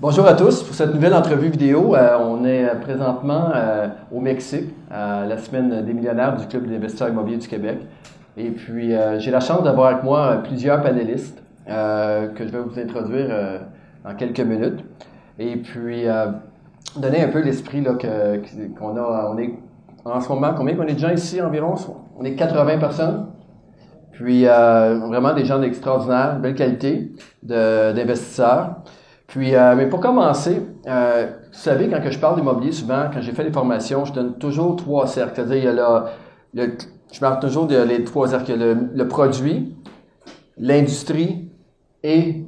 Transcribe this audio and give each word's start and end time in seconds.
Bonjour 0.00 0.26
à 0.26 0.32
tous 0.32 0.62
pour 0.62 0.74
cette 0.74 0.94
nouvelle 0.94 1.12
entrevue 1.12 1.48
vidéo. 1.48 1.94
euh, 1.94 2.16
on 2.20 2.44
est 2.46 2.64
euh, 2.64 2.74
présentement 2.76 3.50
euh, 3.54 3.88
au 4.10 4.20
Mexique, 4.20 4.70
à 4.90 5.26
la 5.26 5.36
semaine 5.36 5.84
des 5.84 5.92
millionnaires 5.92 6.36
du 6.36 6.46
Club 6.46 6.66
d'investisseurs 6.66 7.10
immobiliers 7.10 7.36
du 7.36 7.48
Québec. 7.48 7.80
Et 8.36 8.50
puis, 8.50 8.94
j'ai 9.18 9.30
la 9.32 9.40
chance 9.40 9.64
d'avoir 9.64 9.88
avec 9.88 10.04
moi 10.04 10.40
plusieurs 10.44 10.80
panélistes 10.80 11.42
euh, 11.68 12.28
que 12.28 12.46
je 12.46 12.50
vais 12.52 12.60
vous 12.60 12.78
introduire 12.78 13.26
euh, 13.30 13.58
dans 14.04 14.14
quelques 14.14 14.40
minutes. 14.40 14.84
Et 15.38 15.56
puis, 15.56 16.06
euh, 16.08 16.26
donner 16.96 17.22
un 17.22 17.28
peu 17.28 17.40
l'esprit 17.42 17.84
qu'on 17.84 18.96
a. 18.96 19.30
On 19.32 19.38
est 19.38 19.58
en 20.04 20.20
ce 20.20 20.28
moment, 20.28 20.52
combien 20.56 20.74
qu'on 20.74 20.86
est 20.86 20.94
de 20.94 20.98
gens 20.98 21.10
ici 21.10 21.40
environ? 21.42 21.74
On 22.18 22.24
est 22.24 22.34
80 22.34 22.78
personnes. 22.78 23.26
Puis, 24.12 24.46
euh, 24.46 24.98
vraiment 25.06 25.32
des 25.34 25.44
gens 25.44 25.58
d'extraordinaire, 25.60 26.38
belle 26.40 26.54
qualité 26.54 27.12
de- 27.42 27.92
d'investisseurs. 27.92 28.76
Puis, 29.28 29.52
mais 29.76 29.86
pour 29.86 30.00
commencer, 30.00 30.62
vous 30.86 31.52
savez, 31.52 31.88
quand 31.88 32.00
que 32.00 32.10
je 32.10 32.18
parle 32.18 32.36
d'immobilier, 32.36 32.72
souvent, 32.72 33.04
quand 33.12 33.20
j'ai 33.20 33.32
fait 33.32 33.44
des 33.44 33.52
formations, 33.52 34.04
je 34.06 34.12
donne 34.14 34.38
toujours 34.38 34.74
trois 34.76 35.06
cercles. 35.06 35.32
C'est-à-dire, 35.36 35.56
il 35.56 35.64
y 35.64 35.68
a 35.68 35.72
le, 35.72 36.62
le- 36.66 36.72
je 37.12 37.20
parle 37.20 37.38
toujours 37.38 37.66
de 37.66 37.76
les 37.76 38.04
trois 38.04 38.28
cercles. 38.28 38.58
Le, 38.58 38.74
le 38.94 39.08
produit, 39.08 39.76
l'industrie 40.56 41.47
et 42.02 42.44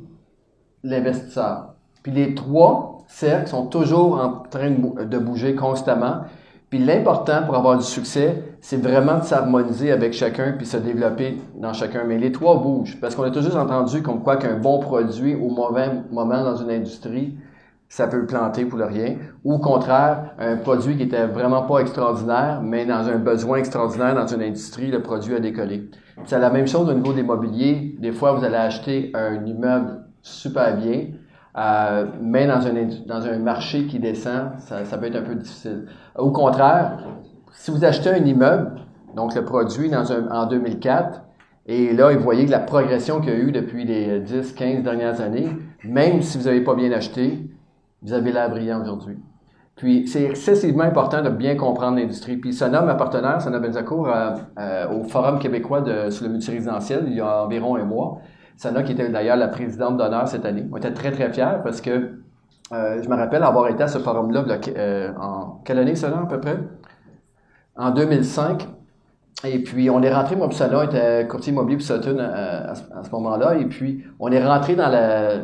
l'investisseur. 0.83 1.75
Puis 2.03 2.13
les 2.13 2.35
trois 2.35 3.05
cercles 3.09 3.49
sont 3.49 3.67
toujours 3.67 4.21
en 4.21 4.43
train 4.49 4.71
de 4.71 4.77
bou- 4.77 4.97
de 5.05 5.19
bouger 5.19 5.55
constamment. 5.55 6.23
Puis 6.71 6.79
l'important 6.79 7.43
pour 7.45 7.57
avoir 7.57 7.77
du 7.77 7.85
succès, 7.85 8.45
c'est 8.61 8.81
vraiment 8.81 9.19
de 9.19 9.25
s'harmoniser 9.25 9.91
avec 9.91 10.13
chacun 10.13 10.53
puis 10.57 10.67
se 10.67 10.77
développer 10.77 11.39
dans 11.57 11.73
chacun. 11.73 12.05
Mais 12.05 12.17
les 12.17 12.31
trois 12.31 12.59
bougent 12.63 12.99
parce 13.01 13.15
qu'on 13.17 13.25
a 13.25 13.31
toujours 13.31 13.57
entendu 13.57 14.03
comme 14.03 14.23
quoi 14.23 14.37
qu'un 14.37 14.57
bon 14.57 14.79
produit 14.79 15.35
au 15.35 15.49
mauvais 15.51 15.91
moment 16.13 16.45
dans 16.45 16.57
une 16.57 16.71
industrie, 16.71 17.35
ça 17.91 18.07
peut 18.07 18.25
planter 18.25 18.65
pour 18.65 18.79
le 18.79 18.85
rien. 18.85 19.17
Ou 19.45 19.55
au 19.55 19.59
contraire, 19.59 20.31
un 20.39 20.57
produit 20.57 20.97
qui 20.97 21.03
était 21.03 21.27
vraiment 21.27 21.63
pas 21.63 21.81
extraordinaire, 21.81 22.61
mais 22.63 22.87
dans 22.87 23.09
un 23.09 23.19
besoin 23.19 23.59
extraordinaire 23.59 24.15
dans 24.15 24.29
une 24.29 24.43
industrie, 24.43 24.93
le 24.93 25.03
produit 25.03 25.35
a 25.35 25.41
décollé. 25.41 25.91
C'est 26.25 26.39
la 26.39 26.51
même 26.51 26.69
chose 26.69 26.89
au 26.89 26.95
niveau 26.95 27.13
des 27.13 27.25
mobiliers. 27.25 27.97
Des 27.99 28.13
fois, 28.13 28.33
vous 28.33 28.45
allez 28.45 28.55
acheter 28.55 29.11
un 29.13 29.45
immeuble 29.45 30.05
super 30.23 30.77
bien, 30.77 31.07
euh, 31.59 32.07
mais 32.23 32.47
dans 32.47 32.65
un, 32.65 32.73
dans 33.07 33.27
un 33.27 33.39
marché 33.41 33.87
qui 33.87 33.99
descend, 33.99 34.53
ça, 34.59 34.85
ça 34.85 34.97
peut 34.97 35.07
être 35.07 35.17
un 35.17 35.23
peu 35.23 35.35
difficile. 35.35 35.87
Au 36.17 36.31
contraire, 36.31 36.99
si 37.51 37.73
vous 37.73 37.85
achetez 37.85 38.11
un 38.11 38.25
immeuble, 38.25 38.71
donc 39.17 39.35
le 39.35 39.45
produit 39.45 39.91
dans 39.91 40.13
un, 40.13 40.31
en 40.31 40.47
2004, 40.47 41.23
et 41.67 41.93
là, 41.93 42.15
vous 42.15 42.23
voyez 42.23 42.47
que 42.47 42.53
la 42.53 42.61
progression 42.61 43.21
qu'il 43.21 43.31
y 43.31 43.37
a 43.37 43.39
eu 43.39 43.51
depuis 43.51 43.85
les 43.85 44.21
10, 44.21 44.53
15 44.53 44.85
dernières 44.85 45.21
années, 45.21 45.49
même 45.83 46.23
si 46.23 46.39
vous 46.39 46.45
n'avez 46.45 46.61
pas 46.61 46.77
bien 46.77 46.93
acheté, 46.93 47.51
vous 48.03 48.13
avez 48.13 48.33
l'air 48.33 48.51
brillant 48.51 48.81
aujourd'hui. 48.81 49.19
Puis, 49.77 50.07
c'est 50.09 50.25
excessivement 50.25 50.85
important 50.85 51.23
de 51.23 51.31
bien 51.31 51.57
comprendre 51.57 51.97
l'industrie. 51.97 52.37
Puis, 52.37 52.53
Sona, 52.53 52.83
ma 52.83 52.95
partenaire, 52.97 53.41
Sona 53.41 53.59
Benzacourt, 53.59 54.09
euh, 54.09 54.35
euh, 54.59 54.91
au 54.91 55.05
Forum 55.05 55.39
québécois 55.39 55.81
de, 55.81 56.11
sur 56.11 56.27
le 56.27 56.33
multirésidentiel, 56.33 57.05
il 57.07 57.15
y 57.15 57.21
a 57.21 57.45
environ 57.45 57.77
un 57.77 57.85
mois. 57.85 58.21
Sona, 58.59 58.83
qui 58.83 58.93
était 58.93 59.09
d'ailleurs 59.09 59.39
la 59.39 59.49
présidente 59.49 59.97
d'honneur 59.97 60.29
cette 60.29 60.45
année. 60.45 60.67
On 60.71 60.77
était 60.77 60.93
très, 60.93 61.11
très 61.13 61.33
fiers 61.33 61.63
parce 61.65 61.81
que 61.81 62.21
euh, 62.73 63.03
je 63.03 63.09
me 63.09 63.17
rappelle 63.17 63.43
avoir 63.43 63.69
été 63.69 63.83
à 63.83 63.89
ce 63.89 63.99
forum-là 63.99 64.43
là, 64.43 64.59
euh, 64.77 65.13
en 65.19 65.63
quelle 65.65 65.79
année, 65.79 65.97
Sona, 65.97 66.21
à 66.21 66.27
peu 66.27 66.41
près? 66.41 66.59
En 67.75 67.91
2005. 67.91 68.69
Et 69.45 69.63
puis, 69.63 69.89
on 69.89 70.03
est 70.03 70.13
rentré, 70.13 70.37
moi, 70.37 70.49
puis 70.49 70.59
Sona 70.59 70.85
était 70.85 71.27
courtier 71.27 71.55
immobilier 71.55 71.79
pour 71.79 71.87
Sutton 71.87 72.19
euh, 72.19 72.67
à, 72.67 72.73
à 72.73 73.03
ce 73.03 73.11
moment-là. 73.13 73.57
Et 73.57 73.65
puis, 73.65 74.05
on 74.19 74.31
est 74.31 74.45
rentré 74.45 74.77
dans 74.77 74.91
la, 74.91 75.39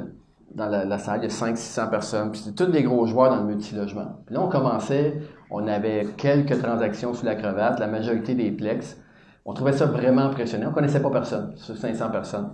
dans 0.56 0.68
la, 0.68 0.84
la 0.84 0.98
salle, 0.98 1.20
il 1.22 1.24
y 1.24 1.26
a 1.26 1.34
500-600 1.34 1.90
personnes. 1.90 2.30
Puis, 2.32 2.40
c'était 2.40 2.64
tous 2.64 2.70
des 2.70 2.82
gros 2.82 3.06
joueurs 3.06 3.30
dans 3.30 3.36
le 3.36 3.44
multilogement. 3.44 4.20
Puis 4.24 4.34
là, 4.34 4.40
on 4.40 4.48
commençait, 4.48 5.18
on 5.50 5.66
avait 5.68 6.06
quelques 6.16 6.60
transactions 6.60 7.14
sous 7.14 7.26
la 7.26 7.34
cravate, 7.34 7.78
la 7.78 7.86
majorité 7.86 8.34
des 8.34 8.50
plex. 8.50 8.96
On 9.44 9.52
trouvait 9.52 9.72
ça 9.72 9.86
vraiment 9.86 10.22
impressionnant. 10.22 10.68
On 10.70 10.72
connaissait 10.72 11.02
pas 11.02 11.10
personne 11.10 11.52
sur 11.56 11.76
500 11.76 12.10
personnes. 12.10 12.50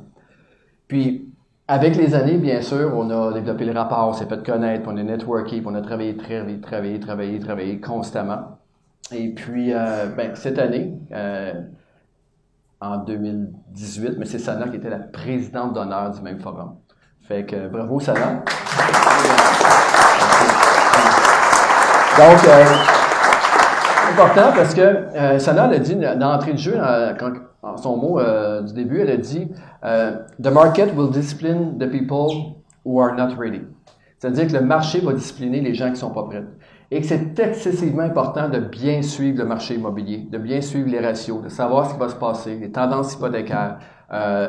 Puis, 0.88 1.32
avec 1.68 1.96
les 1.96 2.14
années, 2.14 2.38
bien 2.38 2.60
sûr, 2.60 2.92
on 2.94 3.08
a 3.08 3.32
développé 3.32 3.64
le 3.64 3.72
rapport, 3.72 4.08
on 4.08 4.12
s'est 4.12 4.26
fait 4.26 4.44
connaître, 4.44 4.82
puis 4.82 4.92
on 4.92 4.96
a 4.96 5.02
networké, 5.02 5.60
puis 5.60 5.66
on 5.66 5.74
a 5.74 5.80
travaillé, 5.80 6.16
travaillé, 6.16 6.60
travaillé, 6.60 7.00
travaillé, 7.00 7.38
travaillé 7.38 7.80
constamment. 7.80 8.58
Et 9.12 9.32
puis, 9.32 9.72
euh, 9.72 10.06
ben, 10.16 10.34
cette 10.34 10.58
année, 10.58 10.92
euh, 11.12 11.52
en 12.80 12.98
2018, 12.98 14.19
mais 14.19 14.26
c'est 14.26 14.40
Sana 14.40 14.69
qui 14.69 14.76
était 14.76 14.90
la 14.90 14.98
présidente 14.98 15.72
d'honneur 15.72 16.10
du 16.10 16.20
même 16.20 16.40
forum. 16.40 16.76
Que 17.41 17.69
bravo 17.69 17.98
Sana. 17.98 18.44
Donc, 22.19 22.44
euh, 22.47 22.65
important 24.10 24.53
parce 24.54 24.75
que 24.75 24.81
euh, 24.82 25.38
Sana 25.38 25.66
elle 25.70 25.76
a 25.76 25.78
dit 25.78 25.97
d'entrée 25.97 26.53
de 26.53 26.59
jeu, 26.59 26.75
euh, 26.76 27.15
en 27.62 27.76
son 27.78 27.97
mot 27.97 28.20
euh, 28.20 28.60
du 28.60 28.75
début, 28.75 29.00
elle 29.00 29.10
a 29.10 29.16
dit 29.16 29.48
euh, 29.82 30.19
The 30.43 30.48
market 30.48 30.94
will 30.94 31.10
discipline 31.10 31.78
the 31.78 31.91
people 31.91 32.56
who 32.84 33.00
are 33.00 33.15
not 33.15 33.34
ready. 33.38 33.62
C'est-à-dire 34.19 34.49
que 34.49 34.53
le 34.53 34.60
marché 34.60 35.00
va 35.00 35.14
discipliner 35.14 35.62
les 35.62 35.75
gens 35.75 35.91
qui 35.91 35.97
sont 35.97 36.10
pas 36.10 36.25
prêts. 36.25 36.44
Et 36.91 37.00
que 37.00 37.06
c'est 37.06 37.38
excessivement 37.38 38.03
important 38.03 38.50
de 38.50 38.59
bien 38.59 39.00
suivre 39.00 39.38
le 39.38 39.47
marché 39.47 39.76
immobilier, 39.76 40.28
de 40.31 40.37
bien 40.37 40.60
suivre 40.60 40.91
les 40.91 41.00
ratios, 41.00 41.43
de 41.43 41.49
savoir 41.49 41.88
ce 41.88 41.94
qui 41.94 41.99
va 41.99 42.10
se 42.10 42.16
passer, 42.16 42.56
les 42.56 42.70
tendances 42.70 43.14
hypothécaires, 43.14 43.78
euh, 44.12 44.49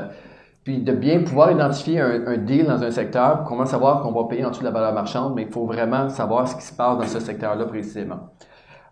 puis 0.63 0.79
de 0.79 0.93
bien 0.93 1.23
pouvoir 1.23 1.51
identifier 1.51 1.99
un, 1.99 2.27
un 2.27 2.37
deal 2.37 2.65
dans 2.65 2.81
un 2.81 2.91
secteur, 2.91 3.43
comment 3.43 3.65
savoir 3.65 4.01
qu'on 4.01 4.11
va 4.11 4.27
payer 4.27 4.45
en 4.45 4.49
dessous 4.49 4.61
de 4.61 4.65
la 4.65 4.71
valeur 4.71 4.93
marchande, 4.93 5.33
mais 5.35 5.43
il 5.43 5.51
faut 5.51 5.65
vraiment 5.65 6.09
savoir 6.09 6.47
ce 6.47 6.55
qui 6.55 6.63
se 6.63 6.73
passe 6.73 6.97
dans 6.97 7.07
ce 7.07 7.19
secteur-là 7.19 7.65
précisément. 7.65 8.29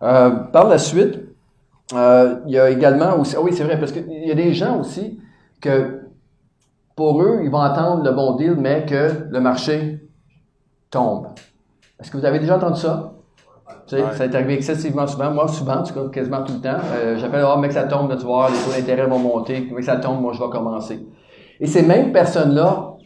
Euh, 0.02 0.30
par 0.30 0.68
la 0.68 0.78
suite, 0.78 1.20
euh, 1.94 2.40
il 2.46 2.52
y 2.52 2.58
a 2.58 2.70
également 2.70 3.18
aussi, 3.18 3.36
ah 3.36 3.42
oui 3.42 3.52
c'est 3.52 3.64
vrai, 3.64 3.78
parce 3.78 3.92
qu'il 3.92 4.06
y 4.10 4.30
a 4.30 4.34
des 4.34 4.52
gens 4.52 4.80
aussi 4.80 5.20
que 5.60 6.00
pour 6.96 7.22
eux, 7.22 7.40
ils 7.42 7.50
vont 7.50 7.60
attendre 7.60 8.04
le 8.04 8.12
bon 8.12 8.36
deal, 8.36 8.56
mais 8.58 8.84
que 8.84 9.26
le 9.30 9.40
marché 9.40 10.00
tombe. 10.90 11.28
Est-ce 11.98 12.10
que 12.10 12.18
vous 12.18 12.24
avez 12.24 12.38
déjà 12.38 12.56
entendu 12.56 12.80
ça? 12.80 13.14
Tu 13.86 13.96
sais, 13.96 14.02
Ça 14.12 14.26
est 14.26 14.34
arrivé 14.34 14.54
excessivement 14.54 15.06
souvent. 15.06 15.30
Moi, 15.30 15.48
souvent, 15.48 15.76
en 15.76 15.82
tout 15.82 15.94
cas, 15.94 16.08
quasiment 16.12 16.42
tout 16.42 16.54
le 16.54 16.60
temps. 16.60 16.78
Euh, 16.94 17.16
J'appelle, 17.16 17.44
ah, 17.46 17.56
mec, 17.56 17.72
ça 17.72 17.84
tombe, 17.84 18.10
là, 18.10 18.16
tu 18.16 18.24
voir, 18.24 18.50
les 18.50 18.58
taux 18.58 18.78
d'intérêt 18.78 19.06
vont 19.06 19.18
monter. 19.18 19.68
Mec, 19.72 19.84
ça 19.84 19.96
tombe, 19.96 20.20
moi, 20.20 20.32
je 20.32 20.42
vais 20.42 20.50
commencer. 20.50 21.06
Et 21.62 21.68
ces 21.68 21.82
mêmes 21.82 22.10
personnes-là, 22.10 22.96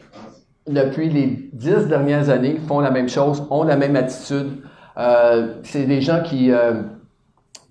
depuis 0.65 1.09
les 1.09 1.49
dix 1.53 1.87
dernières 1.87 2.29
années, 2.29 2.59
font 2.67 2.79
la 2.79 2.89
même 2.89 3.07
chose, 3.07 3.45
ont 3.51 3.63
la 3.63 3.77
même 3.77 3.95
attitude. 3.95 4.63
Euh, 4.97 5.53
c'est 5.61 5.85
des 5.85 6.01
gens 6.01 6.23
qui, 6.23 6.51
euh, 6.51 6.81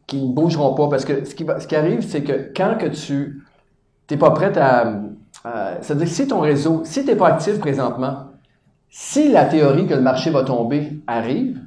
qui 0.07 0.23
ne 0.23 0.33
bougeront 0.33 0.75
pas 0.75 0.89
parce 0.89 1.05
que 1.05 1.25
ce 1.25 1.35
qui, 1.35 1.45
ce 1.59 1.67
qui 1.67 1.75
arrive, 1.75 2.03
c'est 2.03 2.23
que 2.23 2.53
quand 2.57 2.79
que 2.79 2.87
tu 2.87 3.43
n'es 4.09 4.17
pas 4.17 4.31
prêt 4.31 4.57
à... 4.57 5.03
C'est-à-dire 5.81 6.09
si 6.09 6.29
ton 6.29 6.39
réseau, 6.39 6.83
si 6.85 7.05
tu 7.05 7.11
n'es 7.11 7.17
pas 7.17 7.29
actif 7.29 7.59
présentement, 7.59 8.31
si 8.89 9.29
la 9.29 9.45
théorie 9.45 9.89
que 9.89 9.95
le 9.95 10.01
marché 10.01 10.31
va 10.31 10.45
tomber 10.45 11.01
arrive, 11.09 11.61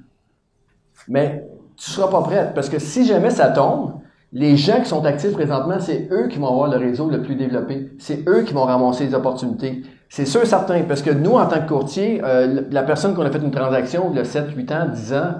mais 1.09 1.45
tu 1.75 1.91
seras 1.91 2.09
pas 2.09 2.21
prête. 2.21 2.53
Parce 2.53 2.69
que 2.69 2.79
si 2.79 3.05
jamais 3.05 3.31
ça 3.31 3.49
tombe, 3.49 3.98
les 4.31 4.57
gens 4.57 4.79
qui 4.81 4.89
sont 4.89 5.03
actifs 5.05 5.33
présentement, 5.33 5.79
c'est 5.79 6.07
eux 6.11 6.27
qui 6.27 6.37
vont 6.37 6.49
avoir 6.49 6.69
le 6.69 6.77
réseau 6.77 7.09
le 7.09 7.21
plus 7.21 7.35
développé. 7.35 7.91
C'est 7.97 8.27
eux 8.27 8.43
qui 8.43 8.53
vont 8.53 8.63
ramasser 8.63 9.05
les 9.05 9.15
opportunités. 9.15 9.83
C'est 10.07 10.25
sûr 10.25 10.45
certain, 10.45 10.83
parce 10.83 11.01
que 11.01 11.11
nous, 11.11 11.31
en 11.31 11.47
tant 11.47 11.61
que 11.61 11.67
courtier, 11.67 12.21
euh, 12.23 12.63
la 12.69 12.83
personne 12.83 13.15
qu'on 13.15 13.23
a 13.23 13.31
fait 13.31 13.39
une 13.39 13.51
transaction 13.51 14.11
il 14.11 14.19
a 14.19 14.25
7, 14.25 14.51
8 14.55 14.71
ans, 14.71 14.87
10 14.91 15.13
ans, 15.13 15.33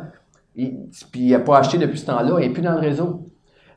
puis 0.55 1.21
il 1.21 1.31
n'a 1.31 1.39
pas 1.39 1.59
acheté 1.59 1.77
depuis 1.77 1.99
ce 1.99 2.07
temps-là, 2.07 2.39
il 2.39 2.47
n'est 2.47 2.53
plus 2.53 2.61
dans 2.61 2.73
le 2.73 2.79
réseau. 2.79 3.25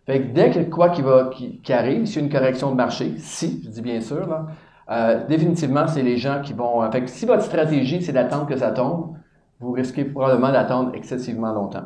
Fait 0.06 0.20
que 0.20 0.32
dès 0.34 0.50
que 0.50 0.58
quoi 0.70 0.90
qui, 0.90 1.02
va, 1.02 1.30
qui, 1.32 1.60
qui 1.60 1.72
arrive, 1.72 2.06
s'il 2.06 2.16
y 2.16 2.18
a 2.20 2.26
une 2.26 2.32
correction 2.32 2.70
de 2.70 2.76
marché, 2.76 3.14
si, 3.18 3.62
je 3.64 3.70
dis 3.70 3.82
bien 3.82 4.00
sûr, 4.00 4.26
là, 4.26 4.46
euh, 4.90 5.26
définitivement, 5.28 5.86
c'est 5.86 6.02
les 6.02 6.16
gens 6.16 6.40
qui 6.42 6.52
vont... 6.52 6.90
Fait 6.90 7.02
que 7.02 7.10
si 7.10 7.24
votre 7.24 7.42
stratégie, 7.42 8.02
c'est 8.02 8.12
d'attendre 8.12 8.46
que 8.46 8.56
ça 8.56 8.72
tombe, 8.72 9.14
vous 9.60 9.72
risquez 9.72 10.04
probablement 10.04 10.50
d'attendre 10.50 10.92
excessivement 10.94 11.52
longtemps. 11.52 11.84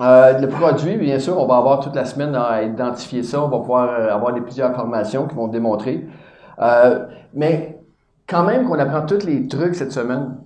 Euh, 0.00 0.38
le 0.38 0.48
produit, 0.48 0.96
bien 0.96 1.18
sûr, 1.18 1.38
on 1.38 1.46
va 1.46 1.56
avoir 1.56 1.80
toute 1.80 1.94
la 1.94 2.04
semaine 2.04 2.34
à 2.34 2.62
identifier 2.62 3.22
ça. 3.22 3.42
On 3.42 3.48
va 3.48 3.58
pouvoir 3.58 3.88
euh, 3.88 4.12
avoir 4.12 4.34
des, 4.34 4.40
plusieurs 4.40 4.74
formations 4.74 5.26
qui 5.26 5.34
vont 5.34 5.48
démontrer. 5.48 6.06
Euh, 6.58 7.06
mais 7.34 7.80
quand 8.26 8.44
même 8.44 8.66
qu'on 8.66 8.78
apprend 8.78 9.06
tous 9.06 9.24
les 9.24 9.48
trucs 9.48 9.74
cette 9.74 9.92
semaine, 9.92 10.36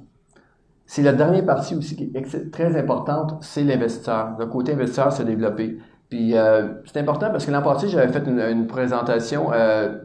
c'est 0.86 1.02
la 1.02 1.12
dernière 1.12 1.46
partie 1.46 1.76
aussi 1.76 1.94
qui 1.96 2.10
est 2.14 2.50
très 2.50 2.76
importante, 2.76 3.38
c'est 3.42 3.62
l'investisseur. 3.62 4.36
Le 4.38 4.46
côté 4.46 4.72
investisseur 4.72 5.12
se 5.12 5.22
développer. 5.22 5.78
Puis 6.08 6.36
euh, 6.36 6.66
c'est 6.84 6.98
important 6.98 7.30
parce 7.30 7.46
que 7.46 7.52
l'an 7.52 7.62
passé, 7.62 7.88
j'avais 7.88 8.12
fait 8.12 8.26
une, 8.26 8.40
une 8.40 8.66
présentation 8.66 9.52
euh, 9.52 9.98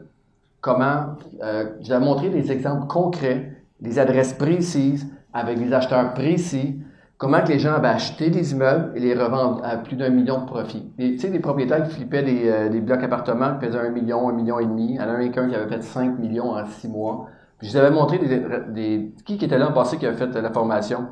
comment 0.60 1.16
euh, 1.42 1.70
j'avais 1.80 2.04
montré 2.04 2.28
des 2.30 2.52
exemples 2.52 2.86
concrets 2.86 3.52
des 3.80 3.98
adresses 3.98 4.32
précises, 4.32 5.06
avec 5.32 5.58
des 5.58 5.72
acheteurs 5.72 6.14
précis, 6.14 6.80
comment 7.18 7.40
que 7.40 7.48
les 7.48 7.58
gens 7.58 7.74
avaient 7.74 7.88
acheté 7.88 8.30
des 8.30 8.52
immeubles 8.52 8.92
et 8.94 9.00
les 9.00 9.14
revendent 9.14 9.60
à 9.64 9.76
plus 9.76 9.96
d'un 9.96 10.10
million 10.10 10.40
de 10.40 10.46
profits. 10.46 10.92
Tu 10.98 11.18
sais, 11.18 11.30
des 11.30 11.38
propriétaires 11.38 11.84
qui 11.84 11.94
flippaient 11.94 12.22
des, 12.22 12.48
euh, 12.48 12.68
des 12.68 12.80
blocs 12.80 13.02
appartements 13.02 13.58
qui 13.58 13.66
faisaient 13.66 13.78
un 13.78 13.90
million, 13.90 14.28
un 14.28 14.32
million 14.32 14.58
et 14.58 14.66
demi. 14.66 14.90
Il 14.90 14.96
y 14.96 15.00
en 15.00 15.08
a 15.08 15.12
un 15.12 15.28
qui 15.28 15.38
avait 15.38 15.68
fait 15.68 15.82
5 15.82 16.18
millions 16.18 16.50
en 16.50 16.66
six 16.66 16.88
mois. 16.88 17.26
Puis 17.58 17.68
je 17.68 17.72
vous 17.72 17.78
avais 17.78 17.90
montré 17.90 18.18
des, 18.18 18.42
des 18.68 19.14
qui, 19.24 19.42
était 19.42 19.58
là 19.58 19.70
en 19.70 19.72
passé 19.72 19.96
qui 19.96 20.06
avait 20.06 20.16
fait 20.16 20.34
la 20.40 20.52
formation 20.52 21.06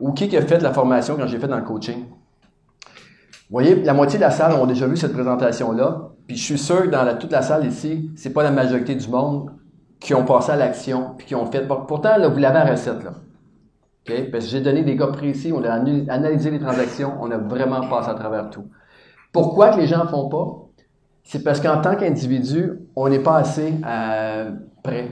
ou 0.00 0.12
qui, 0.12 0.28
qui 0.28 0.36
a 0.36 0.42
fait 0.42 0.62
la 0.62 0.72
formation 0.72 1.16
quand 1.16 1.26
j'ai 1.26 1.38
fait 1.38 1.48
dans 1.48 1.58
le 1.58 1.64
coaching. 1.64 2.06
Vous 3.50 3.56
voyez, 3.56 3.74
la 3.82 3.92
moitié 3.92 4.18
de 4.18 4.24
la 4.24 4.30
salle 4.30 4.52
ont 4.52 4.64
déjà 4.64 4.86
vu 4.86 4.96
cette 4.96 5.12
présentation-là. 5.12 6.12
Puis 6.26 6.36
je 6.36 6.44
suis 6.44 6.58
sûr 6.58 6.84
que 6.84 6.88
dans 6.88 7.02
la, 7.02 7.14
toute 7.14 7.32
la 7.32 7.42
salle 7.42 7.66
ici, 7.66 8.10
c'est 8.16 8.32
pas 8.32 8.42
la 8.42 8.52
majorité 8.52 8.94
du 8.94 9.08
monde 9.08 9.50
qui 9.98 10.14
ont 10.14 10.24
passé 10.24 10.52
à 10.52 10.56
l'action 10.56 11.14
puis 11.18 11.26
qui 11.26 11.34
ont 11.34 11.44
fait. 11.50 11.66
Pourtant, 11.66 12.16
là, 12.16 12.28
vous 12.28 12.38
l'avez 12.38 12.58
à 12.58 12.64
recette, 12.64 13.04
là. 13.04 13.12
Parce 14.30 14.44
que 14.44 14.50
j'ai 14.50 14.60
donné 14.60 14.82
des 14.82 14.96
cas 14.96 15.08
précis, 15.08 15.52
on 15.52 15.62
a 15.64 15.72
analysé 15.72 16.50
les 16.50 16.58
transactions, 16.58 17.14
on 17.20 17.30
a 17.30 17.38
vraiment 17.38 17.88
passé 17.88 18.10
à 18.10 18.14
travers 18.14 18.50
tout. 18.50 18.64
Pourquoi 19.32 19.70
que 19.70 19.78
les 19.78 19.86
gens 19.86 20.04
ne 20.04 20.08
font 20.08 20.28
pas? 20.28 20.66
C'est 21.22 21.42
parce 21.44 21.60
qu'en 21.60 21.80
tant 21.80 21.96
qu'individu, 21.96 22.80
on 22.96 23.08
n'est 23.08 23.22
pas 23.22 23.36
assez 23.36 23.74
euh, 23.86 24.50
prêt. 24.82 25.08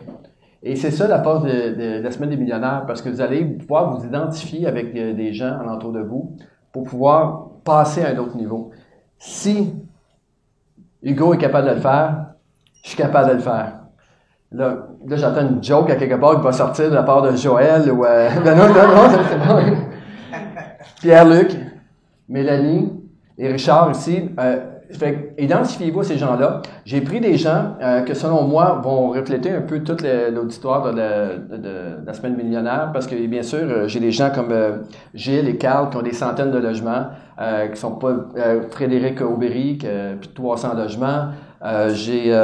Et 0.63 0.75
c'est 0.75 0.91
ça 0.91 1.07
la 1.07 1.23
force 1.23 1.45
de, 1.45 2.03
la 2.03 2.11
semaine 2.11 2.31
des 2.31 2.37
millionnaires, 2.37 2.85
parce 2.87 3.01
que 3.01 3.09
vous 3.09 3.21
allez 3.21 3.45
pouvoir 3.45 3.97
vous 3.97 4.05
identifier 4.05 4.67
avec 4.67 4.95
euh, 4.97 5.15
des 5.15 5.33
gens 5.33 5.59
alentour 5.61 5.93
de 5.93 6.01
vous 6.01 6.37
pour 6.73 6.85
pouvoir 6.85 7.51
passer 7.65 8.03
à 8.03 8.11
un 8.11 8.19
autre 8.19 8.37
niveau. 8.37 8.71
Si 9.19 9.73
Hugo 11.03 11.35
est 11.35 11.39
capable 11.39 11.69
de 11.69 11.75
le 11.75 11.81
faire, 11.81 12.35
je 12.83 12.89
suis 12.89 12.99
capable 12.99 13.31
de 13.31 13.35
le 13.35 13.41
faire. 13.41 13.81
Là, 14.51 14.88
là 15.07 15.17
j'entends 15.17 15.43
une 15.43 15.63
joke 15.63 15.91
à 15.91 15.97
quelque 15.97 16.17
part 16.17 16.37
qui 16.37 16.43
va 16.43 16.53
sortir 16.53 16.91
de 16.91 16.95
la 16.95 17.03
part 17.03 17.23
de 17.23 17.37
Joël 17.37 17.91
ou 17.91 18.05
euh, 18.05 18.29
non. 18.45 19.63
Pierre-Luc, 21.01 21.57
Mélanie 22.29 22.93
et 23.39 23.49
Richard 23.49 23.91
ici. 23.93 24.31
Euh, 24.39 24.57
fait, 24.91 25.35
identifiez-vous 25.39 26.03
ces 26.03 26.17
gens-là. 26.17 26.63
J'ai 26.85 27.03
pris 27.03 27.21
des 27.21 27.37
gens 27.37 27.77
euh, 27.83 28.01
que, 28.03 28.15
selon 28.15 28.45
moi, 28.45 28.81
vont 28.83 29.11
refléter 29.11 29.51
un 29.51 29.61
peu 29.61 29.81
toute 29.81 30.03
l'auditoire 30.03 30.93
de, 30.95 32.07
la 32.07 32.13
semaine 32.15 32.37
millionnaire, 32.37 32.91
parce 32.93 33.07
que, 33.07 33.15
bien 33.27 33.43
sûr, 33.43 33.61
euh, 33.61 33.87
j'ai 33.87 34.01
des 34.01 34.13
gens 34.13 34.31
comme 34.35 34.55
Gilles 35.15 35.49
et 35.49 35.57
Carl 35.57 35.91
qui 35.91 35.97
ont 35.99 36.03
des 36.03 36.15
centaines 36.15 36.51
de 36.51 36.59
logements, 36.59 37.09
qui 37.73 37.79
sont 37.79 37.93
pas 37.93 38.15
Frédéric 38.71 39.21
Aubéry, 39.21 39.79
qui 39.79 39.87
a 39.87 40.15
plus 40.19 40.29
de 40.29 40.35
300 40.35 40.75
logements. 40.75 41.29
j'ai, 41.91 42.35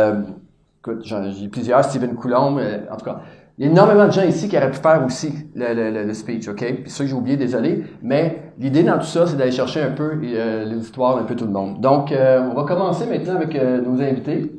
écoute, 0.85 1.05
j'ai 1.05 1.49
plusieurs, 1.49 1.85
Steven 1.85 2.15
Coulomb, 2.15 2.59
en 2.59 2.97
tout 2.97 3.05
cas. 3.05 3.21
Il 3.57 3.65
y 3.65 3.69
a 3.69 3.71
énormément 3.71 4.07
de 4.07 4.11
gens 4.11 4.25
ici 4.25 4.49
qui 4.49 4.57
auraient 4.57 4.73
pu 4.73 4.79
faire 4.79 5.05
aussi 5.07 5.33
le, 5.55 6.13
speech, 6.13 6.49
OK? 6.49 6.57
Puis 6.83 6.91
ça 6.91 7.05
que 7.05 7.11
j'ai 7.11 7.15
oublié, 7.15 7.37
désolé. 7.37 7.85
Mais 8.03 8.53
l'idée 8.59 8.83
dans 8.83 8.99
tout 8.99 9.07
ça, 9.07 9.29
c'est 9.29 9.37
d'aller 9.37 9.53
chercher 9.53 9.81
un 9.81 9.93
peu 9.93 10.19
euh, 10.25 10.65
l'histoire 10.65 11.17
d'un 11.17 11.23
peu 11.23 11.37
tout 11.37 11.45
le 11.45 11.53
monde. 11.53 11.81
Donc, 11.81 12.11
euh, 12.11 12.49
on 12.51 12.55
va 12.55 12.65
commencer 12.65 13.07
maintenant 13.07 13.37
avec 13.37 13.55
euh, 13.55 13.81
nos 13.81 14.03
invités. 14.03 14.51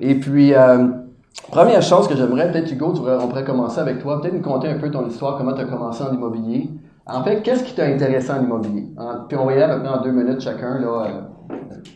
Et 0.00 0.16
puis, 0.16 0.52
euh, 0.52 0.88
première 1.50 1.80
chose 1.80 2.08
que 2.08 2.14
j'aimerais, 2.14 2.52
peut-être 2.52 2.70
Hugo, 2.70 2.92
on 3.08 3.26
pourrait 3.26 3.44
commencer 3.44 3.80
avec 3.80 4.00
toi. 4.00 4.20
Peut-être 4.20 4.34
nous 4.34 4.42
conter 4.42 4.68
un 4.68 4.78
peu 4.78 4.90
ton 4.90 5.06
histoire, 5.08 5.38
comment 5.38 5.54
tu 5.54 5.62
as 5.62 5.64
commencé 5.64 6.04
en 6.04 6.12
immobilier. 6.12 6.68
En 7.06 7.24
fait, 7.24 7.40
qu'est-ce 7.40 7.64
qui 7.64 7.74
t'a 7.74 7.86
intéressé 7.86 8.32
en 8.32 8.42
immobilier? 8.42 8.88
puis 9.28 9.38
on 9.38 9.46
va 9.46 9.54
y 9.54 9.62
aller 9.62 9.72
maintenant 9.72 10.00
en 10.00 10.02
deux 10.02 10.10
minutes 10.10 10.40
chacun. 10.40 10.78
Là, 10.78 11.06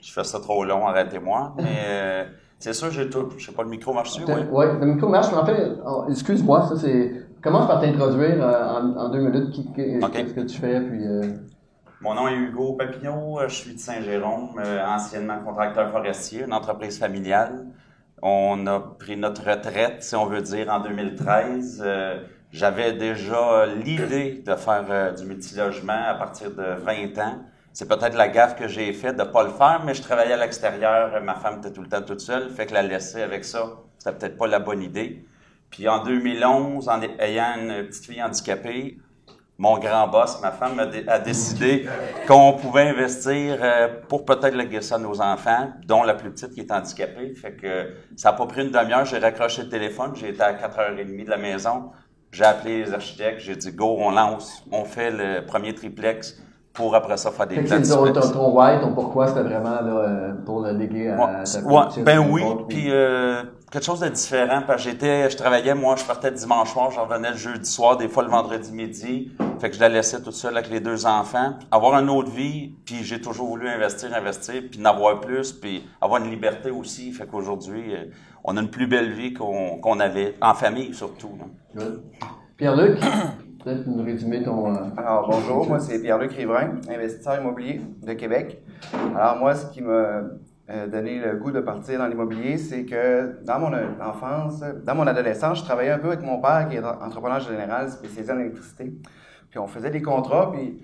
Je 0.00 0.10
fais 0.10 0.24
ça 0.24 0.40
trop 0.40 0.64
long, 0.64 0.86
arrêtez-moi. 0.86 1.52
Mais 1.58 2.28
c'est 2.60 2.74
sûr, 2.74 2.90
j'ai 2.90 3.08
tout. 3.08 3.30
Je 3.38 3.46
sais 3.46 3.52
pas, 3.52 3.62
le 3.62 3.70
micro 3.70 3.94
marche 3.94 4.10
dessus, 4.10 4.24
oui? 4.28 4.42
Oui, 4.52 4.66
le 4.78 4.86
micro 4.86 5.08
marche, 5.08 5.28
mais 5.32 5.38
en 5.38 5.46
fait, 5.46 5.72
oh, 5.84 6.04
excuse-moi, 6.08 6.66
ça 6.68 6.76
c'est. 6.76 7.26
Commence 7.42 7.66
par 7.66 7.80
t'introduire 7.80 8.36
euh, 8.38 8.96
en, 8.98 9.08
deux 9.08 9.20
minutes. 9.20 9.74
Qu'est-ce 9.74 10.34
que 10.34 10.40
tu 10.42 10.58
fais, 10.58 10.78
puis. 10.82 11.06
Euh... 11.06 11.22
Mon 12.02 12.14
nom 12.14 12.28
est 12.28 12.34
Hugo 12.34 12.74
Papineau, 12.74 13.40
euh, 13.40 13.48
je 13.48 13.54
suis 13.54 13.74
de 13.74 13.78
Saint-Jérôme, 13.78 14.58
euh, 14.58 14.86
anciennement 14.86 15.38
contracteur 15.38 15.90
forestier, 15.90 16.44
une 16.44 16.52
entreprise 16.52 16.98
familiale. 16.98 17.66
On 18.20 18.66
a 18.66 18.78
pris 18.78 19.16
notre 19.16 19.42
retraite, 19.50 20.02
si 20.02 20.14
on 20.14 20.26
veut 20.26 20.42
dire, 20.42 20.68
en 20.70 20.80
2013. 20.80 21.82
J'avais 22.52 22.92
déjà 22.92 23.64
l'idée 23.66 24.42
de 24.46 24.54
faire 24.54 25.14
du 25.14 25.24
multilogement 25.24 26.02
à 26.08 26.14
partir 26.14 26.50
de 26.50 26.74
20 26.84 27.18
ans. 27.18 27.38
C'est 27.72 27.88
peut-être 27.88 28.14
la 28.14 28.28
gaffe 28.28 28.56
que 28.56 28.66
j'ai 28.66 28.92
faite 28.92 29.16
de 29.16 29.22
pas 29.22 29.44
le 29.44 29.50
faire, 29.50 29.82
mais 29.84 29.94
je 29.94 30.02
travaillais 30.02 30.32
à 30.32 30.36
l'extérieur, 30.36 31.20
ma 31.22 31.34
femme 31.34 31.58
était 31.58 31.72
tout 31.72 31.82
le 31.82 31.88
temps 31.88 32.02
toute 32.02 32.20
seule, 32.20 32.50
fait 32.50 32.66
que 32.66 32.74
la 32.74 32.82
laisser 32.82 33.22
avec 33.22 33.44
ça, 33.44 33.78
c'était 33.98 34.16
peut-être 34.16 34.36
pas 34.36 34.48
la 34.48 34.58
bonne 34.58 34.82
idée. 34.82 35.24
Puis 35.70 35.88
en 35.88 36.02
2011, 36.02 36.88
en 36.88 37.00
ayant 37.20 37.54
une 37.56 37.86
petite 37.86 38.06
fille 38.06 38.22
handicapée, 38.22 38.98
mon 39.56 39.78
grand 39.78 40.08
boss, 40.08 40.40
ma 40.40 40.52
femme, 40.52 40.80
a, 40.80 41.18
décidé 41.18 41.86
qu'on 42.26 42.54
pouvait 42.54 42.88
investir 42.88 43.58
euh, 43.60 43.88
pour 44.08 44.24
peut-être 44.24 44.54
léguer 44.54 44.80
ça 44.80 44.94
à 44.94 44.98
nos 44.98 45.20
enfants, 45.20 45.70
dont 45.86 46.02
la 46.02 46.14
plus 46.14 46.30
petite 46.30 46.54
qui 46.54 46.60
est 46.60 46.72
handicapée. 46.72 47.34
Fait 47.34 47.52
que 47.52 47.94
ça 48.16 48.30
n'a 48.30 48.38
pas 48.38 48.46
pris 48.46 48.62
une 48.62 48.70
demi-heure, 48.70 49.04
j'ai 49.04 49.18
raccroché 49.18 49.64
le 49.64 49.68
téléphone, 49.68 50.12
j'ai 50.16 50.30
été 50.30 50.40
à 50.40 50.54
4h30 50.54 51.24
de 51.24 51.30
la 51.30 51.36
maison, 51.36 51.90
j'ai 52.32 52.44
appelé 52.44 52.84
les 52.84 52.94
architectes, 52.94 53.40
j'ai 53.40 53.54
dit 53.54 53.70
go, 53.72 53.96
on 53.98 54.10
lance, 54.10 54.64
on 54.72 54.84
fait 54.84 55.10
le 55.10 55.44
premier 55.44 55.74
triplex 55.74 56.42
pour 56.72 56.94
après 56.94 57.16
ça 57.16 57.30
faire 57.30 57.46
des 57.46 57.60
plans. 57.60 57.82
Ton, 57.82 58.12
ton, 58.12 58.30
ton 58.30 58.50
why, 58.56 58.80
ton 58.80 58.92
pourquoi, 58.92 59.26
c'était 59.26 59.42
vraiment 59.42 59.80
là, 59.80 60.34
pour 60.44 60.60
le 60.60 60.72
léguer 60.72 61.08
à 61.08 61.42
ta 61.44 61.60
ouais, 61.60 62.02
Ben 62.04 62.18
oui, 62.30 62.42
puis 62.68 62.86
euh, 62.90 63.42
quelque 63.70 63.84
chose 63.84 64.00
de 64.00 64.08
différent, 64.08 64.62
parce 64.66 64.84
que 64.84 64.90
j'étais, 64.90 65.28
je 65.28 65.36
travaillais, 65.36 65.74
moi, 65.74 65.96
je 65.96 66.04
partais 66.04 66.30
dimanche 66.30 66.72
soir, 66.72 66.90
je 66.90 67.00
revenais 67.00 67.32
le 67.32 67.36
jeudi 67.36 67.68
soir, 67.68 67.96
des 67.96 68.08
fois 68.08 68.22
le 68.22 68.30
vendredi 68.30 68.72
midi, 68.72 69.32
fait 69.58 69.70
que 69.70 69.76
je 69.76 69.80
la 69.80 69.88
laissais 69.88 70.22
toute 70.22 70.34
seule 70.34 70.56
avec 70.56 70.70
les 70.70 70.80
deux 70.80 71.06
enfants, 71.06 71.54
avoir 71.70 72.00
une 72.00 72.08
autre 72.08 72.30
vie, 72.30 72.74
puis 72.84 73.02
j'ai 73.02 73.20
toujours 73.20 73.48
voulu 73.48 73.68
investir, 73.68 74.14
investir, 74.14 74.62
puis 74.70 74.80
n'avoir 74.80 75.20
plus, 75.20 75.52
puis 75.52 75.84
avoir 76.00 76.22
une 76.22 76.30
liberté 76.30 76.70
aussi, 76.70 77.12
fait 77.12 77.26
qu'aujourd'hui, 77.26 77.94
euh, 77.94 78.04
on 78.44 78.56
a 78.56 78.60
une 78.60 78.70
plus 78.70 78.86
belle 78.86 79.12
vie 79.12 79.34
qu'on 79.34 79.78
qu'on 79.78 80.00
avait, 80.00 80.36
en 80.40 80.54
famille 80.54 80.94
surtout. 80.94 81.32
Pierre-Luc? 82.56 82.98
Peut-être 83.62 83.86
nous 83.86 84.02
résumer 84.02 84.42
ton. 84.42 84.74
Euh, 84.74 84.78
Alors, 84.96 85.28
bonjour, 85.28 85.68
moi 85.68 85.80
c'est 85.80 86.00
Pierre-Luc 86.00 86.32
Riverain, 86.32 86.80
investisseur 86.88 87.40
immobilier 87.40 87.82
de 88.02 88.12
Québec. 88.14 88.62
Alors, 89.14 89.36
moi, 89.36 89.54
ce 89.54 89.66
qui 89.66 89.82
m'a 89.82 90.22
euh, 90.70 90.86
donné 90.90 91.18
le 91.18 91.36
goût 91.36 91.50
de 91.50 91.60
partir 91.60 91.98
dans 91.98 92.06
l'immobilier, 92.06 92.56
c'est 92.56 92.86
que 92.86 93.44
dans 93.44 93.58
mon 93.58 93.72
enfance, 94.00 94.60
dans 94.84 94.94
mon 94.94 95.06
adolescence, 95.06 95.58
je 95.58 95.64
travaillais 95.64 95.90
un 95.90 95.98
peu 95.98 96.08
avec 96.08 96.22
mon 96.22 96.40
père 96.40 96.68
qui 96.70 96.76
est 96.76 96.84
entrepreneur 96.84 97.40
général 97.40 97.90
spécialisé 97.90 98.32
en 98.32 98.38
électricité. 98.38 98.94
Puis 99.50 99.58
on 99.58 99.66
faisait 99.66 99.90
des 99.90 100.00
contrats, 100.00 100.52
puis, 100.52 100.82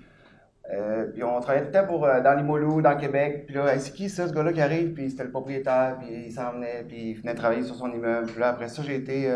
euh, 0.75 1.07
puis 1.15 1.25
on 1.25 1.41
travaillait 1.41 1.65
tout 1.65 1.73
le 1.73 1.81
temps 1.81 1.87
pour, 1.87 2.01
dans 2.01 2.37
l'Imolou, 2.37 2.83
dans 2.83 2.97
Québec. 2.99 3.45
Puis 3.47 3.57
là, 3.57 3.79
c'est 3.79 3.95
qui 3.95 4.11
ça, 4.11 4.29
ce 4.29 4.35
gars-là 4.35 4.53
qui 4.53 4.61
arrive? 4.61 4.93
Puis 4.93 5.09
c'était 5.09 5.25
le 5.25 5.31
propriétaire, 5.31 5.97
puis 5.99 6.27
il 6.27 6.33
s'en 6.33 6.53
venait, 6.53 6.85
puis 6.87 7.13
il 7.13 7.15
venait 7.15 7.35
travailler 7.35 7.63
sur 7.63 7.75
son 7.75 7.91
immeuble. 7.91 8.27
Puis 8.27 8.39
là, 8.39 8.49
après 8.49 8.69
ça, 8.69 8.83
j'ai 8.83 8.97
été 8.97 9.33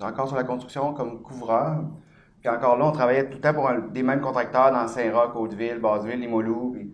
encore 0.00 0.26
sur 0.26 0.36
la 0.36 0.44
construction 0.44 0.92
comme 0.92 1.22
couvreur. 1.22 1.84
Puis 2.40 2.48
encore 2.48 2.78
là, 2.78 2.86
on 2.86 2.92
travaillait 2.92 3.28
tout 3.28 3.34
le 3.36 3.40
temps 3.40 3.52
pour 3.52 3.70
des 3.92 4.02
mêmes 4.02 4.20
contracteurs 4.20 4.72
dans 4.72 4.86
Saint-Roch, 4.86 5.36
Hauteville, 5.36 5.78
Basseville, 5.80 6.20
Limoilou. 6.20 6.72
Puis... 6.72 6.90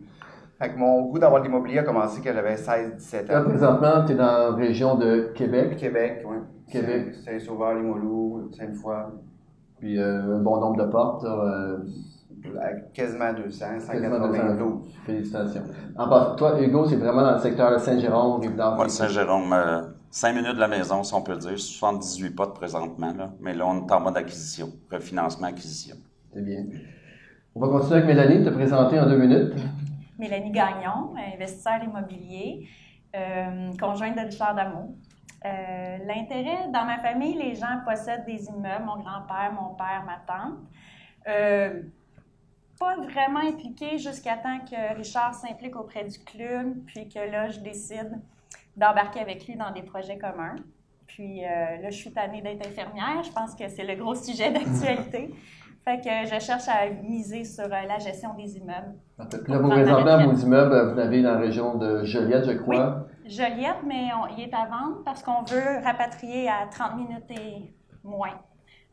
Fait 0.58 0.70
que 0.70 0.78
mon 0.78 1.02
goût 1.02 1.18
d'avoir 1.18 1.42
de 1.42 1.46
l'immobilier 1.46 1.80
a 1.80 1.82
commencé 1.82 2.20
quand 2.22 2.32
j'avais 2.32 2.54
16-17 2.54 3.30
ans. 3.30 3.34
Là, 3.34 3.40
présentement, 3.42 4.04
tu 4.06 4.12
es 4.12 4.14
dans 4.16 4.24
la 4.24 4.50
région 4.54 4.96
de 4.96 5.32
Québec. 5.34 5.76
Québec, 5.76 6.24
oui. 6.26 6.36
Québec. 6.70 7.14
Saint-Sauveur, 7.24 7.74
Limoilou, 7.74 8.50
Sainte-Foy. 8.56 8.96
Puis 9.78 10.00
euh, 10.00 10.36
un 10.36 10.40
bon 10.40 10.58
nombre 10.60 10.84
de 10.84 10.90
portes. 10.90 11.24
Euh... 11.24 11.78
Quasiment 12.94 13.32
200, 13.32 13.66
192. 13.80 14.72
Félicitations. 15.04 15.62
En 15.96 16.08
part, 16.08 16.36
toi, 16.36 16.60
Hugo, 16.60 16.86
c'est 16.86 16.96
vraiment 16.96 17.22
dans 17.22 17.32
le 17.32 17.38
secteur 17.38 17.72
de 17.72 17.78
Saint-Jérôme, 17.78 18.40
Rive-d'Or. 18.40 18.76
Oui, 18.78 18.88
Saint-Jérôme. 18.88 19.54
Euh, 20.16 20.18
5 20.18 20.32
minutes 20.35 20.54
de 20.54 20.61
la 20.61 20.68
maison, 20.68 21.02
si 21.02 21.14
on 21.14 21.23
peut 21.23 21.37
dire. 21.37 21.58
78 21.58 22.30
potes 22.30 22.54
présentement, 22.54 23.12
là. 23.12 23.32
mais 23.40 23.54
là, 23.54 23.66
on 23.66 23.87
est 23.87 23.92
en 23.92 24.00
mode 24.00 24.16
acquisition, 24.16 24.73
refinancement, 24.90 25.49
acquisition. 25.49 25.96
C'est 26.32 26.42
bien. 26.42 26.64
On 27.54 27.61
va 27.61 27.68
continuer 27.68 28.02
avec 28.02 28.06
Mélanie, 28.06 28.44
te 28.44 28.50
présenter 28.50 28.99
en 28.99 29.06
deux 29.06 29.18
minutes. 29.18 29.54
Mélanie 30.18 30.50
Gagnon, 30.50 31.14
investisseur 31.35 31.82
immobilier, 31.85 32.66
euh, 33.14 33.70
conjointe 33.78 34.16
de 34.16 34.23
Richard 34.23 34.54
Damour. 34.54 34.94
Euh, 35.44 35.99
L'intérêt, 36.06 36.68
dans 36.73 36.85
ma 36.85 36.99
famille, 36.99 37.35
les 37.35 37.54
gens 37.54 37.80
possèdent 37.87 38.25
des 38.25 38.46
immeubles, 38.46 38.85
mon 38.85 38.96
grand-père, 38.96 39.52
mon 39.52 39.75
père, 39.75 40.04
ma 40.06 40.18
tante. 40.26 40.58
Euh, 41.28 41.82
pas 42.78 42.96
vraiment 42.96 43.40
impliqué 43.40 43.99
jusqu'à 43.99 44.37
temps 44.37 44.61
que 44.61 44.96
Richard 44.96 45.35
s'implique 45.35 45.76
auprès 45.76 46.04
du 46.04 46.18
club, 46.18 46.75
puis 46.87 47.08
que 47.08 47.18
là, 47.18 47.49
je 47.49 47.61
décide 47.61 48.20
d'embarquer 48.76 49.21
avec 49.21 49.47
lui 49.47 49.56
dans 49.56 49.71
des 49.73 49.83
projets 49.83 50.18
communs. 50.18 50.56
Puis 51.06 51.45
euh, 51.45 51.49
là, 51.83 51.90
je 51.90 51.97
suis 51.97 52.12
tannée 52.12 52.42
d'être 52.42 52.66
infirmière. 52.66 53.23
Je 53.25 53.33
pense 53.33 53.54
que 53.54 53.68
c'est 53.68 53.85
le 53.85 53.95
gros 53.95 54.14
sujet 54.14 54.50
d'actualité. 54.50 55.35
fait 55.85 56.00
que 56.00 56.26
je 56.35 56.40
cherche 56.40 56.68
à 56.68 56.88
miser 57.02 57.45
sur 57.45 57.64
euh, 57.64 57.68
la 57.88 57.99
gestion 57.99 58.35
des 58.35 58.56
immeubles. 58.56 58.95
Là, 59.18 59.59
vous 59.59 59.68
présentement 59.68 60.25
vos 60.26 60.35
immeubles, 60.35 60.90
vous 60.90 60.97
l'avez 60.97 61.23
dans 61.23 61.33
la 61.33 61.38
région 61.38 61.76
de 61.76 62.04
Joliette, 62.04 62.45
je 62.45 62.52
crois. 62.52 63.06
Oui, 63.25 63.30
Joliette, 63.30 63.83
mais 63.87 64.09
il 64.37 64.45
est 64.45 64.54
à 64.54 64.66
vendre 64.66 65.02
parce 65.04 65.23
qu'on 65.23 65.42
veut 65.45 65.85
rapatrier 65.85 66.49
à 66.49 66.66
30 66.71 66.97
minutes 66.97 67.30
et 67.30 67.73
moins. 68.04 68.35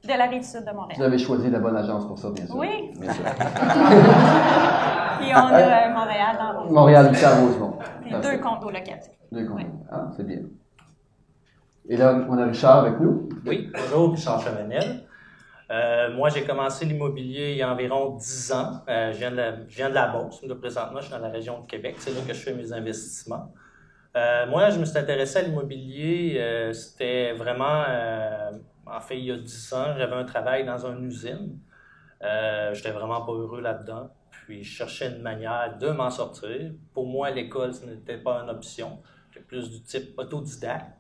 De 0.04 0.10
la 0.10 0.26
rive 0.26 0.44
sud 0.44 0.66
de 0.66 0.72
Vous 0.72 0.76
Montréal. 0.76 1.02
avez 1.02 1.18
choisi 1.18 1.50
la 1.50 1.60
bonne 1.60 1.78
agence 1.78 2.06
pour 2.06 2.20
ça, 2.20 2.30
bien 2.32 2.46
sûr. 2.46 2.58
Oui. 2.58 2.92
Bien 3.00 3.14
sûr. 3.14 3.24
Puis 5.20 5.32
on 5.34 5.48
a 5.48 5.62
euh, 5.62 5.94
Montréal 5.94 6.38
dans. 6.38 6.70
Montréal, 6.70 7.10
Lucas, 7.10 7.40
Rosemont. 7.40 7.78
Puis 8.02 8.12
deux 8.22 8.38
condos 8.40 8.70
locatifs. 8.70 9.14
Deux 9.34 9.46
comptes. 9.48 9.58
Oui. 9.58 9.66
Ah, 9.90 10.12
c'est 10.16 10.28
bien. 10.28 10.42
Et 11.90 11.98
là, 11.98 12.26
on 12.30 12.38
a 12.38 12.46
Richard 12.46 12.86
avec 12.86 13.00
nous. 13.00 13.30
Oui, 13.48 13.72
bonjour, 13.74 14.12
Richard 14.14 14.40
Chavanel. 14.42 15.06
Euh, 15.72 16.14
moi, 16.16 16.30
j'ai 16.30 16.44
commencé 16.44 16.86
l'immobilier 16.86 17.54
il 17.54 17.58
y 17.58 17.62
a 17.64 17.72
environ 17.72 18.16
10 18.16 18.52
ans. 18.52 18.82
Euh, 18.88 19.12
je, 19.12 19.18
viens 19.18 19.32
de 19.32 19.38
la, 19.38 19.56
je 19.68 19.76
viens 19.76 19.90
de 19.90 19.96
la 19.96 20.08
Beauce. 20.08 20.44
Là, 20.44 20.54
présentement, 20.56 21.00
je 21.00 21.06
suis 21.06 21.14
dans 21.14 21.20
la 21.20 21.30
région 21.30 21.62
de 21.62 21.66
Québec. 21.66 21.96
C'est 21.98 22.12
là 22.12 22.22
que 22.28 22.32
je 22.34 22.40
fais 22.40 22.54
mes 22.54 22.72
investissements. 22.72 23.52
Euh, 24.16 24.46
moi, 24.48 24.70
je 24.70 24.80
me 24.80 24.86
suis 24.86 25.00
intéressé 25.00 25.40
à 25.40 25.42
l'immobilier. 25.42 26.36
euh, 26.38 26.72
C'était 26.72 27.34
vraiment, 27.34 27.86
euh, 27.90 28.52
en 28.86 29.00
fait, 29.00 29.18
il 29.18 29.26
y 29.26 29.32
a 29.32 29.38
10 29.38 29.74
ans, 29.74 29.96
j'avais 29.98 30.16
un 30.16 30.26
travail 30.26 30.64
dans 30.64 30.86
une 30.86 31.04
usine. 31.06 31.58
Euh, 32.22 32.72
J'étais 32.76 32.92
vraiment 32.92 33.26
pas 33.26 33.32
heureux 33.32 33.62
là-dedans. 33.62 34.12
Puis, 34.30 34.64
je 34.64 34.78
cherchais 34.78 35.08
une 35.10 35.24
manière 35.24 35.76
de 35.80 35.90
m'en 35.90 36.12
sortir. 36.12 36.72
Pour 36.94 37.08
moi, 37.08 37.32
l'école, 37.32 37.74
ce 37.74 37.84
n'était 37.88 38.18
pas 38.20 38.44
une 38.44 38.52
option. 38.52 39.00
Plus 39.42 39.70
du 39.70 39.82
type 39.82 40.18
autodidacte. 40.18 40.98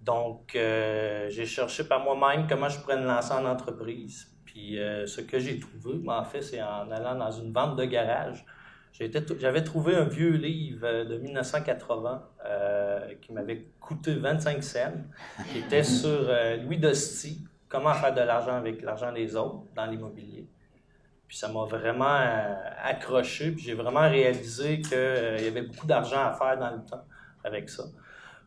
Donc, 0.00 0.54
euh, 0.54 1.30
j'ai 1.30 1.46
cherché 1.46 1.84
par 1.84 2.00
moi-même 2.00 2.46
comment 2.46 2.68
je 2.68 2.78
pourrais 2.78 2.98
me 2.98 3.06
lancer 3.06 3.32
en 3.32 3.44
entreprise. 3.46 4.34
Puis, 4.44 4.78
euh, 4.78 5.06
ce 5.06 5.20
que 5.20 5.38
j'ai 5.38 5.58
trouvé, 5.58 6.08
en 6.08 6.24
fait, 6.24 6.40
c'est 6.40 6.62
en 6.62 6.90
allant 6.90 7.16
dans 7.16 7.30
une 7.30 7.52
vente 7.52 7.76
de 7.76 7.84
garage. 7.84 8.44
J'avais 8.92 9.64
trouvé 9.64 9.96
un 9.96 10.04
vieux 10.04 10.36
livre 10.36 10.86
euh, 10.86 11.04
de 11.04 11.18
1980 11.18 12.22
euh, 12.44 13.14
qui 13.20 13.32
m'avait 13.32 13.66
coûté 13.80 14.14
25 14.14 14.62
cents, 14.62 14.92
qui 15.50 15.58
était 15.58 15.82
sur 15.82 16.30
Louis 16.62 16.78
Dosti, 16.78 17.44
comment 17.68 17.92
faire 17.94 18.14
de 18.14 18.20
l'argent 18.20 18.54
avec 18.54 18.80
l'argent 18.82 19.12
des 19.12 19.34
autres 19.34 19.64
dans 19.74 19.86
l'immobilier. 19.86 20.46
Puis 21.26 21.36
ça 21.36 21.48
m'a 21.48 21.64
vraiment 21.64 22.18
accroché, 22.82 23.50
puis 23.50 23.64
j'ai 23.64 23.74
vraiment 23.74 24.08
réalisé 24.08 24.80
qu'il 24.80 25.44
y 25.44 25.48
avait 25.48 25.62
beaucoup 25.62 25.86
d'argent 25.86 26.24
à 26.24 26.32
faire 26.32 26.56
dans 26.58 26.70
le 26.70 26.84
temps 26.84 27.04
avec 27.44 27.68
ça. 27.68 27.84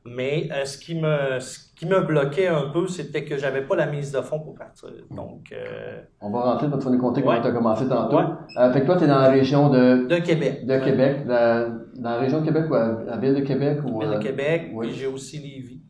Mais 0.05 0.47
euh, 0.53 0.63
ce, 0.63 0.77
qui 0.77 0.95
me, 0.95 1.39
ce 1.41 1.59
qui 1.75 1.85
me 1.85 1.99
bloquait 2.01 2.47
un 2.47 2.69
peu, 2.69 2.87
c'était 2.87 3.25
que 3.25 3.37
j'avais 3.37 3.61
pas 3.63 3.75
la 3.75 3.87
mise 3.87 4.11
de 4.13 4.21
fonds 4.21 4.39
pour 4.39 4.55
partir. 4.55 4.87
Donc, 5.11 5.51
euh, 5.51 6.01
On 6.21 6.29
va 6.31 6.41
rentrer, 6.53 6.67
vas 6.67 6.77
nous 6.77 6.97
compter 6.97 7.21
Ouais. 7.23 7.41
tu 7.41 7.47
as 7.47 7.51
commencé 7.51 7.87
tantôt. 7.89 8.15
Ouais. 8.17 8.23
Euh, 8.57 8.71
fait 8.71 8.81
que 8.81 8.85
toi, 8.85 8.95
tu 8.97 9.03
es 9.03 9.07
dans 9.07 9.19
la 9.19 9.29
région 9.29 9.69
de, 9.69 10.07
de 10.07 10.17
Québec. 10.19 10.65
de 10.65 10.79
Québec, 10.79 11.23
la- 11.25 11.67
dans 11.97 12.11
la 12.11 12.17
région 12.19 12.39
de 12.39 12.45
Québec 12.45 12.65
ou 12.69 12.75
à 12.75 13.03
la 13.05 13.17
ville 13.17 13.35
de 13.35 13.41
Québec? 13.41 13.79
Ou, 13.85 13.99
Ville 13.99 14.11
de 14.11 14.19
Québec, 14.23 14.69
oui. 14.73 14.87
puis 14.87 14.95
j'ai 14.95 15.07
aussi 15.07 15.39
Lévis. 15.39 15.81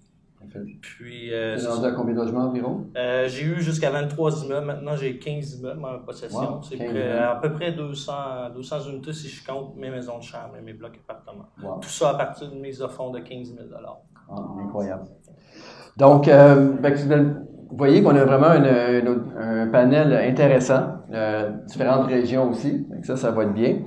Puis, 0.82 1.34
euh, 1.34 1.58
rendu 1.70 1.86
à 1.88 1.92
combien 1.92 2.14
de 2.14 2.20
logements 2.20 2.46
environ? 2.50 2.86
Euh, 2.96 3.28
j'ai 3.28 3.46
eu 3.46 3.62
jusqu'à 3.62 3.90
23 3.90 4.44
immeubles. 4.46 4.66
Maintenant, 4.68 4.96
j'ai 4.96 5.18
15 5.18 5.60
immeubles 5.60 5.84
en 5.86 6.00
possession. 6.00 6.40
Wow, 6.40 6.62
c'est 6.64 6.78
15 6.78 6.90
près- 6.90 7.00
immeubles. 7.00 7.20
à 7.24 7.36
peu 7.42 7.54
près 7.54 7.72
200, 7.72 8.14
200 8.56 8.80
unités 8.90 9.14
si 9.14 9.28
je 9.30 9.46
compte 9.46 9.76
mes 9.78 9.90
maisons 9.90 10.18
de 10.18 10.24
chambre 10.24 10.56
et 10.60 10.62
mes 10.64 10.74
blocs 10.74 11.00
appartements. 11.08 11.46
Wow. 11.62 11.80
Tout 11.82 11.90
ça 11.90 12.10
à 12.12 12.14
partir 12.16 12.50
d'une 12.50 12.62
mise 12.62 12.80
de 12.80 12.88
fonds 12.88 13.12
de 13.12 13.20
15 13.20 13.48
000 13.56 13.60
Ah, 14.30 14.36
incroyable. 14.66 15.06
Donc, 15.98 16.28
euh, 16.28 16.76
que 16.78 17.14
vous 17.70 17.78
voyez 17.78 18.02
qu'on 18.04 18.16
a 18.16 18.24
vraiment 18.24 18.54
une- 18.54 18.66
une- 18.66 19.24
un 19.38 19.68
panel 19.68 20.14
intéressant, 20.14 21.00
euh, 21.14 21.50
différentes 21.66 22.08
régions 22.08 22.50
aussi. 22.50 22.86
Donc 22.90 23.06
ça, 23.06 23.16
ça 23.16 23.32
va 23.32 23.44
être 23.44 23.54
bien. 23.54 23.80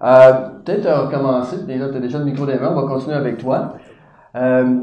Peut-être 0.00 0.86
à 0.86 1.08
commencer, 1.10 1.64
déjà, 1.64 1.88
tu 1.88 1.96
as 1.96 2.00
déjà 2.00 2.18
le 2.18 2.24
micro 2.24 2.46
devant, 2.46 2.72
on 2.72 2.82
va 2.82 2.88
continuer 2.94 3.16
avec 3.16 3.38
toi. 3.38 3.76
Euh, 4.34 4.80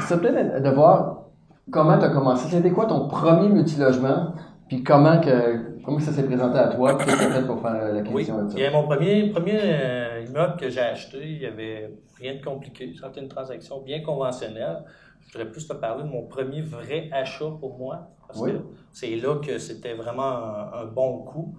c'est 0.00 0.20
peut-être 0.20 0.62
de 0.62 0.70
voir 0.70 1.24
comment 1.70 1.98
tu 1.98 2.04
as 2.04 2.10
commencé. 2.10 2.48
C'était 2.48 2.70
quoi 2.70 2.86
ton 2.86 3.08
premier 3.08 3.48
multilogement, 3.48 4.34
puis 4.68 4.82
comment, 4.82 5.20
que, 5.20 5.80
comment 5.82 5.98
ça 6.00 6.12
s'est 6.12 6.24
présenté 6.24 6.58
à 6.58 6.68
toi, 6.68 6.94
qu'est-ce 6.96 7.16
que 7.16 7.20
tu 7.20 7.24
as 7.26 7.30
fait 7.40 7.46
pour 7.46 7.60
faire 7.60 7.72
la 7.92 8.00
Oui, 8.02 8.24
question 8.24 8.48
ça? 8.48 8.54
bien, 8.56 8.70
mon 8.70 8.84
premier, 8.84 9.30
premier 9.30 9.58
euh, 9.62 10.24
immeuble 10.28 10.56
que 10.56 10.68
j'ai 10.68 10.80
acheté, 10.80 11.18
il 11.22 11.38
n'y 11.38 11.46
avait 11.46 11.90
rien 12.18 12.34
de 12.36 12.44
compliqué. 12.44 12.92
C'était 12.94 13.20
une 13.20 13.28
transaction 13.28 13.80
bien 13.82 14.02
conventionnelle. 14.02 14.84
Je 15.26 15.32
voudrais 15.38 15.50
plus 15.50 15.66
te 15.66 15.72
parler 15.72 16.02
de 16.04 16.08
mon 16.08 16.26
premier 16.26 16.60
vrai 16.62 17.08
achat 17.12 17.46
pour 17.58 17.78
moi, 17.78 18.08
parce 18.26 18.40
Oui. 18.40 18.52
que 18.52 18.58
c'est 18.92 19.16
là 19.16 19.36
que 19.40 19.58
c'était 19.58 19.94
vraiment 19.94 20.22
un, 20.22 20.82
un 20.82 20.84
bon 20.84 21.18
coup. 21.24 21.54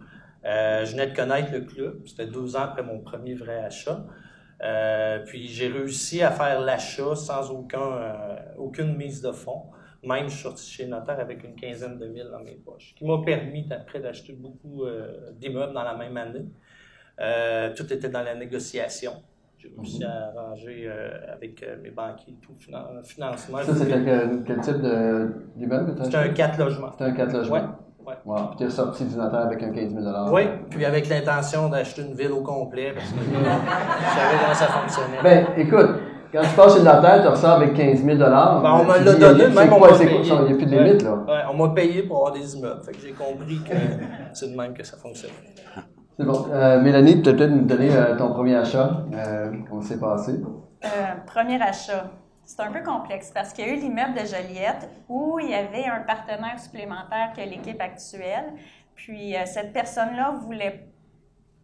Euh, 0.46 0.86
je 0.86 0.92
venais 0.92 1.08
de 1.08 1.16
connaître 1.16 1.52
le 1.52 1.62
club. 1.62 2.02
C'était 2.06 2.28
deux 2.28 2.56
ans 2.56 2.60
après 2.66 2.84
mon 2.84 3.00
premier 3.00 3.34
vrai 3.34 3.58
achat. 3.64 4.06
Euh, 4.64 5.20
puis 5.26 5.48
j'ai 5.48 5.68
réussi 5.68 6.22
à 6.22 6.32
faire 6.32 6.62
l'achat 6.62 7.16
sans 7.16 7.52
aucun, 7.52 7.80
euh, 7.82 8.36
aucune 8.58 8.96
mise 8.96 9.22
de 9.22 9.32
fonds. 9.32 9.64
Même, 10.04 10.28
je 10.30 10.34
suis 10.34 10.44
sorti 10.44 10.70
chez 10.72 10.84
le 10.84 10.90
notaire 10.92 11.20
avec 11.20 11.44
une 11.44 11.56
quinzaine 11.56 11.98
de 11.98 12.06
mille 12.08 12.30
dans 12.32 12.40
mes 12.40 12.56
poches, 12.56 12.94
qui 12.96 13.06
m'a 13.06 13.22
permis 13.26 13.68
après 13.72 14.00
d'acheter 14.00 14.34
beaucoup 14.34 14.86
euh, 14.86 15.32
d'immeubles 15.34 15.74
dans 15.74 15.84
la 15.84 15.96
même 15.96 16.16
année. 16.16 16.46
Euh, 17.20 17.74
tout 17.76 17.92
était 17.92 18.10
dans 18.10 18.22
la 18.24 18.36
négociation. 18.36 19.14
J'ai 19.58 19.72
réussi 19.76 20.04
à 20.04 20.28
arranger 20.36 20.84
euh, 20.88 21.34
avec 21.34 21.66
mes 21.82 21.90
banquiers 21.90 22.36
tout 22.42 22.54
finan- 22.60 23.02
financement. 23.04 23.58
Ça, 23.64 23.74
c'était 23.74 24.04
quel, 24.04 24.44
quel 24.46 24.60
type 24.62 24.76
d'immeuble 25.56 25.96
C'était 26.04 26.18
un 26.18 26.30
4 26.30 26.60
logements. 26.60 26.92
C'était 26.92 27.06
un 27.06 27.12
4 27.14 27.34
logements? 27.34 27.56
Ouais, 27.56 27.64
ouais. 28.08 28.14
Wow. 28.26 28.36
Puis 28.50 28.58
tu 28.60 28.64
es 28.66 28.70
sorti 28.70 29.06
du 29.06 29.16
notaire 29.16 29.42
avec 29.42 29.62
un 29.64 29.70
15 29.72 29.94
000 29.94 30.06
Oui, 30.32 30.44
puis 30.70 30.86
avec 30.86 31.08
l'intention 31.10 31.70
d'acheter 31.70 32.02
une 32.04 32.14
ville 32.16 32.32
au 32.32 32.42
complet 32.42 32.94
parce 32.94 33.10
que 33.10 33.16
je 33.20 33.34
savais 33.34 34.38
comment 34.42 34.54
ça 34.54 34.68
fonctionnait. 34.68 35.22
Ben, 35.24 35.48
écoute, 35.58 35.90
quand 36.34 36.42
tu 36.42 36.50
passes 36.56 36.74
chez 36.74 36.80
le 36.80 36.86
notaire, 36.86 37.22
tu 37.22 37.28
ressors 37.30 37.52
avec 37.52 37.74
15 37.74 38.04
000 38.04 38.18
Ben, 38.18 38.64
on 38.64 38.84
me 38.84 39.04
l'a 39.06 39.14
donné, 39.14 39.48
même 39.50 39.74
on 39.74 39.80
m'a 39.80 39.94
c'est 39.94 40.08
quoi, 40.08 40.18
payé. 40.18 40.20
Il 40.24 40.46
n'y 40.46 40.54
a 40.54 40.56
plus 40.56 40.66
de 40.66 40.76
Ouais. 40.76 40.84
limite, 40.84 41.04
là? 41.04 41.14
Ouais, 41.28 41.42
on 41.52 41.58
m'a 41.68 41.74
payé 41.74 42.04
pour 42.04 42.18
avoir 42.18 42.32
des 42.34 42.56
immeubles. 42.58 42.82
Fait 42.84 42.92
que 42.92 42.98
j'ai 43.02 43.12
compris 43.14 43.60
que 43.64 43.76
c'est 44.34 44.52
de 44.52 44.58
même 44.58 44.74
que 44.74 44.84
ça 44.84 44.98
fonctionne. 44.98 45.32
C'est 46.18 46.26
bon. 46.26 46.46
Euh, 46.52 46.82
Mélanie, 46.82 47.22
tu 47.22 47.30
peux 47.32 47.36
peut-être 47.36 47.52
nous 47.52 47.66
donner 47.66 47.90
euh, 47.96 48.18
ton 48.18 48.32
premier 48.32 48.56
achat, 48.56 49.04
euh, 49.14 49.52
comment 49.70 49.82
s'est 49.82 50.00
passé. 50.00 50.40
Euh, 50.84 50.88
premier 51.26 51.62
achat. 51.62 52.06
C'est 52.46 52.60
un 52.62 52.72
peu 52.72 52.84
complexe 52.84 53.32
parce 53.34 53.54
qu'il 53.54 53.66
y 53.66 53.70
a 53.70 53.74
eu 53.74 53.78
l'immeuble 53.78 54.14
de 54.14 54.26
Joliette 54.26 54.88
où 55.10 55.40
il 55.40 55.50
y 55.50 55.56
avait 55.56 55.86
un 55.86 56.02
partenaire 56.02 56.60
supplémentaire 56.60 57.34
que 57.36 57.42
l'équipe 57.42 57.82
actuelle. 57.82 58.54
Puis 58.96 59.36
euh, 59.36 59.46
cette 59.46 59.74
personne-là 59.74 60.32
voulait 60.42 60.88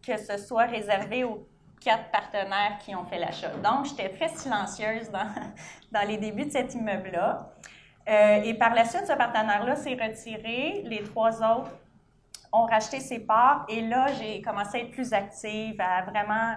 que 0.04 0.16
ce 0.16 0.36
soit 0.36 0.64
réservé 0.64 1.22
aux 1.22 1.46
quatre 1.80 2.10
partenaires 2.10 2.78
qui 2.80 2.94
ont 2.94 3.04
fait 3.04 3.18
l'achat. 3.18 3.50
Donc, 3.62 3.86
j'étais 3.86 4.08
très 4.08 4.28
silencieuse 4.28 5.10
dans, 5.10 5.26
dans 5.92 6.06
les 6.06 6.16
débuts 6.16 6.46
de 6.46 6.50
cet 6.50 6.74
immeuble-là. 6.74 7.52
Euh, 8.08 8.42
et 8.42 8.54
par 8.54 8.74
la 8.74 8.84
suite, 8.84 9.06
ce 9.06 9.12
partenaire-là 9.12 9.76
s'est 9.76 9.94
retiré. 9.94 10.82
Les 10.84 11.04
trois 11.04 11.42
autres 11.42 11.70
ont 12.52 12.64
racheté 12.64 13.00
ses 13.00 13.20
parts. 13.20 13.64
Et 13.68 13.82
là, 13.82 14.08
j'ai 14.18 14.42
commencé 14.42 14.78
à 14.78 14.80
être 14.80 14.90
plus 14.90 15.12
active, 15.12 15.80
à 15.80 16.02
vraiment 16.02 16.54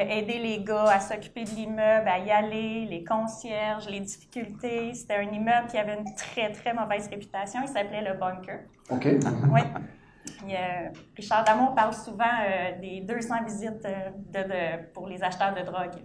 aider 0.00 0.38
les 0.38 0.62
gars 0.64 0.84
à 0.90 1.00
s'occuper 1.00 1.44
de 1.44 1.50
l'immeuble, 1.50 2.08
à 2.08 2.18
y 2.18 2.30
aller, 2.30 2.86
les 2.88 3.04
concierges, 3.04 3.88
les 3.88 4.00
difficultés. 4.00 4.94
C'était 4.94 5.16
un 5.16 5.30
immeuble 5.30 5.66
qui 5.70 5.78
avait 5.78 5.96
une 5.98 6.14
très, 6.14 6.50
très 6.52 6.72
mauvaise 6.74 7.08
réputation. 7.08 7.60
Il 7.62 7.68
s'appelait 7.68 8.02
le 8.02 8.18
Bunker. 8.18 8.60
OK. 8.90 9.06
Oui. 9.52 9.60
A- 10.54 10.90
Richard 11.16 11.44
Damour 11.44 11.74
parle 11.74 11.92
souvent 11.94 12.24
euh, 12.24 12.80
des 12.80 13.00
200 13.00 13.34
visites 13.44 13.84
euh, 13.84 14.10
de, 14.32 14.48
de- 14.48 14.92
pour 14.92 15.06
les 15.08 15.22
acheteurs 15.22 15.54
de 15.54 15.64
drogue. 15.64 16.00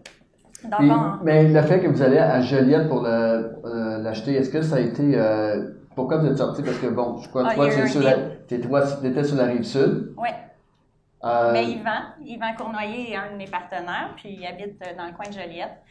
Donc, 0.63 0.79
on- 0.81 1.23
mais 1.23 1.47
le 1.47 1.61
fait 1.61 1.79
que 1.79 1.87
vous 1.87 2.01
allez 2.01 2.17
à 2.17 2.41
Joliette 2.41 2.87
pour 2.89 3.05
euh, 3.05 3.97
l'acheter, 3.99 4.33
est-ce 4.35 4.49
que 4.49 4.61
ça 4.61 4.77
a 4.77 4.79
été. 4.79 5.11
euh, 5.15 5.69
pourquoi 5.95 6.17
vous 6.17 6.27
êtes 6.27 6.37
sorti? 6.37 6.61
Parce 6.63 6.77
que, 6.77 6.87
bon, 6.87 7.17
je 7.19 7.29
crois 7.29 7.43
Ah, 7.45 7.49
que 7.51 7.55
toi, 7.55 7.65
il 7.67 7.69
y 7.69 7.71
a 7.71 7.75
tu 7.75 7.79
eu 7.79 7.83
es 7.83 7.85
un 7.85 7.91
sur 7.91 8.01
la, 8.03 8.13
deal. 8.17 8.39
t'es- 8.47 8.59
toi, 8.61 8.81
tu 9.01 9.07
étais 9.07 9.23
sur 9.23 9.37
la 9.37 9.45
rive 9.45 9.63
sud. 9.63 10.13
ouais. 10.17 10.33
Euh, 11.23 11.51
Mais 11.51 11.65
Yvan, 11.65 12.13
Yvan 12.23 12.53
Cournoyer 12.55 13.11
est 13.11 13.15
un 13.15 13.31
de 13.31 13.37
mes 13.37 13.47
partenaires, 13.47 14.11
puis 14.15 14.29
il 14.39 14.45
habite 14.45 14.79
dans 14.97 15.05
le 15.05 15.13
coin 15.13 15.25
de 15.27 15.33
Joliette. 15.33 15.81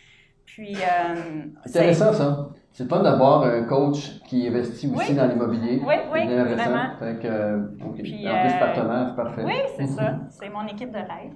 Puis, 0.44 0.76
euh, 0.76 1.44
c'est- 1.64 1.80
Intéressant, 1.80 2.12
ça. 2.12 2.48
C'est 2.70 2.84
le 2.84 2.88
fun 2.88 3.02
d'avoir 3.02 3.42
un 3.42 3.64
coach 3.64 4.20
qui 4.26 4.46
investit 4.46 4.86
aussi 4.94 5.10
Oui. 5.10 5.16
dans 5.16 5.26
l'immobilier. 5.26 5.82
Oui, 5.84 5.94
oui, 6.12 6.26
vraiment. 6.26 6.94
Fait 6.98 7.18
que, 7.20 7.26
euh, 7.26 7.62
OK. 7.84 7.96
Puis, 8.02 8.28
en 8.28 8.40
plus, 8.42 8.52
euh, 8.54 8.58
partenaire, 8.60 9.06
c'est 9.08 9.16
parfait. 9.16 9.42
Oui, 9.44 9.54
c'est 9.76 9.86
ça. 9.88 10.14
C'est 10.30 10.48
mon 10.50 10.66
équipe 10.68 10.92
de 10.92 10.98
rêve. 10.98 11.32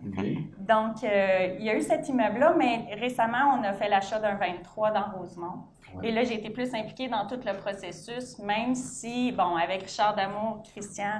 Donc, 0.00 1.02
euh, 1.04 1.56
il 1.58 1.64
y 1.64 1.70
a 1.70 1.74
eu 1.76 1.82
cet 1.82 2.08
immeuble-là, 2.08 2.54
mais 2.56 2.86
récemment, 2.98 3.58
on 3.58 3.64
a 3.64 3.72
fait 3.72 3.88
l'achat 3.88 4.18
d'un 4.20 4.36
23 4.36 4.92
dans 4.92 5.04
Rosemont. 5.18 5.64
Ouais. 5.96 6.08
Et 6.08 6.12
là, 6.12 6.22
j'ai 6.24 6.34
été 6.34 6.50
plus 6.50 6.72
impliquée 6.74 7.08
dans 7.08 7.26
tout 7.26 7.40
le 7.44 7.52
processus, 7.56 8.38
même 8.38 8.74
si, 8.74 9.32
bon, 9.32 9.56
avec 9.56 9.82
Richard 9.82 10.14
Damour, 10.14 10.62
Christian 10.72 11.04
euh, 11.06 11.18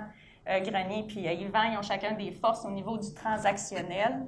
Grenier 0.60 1.04
puis 1.06 1.26
euh, 1.28 1.32
Yvan, 1.32 1.64
ils 1.72 1.78
ont 1.78 1.82
chacun 1.82 2.12
des 2.14 2.32
forces 2.32 2.64
au 2.64 2.70
niveau 2.70 2.96
du 2.96 3.12
transactionnel. 3.14 4.26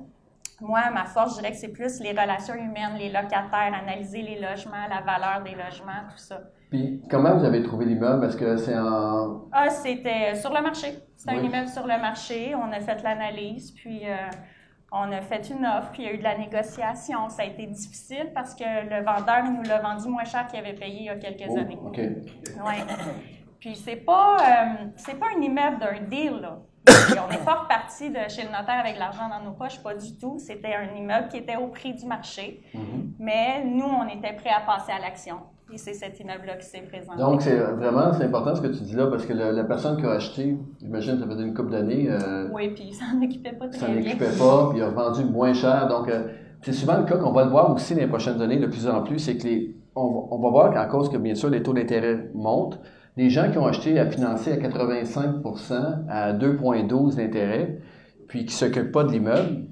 Moi, 0.60 0.80
ma 0.92 1.06
force, 1.06 1.36
je 1.36 1.40
dirais 1.40 1.52
que 1.52 1.56
c'est 1.58 1.72
plus 1.72 2.00
les 2.00 2.10
relations 2.10 2.54
humaines, 2.54 2.96
les 2.98 3.08
locataires, 3.08 3.72
analyser 3.82 4.20
les 4.20 4.38
logements, 4.38 4.86
la 4.90 5.00
valeur 5.00 5.42
des 5.42 5.52
logements, 5.52 6.02
tout 6.10 6.18
ça. 6.18 6.38
Puis, 6.70 7.00
comment 7.10 7.34
vous 7.36 7.44
avez 7.44 7.62
trouvé 7.62 7.86
l'immeuble? 7.86 8.26
Est-ce 8.26 8.36
que 8.36 8.56
c'est 8.58 8.78
en. 8.78 9.46
Ah, 9.52 9.70
c'était 9.70 10.34
sur 10.34 10.52
le 10.52 10.60
marché. 10.62 10.98
C'était 11.16 11.32
un 11.32 11.42
immeuble 11.42 11.68
sur 11.68 11.86
le 11.86 11.98
marché. 11.98 12.54
On 12.54 12.70
a 12.72 12.80
fait 12.80 13.02
l'analyse, 13.02 13.72
puis 13.72 14.02
euh, 14.04 14.16
on 14.92 15.10
a 15.10 15.20
fait 15.22 15.48
une 15.50 15.64
offre, 15.64 15.90
puis 15.92 16.02
il 16.02 16.06
y 16.06 16.08
a 16.10 16.12
eu 16.12 16.18
de 16.18 16.22
la 16.22 16.36
négociation. 16.36 17.28
Ça 17.30 17.42
a 17.42 17.46
été 17.46 17.66
difficile 17.66 18.30
parce 18.34 18.54
que 18.54 18.62
le 18.64 19.02
vendeur 19.04 19.42
il 19.46 19.54
nous 19.54 19.62
l'a 19.62 19.78
vendu 19.80 20.08
moins 20.08 20.24
cher 20.24 20.46
qu'il 20.46 20.58
avait 20.58 20.74
payé 20.74 20.96
il 21.00 21.04
y 21.06 21.08
a 21.08 21.16
quelques 21.16 21.48
Oh, 21.48 21.58
années. 21.58 21.78
OK. 21.82 21.96
Ouais. 21.96 22.84
Puis 23.60 23.76
c'est 23.76 23.96
pas, 23.96 24.36
euh, 24.38 24.84
c'est 24.96 25.18
pas 25.18 25.26
un 25.36 25.40
immeuble 25.40 25.78
d'un 25.80 26.06
deal, 26.08 26.40
là. 26.40 26.58
On 27.26 27.30
n'est 27.30 27.44
pas 27.44 27.54
reparti 27.64 28.08
de 28.10 28.16
chez 28.28 28.42
le 28.42 28.48
notaire 28.48 28.80
avec 28.82 28.98
l'argent 28.98 29.28
dans 29.28 29.44
nos 29.44 29.54
poches, 29.54 29.82
pas 29.82 29.94
du 29.94 30.16
tout. 30.16 30.38
C'était 30.38 30.74
un 30.74 30.96
immeuble 30.96 31.28
qui 31.28 31.36
était 31.36 31.56
au 31.56 31.66
prix 31.68 31.92
du 31.92 32.06
marché. 32.06 32.62
Mais 33.18 33.62
nous, 33.64 33.84
on 33.84 34.08
était 34.08 34.32
prêts 34.34 34.50
à 34.50 34.60
passer 34.64 34.92
à 34.92 34.98
l'action. 34.98 35.36
Et 35.72 35.76
c'est 35.78 35.92
cet 35.92 36.18
immeuble-là 36.18 36.56
qui 36.56 36.66
s'est 36.66 36.80
présenté. 36.80 37.18
Donc, 37.18 37.42
c'est 37.42 37.54
vraiment 37.56 38.12
c'est 38.14 38.24
important 38.24 38.54
ce 38.56 38.62
que 38.62 38.66
tu 38.68 38.82
dis 38.82 38.96
là, 38.96 39.06
parce 39.08 39.24
que 39.26 39.32
la 39.34 39.62
personne 39.64 39.98
qui 40.00 40.06
a 40.06 40.12
acheté, 40.12 40.56
j'imagine, 40.80 41.18
ça 41.20 41.26
faisait 41.26 41.44
une 41.44 41.54
couple 41.54 41.70
d'années, 41.70 42.06
euh, 42.10 42.48
Oui, 42.52 42.70
puis 42.70 42.84
il 42.88 42.94
s'en 42.94 43.22
occupait 43.22 43.52
pas 43.52 43.68
très 43.68 43.86
bien. 43.86 43.96
n'occupait 43.96 44.36
pas, 44.38 44.68
puis 44.70 44.78
il 44.78 44.82
a 44.82 44.88
vendu 44.88 45.24
moins 45.24 45.52
cher. 45.52 45.86
Donc, 45.86 46.08
euh, 46.08 46.24
c'est 46.62 46.72
souvent 46.72 46.96
le 46.96 47.04
cas 47.04 47.18
qu'on 47.18 47.30
va 47.32 47.44
le 47.44 47.50
voir 47.50 47.70
aussi 47.72 47.94
dans 47.94 48.00
les 48.00 48.08
prochaines 48.08 48.40
années 48.42 48.58
de 48.58 48.66
plus 48.66 48.88
en 48.88 49.02
plus, 49.02 49.18
c'est 49.20 49.36
que 49.36 49.44
les, 49.46 49.76
on, 49.94 50.06
va- 50.08 50.20
on 50.32 50.38
va 50.40 50.48
voir 50.48 50.72
qu'à 50.72 50.86
cause 50.86 51.08
que, 51.08 51.18
bien 51.18 51.34
sûr, 51.36 51.50
les 51.50 51.62
taux 51.62 51.72
d'intérêt 51.74 52.30
montent, 52.34 52.80
les 53.20 53.28
gens 53.28 53.50
qui 53.50 53.58
ont 53.58 53.66
acheté 53.66 53.98
à 54.00 54.06
financer 54.06 54.50
à 54.50 54.56
85% 54.56 56.06
à 56.08 56.32
2,12 56.32 57.16
d'intérêt, 57.16 57.78
puis 58.28 58.46
qui 58.46 58.46
ne 58.46 58.50
s'occupent 58.50 58.92
pas 58.92 59.04
de 59.04 59.12
l'immeuble, 59.12 59.66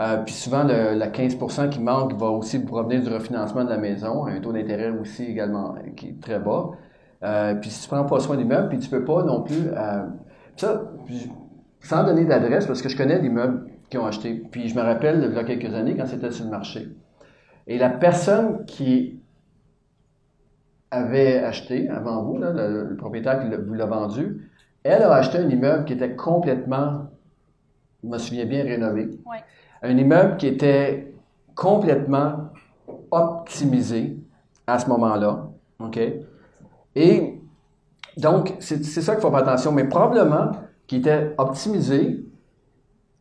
euh, 0.00 0.22
puis 0.24 0.32
souvent, 0.32 0.64
le, 0.64 0.94
la 0.94 1.10
15% 1.10 1.68
qui 1.68 1.80
manque 1.80 2.14
va 2.14 2.28
aussi 2.28 2.60
provenir 2.60 3.02
du 3.02 3.10
refinancement 3.10 3.64
de 3.64 3.68
la 3.68 3.76
maison, 3.76 4.24
un 4.26 4.40
taux 4.40 4.54
d'intérêt 4.54 4.88
aussi 4.88 5.24
également 5.24 5.74
euh, 5.74 5.90
qui 5.96 6.08
est 6.08 6.20
très 6.22 6.38
bas. 6.38 6.70
Euh, 7.24 7.56
puis 7.56 7.68
si 7.68 7.82
tu 7.82 7.88
prends 7.88 8.04
pas 8.04 8.20
soin 8.20 8.36
de 8.36 8.40
l'immeuble, 8.40 8.70
puis 8.70 8.78
tu 8.78 8.88
peux 8.88 9.04
pas 9.04 9.22
non 9.22 9.42
plus... 9.42 9.68
euh, 9.76 10.04
ça, 10.56 10.90
sans 11.80 12.04
donner 12.04 12.24
d'adresse, 12.24 12.66
parce 12.66 12.80
que 12.80 12.88
je 12.88 12.96
connais 12.96 13.18
l'immeuble 13.18 13.66
qu'ils 13.90 14.00
ont 14.00 14.06
acheté. 14.06 14.32
Puis 14.50 14.68
je 14.68 14.74
me 14.74 14.80
rappelle, 14.80 15.28
il 15.30 15.36
y 15.36 15.38
a 15.38 15.44
quelques 15.44 15.74
années, 15.74 15.94
quand 15.94 16.06
c'était 16.06 16.30
sur 16.30 16.46
le 16.46 16.52
marché. 16.52 16.88
Et 17.66 17.76
la 17.76 17.90
personne 17.90 18.64
qui 18.64 19.20
avait 20.90 21.38
acheté 21.38 21.88
avant 21.88 22.22
vous, 22.22 22.38
là, 22.38 22.52
le, 22.52 22.84
le 22.84 22.96
propriétaire 22.96 23.40
qui 23.40 23.46
vous 23.54 23.74
l'a 23.74 23.86
vendu, 23.86 24.50
elle 24.82 25.02
a 25.02 25.12
acheté 25.12 25.38
un 25.38 25.48
immeuble 25.48 25.84
qui 25.84 25.92
était 25.92 26.14
complètement, 26.16 27.10
je 28.02 28.08
me 28.08 28.18
souviens 28.18 28.46
bien, 28.46 28.62
rénové. 28.64 29.10
Ouais. 29.26 29.44
Un 29.82 29.96
immeuble 29.96 30.36
qui 30.36 30.46
était 30.46 31.14
complètement 31.54 32.50
optimisé 33.10 34.18
à 34.66 34.78
ce 34.78 34.88
moment-là. 34.88 35.48
OK? 35.80 35.98
Et 36.94 37.40
donc, 38.16 38.54
c'est 38.58 38.84
c'est 38.84 39.02
ça 39.02 39.14
qu'il 39.14 39.22
faut 39.22 39.30
faire 39.30 39.40
attention. 39.40 39.72
Mais 39.72 39.84
probablement 39.84 40.52
qu'il 40.86 40.98
était 40.98 41.34
optimisé, 41.38 42.24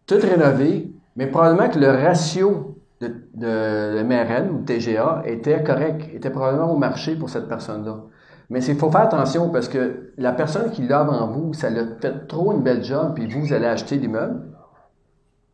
tout 0.06 0.20
rénové, 0.22 0.92
mais 1.16 1.28
probablement 1.28 1.70
que 1.70 1.80
le 1.80 1.90
ratio 1.90 2.67
de, 3.02 3.14
de 3.36 4.04
MRN 4.04 4.50
ou 4.52 4.64
TGA 4.64 5.24
était 5.26 5.64
correct, 5.64 6.10
était 6.14 6.30
probablement 6.30 6.72
au 6.74 6.78
marché 6.78 7.16
pour 7.16 7.30
cette 7.30 7.48
personne-là. 7.48 8.04
Mais 8.50 8.64
il 8.64 8.76
faut 8.76 8.90
faire 8.90 9.02
attention 9.02 9.50
parce 9.50 9.68
que 9.68 10.14
la 10.18 10.32
personne 10.32 10.72
qui 10.72 10.82
l'a 10.88 11.02
avant 11.02 11.28
vous, 11.28 11.54
ça 11.54 11.70
l'a 11.70 11.84
fait 12.02 12.28
trop 12.28 12.54
une 12.54 12.64
belle 12.64 12.84
job, 12.84 13.14
puis 13.14 13.28
vous, 13.28 13.42
vous 13.42 13.54
allez 13.54 13.66
acheter 13.66 13.98
l'immeuble. 13.98 14.42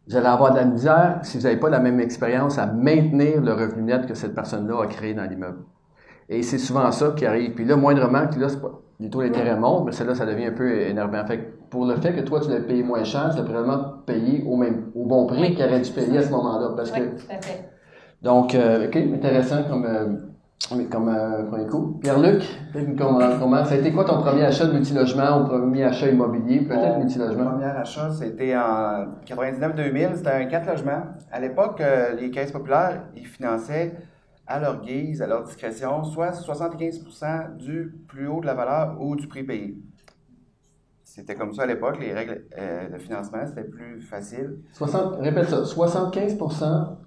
Vous 0.08 0.16
allez 0.16 0.28
avoir 0.28 0.52
de 0.52 0.58
la 0.58 0.66
misère 0.66 1.20
si 1.24 1.38
vous 1.38 1.44
n'avez 1.44 1.58
pas 1.58 1.70
la 1.70 1.80
même 1.80 2.00
expérience 2.00 2.58
à 2.60 2.68
maintenir 2.68 3.42
le 3.42 3.54
revenu 3.54 3.84
net 3.84 4.06
que 4.06 4.14
cette 4.14 4.36
personne-là 4.36 4.84
a 4.84 4.88
créé 4.88 5.14
dans 5.14 5.24
l'immeuble. 5.24 5.64
Et 6.30 6.44
c'est 6.44 6.58
souvent 6.58 6.92
ça 6.92 7.14
qui 7.16 7.26
arrive. 7.26 7.54
Puis 7.54 7.66
là, 7.66 7.76
moindrement 7.78 8.28
que 8.28 8.40
là, 8.40 8.50
c'est 8.50 8.62
pas- 8.62 8.82
les 9.00 9.10
taux 9.10 9.22
d'intérêt 9.22 9.56
montent, 9.56 9.86
mais 9.86 9.92
celle-là, 9.92 10.16
ça 10.16 10.26
devient 10.26 10.46
un 10.48 10.52
peu 10.54 10.70
énervant. 10.82 11.26
Fait 11.26 11.38
que 11.40 11.44
pour 11.70 11.86
le 11.86 11.96
fait 11.96 12.14
que 12.14 12.22
toi, 12.22 12.40
tu 12.40 12.50
l'as 12.50 12.60
payé 12.62 12.84
moins 12.84 13.04
cher, 13.04 13.30
tu 13.32 13.38
l'as 13.38 13.44
probablement 13.44 13.84
payé 14.06 14.44
au 14.48 14.56
même 14.56 14.92
au 14.96 15.06
bon 15.06 15.26
prix 15.26 15.42
Oui. 15.42 15.56
qu'il 15.56 15.66
aurait 15.66 15.80
dû 15.82 15.92
payer 15.92 16.20
à 16.20 16.22
ce 16.24 16.32
moment-là. 16.32 16.70
Parce 16.76 16.92
Oui, 16.92 17.00
que, 17.00 17.06
tout 17.22 17.26
à 17.32 17.42
fait. 17.42 17.70
donc, 18.22 18.54
euh, 18.56 18.88
OK, 18.88 18.96
intéressant 18.96 19.64
comme, 19.70 19.86
euh, 19.86 20.06
comme 20.90 21.10
euh, 21.10 21.44
premier 21.50 21.66
coup. 21.68 22.00
Pierre-Luc, 22.02 22.44
comment, 22.98 23.20
comment, 23.40 23.66
ça 23.66 23.74
a 23.74 23.78
été 23.78 23.92
quoi 23.92 24.06
ton 24.06 24.22
premier 24.22 24.44
achat 24.44 24.66
de 24.68 24.74
multilogement 24.74 25.42
ou 25.42 25.46
premier 25.46 25.84
achat 25.84 26.08
immobilier? 26.10 26.62
Peut-être 26.62 26.94
Mon 26.94 27.00
multilogement? 27.00 27.50
premier 27.52 27.66
achat, 27.66 28.10
c'était 28.12 28.56
en 28.56 29.08
99-2000. 29.26 30.16
C'était 30.16 30.30
un 30.32 30.46
4 30.46 30.68
logements. 30.70 31.02
À 31.32 31.40
l'époque, 31.40 31.82
euh, 31.82 32.14
les 32.20 32.30
caisses 32.32 32.52
populaires, 32.52 33.02
ils 33.16 33.26
finançaient 33.26 33.94
à 34.46 34.60
leur 34.60 34.82
guise, 34.82 35.22
à 35.22 35.28
leur 35.28 35.44
discrétion, 35.44 36.04
soit 36.04 36.32
75% 36.32 37.58
du 37.58 37.96
plus 38.08 38.28
haut 38.28 38.42
de 38.42 38.46
la 38.46 38.54
valeur 38.54 38.98
ou 39.00 39.16
du 39.16 39.28
prix 39.28 39.44
payé. 39.44 39.78
C'était 41.16 41.36
comme 41.36 41.54
ça 41.54 41.64
à 41.64 41.66
l'époque. 41.68 42.00
Les 42.00 42.12
règles 42.12 42.46
euh, 42.58 42.90
de 42.90 42.98
financement, 42.98 43.46
c'était 43.46 43.66
plus 43.66 44.02
facile. 44.02 44.58
60, 44.72 45.18
répète 45.20 45.48
ça, 45.48 45.64
75 45.64 46.40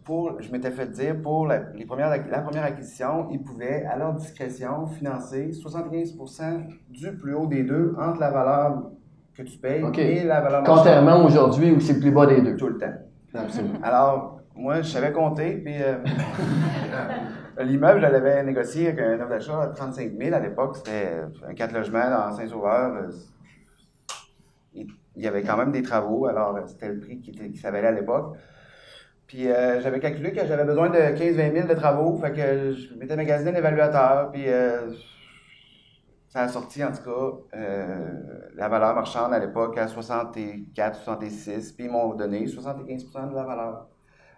Pour, 0.04 0.40
je 0.40 0.52
m'étais 0.52 0.70
fait 0.70 0.86
dire, 0.92 1.20
pour 1.20 1.48
la, 1.48 1.72
les 1.74 1.84
premières, 1.84 2.10
la 2.10 2.40
première 2.40 2.62
acquisition, 2.62 3.28
ils 3.32 3.42
pouvaient, 3.42 3.84
à 3.84 3.98
leur 3.98 4.14
discrétion, 4.14 4.86
financer 4.86 5.50
75% 5.50 6.68
du 6.88 7.16
plus 7.16 7.34
haut 7.34 7.48
des 7.48 7.64
deux 7.64 7.96
entre 7.98 8.20
la 8.20 8.30
valeur 8.30 8.92
que 9.34 9.42
tu 9.42 9.58
payes 9.58 9.84
et 9.98 10.22
la 10.22 10.40
valeur. 10.40 10.62
Contrairement 10.64 11.24
aujourd'hui 11.24 11.72
où 11.72 11.80
c'est 11.80 11.94
le 11.94 12.00
plus 12.00 12.12
bas 12.12 12.26
des 12.26 12.40
deux. 12.40 12.56
Tout 12.56 12.68
le 12.68 12.78
temps. 12.78 12.94
Absolument. 13.34 13.80
Alors, 13.82 14.35
moi, 14.56 14.82
je 14.82 14.88
savais 14.88 15.12
compter, 15.12 15.56
puis 15.58 15.82
euh, 15.82 15.98
l'immeuble, 17.58 18.00
je 18.00 18.06
l'avais 18.06 18.42
négocié 18.42 18.88
avec 18.88 19.00
un 19.00 19.20
offre 19.20 19.28
d'achat 19.28 19.62
à 19.62 19.66
35 19.68 20.12
000 20.18 20.34
à 20.34 20.40
l'époque. 20.40 20.76
C'était 20.76 21.22
un 21.46 21.54
4 21.54 21.72
logements 21.72 22.10
dans 22.10 22.32
Saint-Sauveur. 22.36 22.94
Euh, 22.96 23.10
Il 24.74 25.22
y 25.22 25.26
avait 25.28 25.42
quand 25.42 25.56
même 25.56 25.72
des 25.72 25.82
travaux, 25.82 26.26
alors 26.26 26.56
euh, 26.56 26.66
c'était 26.66 26.88
le 26.88 27.00
prix 27.00 27.20
qui, 27.20 27.32
qui 27.32 27.66
à 27.66 27.90
l'époque. 27.92 28.36
Puis 29.26 29.48
euh, 29.48 29.80
j'avais 29.80 29.98
calculé 29.98 30.32
que 30.32 30.46
j'avais 30.46 30.64
besoin 30.64 30.88
de 30.88 30.98
15-20 30.98 31.52
000 31.52 31.68
de 31.68 31.74
travaux, 31.74 32.16
fait 32.18 32.32
que 32.32 32.72
je 32.72 32.94
m'étais 32.94 33.16
magasiné 33.16 33.50
un 33.50 33.54
évaluateur, 33.54 34.30
puis 34.30 34.44
euh, 34.48 34.92
ça 36.28 36.42
a 36.42 36.48
sorti 36.48 36.84
en 36.84 36.92
tout 36.92 37.02
cas 37.02 37.56
euh, 37.58 38.50
la 38.54 38.68
valeur 38.68 38.94
marchande 38.94 39.32
à 39.34 39.40
l'époque 39.40 39.76
à 39.78 39.88
64, 39.88 40.96
66, 41.02 41.72
puis 41.72 41.86
ils 41.86 41.90
m'ont 41.90 42.14
donné 42.14 42.44
75% 42.46 43.30
de 43.30 43.34
la 43.34 43.42
valeur. 43.42 43.88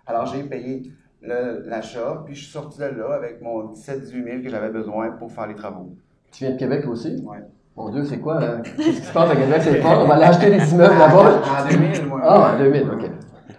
Alors 0.09 0.27
j'ai 0.27 0.43
payé 0.43 0.91
l'achat, 1.23 2.23
puis 2.25 2.35
je 2.35 2.43
suis 2.45 2.51
sorti 2.53 2.79
de 2.81 2.85
là 2.87 3.15
avec 3.15 3.41
mon 3.43 3.73
17-18 3.73 4.25
000 4.25 4.43
que 4.43 4.49
j'avais 4.49 4.71
besoin 4.71 5.11
pour 5.11 5.31
faire 5.31 5.47
les 5.47 5.55
travaux. 5.55 5.91
Tu 6.33 6.45
viens 6.45 6.55
de 6.55 6.59
Québec 6.59 6.85
aussi? 6.89 7.23
Ouais. 7.25 7.39
Mon 7.77 7.91
Dieu, 7.91 8.05
c'est 8.05 8.19
quoi? 8.19 8.43
hein? 8.43 8.61
Qu'est-ce 8.63 9.01
qui 9.01 9.07
se 9.07 9.13
passe 9.13 9.31
à 9.31 9.37
Québec? 9.37 9.61
C'est 9.63 9.81
fort. 9.81 10.01
On 10.03 10.07
va 10.07 10.15
aller 10.15 10.25
acheter 10.25 10.51
des 10.51 10.73
immeubles 10.73 10.99
là-bas? 10.99 11.41
En 11.63 11.69
2000, 11.69 12.07
moi. 12.07 12.21
Ah, 12.25 12.55
en 12.55 12.59
2000, 12.59 12.83
OK. 12.91 13.11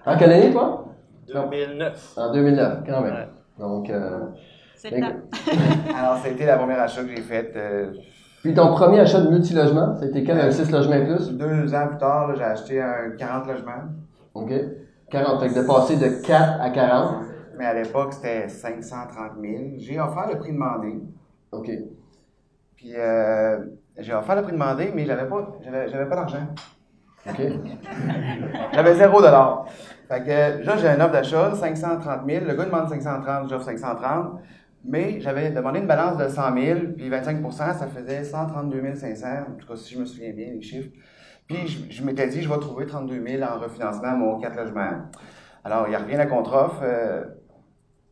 En 0.06 0.18
quelle 0.18 0.32
année, 0.32 0.52
toi? 0.52 0.86
2009. 1.34 2.14
En 2.18 2.34
2009, 2.34 2.78
quand 2.86 3.02
même. 3.02 3.14
Ouais. 3.14 3.28
Donc, 3.60 3.90
euh, 3.90 4.20
C'est 4.76 4.90
temps. 5.00 5.08
Alors, 5.98 6.18
ça 6.18 6.28
a 6.28 6.32
été 6.32 6.46
la 6.46 6.58
première 6.58 6.82
achat 6.82 7.04
que 7.04 7.10
j'ai 7.10 7.22
faite. 7.22 7.54
euh, 7.56 7.92
Puis 8.42 8.54
ton 8.54 8.74
premier 8.74 9.00
achat 9.00 9.22
de 9.22 9.30
multilogement, 9.30 9.96
c'était 10.00 10.24
quand? 10.24 10.34
Un 10.36 10.52
6 10.52 10.72
logements 10.72 10.96
et 10.96 11.06
plus? 11.06 11.32
deux 11.32 11.74
ans 11.76 11.88
plus 11.88 11.98
tard, 11.98 12.36
j'ai 12.36 12.44
acheté 12.44 12.82
un 12.82 13.12
40 13.18 13.48
logements. 13.48 13.72
OK. 14.34 14.52
40. 15.10 15.42
Fait 15.42 15.50
que 15.50 15.60
de 15.60 15.66
passer 15.66 15.98
de 15.98 16.26
4 16.26 16.62
à 16.62 16.70
40. 16.70 17.16
Mais 17.58 17.66
à 17.66 17.74
l'époque, 17.74 18.14
c'était 18.14 18.48
530 18.48 19.32
000. 19.42 19.54
J'ai 19.78 20.00
offert 20.00 20.28
le 20.32 20.40
prix 20.40 20.54
demandé. 20.54 21.02
OK. 21.52 21.70
Puis, 22.76 22.94
euh, 22.96 23.60
j'ai 23.98 24.14
offert 24.14 24.36
le 24.36 24.44
prix 24.44 24.54
demandé, 24.54 24.92
mais 24.96 25.06
j'avais 25.06 25.28
pas, 25.28 25.58
j'avais, 25.62 25.90
j'avais 25.90 26.08
pas 26.08 26.16
d'argent. 26.16 26.48
OK. 27.28 27.42
J'avais 28.74 28.96
zéro 28.96 29.22
dollar. 29.22 29.66
Fait 30.08 30.24
que 30.24 30.66
là, 30.66 30.78
j'ai 30.78 30.88
un 30.88 31.02
offre 31.02 31.12
d'achat, 31.12 31.54
530 31.54 32.22
000. 32.26 32.46
Le 32.46 32.54
gars 32.56 32.66
demande 32.66 32.88
530, 32.90 33.50
j'offre 33.50 33.66
530. 33.66 34.40
Mais 34.86 35.20
j'avais 35.20 35.52
demandé 35.52 35.80
une 35.80 35.88
balance 35.88 36.18
de 36.18 36.28
100 36.30 36.58
000, 36.58 36.80
puis 36.98 37.10
25% 37.10 37.52
ça 37.52 37.88
faisait 37.88 38.24
132 38.24 38.96
500. 38.96 39.28
En 39.28 39.56
tout 39.56 39.68
cas, 39.68 39.76
si 39.76 39.94
je 39.94 40.00
me 40.00 40.06
souviens 40.06 40.32
bien, 40.32 40.54
les 40.54 40.62
chiffres. 40.62 40.90
Puis 41.50 41.68
je, 41.68 41.92
je 41.92 42.04
m'étais 42.04 42.28
dit, 42.28 42.42
je 42.44 42.48
vais 42.50 42.60
trouver 42.60 42.86
32 42.86 43.26
000 43.28 43.44
en 43.44 43.60
refinancement 43.60 44.10
à 44.10 44.16
mon 44.16 44.40
4 44.40 44.56
logements. 44.56 44.92
Alors, 45.64 45.88
il 45.90 45.96
revient 45.98 46.16
la 46.16 46.28
contre-offre. 46.28 46.80
euh, 46.84 47.24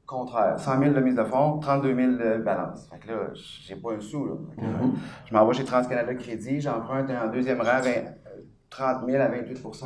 contraire. 0.08 0.58
100 0.58 0.80
000 0.80 0.94
de 0.94 1.02
mise 1.02 1.16
de 1.16 1.24
fonds, 1.24 1.60
32 1.60 1.94
000 1.96 2.12
de 2.14 2.42
balance. 2.42 2.88
Fait 2.90 2.98
que 2.98 3.12
là, 3.12 3.18
j'ai 3.34 3.76
pas 3.76 3.92
un 3.94 4.00
sou, 4.00 4.26
là. 4.26 4.34
Que 4.56 4.62
là, 4.62 4.68
Je 5.26 5.34
m'envoie 5.36 5.54
chez 5.54 5.66
TransCanada 5.66 6.16
Crédit, 6.16 6.62
j'emprunte 6.62 7.10
en 7.12 7.30
deuxième 7.30 7.60
rang 7.60 7.82
20, 7.82 7.90
euh, 7.90 8.02
30 8.70 9.06
000 9.06 9.22
à 9.22 9.28
28% 9.28 9.86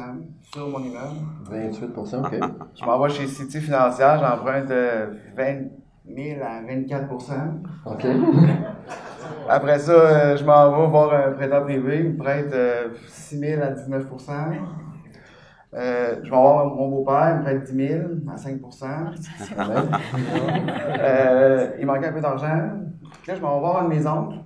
sur 0.53 0.69
mon 0.69 0.79
immeuble. 0.79 1.17
28% 1.51 2.19
OK. 2.19 2.35
Je 2.79 2.85
m'envoie 2.85 3.09
chez 3.09 3.25
City 3.27 3.59
Financière, 3.59 4.19
j'emprunte 4.19 4.69
euh, 4.71 5.07
20 5.35 5.45
000 6.07 6.39
à 6.43 6.61
24% 6.61 7.07
OK. 7.87 8.05
Après 9.49 9.79
ça, 9.79 9.91
euh, 9.91 10.37
je 10.37 10.43
m'en 10.45 10.71
vais 10.71 10.87
voir 10.87 11.13
un 11.13 11.31
prêteur 11.31 11.63
privé, 11.63 11.99
il 11.99 12.09
me 12.13 12.17
prête 12.17 12.51
euh, 12.53 12.87
6 13.07 13.39
000 13.39 13.61
à 13.61 13.71
19% 13.71 14.31
Euh, 15.73 16.15
je 16.17 16.23
vais 16.23 16.29
voir 16.29 16.65
mon 16.65 16.89
beau-père, 16.89 17.29
il 17.31 17.37
me 17.37 17.43
prête 17.43 17.63
10 17.63 17.87
000 17.87 18.01
à 18.29 18.35
5% 18.35 18.85
Euh, 20.99 21.71
il 21.79 21.85
manquait 21.85 22.07
un 22.07 22.13
peu 22.13 22.21
d'argent. 22.21 22.69
Puis 23.21 23.31
là, 23.31 23.35
je 23.35 23.41
m'en 23.41 23.55
vais 23.55 23.59
voir 23.61 23.81
un 23.81 23.89
de 23.89 23.95
mes 23.95 24.05
oncles. 24.05 24.37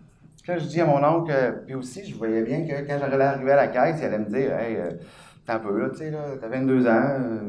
Puis 0.43 0.51
là, 0.51 0.57
je 0.59 0.65
dis 0.65 0.81
à 0.81 0.85
mon 0.85 1.03
oncle, 1.03 1.31
euh, 1.33 1.51
puis 1.65 1.75
aussi, 1.75 2.05
je 2.05 2.15
voyais 2.15 2.43
bien 2.43 2.67
que 2.67 2.87
quand 2.87 2.97
j'allais 2.99 3.23
arriver 3.23 3.51
à 3.53 3.55
la 3.55 3.67
caisse, 3.67 3.97
il 3.99 4.05
allait 4.05 4.19
me 4.19 4.25
dire 4.25 4.53
Hey, 4.55 4.75
euh, 4.77 4.91
t'as 5.45 5.55
un 5.55 5.59
peu 5.59 5.79
là, 5.79 5.89
tu 5.89 5.97
sais, 5.97 6.11
là, 6.11 6.19
t'as 6.39 6.47
22 6.47 6.87
ans, 6.87 6.91
euh, 6.93 7.39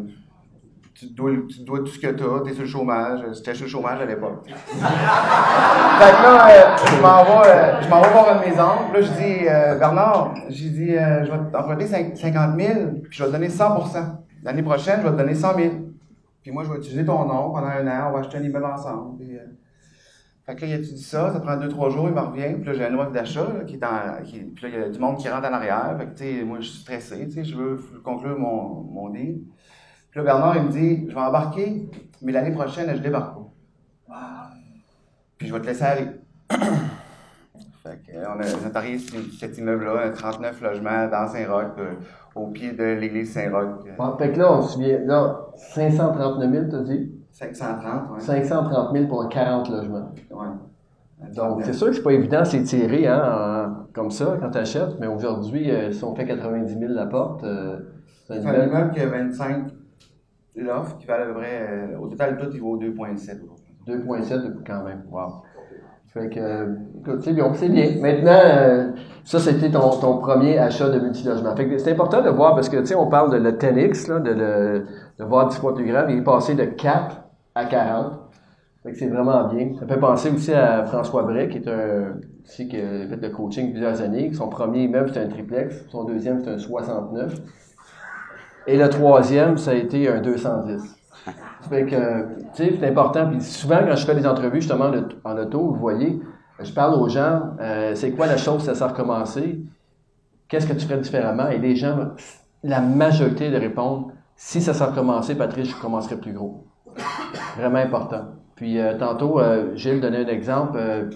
tu, 0.99 1.07
dois, 1.13 1.31
tu 1.49 1.61
dois 1.65 1.81
tout 1.81 1.89
ce 1.89 1.99
que 1.99 2.07
t'as, 2.07 2.41
t'es 2.45 2.53
sur 2.53 2.63
le 2.63 2.69
chômage. 2.69 3.21
J'étais 3.35 3.55
sur 3.55 3.65
le 3.65 3.71
chômage 3.71 4.01
à 4.01 4.07
l'époque. 4.07 4.47
fait 4.49 4.55
que 4.57 6.23
là, 6.23 6.49
euh, 6.49 6.77
je 6.87 7.03
m'en 7.03 7.25
vais, 7.25 7.49
euh, 7.49 7.83
je 7.83 7.89
m'en 7.89 8.01
vais 8.01 8.11
voir 8.11 8.29
un 8.31 8.41
de 8.41 8.47
mes 8.51 8.61
oncles. 8.61 8.93
Là, 8.95 9.01
je 9.03 9.13
dis, 9.13 9.49
euh, 9.49 9.79
Bernard, 9.79 10.35
j'ai 10.49 10.69
dit, 10.71 10.97
euh, 10.97 11.25
je 11.25 11.31
vais 11.31 11.39
t'emprunter 11.53 11.87
cinq- 11.87 12.17
50 12.17 12.59
000, 12.61 12.73
puis 13.03 13.11
je 13.13 13.23
vais 13.23 13.29
te 13.29 13.33
donner 13.33 13.49
100 13.49 13.77
L'année 14.43 14.63
prochaine, 14.63 15.01
je 15.03 15.07
vais 15.09 15.13
te 15.13 15.19
donner 15.19 15.35
100 15.35 15.55
000. 15.57 15.71
Puis 16.43 16.53
moi, 16.53 16.65
je 16.65 16.71
vais 16.71 16.79
utiliser 16.79 17.05
ton 17.05 17.25
nom 17.25 17.51
pendant 17.51 17.67
un 17.67 17.87
an, 17.89 18.09
on 18.09 18.13
va 18.13 18.21
acheter 18.21 18.39
un 18.39 18.43
immeuble 18.43 18.67
ensemble. 18.67 19.19
Puis, 19.19 19.37
euh, 19.37 19.41
fait 20.47 20.55
que 20.55 20.61
là, 20.61 20.67
il 20.69 20.75
étudie 20.75 21.03
ça, 21.03 21.33
ça 21.33 21.41
prend 21.41 21.57
deux, 21.57 21.69
trois 21.69 21.91
jours, 21.91 22.07
il 22.09 22.15
me 22.15 22.21
revient, 22.21 22.55
puis 22.55 22.67
là, 22.67 22.73
j'ai 22.73 22.87
un 22.87 22.95
offre 22.95 23.11
d'achat, 23.11 23.43
là, 23.43 23.65
qui 23.65 23.75
est 23.75 23.85
en, 23.85 24.23
qui, 24.23 24.39
puis 24.39 24.63
là, 24.63 24.69
il 24.69 24.81
y 24.81 24.85
a 24.85 24.89
du 24.89 24.99
monde 25.01 25.19
qui 25.19 25.29
rentre 25.29 25.49
en 25.49 25.53
arrière, 25.53 25.97
fait 25.99 26.07
que, 26.07 26.11
tu 26.17 26.39
sais, 26.39 26.45
moi, 26.45 26.59
je 26.61 26.69
suis 26.69 26.83
stressé, 26.83 27.27
tu 27.27 27.33
sais, 27.33 27.45
je 27.45 27.57
veux 27.57 27.81
conclure 28.05 28.39
mon, 28.39 28.83
mon 28.83 29.09
deal. 29.11 29.41
Puis 30.17 30.25
là, 30.25 30.33
Bernard, 30.33 30.57
il 30.57 30.63
me 30.63 30.71
dit, 30.71 31.07
je 31.11 31.15
vais 31.15 31.21
embarquer, 31.21 31.91
mais 32.23 32.33
l'année 32.33 32.51
prochaine, 32.51 32.89
je 32.97 33.03
débarque 33.03 33.35
pas. 33.35 33.51
Puis 35.37 35.47
je 35.47 35.53
vais 35.53 35.61
te 35.61 35.67
laisser 35.67 35.83
aller. 35.85 36.07
fait 37.83 38.01
que, 38.07 38.17
on, 38.27 38.41
a, 38.41 38.45
on 38.65 38.67
est 38.67 38.77
arrivé 38.77 38.99
sur 38.99 39.19
cet 39.39 39.59
immeuble-là, 39.59 40.07
un 40.07 40.11
39 40.13 40.63
logements 40.63 41.07
dans 41.09 41.29
Saint-Roch, 41.29 41.67
euh, 41.79 41.93
au 42.35 42.47
pied 42.47 42.73
de 42.73 42.83
l'église 42.99 43.35
Saint-Roch. 43.35 43.85
Bon, 43.99 44.17
fait 44.17 44.33
que 44.33 44.39
là, 44.39 44.55
on 44.55 44.63
se 44.63 44.73
souvient, 44.73 44.99
là, 45.05 45.39
539 45.75 46.51
000, 46.51 46.65
t'as 46.71 46.81
dit? 46.81 47.13
530, 47.33 48.13
ouais. 48.15 48.21
530 48.21 48.93
000 48.97 49.09
pour 49.09 49.23
un 49.23 49.29
40 49.29 49.69
logements. 49.69 50.13
ouais. 50.31 51.29
Donc, 51.35 51.63
c'est 51.63 51.75
sûr 51.75 51.89
que 51.89 51.93
c'est 51.93 52.03
pas 52.03 52.13
évident, 52.15 52.43
c'est 52.47 52.63
tiré, 52.63 53.07
hein, 53.07 53.67
en- 53.69 53.93
comme 53.93 54.11
ça, 54.11 54.39
quand 54.41 54.49
tu 54.51 54.57
achètes, 54.59 54.99
mais 54.99 55.09
aujourd'hui, 55.09 55.71
euh, 55.71 55.93
si 55.93 56.03
on 56.05 56.15
fait 56.15 56.25
90 56.25 56.79
000 56.79 56.93
la 56.95 57.05
porte, 57.05 57.45
euh, 57.45 57.81
c'est 58.27 58.39
un 58.47 58.65
immeuble 58.67 58.93
qui 58.93 59.01
a 59.01 59.09
25 59.09 59.67
l'offre, 60.63 60.97
qui 60.99 61.07
valent 61.07 61.25
à 61.25 61.27
peu 61.27 61.35
près, 61.35 61.69
euh, 61.71 61.99
au 61.99 62.09
total, 62.09 62.37
tout, 62.39 62.51
il 62.53 62.61
vaut 62.61 62.79
2,7. 62.79 63.41
2,7 63.87 64.65
quand 64.67 64.83
même. 64.85 65.05
Wow. 65.11 65.43
Fait 66.13 66.31
que, 66.31 66.77
écoute, 66.99 67.23
c'est 67.23 67.35
bien, 67.35 67.53
c'est 67.55 67.69
bien. 67.69 67.91
Maintenant, 68.01 68.41
euh, 68.43 68.93
ça, 69.25 69.39
c'était 69.39 69.71
ton, 69.71 69.91
ton 70.01 70.19
premier 70.19 70.59
achat 70.59 70.89
de 70.89 70.99
multilogement. 70.99 71.55
Fait 71.55 71.69
que 71.69 71.77
c'est 71.79 71.93
important 71.93 72.23
de 72.23 72.31
voir, 72.31 72.55
parce 72.55 72.69
que, 72.69 72.79
tu 72.79 72.87
sais, 72.87 72.95
on 72.95 73.09
parle 73.09 73.31
de 73.33 73.37
le 73.37 73.53
10X, 73.53 74.09
là, 74.09 74.21
de, 74.21 74.31
le, 74.31 74.87
de 75.19 75.25
voir 75.25 75.49
10 75.49 75.59
fois 75.59 75.75
plus 75.75 75.85
grand, 75.85 76.07
il 76.09 76.19
est 76.19 76.23
passé 76.23 76.55
de 76.55 76.65
4 76.65 77.23
à 77.55 77.65
40. 77.67 78.13
Fait 78.83 78.93
que 78.93 78.99
c'est 78.99 79.09
vraiment 79.09 79.49
bien. 79.49 79.73
Ça 79.79 79.87
fait 79.87 79.99
penser 79.99 80.31
aussi 80.31 80.53
à 80.53 80.85
François 80.85 81.25
Bray, 81.25 81.49
qui 81.49 81.59
est 81.59 81.69
un, 81.69 82.15
qui 82.45 82.77
a 82.77 83.09
fait 83.09 83.17
le 83.21 83.31
coaching 83.31 83.73
plusieurs 83.73 84.01
années. 84.01 84.33
Son 84.33 84.49
premier 84.49 84.85
immeuble, 84.85 85.09
c'était 85.09 85.27
un 85.27 85.29
triplex. 85.29 85.85
Son 85.89 86.05
deuxième, 86.05 86.39
c'était 86.39 86.53
un 86.53 86.59
69. 86.59 87.35
Et 88.67 88.77
le 88.77 88.89
troisième, 88.89 89.59
ça 89.59 89.73
a 89.73 89.75
été 89.75 90.09
un 90.09 90.21
210. 90.21 90.97
Fait 91.69 91.85
que, 91.85 92.23
tu 92.55 92.65
sais, 92.65 92.77
c'est 92.79 92.89
important. 92.89 93.29
Puis 93.29 93.41
souvent, 93.41 93.79
quand 93.87 93.97
je 93.97 94.07
fais 94.07 94.15
des 94.15 94.27
entrevues, 94.27 94.61
justement, 94.61 94.91
en 95.25 95.39
auto, 95.39 95.61
vous 95.61 95.75
voyez, 95.75 96.21
je 96.61 96.73
parle 96.73 96.95
aux 96.95 97.09
gens, 97.09 97.55
euh, 97.61 97.95
c'est 97.95 98.13
quoi 98.13 98.27
la 98.27 98.37
chose, 98.37 98.63
ça 98.63 98.75
s'est 98.75 98.85
recommencé? 98.85 99.61
Qu'est-ce 100.49 100.67
que 100.67 100.73
tu 100.73 100.87
ferais 100.87 101.01
différemment? 101.01 101.49
Et 101.49 101.59
les 101.59 101.75
gens, 101.77 102.13
la 102.63 102.81
majorité 102.81 103.51
de 103.51 103.57
répondre, 103.57 104.13
si 104.37 104.61
ça 104.61 104.75
s'est 104.75 104.85
recommencé, 104.85 105.35
Patrice, 105.35 105.71
je 105.71 105.77
commencerai 105.77 106.17
plus 106.17 106.33
gros. 106.33 106.67
Vraiment 107.57 107.79
important. 107.79 108.27
Puis 108.55 108.79
euh, 108.79 108.97
tantôt, 108.99 109.39
euh, 109.39 109.75
Gilles 109.77 110.01
donnait 110.01 110.25
un 110.25 110.29
exemple. 110.29 110.79
Euh, 110.81 111.11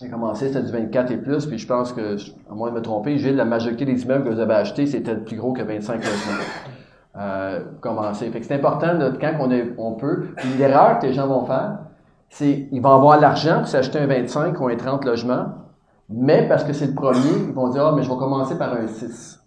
il 0.00 0.08
a 0.08 0.10
commencé, 0.10 0.48
c'était 0.48 0.62
du 0.62 0.72
24 0.72 1.12
et 1.12 1.16
plus, 1.16 1.46
puis 1.46 1.58
je 1.58 1.66
pense 1.66 1.92
que, 1.92 2.16
à 2.50 2.54
moins 2.54 2.70
de 2.70 2.74
me 2.74 2.82
tromper, 2.82 3.16
Gilles, 3.16 3.36
la 3.36 3.44
majorité 3.44 3.84
des 3.84 4.02
immeubles 4.02 4.24
que 4.24 4.30
vous 4.30 4.40
avez 4.40 4.54
achetés, 4.54 4.86
c'était 4.86 5.14
plus 5.14 5.36
gros 5.36 5.52
que 5.52 5.62
25 5.62 5.94
logements. 5.94 6.42
Euh, 7.16 7.60
commencer. 7.80 8.28
Fait 8.30 8.40
que 8.40 8.46
c'est 8.46 8.56
important, 8.56 8.92
là, 8.94 9.12
quand 9.20 9.34
on, 9.38 9.48
est, 9.52 9.72
on 9.78 9.92
peut. 9.92 10.30
Puis 10.36 10.48
l'erreur 10.58 10.98
que 10.98 11.06
les 11.06 11.12
gens 11.12 11.28
vont 11.28 11.44
faire, 11.44 11.78
c'est 12.28 12.66
ils 12.72 12.82
vont 12.82 12.92
avoir 12.92 13.20
l'argent 13.20 13.58
pour 13.58 13.68
s'acheter 13.68 14.00
un 14.00 14.06
25 14.08 14.60
ou 14.60 14.66
un 14.66 14.74
30 14.74 15.04
logements, 15.04 15.46
mais 16.08 16.48
parce 16.48 16.64
que 16.64 16.72
c'est 16.72 16.88
le 16.88 16.94
premier, 16.94 17.46
ils 17.46 17.54
vont 17.54 17.68
dire, 17.68 17.86
ah, 17.86 17.92
mais 17.94 18.02
je 18.02 18.10
vais 18.10 18.16
commencer 18.16 18.58
par 18.58 18.72
un 18.74 18.88
6. 18.88 19.40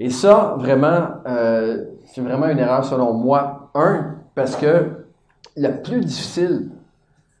Et 0.00 0.08
ça, 0.08 0.54
vraiment, 0.58 1.08
euh, 1.26 1.84
c'est 2.06 2.22
vraiment 2.22 2.46
une 2.46 2.60
erreur 2.60 2.82
selon 2.82 3.12
moi. 3.12 3.70
Un, 3.74 4.14
parce 4.34 4.56
que 4.56 5.04
le 5.54 5.82
plus 5.82 6.00
difficile, 6.00 6.70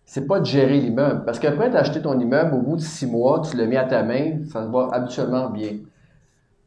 c'est 0.04 0.26
pas 0.26 0.40
de 0.40 0.44
gérer 0.44 0.80
l'immeuble. 0.80 1.24
Parce 1.24 1.38
qu'après, 1.38 1.70
tu 1.70 1.76
acheté 1.78 2.02
ton 2.02 2.18
immeuble, 2.18 2.54
au 2.54 2.60
bout 2.60 2.76
de 2.76 2.82
six 2.82 3.06
mois, 3.06 3.40
tu 3.40 3.56
le 3.56 3.66
mets 3.66 3.78
à 3.78 3.84
ta 3.84 4.02
main, 4.02 4.44
ça 4.52 4.64
se 4.64 4.68
va 4.70 4.88
habituellement 4.92 5.48
bien. 5.48 5.78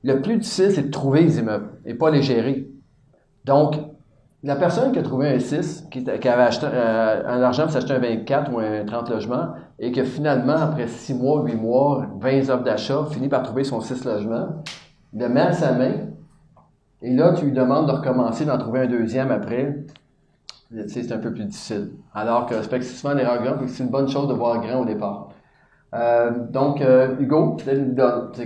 Le 0.04 0.22
plus 0.22 0.38
difficile, 0.38 0.72
c'est 0.72 0.84
de 0.84 0.92
trouver 0.92 1.22
les 1.22 1.40
immeubles 1.40 1.70
et 1.86 1.94
pas 1.94 2.10
les 2.10 2.22
gérer. 2.22 2.68
Donc, 3.46 3.76
la 4.44 4.56
personne 4.56 4.92
qui 4.92 5.00
a 5.00 5.04
trouvé 5.04 5.30
un 5.30 5.40
6, 5.40 5.88
qui, 5.92 6.00
avait 6.10 6.44
acheté 6.44 6.66
euh, 6.66 7.24
un 7.28 7.42
argent 7.44 7.64
pour 7.64 7.72
s'acheter 7.72 7.94
un 7.94 8.00
24 8.00 8.52
ou 8.52 8.60
un 8.60 8.84
30 8.86 9.10
logements, 9.10 9.50
et 9.78 9.92
que 9.92 10.04
finalement, 10.04 10.56
après 10.56 10.88
6 10.88 11.14
mois, 11.14 11.44
8 11.44 11.56
mois, 11.56 12.08
20 12.20 12.50
offres 12.50 12.64
d'achat, 12.64 13.06
finit 13.12 13.30
par 13.30 13.44
trouver 13.44 13.64
son 13.64 13.82
6 13.82 14.04
logements, 14.06 14.64
le 15.14 15.30
met 15.30 15.42
à 15.42 15.54
sa 15.54 15.74
main, 15.74 15.94
et 17.04 17.14
là, 17.14 17.34
tu 17.34 17.46
lui 17.46 17.52
demandes 17.52 17.88
de 17.88 17.92
recommencer, 17.92 18.46
d'en 18.46 18.58
trouver 18.58 18.82
un 18.82 18.88
deuxième 18.88 19.32
après. 19.32 19.86
C'est 20.88 21.12
un 21.12 21.18
peu 21.18 21.34
plus 21.34 21.46
difficile. 21.46 21.92
Alors 22.14 22.46
que, 22.46 22.56
c'est 22.62 22.82
c'est 22.82 23.84
une 23.84 23.90
bonne 23.90 24.08
chose 24.08 24.28
de 24.28 24.34
voir 24.34 24.62
grand 24.62 24.82
au 24.82 24.86
départ. 24.86 25.30
Euh, 25.94 26.32
donc, 26.50 26.82
euh, 26.82 27.18
Hugo, 27.20 27.58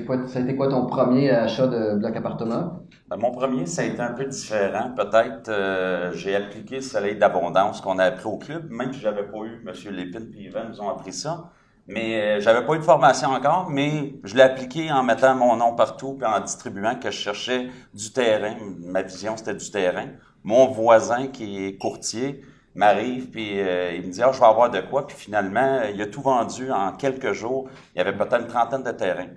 quoi, 0.08 0.28
ça 0.28 0.40
a 0.40 0.42
été 0.42 0.56
quoi 0.56 0.68
ton 0.68 0.88
premier 0.88 1.30
achat 1.30 1.68
de 1.68 1.96
bloc 1.96 2.16
appartement? 2.16 2.80
Ben, 3.08 3.18
mon 3.18 3.32
premier, 3.32 3.68
ça 3.68 3.84
a 3.84 3.86
été 3.86 4.02
un 4.02 4.14
peu 4.14 4.26
différent. 4.26 4.92
Peut-être, 4.96 5.50
euh, 5.50 6.12
j'ai 6.14 6.36
appliqué 6.36 6.78
le 6.78 6.82
soleil 6.82 7.18
d'abondance 7.18 7.82
qu'on 7.82 8.00
a 8.00 8.06
appris 8.06 8.26
au 8.26 8.38
club, 8.38 8.72
même 8.72 8.92
si 8.94 9.00
j'avais 9.00 9.24
pas 9.24 9.38
eu, 9.46 9.64
M. 9.64 9.94
Lépine 9.94 10.32
et 10.36 10.46
Yvan 10.46 10.70
nous 10.70 10.82
ont 10.82 10.90
appris 10.90 11.14
ça. 11.14 11.52
Mais 11.88 12.38
euh, 12.38 12.40
j'avais 12.40 12.66
pas 12.66 12.74
eu 12.74 12.80
de 12.80 12.84
formation 12.84 13.30
encore, 13.30 13.70
mais 13.70 14.16
je 14.24 14.36
l'ai 14.36 14.42
appliqué 14.42 14.92
en 14.92 15.04
mettant 15.04 15.36
mon 15.36 15.56
nom 15.56 15.76
partout 15.76 16.16
puis 16.16 16.26
en 16.26 16.40
distribuant 16.40 16.96
que 16.96 17.12
je 17.12 17.18
cherchais 17.18 17.68
du 17.94 18.12
terrain. 18.12 18.56
Ma 18.80 19.04
vision, 19.04 19.38
c'était 19.38 19.54
du 19.54 19.70
terrain. 19.70 20.08
Mon 20.44 20.66
voisin, 20.66 21.28
qui 21.28 21.64
est 21.64 21.78
courtier, 21.78 22.42
m'arrive 22.76 23.30
puis 23.30 23.60
euh, 23.60 23.94
il 23.96 24.08
me 24.08 24.12
dit 24.12 24.22
ah 24.22 24.32
je 24.34 24.40
vais 24.40 24.46
avoir 24.46 24.70
de 24.70 24.82
quoi 24.82 25.08
puis 25.08 25.16
finalement 25.16 25.82
il 25.94 26.02
a 26.02 26.08
tout 26.08 26.22
vendu 26.22 26.72
en 26.72 26.92
quelques 26.94 27.34
jours 27.34 27.70
il 27.96 28.00
y 28.00 28.02
avait 28.02 28.16
peut-être 28.16 28.42
une 28.42 28.48
trentaine 28.48 28.84
de 28.84 28.92
terrains 28.92 29.30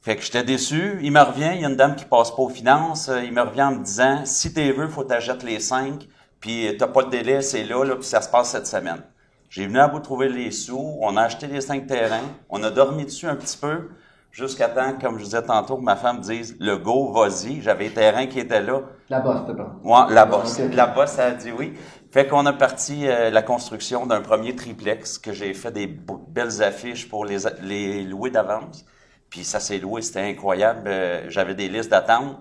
fait 0.00 0.16
que 0.16 0.22
j'étais 0.22 0.44
déçu. 0.44 0.98
Il 1.02 1.12
me 1.12 1.20
revient, 1.20 1.50
il 1.54 1.60
y 1.60 1.64
a 1.64 1.68
une 1.68 1.76
dame 1.76 1.96
qui 1.96 2.04
passe 2.04 2.30
pas 2.30 2.42
aux 2.42 2.48
finances. 2.48 3.08
euh, 3.08 3.22
Il 3.24 3.32
me 3.32 3.42
revient 3.42 3.62
en 3.62 3.72
me 3.72 3.82
disant, 3.84 4.20
si 4.24 4.52
t'es 4.52 4.70
veux, 4.72 4.88
faut 4.88 5.04
t'achètes 5.04 5.42
les 5.42 5.60
cinq, 5.60 6.08
puis 6.40 6.68
t'as 6.78 6.86
pas 6.86 7.02
de 7.02 7.10
délai, 7.10 7.42
c'est 7.42 7.64
là, 7.64 7.84
là, 7.84 7.96
puis 7.96 8.04
ça 8.04 8.22
se 8.22 8.28
passe 8.28 8.50
cette 8.50 8.66
semaine. 8.66 9.02
J'ai 9.50 9.66
venu 9.66 9.80
à 9.80 9.88
bout 9.88 9.98
de 9.98 10.04
trouver 10.04 10.28
les 10.28 10.50
sous, 10.50 10.96
on 11.00 11.16
a 11.16 11.22
acheté 11.22 11.46
les 11.46 11.60
cinq 11.60 11.86
terrains, 11.86 12.22
on 12.48 12.62
a 12.62 12.70
dormi 12.70 13.06
dessus 13.06 13.26
un 13.26 13.34
petit 13.34 13.56
peu, 13.56 13.88
jusqu'à 14.30 14.68
temps, 14.68 14.92
comme 15.00 15.18
je 15.18 15.24
disais 15.24 15.42
tantôt, 15.42 15.76
que 15.76 15.82
ma 15.82 15.96
femme 15.96 16.20
dise, 16.20 16.56
le 16.60 16.76
go, 16.76 17.12
vas-y. 17.12 17.60
J'avais 17.60 17.84
les 17.84 17.94
terrains 17.94 18.26
qui 18.26 18.38
étaient 18.38 18.62
là. 18.62 18.82
Là-bas, 19.08 19.44
c'était 19.46 19.56
pas. 19.58 19.74
Ouais, 19.82 20.14
la 20.14 20.26
bosse. 20.26 20.58
La 20.58 20.86
bosse, 20.86 21.12
ça 21.12 21.24
a 21.26 21.30
dit 21.32 21.50
oui. 21.50 21.74
Fait 22.10 22.26
qu'on 22.26 22.46
a 22.46 22.54
parti 22.54 23.06
euh, 23.06 23.28
la 23.28 23.42
construction 23.42 24.06
d'un 24.06 24.22
premier 24.22 24.56
triplex 24.56 25.18
que 25.18 25.32
j'ai 25.32 25.52
fait 25.52 25.70
des 25.70 25.86
belles 25.86 26.62
affiches 26.62 27.06
pour 27.06 27.26
les, 27.26 27.40
les 27.60 28.02
louer 28.02 28.30
d'avance. 28.30 28.84
Puis 29.28 29.44
ça 29.44 29.60
s'est 29.60 29.78
loué, 29.78 30.00
c'était 30.00 30.22
incroyable. 30.22 30.88
Euh, 30.88 31.26
J'avais 31.28 31.54
des 31.54 31.68
listes 31.68 31.90
d'attente. 31.90 32.38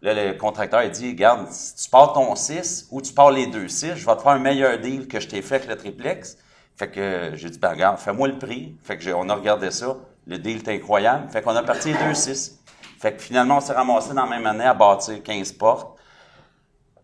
Là, 0.00 0.14
le 0.14 0.32
contracteur 0.32 0.80
a 0.80 0.88
dit, 0.88 1.10
regarde, 1.10 1.46
si 1.50 1.84
tu 1.84 1.90
pars 1.90 2.14
ton 2.14 2.34
6 2.34 2.88
ou 2.90 3.02
tu 3.02 3.12
pars 3.12 3.30
les 3.30 3.46
deux 3.46 3.68
6, 3.68 3.96
je 3.96 4.06
vais 4.06 4.16
te 4.16 4.22
faire 4.22 4.32
un 4.32 4.38
meilleur 4.38 4.78
deal 4.78 5.06
que 5.06 5.20
je 5.20 5.28
t'ai 5.28 5.42
fait 5.42 5.56
avec 5.56 5.68
le 5.68 5.76
triplex. 5.76 6.38
Fait 6.76 6.90
que 6.90 7.00
euh, 7.00 7.36
j'ai 7.36 7.50
dit, 7.50 7.58
ben 7.58 7.70
regarde, 7.70 7.98
fais-moi 7.98 8.28
le 8.28 8.38
prix. 8.38 8.74
Fait 8.82 8.96
que 8.96 9.12
on 9.12 9.28
a 9.28 9.34
regardé 9.34 9.70
ça. 9.70 9.94
Le 10.26 10.38
deal 10.38 10.56
est 10.56 10.68
incroyable. 10.68 11.28
Fait 11.30 11.42
qu'on 11.42 11.54
a 11.54 11.62
parti 11.62 11.92
les 11.92 11.98
deux 12.06 12.14
6. 12.14 12.60
Fait 12.98 13.12
que 13.12 13.20
finalement, 13.20 13.58
on 13.58 13.60
s'est 13.60 13.74
ramassé 13.74 14.14
dans 14.14 14.24
la 14.24 14.30
même 14.30 14.46
année 14.46 14.64
à 14.64 14.74
bâtir 14.74 15.22
15 15.22 15.52
portes 15.52 15.98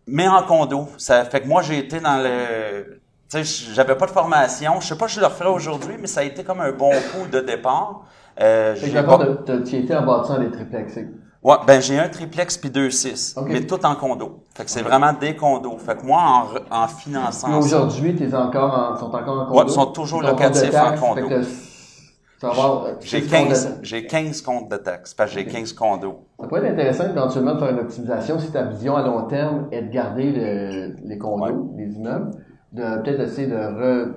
mais 0.09 0.27
en 0.27 0.43
condo. 0.43 0.87
Ça 0.97 1.23
fait 1.25 1.41
que 1.41 1.47
moi, 1.47 1.61
j'ai 1.61 1.79
été 1.79 1.99
dans 1.99 2.17
le. 2.17 2.99
Tu 3.31 3.43
sais, 3.45 3.71
j'avais 3.73 3.95
pas 3.95 4.05
de 4.07 4.11
formation. 4.11 4.79
Je 4.81 4.87
sais 4.87 4.97
pas 4.97 5.07
si 5.07 5.15
je 5.15 5.19
le 5.19 5.27
referais 5.27 5.49
aujourd'hui, 5.49 5.95
mais 5.99 6.07
ça 6.07 6.21
a 6.21 6.23
été 6.23 6.43
comme 6.43 6.61
un 6.61 6.71
bon 6.71 6.91
coup 6.91 7.27
de 7.31 7.39
départ. 7.41 8.01
Euh, 8.41 8.73
j'ai 8.75 8.91
pas- 9.03 9.19
tu 9.65 9.75
étais 9.75 9.95
en 9.95 10.05
bâtissant 10.05 10.39
des 10.39 10.49
triplexés. 10.49 11.07
Ouais, 11.41 11.55
ben 11.65 11.81
j'ai 11.81 11.97
un 11.97 12.09
triplex 12.09 12.57
puis 12.57 12.69
deux 12.69 12.89
six, 12.89 13.33
Ok. 13.37 13.45
mais 13.49 13.65
tout 13.65 13.85
en 13.85 13.95
condo. 13.95 14.43
Fait 14.55 14.65
que 14.65 14.69
c'est 14.71 14.81
vraiment 14.81 15.13
des 15.13 15.35
condos. 15.37 15.77
Fait 15.77 15.95
que 15.95 16.05
moi, 16.05 16.19
en, 16.69 16.83
en 16.83 16.87
finançant 16.87 17.57
aujourd'hui, 17.59 18.13
t'es 18.15 18.33
encore 18.33 18.73
en, 18.73 18.97
sont 18.97 19.05
encore 19.05 19.41
en 19.41 19.45
condo? 19.45 19.57
Ouais, 19.59 19.65
ils 19.67 19.71
sont 19.71 19.85
toujours 19.85 20.21
locatifs 20.21 20.73
en 20.75 20.95
condo. 20.97 21.29
fait 21.29 21.35
que 21.35 21.41
j'ai 23.01 23.21
six 23.21 23.29
comptes 23.29 23.47
de 23.49 23.49
15, 23.49 23.65
taxes. 23.65 23.79
j'ai 23.83 24.05
15 24.07 24.41
comptes 24.41 24.71
de 24.71 24.77
taxes, 24.77 25.13
parce 25.13 25.31
que 25.31 25.39
j'ai 25.39 25.45
Ok. 25.45 25.51
15 25.51 25.73
condos. 25.73 26.25
Ça 26.39 26.47
pourrait 26.47 26.65
être 26.65 26.73
intéressant 26.73 27.05
éventuellement 27.09 27.53
de 27.55 27.59
faire 27.59 27.69
une 27.71 27.79
optimisation 27.79 28.39
si 28.39 28.51
ta 28.51 28.63
vision 28.63 28.95
à 28.95 29.05
long 29.05 29.23
terme 29.27 29.67
est 29.71 29.81
de 29.83 29.91
garder 29.91 30.31
le- 30.31 30.95
les 31.07 31.17
condos, 31.17 31.73
les 31.77 31.91
immeubles, 31.93 32.31
de 32.71 33.01
peut-être 33.01 33.19
essayer 33.21 33.47
de 33.47 33.55
re, 33.55 34.13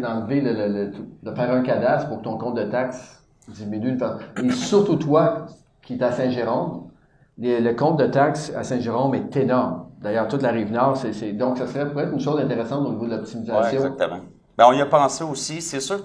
d'enlever 0.00 0.40
le, 0.40 0.52
le- 0.52 0.68
le- 0.68 0.92
de 1.22 1.34
faire 1.36 1.50
un 1.52 1.62
cadastre 1.62 2.08
pour 2.08 2.18
que 2.18 2.24
ton 2.24 2.36
compte 2.38 2.56
de 2.56 2.64
taxes 2.64 3.22
diminue. 3.48 3.98
Et 4.42 4.50
surtout 4.50 4.96
toi, 4.96 5.46
qui 5.82 5.94
est 5.94 6.02
à 6.02 6.10
Saint-Jérôme, 6.12 6.88
le 7.38 7.72
compte 7.74 7.98
de 7.98 8.06
taxes 8.06 8.52
à 8.56 8.62
Saint-Jérôme 8.64 9.14
est 9.14 9.36
énorme. 9.36 9.86
D'ailleurs, 10.00 10.28
toute 10.28 10.42
la 10.42 10.50
rive 10.50 10.70
nord, 10.72 10.96
c'est, 10.96 11.32
donc 11.32 11.58
ça 11.58 11.66
serait 11.66 11.90
peut-être 11.90 12.12
une 12.12 12.20
chose 12.20 12.38
intéressante 12.40 12.86
au 12.86 12.90
niveau 12.90 13.06
de 13.06 13.10
Oui, 13.12 13.16
l'optimisation. 13.16 13.76
exactement. 13.78 14.20
Ben, 14.58 14.64
on 14.68 14.72
y 14.72 14.80
a 14.80 14.86
pensé 14.86 15.24
aussi. 15.24 15.60
C'est 15.62 15.80
sûr 15.80 16.02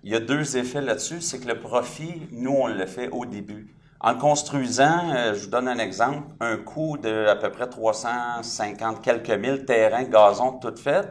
qu'il 0.00 0.10
y 0.10 0.14
a 0.14 0.20
deux 0.20 0.56
effets 0.56 0.80
là-dessus. 0.80 1.20
C'est 1.20 1.40
que 1.40 1.48
le 1.48 1.58
profit, 1.58 2.28
nous, 2.32 2.52
on 2.52 2.66
le 2.66 2.86
fait 2.86 3.08
au 3.10 3.24
début. 3.24 3.74
En 4.02 4.14
construisant, 4.14 5.10
euh, 5.14 5.34
je 5.34 5.44
vous 5.44 5.50
donne 5.50 5.68
un 5.68 5.78
exemple, 5.78 6.22
un 6.40 6.56
coût 6.56 6.96
de 6.96 7.26
à 7.26 7.36
peu 7.36 7.50
près 7.50 7.68
350 7.68 9.02
quelques 9.02 9.30
mille 9.30 9.66
terrains, 9.66 10.04
gazon, 10.04 10.52
tout 10.52 10.74
fait, 10.76 11.06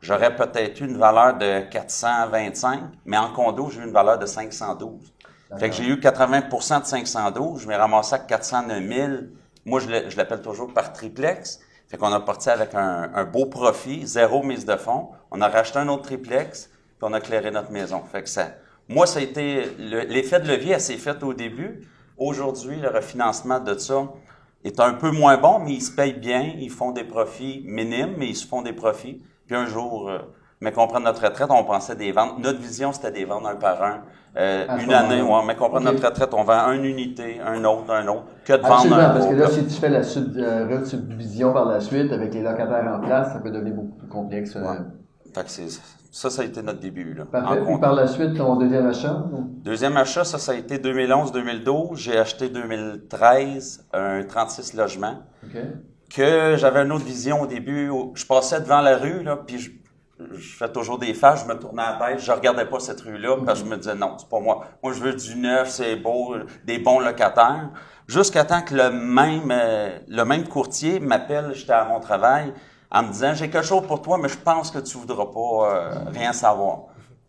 j'aurais 0.00 0.34
peut-être 0.34 0.80
eu 0.80 0.84
une 0.84 0.98
valeur 0.98 1.38
de 1.38 1.60
425, 1.70 2.80
mais 3.04 3.16
en 3.16 3.32
condo, 3.32 3.70
j'ai 3.70 3.80
eu 3.80 3.84
une 3.84 3.92
valeur 3.92 4.18
de 4.18 4.26
512. 4.26 5.14
Fait 5.58 5.70
que 5.70 5.76
j'ai 5.76 5.86
eu 5.86 5.94
80% 5.94 6.80
de 6.80 6.86
512, 6.86 7.62
je 7.62 7.68
m'ai 7.68 7.76
ramassé 7.76 8.16
à 8.16 8.18
409 8.18 8.82
000. 8.82 9.12
Moi, 9.64 9.78
je 9.78 10.16
l'appelle 10.16 10.42
toujours 10.42 10.74
par 10.74 10.92
triplex. 10.92 11.60
Fait 11.86 11.96
qu'on 11.96 12.12
a 12.12 12.18
parti 12.18 12.50
avec 12.50 12.74
un, 12.74 13.12
un 13.14 13.24
beau 13.24 13.46
profit, 13.46 14.04
zéro 14.08 14.42
mise 14.42 14.64
de 14.64 14.74
fonds. 14.74 15.10
On 15.30 15.40
a 15.40 15.48
racheté 15.48 15.78
un 15.78 15.86
autre 15.86 16.02
triplex, 16.02 16.70
puis 16.98 17.08
on 17.08 17.12
a 17.12 17.20
clairé 17.20 17.50
notre 17.50 17.70
maison. 17.70 18.02
Fait 18.10 18.22
que 18.22 18.28
ça, 18.28 18.46
moi, 18.88 19.06
ça 19.06 19.18
a 19.18 19.22
été 19.22 19.64
le- 19.78 20.00
l'effet 20.12 20.40
de 20.40 20.48
levier, 20.48 20.72
elle 20.72 20.80
s'est 20.80 20.96
fait 20.96 21.22
au 21.22 21.34
début. 21.34 21.80
Aujourd'hui, 22.18 22.76
le 22.76 22.88
refinancement 22.88 23.60
de 23.60 23.76
ça 23.78 24.04
est 24.64 24.78
un 24.80 24.94
peu 24.94 25.10
moins 25.10 25.36
bon, 25.36 25.58
mais 25.58 25.72
ils 25.74 25.82
se 25.82 25.90
payent 25.94 26.12
bien, 26.18 26.52
ils 26.58 26.70
font 26.70 26.92
des 26.92 27.04
profits 27.04 27.62
minimes, 27.66 28.14
mais 28.16 28.28
ils 28.28 28.36
se 28.36 28.46
font 28.46 28.62
des 28.62 28.72
profits. 28.72 29.22
Puis 29.46 29.56
un 29.56 29.66
jour, 29.66 30.08
euh, 30.08 30.18
mais 30.60 30.72
qu'on 30.72 30.86
prenne 30.86 31.02
notre 31.04 31.22
retraite, 31.22 31.48
on 31.50 31.64
pensait 31.64 31.96
des 31.96 32.12
ventes. 32.12 32.38
Notre 32.38 32.60
vision, 32.60 32.92
c'était 32.92 33.10
des 33.10 33.24
ventes 33.24 33.44
un 33.46 33.56
par 33.56 33.82
un. 33.82 34.02
Euh, 34.36 34.66
une 34.82 34.92
année, 34.94 35.22
ouais, 35.22 35.40
mais 35.46 35.54
qu'on 35.54 35.70
prenne 35.70 35.84
notre 35.84 36.04
retraite, 36.06 36.34
on 36.34 36.42
vend 36.44 36.72
une 36.72 36.84
unité, 36.84 37.38
un 37.44 37.62
autre, 37.64 37.90
un 37.92 38.06
autre, 38.08 38.24
que 38.44 38.52
de 38.54 38.62
vendre 38.68 38.94
un 38.94 39.10
parce 39.14 39.26
que 39.26 39.34
là, 39.34 39.48
si 39.50 39.64
tu 39.66 39.80
fais 39.80 39.88
la 39.88 40.02
sub, 40.02 40.36
euh, 40.36 40.84
subdivision 40.84 41.52
par 41.52 41.66
la 41.66 41.80
suite 41.80 42.10
avec 42.10 42.34
les 42.34 42.42
locataires 42.42 42.98
en 43.00 43.00
place, 43.04 43.32
ça 43.32 43.38
peut 43.40 43.50
devenir 43.52 43.74
beaucoup 43.74 43.96
plus 43.96 44.08
complexe. 44.08 44.56
euh. 44.56 44.62
Ouais. 44.62 44.78
Fait 45.34 45.44
que 45.44 45.50
c'est, 45.50 45.68
ça, 46.14 46.30
ça 46.30 46.42
a 46.42 46.44
été 46.44 46.62
notre 46.62 46.78
début. 46.78 47.12
Là, 47.12 47.24
Parfait. 47.24 47.60
Puis 47.66 47.78
par 47.80 47.92
la 47.92 48.06
suite, 48.06 48.36
ton 48.36 48.54
deuxième 48.54 48.86
achat? 48.86 49.24
Deuxième 49.64 49.96
achat, 49.96 50.22
ça, 50.22 50.38
ça 50.38 50.52
a 50.52 50.54
été 50.54 50.78
2011-2012. 50.78 51.96
J'ai 51.96 52.16
acheté 52.16 52.48
2013 52.48 53.88
un 53.92 54.22
36 54.22 54.74
logements. 54.74 55.24
OK. 55.42 55.60
que 56.14 56.54
j'avais 56.56 56.82
une 56.82 56.92
autre 56.92 57.04
vision 57.04 57.42
au 57.42 57.48
début. 57.48 57.90
Je 58.14 58.24
passais 58.26 58.60
devant 58.60 58.80
la 58.80 58.96
rue, 58.96 59.24
là, 59.24 59.38
puis 59.44 59.58
je, 59.58 59.72
je 60.36 60.56
fais 60.56 60.70
toujours 60.70 61.00
des 61.00 61.14
phases, 61.14 61.42
je 61.42 61.52
me 61.52 61.58
tournais 61.58 61.82
la 61.82 62.06
tête, 62.06 62.20
je 62.20 62.30
regardais 62.30 62.66
pas 62.66 62.78
cette 62.78 63.00
rue-là, 63.00 63.38
parce 63.44 63.62
que 63.62 63.66
je 63.66 63.70
me 63.72 63.76
disais 63.76 63.96
non, 63.96 64.14
c'est 64.16 64.28
pas 64.28 64.38
moi. 64.38 64.66
Moi, 64.84 64.92
je 64.92 65.00
veux 65.00 65.14
du 65.14 65.34
neuf, 65.34 65.70
c'est 65.70 65.96
beau, 65.96 66.36
des 66.64 66.78
bons 66.78 67.00
locataires. 67.00 67.70
Jusqu'à 68.06 68.44
temps 68.44 68.62
que 68.62 68.76
le 68.76 68.90
même, 68.92 69.50
euh, 69.50 69.98
le 70.06 70.24
même 70.24 70.46
courtier 70.46 71.00
m'appelle, 71.00 71.50
j'étais 71.54 71.72
à 71.72 71.86
mon 71.86 71.98
travail, 71.98 72.54
en 72.90 73.02
me 73.02 73.12
disant 73.12 73.34
j'ai 73.34 73.50
quelque 73.50 73.66
chose 73.66 73.86
pour 73.86 74.02
toi, 74.02 74.18
mais 74.20 74.28
je 74.28 74.38
pense 74.38 74.70
que 74.70 74.78
tu 74.78 74.96
voudras 74.98 75.26
pas 75.26 75.40
euh, 75.40 75.94
rien 76.12 76.32
savoir. 76.32 76.84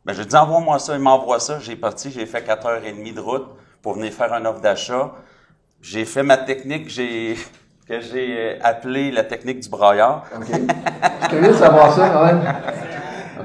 Ben, 0.06 0.14
j'ai 0.14 0.26
dit 0.26 0.36
envoie-moi 0.36 0.78
ça, 0.80 0.94
il 0.94 1.02
m'envoie 1.02 1.40
ça. 1.40 1.60
J'ai 1.60 1.76
parti, 1.76 2.12
j'ai 2.12 2.26
fait 2.26 2.44
4 2.44 2.66
heures 2.68 2.86
et 2.86 2.92
demie 2.92 3.14
de 3.14 3.20
route 3.20 3.48
pour 3.82 3.94
venir 3.94 4.14
faire 4.14 4.32
un 4.34 4.46
offre 4.46 4.62
d'achat. 4.62 5.12
J'ai 5.82 6.06
fait 6.06 6.24
ma 6.24 6.38
technique, 6.38 6.90
j'ai 6.90 7.36
que 7.88 8.02
j'ai 8.02 8.36
euh, 8.38 8.60
appelé 8.64 9.12
la 9.12 9.24
technique 9.24 9.60
du 9.60 9.70
braillard. 9.70 10.26
OK. 10.36 10.46
Je 10.48 10.56
suis 10.56 11.30
curieux 11.30 11.48
de 11.50 11.58
savoir 11.58 11.94
ça 11.94 12.10
quand 12.10 12.26
même. 12.26 12.42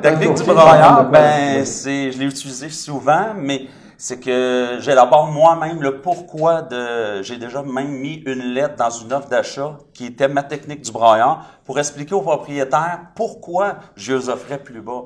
Technique 0.00 0.34
du 0.34 0.42
me 0.44 1.10
ben, 1.10 1.64
c'est, 1.64 2.12
je 2.12 2.18
l'ai 2.18 2.24
utilisé 2.24 2.70
souvent, 2.70 3.34
mais 3.36 3.66
c'est 4.02 4.18
que 4.18 4.78
j'élabore 4.80 5.26
moi-même 5.26 5.82
le 5.82 6.00
pourquoi 6.00 6.62
de, 6.62 7.20
j'ai 7.20 7.36
déjà 7.36 7.62
même 7.62 7.90
mis 7.90 8.14
une 8.24 8.54
lettre 8.54 8.76
dans 8.76 8.88
une 8.88 9.12
offre 9.12 9.28
d'achat 9.28 9.76
qui 9.92 10.06
était 10.06 10.26
ma 10.26 10.42
technique 10.42 10.80
du 10.80 10.90
braillard 10.90 11.44
pour 11.66 11.78
expliquer 11.78 12.14
aux 12.14 12.22
propriétaires 12.22 13.08
pourquoi 13.14 13.76
je 13.96 14.14
les 14.14 14.30
offrais 14.30 14.58
plus 14.58 14.80
bas. 14.80 15.04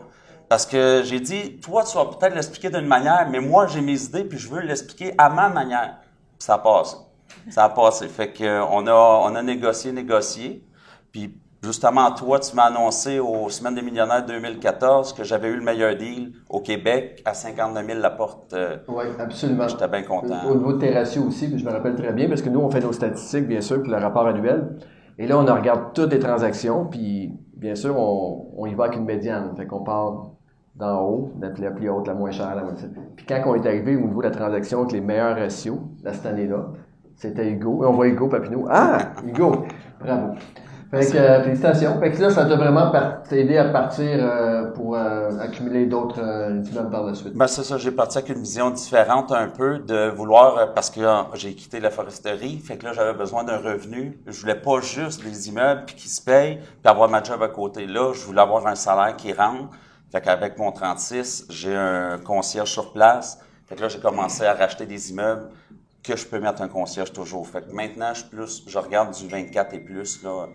Parce 0.48 0.64
que 0.64 1.02
j'ai 1.04 1.18
dit, 1.18 1.58
toi, 1.58 1.82
tu 1.82 1.96
vas 1.96 2.04
peut-être 2.04 2.36
l'expliquer 2.36 2.70
d'une 2.70 2.86
manière, 2.86 3.26
mais 3.28 3.40
moi, 3.40 3.66
j'ai 3.66 3.80
mes 3.80 4.00
idées 4.00 4.22
puis 4.22 4.38
je 4.38 4.48
veux 4.48 4.60
l'expliquer 4.60 5.12
à 5.18 5.28
ma 5.28 5.48
manière. 5.48 5.96
Ça 6.38 6.54
a. 6.64 6.82
Ça 7.50 7.64
a 7.64 7.70
passé. 7.70 8.06
Fait 8.06 8.32
que, 8.32 8.44
euh, 8.44 8.62
a, 8.62 9.20
on 9.24 9.34
a 9.34 9.42
négocié, 9.42 9.90
négocié. 9.90 10.64
Puis, 11.10 11.36
justement, 11.64 12.10
toi, 12.12 12.38
tu 12.38 12.54
m'as 12.54 12.64
annoncé 12.64 13.18
aux 13.18 13.48
Semaines 13.48 13.74
des 13.74 13.82
millionnaires 13.82 14.24
2014 14.24 15.12
que 15.12 15.24
j'avais 15.24 15.48
eu 15.48 15.56
le 15.56 15.62
meilleur 15.64 15.96
deal 15.96 16.32
au 16.48 16.60
Québec 16.60 17.22
à 17.24 17.34
59 17.34 17.86
000 17.86 17.98
la 18.00 18.10
porte. 18.10 18.52
euh, 18.52 18.76
Oui, 18.88 19.04
absolument. 19.18 19.66
J'étais 19.68 19.88
bien 19.88 20.02
content. 20.02 20.46
Au 20.48 20.54
niveau 20.54 20.72
de 20.74 20.78
tes 20.78 20.94
ratios 20.94 21.24
aussi, 21.26 21.48
puis 21.48 21.58
je 21.58 21.64
me 21.64 21.70
rappelle 21.72 21.94
très 21.94 22.12
bien, 22.12 22.28
parce 22.28 22.42
que 22.42 22.50
nous, 22.50 22.60
on 22.60 22.70
fait 22.70 22.80
nos 22.80 22.92
statistiques, 22.92 23.48
bien 23.48 23.60
sûr, 23.60 23.82
pour 23.82 23.90
le 23.90 23.98
rapport 23.98 24.26
annuel. 24.26 24.76
Et 25.18 25.26
là, 25.26 25.38
on 25.38 25.44
regarde 25.44 25.92
toutes 25.94 26.12
les 26.12 26.18
transactions, 26.18 26.86
puis 26.86 27.32
bien 27.56 27.74
sûr, 27.74 27.96
on, 27.98 28.46
on 28.56 28.66
y 28.66 28.74
va 28.74 28.84
avec 28.84 28.96
une 28.98 29.04
médiane. 29.04 29.52
Fait 29.56 29.66
qu'on 29.66 29.82
part 29.82 30.30
d'en 30.74 31.02
haut, 31.02 31.32
la 31.40 31.50
plus, 31.50 31.62
la 31.62 31.70
plus 31.70 31.88
haute, 31.88 32.06
la 32.08 32.14
moins 32.14 32.32
chère, 32.32 32.54
la 32.54 32.62
moins 32.62 32.74
Puis 33.16 33.26
quand 33.26 33.40
on 33.46 33.54
est 33.54 33.66
arrivé 33.66 33.96
au 33.96 34.00
niveau 34.06 34.20
de 34.22 34.26
la 34.26 34.32
transaction 34.34 34.80
avec 34.80 34.92
les 34.92 35.00
meilleurs 35.00 35.36
ratios, 35.36 35.78
là, 36.02 36.12
cette 36.12 36.26
année-là, 36.26 36.66
c'était 37.14 37.48
Hugo. 37.48 37.84
Et 37.84 37.86
on 37.86 37.92
voit 37.92 38.08
Hugo 38.08 38.28
Papineau. 38.28 38.66
Ah! 38.68 39.12
Hugo! 39.24 39.64
Bravo. 40.00 40.34
Fait 40.94 41.12
que, 41.12 41.16
euh, 41.16 41.42
félicitations. 41.42 41.98
Fait 42.00 42.10
que 42.12 42.20
là, 42.20 42.30
ça 42.30 42.44
t'a 42.44 42.56
vraiment 42.56 42.92
aidé 43.30 43.56
à 43.56 43.66
partir 43.66 44.06
euh, 44.10 44.70
pour 44.72 44.96
euh, 44.96 45.30
accumuler 45.40 45.86
d'autres 45.86 46.20
euh, 46.22 46.62
immeubles 46.70 46.90
par 46.90 47.04
la 47.04 47.14
suite. 47.14 47.34
Ben, 47.34 47.46
c'est 47.46 47.64
ça, 47.64 47.78
j'ai 47.78 47.90
parti 47.90 48.18
avec 48.18 48.30
une 48.30 48.42
vision 48.42 48.70
différente 48.70 49.32
un 49.32 49.48
peu 49.48 49.78
de 49.78 50.10
vouloir, 50.10 50.58
euh, 50.58 50.66
parce 50.74 50.90
que 50.90 51.00
euh, 51.00 51.22
j'ai 51.34 51.54
quitté 51.54 51.80
la 51.80 51.90
foresterie, 51.90 52.58
fait 52.58 52.76
que 52.76 52.86
là, 52.86 52.92
j'avais 52.92 53.14
besoin 53.14 53.44
d'un 53.44 53.58
revenu. 53.58 54.18
Je 54.26 54.40
voulais 54.40 54.54
pas 54.54 54.80
juste 54.80 55.24
les 55.24 55.48
immeubles 55.48 55.82
puis 55.86 55.96
qui 55.96 56.08
se 56.08 56.22
payent, 56.22 56.56
puis 56.58 56.90
avoir 56.90 57.08
ma 57.08 57.22
job 57.22 57.42
à 57.42 57.48
côté. 57.48 57.86
Là, 57.86 58.12
je 58.12 58.20
voulais 58.24 58.42
avoir 58.42 58.66
un 58.66 58.74
salaire 58.74 59.16
qui 59.16 59.32
rentre. 59.32 59.70
Fait 60.12 60.20
qu'avec 60.20 60.58
mon 60.58 60.70
36, 60.70 61.46
j'ai 61.50 61.74
un 61.74 62.18
concierge 62.18 62.70
sur 62.70 62.92
place. 62.92 63.40
Fait 63.66 63.74
que 63.74 63.80
là, 63.80 63.88
j'ai 63.88 63.98
commencé 63.98 64.44
à 64.44 64.54
racheter 64.54 64.86
des 64.86 65.10
immeubles 65.10 65.48
que 66.04 66.16
je 66.16 66.26
peux 66.26 66.38
mettre 66.38 66.62
un 66.62 66.68
concierge 66.68 67.12
toujours. 67.12 67.48
Fait 67.48 67.62
que 67.62 67.72
maintenant, 67.72 68.12
je 68.14 68.24
plus, 68.24 68.62
je 68.66 68.78
regarde 68.78 69.12
du 69.12 69.26
24 69.26 69.74
et 69.74 69.80
plus, 69.80 70.22
là, 70.22 70.46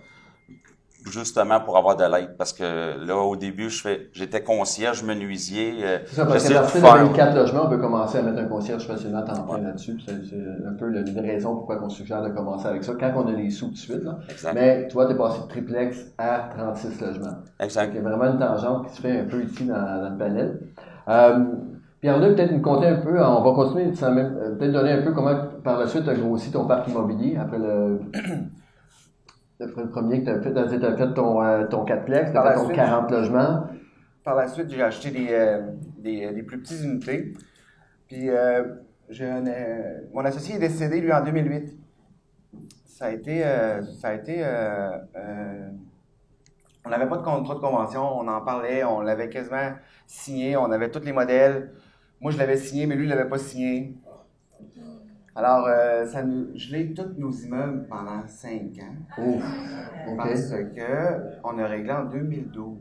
justement 1.12 1.60
pour 1.62 1.78
avoir 1.78 1.96
de 1.96 2.04
l'aide. 2.04 2.36
Parce 2.38 2.54
que 2.54 3.06
là, 3.06 3.16
au 3.16 3.36
début, 3.36 3.70
je 3.70 3.82
fais, 3.82 4.10
j'étais 4.14 4.42
concierge, 4.44 5.04
menuisier. 5.04 5.76
euh, 5.84 5.98
C'est 6.06 6.16
ça, 6.16 6.26
parce 6.26 6.48
de 6.48 6.54
partir 6.54 6.82
de 6.82 6.86
faire- 6.86 7.06
24 7.06 7.36
logements, 7.36 7.66
on 7.66 7.70
peut 7.70 7.78
commencer 7.78 8.18
à 8.18 8.22
mettre 8.22 8.40
un 8.40 8.46
concierge 8.48 8.86
facilement 8.88 9.20
à 9.20 9.22
temps 9.24 9.44
plein 9.44 9.60
là-dessus. 9.62 9.98
C'est 10.06 10.14
c'est 10.30 10.36
un 10.68 10.74
peu 10.74 10.90
une 10.92 11.20
raison 11.20 11.56
pourquoi 11.56 11.80
on 11.84 11.90
suggère 11.90 12.22
de 12.24 12.30
commencer 12.30 12.68
avec 12.68 12.84
ça, 12.84 12.94
quand 13.00 13.12
on 13.16 13.28
a 13.28 13.32
les 13.32 13.50
sous 13.50 13.68
tout 13.68 13.72
de 13.74 13.78
suite. 13.78 14.04
Là. 14.04 14.20
Exact. 14.30 14.54
Mais 14.54 14.88
toi, 14.88 15.06
tu 15.08 15.14
es 15.14 15.16
passé 15.16 15.42
de 15.42 15.48
triplex 15.48 16.12
à 16.18 16.50
36 16.58 17.00
logements. 17.02 17.38
Exact. 17.60 17.88
Donc, 17.88 17.96
il 17.96 18.04
y 18.04 18.06
a 18.06 18.10
vraiment 18.18 18.32
une 18.34 18.40
tangente 18.40 18.88
qui 18.90 18.96
se 18.96 19.02
fait 19.02 19.20
un 19.20 19.26
peu 19.26 19.42
ici 19.44 19.66
dans, 19.66 19.76
dans 19.76 20.10
le 20.12 20.18
panel. 20.18 20.60
Euh, 21.08 21.46
Pierre-Luc, 22.02 22.36
peut-être 22.38 22.52
nous 22.54 22.62
compter 22.62 22.88
un 22.88 22.96
peu, 22.96 23.22
on 23.22 23.42
va 23.42 23.52
continuer, 23.54 23.92
euh, 24.04 24.56
peut-être 24.58 24.72
donner 24.72 24.92
un 24.94 25.02
peu 25.02 25.12
comment 25.12 25.36
par 25.64 25.78
la 25.80 25.86
suite 25.88 26.04
tu 26.06 26.10
as 26.10 26.14
grossi 26.14 26.50
ton 26.50 26.66
parc 26.66 26.88
immobilier 26.88 27.36
après 27.38 27.58
le, 27.58 28.00
le 29.60 29.90
premier 29.90 30.20
que 30.22 30.26
tu 30.26 30.32
as 30.32 30.42
fait. 30.42 30.54
Tu 30.54 30.86
as 30.86 30.98
fait 30.98 31.14
ton, 31.14 31.42
euh, 31.44 31.68
ton 31.68 31.86
4plex, 31.86 32.34
tu 32.34 32.34
Par 32.34 32.46
as 32.46 32.50
la 32.50 32.56
fait 32.56 32.60
ton 32.60 32.66
suite. 32.66 32.76
40 32.76 33.12
logements. 33.12 33.68
Par 34.24 34.36
la 34.36 34.48
suite, 34.48 34.70
j'ai 34.70 34.82
acheté 34.82 35.12
des, 35.12 35.28
euh, 35.32 35.62
des, 35.98 36.32
des 36.34 36.44
plus 36.44 36.60
petites 36.62 36.84
unités. 36.84 37.34
Puis, 38.08 38.30
euh, 38.30 38.64
j'ai 39.10 39.26
un, 39.30 39.46
euh, 39.48 40.02
mon 40.14 40.24
associé 40.26 40.56
est 40.56 40.60
décédé, 40.60 41.02
lui, 41.02 41.12
en 41.12 41.24
2008. 41.24 41.78
Ça 42.86 43.06
a 43.06 43.12
été. 43.12 43.46
euh, 43.46 43.82
ça 43.84 44.10
a 44.10 44.14
été 44.14 44.44
euh, 44.44 44.90
euh, 45.16 45.70
on 46.86 46.90
n'avait 46.90 47.08
pas 47.08 47.18
de 47.18 47.24
contrat 47.24 47.56
de 47.56 47.60
convention, 47.60 48.02
on 48.20 48.28
en 48.28 48.42
parlait, 48.42 48.84
on 48.84 49.02
l'avait 49.02 49.30
quasiment 49.30 49.74
signé, 50.08 50.58
on 50.58 50.72
avait 50.72 50.90
tous 50.90 51.04
les 51.04 51.12
modèles. 51.14 51.72
Moi, 52.22 52.32
je 52.32 52.38
l'avais 52.38 52.58
signé, 52.58 52.86
mais 52.88 52.96
lui, 52.96 53.06
il 53.06 53.10
l'avait 53.10 53.30
pas 53.30 53.38
signé. 53.38 53.96
Alors, 55.40 55.68
euh, 55.70 56.06
ça 56.06 56.22
nous, 56.22 56.48
je 56.54 56.70
l'ai 56.74 56.94
tous 56.94 57.18
nos 57.18 57.32
immeubles 57.32 57.88
pendant 57.88 58.28
5 58.28 58.52
ans. 58.52 59.22
Ouf. 59.24 59.44
Parce 60.18 60.50
que 60.50 61.40
on 61.46 61.58
a 61.58 61.66
réglé 61.66 61.92
en 61.92 62.04
2012. 62.04 62.78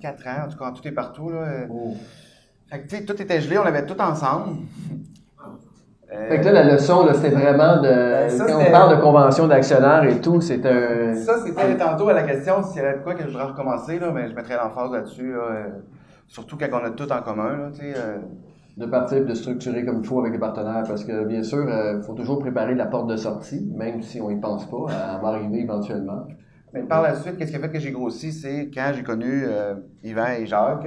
4 0.00 0.26
ans, 0.26 0.46
en 0.46 0.48
tout 0.48 0.58
cas, 0.58 0.72
tout 0.72 0.88
est 0.88 0.92
partout. 0.92 1.30
Là. 1.30 1.66
Ouf. 1.68 1.96
Fait 2.68 2.80
que, 2.80 2.88
tu 2.88 2.96
sais, 2.96 3.04
tout 3.04 3.22
était 3.22 3.40
gelé, 3.40 3.56
on 3.58 3.62
avait 3.62 3.86
tout 3.86 4.00
ensemble. 4.00 4.56
Euh, 6.12 6.28
Fait 6.28 6.40
que 6.40 6.46
là, 6.46 6.64
la 6.64 6.72
leçon, 6.72 7.06
c'était 7.14 7.30
vraiment 7.30 7.76
de. 7.76 7.88
Ben, 7.88 8.30
ça, 8.30 8.46
quand 8.46 8.58
on 8.66 8.70
parle 8.72 8.96
de 8.96 9.00
convention 9.00 9.46
d'actionnaires 9.46 10.02
et 10.02 10.20
tout, 10.20 10.40
c'est 10.40 10.66
un. 10.66 11.14
Ça, 11.14 11.38
c'était 11.46 11.76
tantôt 11.76 12.08
à 12.08 12.14
la 12.14 12.24
question 12.24 12.64
s'il 12.64 12.82
y 12.82 12.84
avait 12.84 12.98
quoi 12.98 13.14
que 13.14 13.22
je 13.22 13.28
voudrais 13.28 13.44
recommencer, 13.44 14.00
là, 14.00 14.10
mais 14.12 14.28
je 14.28 14.34
mettrais 14.34 14.56
l'emphase 14.56 14.90
là-dessus. 14.90 15.34
là, 15.34 15.38
euh, 15.38 15.68
surtout 16.26 16.58
quand 16.58 16.66
on 16.72 16.84
a 16.84 16.90
tout 16.90 17.12
en 17.12 17.22
commun. 17.22 17.56
Là, 17.56 17.70
tu 17.72 17.80
sais, 17.80 17.94
euh, 17.96 18.18
de 18.80 18.86
partir 18.86 19.24
de 19.26 19.34
structurer 19.34 19.84
comme 19.84 20.00
il 20.00 20.06
faut 20.06 20.20
avec 20.20 20.32
les 20.32 20.38
partenaires 20.38 20.84
parce 20.88 21.04
que 21.04 21.24
bien 21.24 21.42
sûr, 21.42 21.68
il 21.68 22.02
faut 22.02 22.14
toujours 22.14 22.38
préparer 22.38 22.74
la 22.74 22.86
porte 22.86 23.08
de 23.08 23.16
sortie, 23.16 23.70
même 23.76 24.02
si 24.02 24.20
on 24.20 24.30
y 24.30 24.40
pense 24.40 24.68
pas, 24.70 24.86
elle 24.88 25.20
va 25.22 25.28
arriver 25.28 25.60
éventuellement. 25.60 26.26
Mais 26.72 26.82
par 26.84 27.02
la 27.02 27.14
suite, 27.14 27.36
qu'est-ce 27.36 27.50
qui 27.50 27.56
a 27.56 27.60
fait 27.60 27.70
que 27.70 27.78
j'ai 27.78 27.90
grossi, 27.90 28.32
c'est 28.32 28.70
quand 28.72 28.92
j'ai 28.94 29.02
connu 29.02 29.44
euh, 29.44 29.74
Yvan 30.02 30.32
et 30.38 30.46
Jacques, 30.46 30.86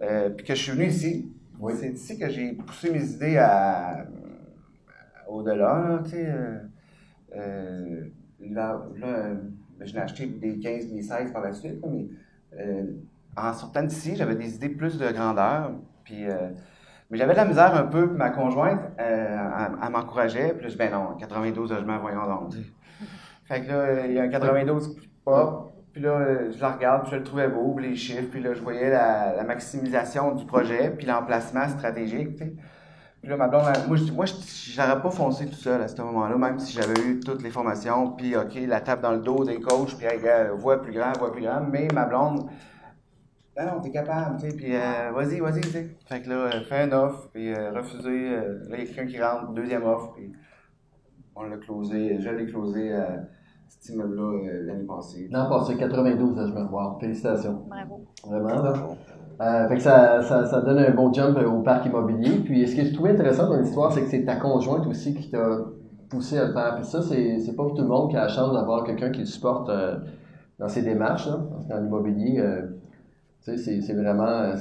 euh, 0.00 0.30
puis 0.30 0.46
que 0.46 0.54
je 0.54 0.62
suis 0.62 0.72
venu 0.72 0.86
ici. 0.86 1.32
Oui. 1.58 1.72
C'est 1.76 1.90
ici 1.90 2.18
que 2.18 2.28
j'ai 2.28 2.52
poussé 2.52 2.92
mes 2.92 3.04
idées 3.04 3.36
à, 3.38 4.06
au-delà, 5.28 5.88
là, 5.88 6.00
tu 6.04 6.10
sais. 6.10 6.26
euh. 6.26 6.58
euh, 7.36 8.00
là, 8.40 8.80
euh, 9.02 9.34
je 9.80 9.92
n'ai 9.92 10.00
acheté 10.00 10.26
des 10.26 10.58
15, 10.58 10.88
des 10.92 11.02
16 11.02 11.32
par 11.32 11.42
la 11.42 11.52
suite, 11.52 11.84
mais 11.90 12.06
euh, 12.58 12.84
en 13.36 13.52
sortant 13.52 13.82
d'ici, 13.82 14.14
j'avais 14.14 14.36
des 14.36 14.54
idées 14.54 14.68
plus 14.68 14.98
de 14.98 15.10
grandeur. 15.10 15.72
Puis, 16.04 16.26
euh, 16.28 16.50
mais 17.10 17.16
j'avais 17.16 17.32
de 17.32 17.38
la 17.38 17.44
misère 17.44 17.74
un 17.74 17.84
peu, 17.84 18.06
ma 18.06 18.30
conjointe, 18.30 18.80
euh, 19.00 19.38
elle, 19.82 19.90
m'encourageait. 19.90 20.54
Puis 20.58 20.70
je 20.70 20.76
ben 20.76 20.92
non, 20.92 21.14
92 21.18 21.72
logements, 21.72 21.98
voyons 21.98 22.26
donc. 22.26 22.54
Fait 23.44 23.62
que 23.62 23.68
là, 23.68 24.06
il 24.06 24.12
y 24.12 24.18
a 24.18 24.22
un 24.22 24.28
92 24.28 24.96
pas. 25.24 25.72
Puis 25.92 26.02
là, 26.02 26.50
je 26.50 26.60
la 26.60 26.72
regarde, 26.72 27.02
puis 27.02 27.12
je 27.12 27.16
le 27.16 27.24
trouvais 27.24 27.48
beau, 27.48 27.78
les 27.78 27.96
chiffres, 27.96 28.28
puis 28.30 28.42
là, 28.42 28.52
je 28.52 28.60
voyais 28.60 28.90
la, 28.90 29.42
maximisation 29.42 30.34
du 30.34 30.44
projet, 30.44 30.90
puis 30.90 31.06
l'emplacement 31.06 31.66
stratégique, 31.68 32.36
tu 32.36 32.44
sais. 32.44 32.52
Puis 33.20 33.28
là, 33.30 33.36
ma 33.36 33.48
blonde, 33.48 33.64
moi, 33.88 34.26
je 34.26 34.32
j'aurais 34.72 35.02
pas 35.02 35.10
foncé 35.10 35.46
tout 35.46 35.56
seul 35.56 35.82
à 35.82 35.88
ce 35.88 36.00
moment-là, 36.02 36.36
même 36.36 36.60
si 36.60 36.72
j'avais 36.72 37.00
eu 37.00 37.18
toutes 37.18 37.42
les 37.42 37.50
formations, 37.50 38.12
puis 38.12 38.36
OK, 38.36 38.54
la 38.68 38.80
tape 38.80 39.00
dans 39.00 39.12
le 39.12 39.18
dos 39.18 39.44
des 39.44 39.60
coachs, 39.60 39.96
puis 39.96 40.06
voix 40.56 40.80
plus 40.80 40.92
grand, 40.92 41.12
voix 41.18 41.32
plus 41.32 41.42
grand, 41.42 41.62
mais 41.62 41.88
ma 41.92 42.04
blonde, 42.04 42.48
ah 43.58 43.64
non, 43.66 43.80
t'es 43.80 43.90
capable, 43.90 44.36
tu 44.40 44.48
sais, 44.48 44.56
puis 44.56 44.74
euh, 44.74 45.10
vas-y, 45.12 45.40
vas-y, 45.40 45.60
tu 45.60 45.68
sais. 45.70 45.96
Fait 46.06 46.22
que 46.22 46.28
là, 46.28 46.36
euh, 46.36 46.60
fais 46.68 46.84
une 46.84 46.94
offre, 46.94 47.28
puis 47.32 47.52
euh, 47.52 47.72
refuser, 47.72 48.30
euh, 48.30 48.58
là, 48.68 48.76
il 48.78 48.78
y 48.78 48.82
a 48.82 48.86
quelqu'un 48.86 49.06
qui 49.06 49.20
rentre, 49.20 49.52
deuxième 49.52 49.84
offre, 49.84 50.12
puis 50.14 50.32
on 51.34 51.42
l'a 51.42 51.56
closé, 51.56 52.20
je 52.20 52.30
l'ai 52.30 52.46
closé 52.46 52.92
à 52.92 53.24
cet 53.68 53.94
immeuble-là 53.94 54.22
euh, 54.22 54.66
l'année 54.66 54.84
passée. 54.84 55.28
L'an 55.30 55.48
passé, 55.48 55.76
92 55.76 56.36
logements. 56.36 56.70
Wow, 56.70 56.98
félicitations. 57.00 57.64
Bravo. 57.68 58.04
Vraiment, 58.26 58.62
là. 58.62 58.72
Euh, 59.40 59.68
fait 59.68 59.76
que 59.76 59.82
ça, 59.82 60.22
ça, 60.22 60.46
ça 60.46 60.60
donne 60.62 60.78
un 60.78 60.90
bon 60.90 61.12
jump 61.12 61.38
au 61.38 61.60
parc 61.62 61.86
immobilier. 61.86 62.38
Puis, 62.38 62.66
ce 62.66 62.74
que 62.74 62.84
je 62.84 62.92
trouvais 62.92 63.10
intéressant 63.10 63.48
dans 63.48 63.60
l'histoire, 63.60 63.92
c'est 63.92 64.02
que 64.02 64.08
c'est 64.08 64.24
ta 64.24 64.36
conjointe 64.36 64.86
aussi 64.86 65.14
qui 65.14 65.30
t'a 65.30 65.58
poussé 66.08 66.38
à 66.38 66.46
le 66.46 66.52
faire. 66.52 66.74
Puis 66.76 66.84
ça, 66.84 67.02
c'est, 67.02 67.38
c'est 67.38 67.54
pas 67.54 67.64
tout 67.64 67.82
le 67.82 67.88
monde 67.88 68.10
qui 68.10 68.16
a 68.16 68.22
la 68.22 68.28
chance 68.28 68.52
d'avoir 68.52 68.82
quelqu'un 68.82 69.10
qui 69.10 69.20
le 69.20 69.26
supporte 69.26 69.68
euh, 69.68 69.96
dans 70.58 70.68
ses 70.68 70.82
démarches. 70.82 71.26
Là. 71.28 71.38
Parce 71.50 71.66
que 71.66 71.70
dans 71.70 71.80
l'immobilier, 71.80 72.40
euh, 72.40 72.62
c'est, 73.40 73.56
c'est 73.80 73.94
vraiment... 73.94 74.52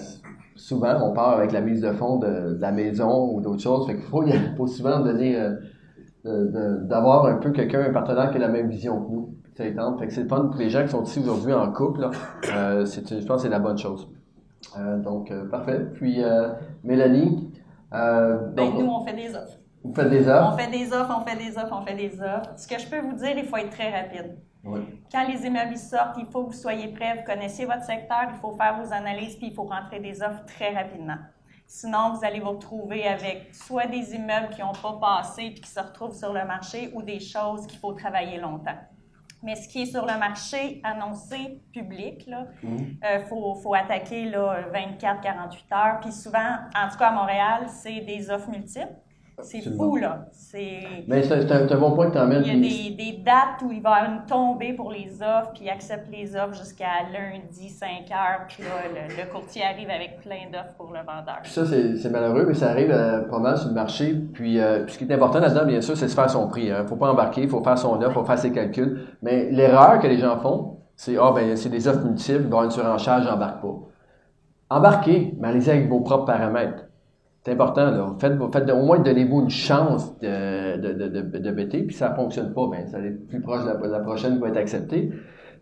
souvent, 0.56 1.02
on 1.04 1.14
part 1.14 1.32
avec 1.38 1.52
la 1.52 1.62
mise 1.62 1.82
de 1.82 1.92
fonds 1.92 2.18
de, 2.20 2.54
de 2.56 2.62
la 2.62 2.72
maison 2.72 3.32
ou 3.34 3.42
d'autres 3.42 3.62
choses. 3.62 3.86
Fait 3.88 3.96
qu'il 3.96 4.04
faut, 4.06 4.24
il 4.26 4.54
faut 4.56 4.68
souvent 4.68 5.00
donner... 5.00 5.36
euh, 5.40 5.56
d'avoir 6.26 7.26
un 7.28 7.36
peu 7.38 7.52
quelqu'un, 7.52 7.82
un 7.86 7.94
partenaire 7.94 8.32
qui 8.32 8.38
a 8.38 8.40
la 8.40 8.50
même 8.50 8.68
vision 8.70 9.02
que 9.02 9.12
nous. 9.12 9.34
Fait 9.56 9.74
que 9.74 10.14
c'est 10.14 10.24
le 10.24 10.28
fun 10.28 10.48
pour 10.52 10.60
les 10.60 10.70
gens 10.70 10.84
qui 10.84 10.90
sont 10.90 11.04
ici 11.04 11.20
aujourd'hui 11.20 11.54
en 11.54 11.72
couple. 11.72 12.02
Là. 12.02 12.12
Euh, 12.54 12.86
c'est, 12.86 13.08
je 13.10 13.26
pense 13.26 13.38
que 13.38 13.48
c'est 13.48 13.50
la 13.50 13.60
bonne 13.60 13.78
chose. 13.78 14.08
Euh, 14.78 14.98
donc, 15.00 15.32
euh, 15.32 15.50
parfait. 15.50 15.80
Puis, 15.96 16.22
euh, 16.24 16.50
Mélanie, 16.84 17.50
Ben, 17.92 18.54
donc, 18.56 18.78
nous, 18.78 18.86
on 18.88 19.06
fait 19.06 19.16
des 19.16 19.34
offres. 19.36 19.58
vous 19.84 19.94
faites 19.96 20.10
des 20.10 20.28
On 20.28 20.32
offres. 20.34 20.60
fait 20.60 20.72
des 20.72 20.94
offres, 20.94 21.18
on 21.22 21.26
fait 21.26 21.38
des 21.38 21.58
offres, 21.58 21.80
on 21.82 21.86
fait 21.86 21.96
des 21.96 22.22
offres. 22.22 22.52
Ce 22.58 22.68
que 22.68 22.78
je 22.80 22.88
peux 22.90 23.00
vous 23.00 23.16
dire, 23.16 23.38
il 23.38 23.46
faut 23.46 23.58
être 23.58 23.70
très 23.72 23.90
rapide. 23.90 24.38
Oui. 24.68 25.02
Quand 25.12 25.28
les 25.28 25.46
immeubles 25.46 25.78
sortent, 25.78 26.18
il 26.18 26.26
faut 26.26 26.44
que 26.44 26.48
vous 26.52 26.58
soyez 26.58 26.90
prêts, 26.90 27.16
vous 27.18 27.24
connaissez 27.24 27.66
votre 27.66 27.84
secteur, 27.84 28.24
il 28.30 28.38
faut 28.40 28.56
faire 28.56 28.80
vos 28.82 28.92
analyses, 28.94 29.36
puis 29.38 29.48
il 29.48 29.54
faut 29.54 29.64
rentrer 29.64 30.00
des 30.00 30.22
offres 30.22 30.46
très 30.46 30.74
rapidement. 30.74 31.18
Sinon, 31.66 32.14
vous 32.14 32.24
allez 32.26 32.40
vous 32.40 32.52
retrouver 32.52 33.06
avec 33.08 33.54
soit 33.54 33.88
des 33.88 34.16
immeubles 34.16 34.50
qui 34.50 34.62
n'ont 34.62 34.72
pas 34.72 34.98
passé 35.02 35.52
puis 35.52 35.62
qui 35.62 35.70
se 35.70 35.80
retrouvent 35.80 36.16
sur 36.16 36.32
le 36.34 36.46
marché 36.46 36.92
ou 36.94 37.02
des 37.02 37.20
choses 37.20 37.68
qu'il 37.68 37.80
faut 37.80 37.92
travailler 37.94 38.38
longtemps. 38.40 38.78
Mais 39.44 39.56
ce 39.56 39.68
qui 39.68 39.84
est 39.84 39.86
sur 39.86 40.06
le 40.06 40.18
marché 40.18 40.82
annoncé 40.84 41.62
public, 41.72 42.26
il 42.28 42.48
Mhm. 42.68 43.26
faut, 43.28 43.54
faut 43.56 43.74
attaquer 43.76 44.26
là, 44.30 44.64
24-48 44.74 45.72
heures. 45.74 46.00
Puis 46.02 46.12
souvent, 46.12 46.58
en 46.76 46.90
tout 46.90 46.98
cas 46.98 47.08
à 47.10 47.12
Montréal, 47.12 47.66
c'est 47.68 48.00
des 48.02 48.30
offres 48.32 48.50
multiples. 48.50 48.96
C'est 49.44 49.62
fou, 49.62 49.98
là. 49.98 50.26
C'est... 50.32 50.80
Mais 51.08 51.22
c'est, 51.22 51.52
un, 51.52 51.78
bon 51.78 51.92
point 51.92 52.08
que 52.08 52.14
tu 52.14 52.18
emmènes. 52.18 52.44
Il 52.44 52.54
y 52.54 52.90
a 52.90 52.90
des, 52.96 53.12
des 53.12 53.18
dates 53.20 53.62
où 53.64 53.72
il 53.72 53.84
va 53.84 53.90
y 53.90 54.02
avoir 54.02 54.12
une 54.12 54.26
tombée 54.26 54.74
pour 54.74 54.92
les 54.92 55.22
offres, 55.22 55.52
puis 55.54 55.66
il 55.66 55.70
accepte 55.70 56.10
les 56.12 56.36
offres 56.36 56.56
jusqu'à 56.56 57.04
lundi, 57.14 57.70
5 57.70 57.88
heures, 58.12 58.48
puis 58.48 58.64
là, 58.64 58.70
le, 58.90 59.16
le 59.16 59.32
courtier 59.32 59.64
arrive 59.64 59.92
avec 59.92 60.22
plein 60.22 60.50
d'offres 60.52 60.74
pour 60.76 60.88
le 60.88 61.00
vendeur. 61.00 61.40
Puis 61.44 61.52
ça, 61.52 61.66
c'est, 61.68 62.10
malheureux, 62.10 62.46
mais 62.48 62.56
ça 62.56 62.72
arrive 62.72 62.90
euh, 62.90 63.22
pas 63.30 63.38
mal 63.38 63.58
sur 63.58 63.68
le 63.68 63.76
marché. 63.76 64.16
Puis, 64.34 64.60
euh, 64.60 64.84
puis 64.84 64.94
ce 64.94 64.98
qui 64.98 65.04
est 65.04 65.14
important 65.14 65.40
là-dedans, 65.40 65.66
bien 65.66 65.82
sûr, 65.82 65.96
c'est 65.96 66.06
de 66.06 66.10
se 66.10 66.16
faire 66.16 66.32
son 66.32 66.48
prix. 66.48 66.68
Il 66.68 66.88
faut 66.88 66.96
pas 66.96 67.12
embarquer, 67.12 67.44
il 67.44 67.50
faut 67.50 67.64
faire 67.64 67.78
son 67.78 68.02
offre, 68.02 68.10
il 68.10 68.14
faut 68.14 68.26
faire 68.26 68.40
ses 68.40 68.52
calculs. 68.52 69.06
Mais 69.22 69.52
l'erreur 69.52 70.00
que 70.00 70.08
les 70.08 70.18
gens 70.18 70.38
font, 70.38 70.80
c'est 70.96 71.16
«Ah, 71.22 71.32
ben 71.36 71.56
c'est 71.56 71.70
des 71.70 71.88
offres 71.88 72.04
multiples, 72.04 72.40
il 72.40 72.42
va 72.42 72.44
y 72.44 72.48
avoir 72.48 72.64
une 72.64 72.72
surenchère, 72.72 73.22
j'embarque 73.22 73.62
pas.» 73.62 73.76
Embarquez, 74.70 75.36
mais 75.40 75.50
allez-y 75.50 75.70
avec 75.70 75.88
vos 75.88 76.00
propres 76.00 76.26
paramètres. 76.26 76.87
C'est 77.48 77.54
important, 77.54 77.92
là. 77.92 78.14
Faites, 78.20 78.34
faites 78.52 78.70
au 78.72 78.84
moins 78.84 79.00
donnez-vous 79.00 79.44
une 79.44 79.50
chance 79.50 80.20
de, 80.20 80.76
de, 80.82 81.08
de, 81.08 81.40
de, 81.40 81.52
bêter, 81.52 81.84
puis 81.84 81.96
ça 81.96 82.14
fonctionne 82.14 82.54
pas, 82.54 82.68
ben, 82.70 82.86
ça 82.88 83.00
va 83.00 83.06
être 83.06 83.26
plus 83.26 83.40
proche 83.40 83.62
de 83.64 83.70
la, 83.70 83.88
la 83.88 84.00
prochaine 84.02 84.38
va 84.40 84.50
être 84.50 84.58
acceptée. 84.58 85.14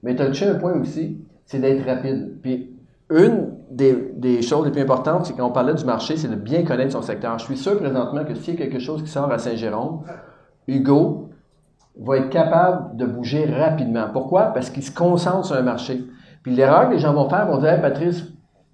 Mais 0.02 0.16
tu 0.16 0.24
as 0.24 0.26
touché 0.26 0.48
un 0.48 0.56
point 0.56 0.74
aussi, 0.82 1.20
c'est 1.46 1.60
d'être 1.60 1.86
rapide. 1.86 2.40
Puis 2.42 2.76
une 3.12 3.52
des, 3.70 4.14
des 4.16 4.42
choses 4.42 4.66
les 4.66 4.72
plus 4.72 4.82
importantes, 4.82 5.28
c'est 5.28 5.34
quand 5.34 5.46
on 5.46 5.52
parlait 5.52 5.76
du 5.76 5.86
marché, 5.86 6.18
c'est 6.18 6.28
de 6.28 6.36
bien 6.36 6.64
connaître 6.64 6.94
son 6.94 7.04
secteur. 7.04 7.38
Je 7.38 7.46
suis 7.46 7.58
sûr 7.58 7.78
présentement 7.78 8.26
que 8.26 8.34
s'il 8.34 8.56
y 8.56 8.58
a 8.58 8.66
quelque 8.66 8.80
chose 8.80 9.04
qui 9.04 9.10
sort 9.10 9.32
à 9.32 9.38
Saint-Jérôme, 9.38 10.06
Hugo 10.68 11.30
va 12.02 12.18
être 12.18 12.32
capable 12.32 12.98
de 12.98 13.06
bouger 13.06 13.46
rapidement. 13.46 14.08
Pourquoi? 14.12 14.46
Parce 14.46 14.72
qu'il 14.72 14.82
se 14.82 14.92
concentre 14.92 15.46
sur 15.46 15.56
un 15.56 15.62
marché. 15.62 16.04
Puis 16.42 16.56
l'erreur 16.56 16.90
que 16.90 16.96
les 16.96 17.00
gens 17.00 17.14
vont 17.14 17.30
faire, 17.30 17.46
vont 17.46 17.60
dire, 17.60 17.80
Patrice, 17.80 18.26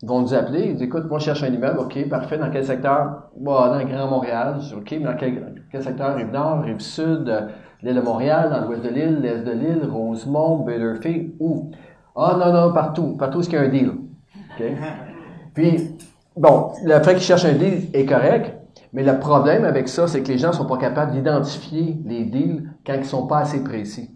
vont 0.03 0.21
nous 0.21 0.33
appeler, 0.33 0.67
ils 0.67 0.73
disent, 0.73 0.83
écoute, 0.83 1.07
moi 1.07 1.19
je 1.19 1.25
cherche 1.25 1.43
un 1.43 1.53
immeuble, 1.53 1.79
ok, 1.79 2.09
parfait, 2.09 2.37
dans 2.37 2.49
quel 2.49 2.65
secteur? 2.65 3.29
Bah, 3.37 3.69
dans 3.69 3.77
le 3.77 3.85
Grand 3.85 4.07
Montréal, 4.07 4.57
Je 4.59 4.69
dis, 4.69 4.73
ok, 4.73 4.91
mais 4.91 5.05
dans 5.05 5.15
quel, 5.15 5.63
quel 5.71 5.83
secteur? 5.83 6.15
Rive-Nord, 6.15 6.61
Rive-Sud, 6.63 7.29
euh, 7.29 7.47
l'île 7.83 7.95
de 7.95 8.01
Montréal, 8.01 8.49
dans 8.49 8.61
l'ouest 8.65 8.83
de 8.83 8.89
l'île, 8.89 9.19
l'est 9.21 9.43
de 9.43 9.51
l'île, 9.51 9.87
Rosemont, 9.91 10.59
Baylorfield, 10.59 11.33
où? 11.39 11.71
Ah 12.15 12.35
non, 12.37 12.51
non, 12.51 12.73
partout, 12.73 13.15
partout 13.17 13.39
où 13.39 13.43
il 13.43 13.53
y 13.53 13.57
a 13.57 13.61
un 13.61 13.69
deal. 13.69 13.89
OK? 13.89 14.65
Puis, 15.53 15.97
bon, 16.35 16.71
le 16.83 16.99
fait 17.01 17.13
qu'ils 17.13 17.23
cherchent 17.23 17.45
un 17.45 17.53
deal 17.53 17.89
est 17.93 18.05
correct, 18.05 18.57
mais 18.93 19.03
le 19.03 19.19
problème 19.19 19.65
avec 19.65 19.87
ça, 19.87 20.07
c'est 20.07 20.21
que 20.21 20.27
les 20.29 20.37
gens 20.37 20.49
ne 20.49 20.53
sont 20.53 20.65
pas 20.65 20.77
capables 20.77 21.11
d'identifier 21.11 21.97
les 22.05 22.25
deals 22.25 22.71
quand 22.85 22.93
ils 22.93 23.01
ne 23.01 23.05
sont 23.05 23.27
pas 23.27 23.39
assez 23.39 23.63
précis. 23.63 24.09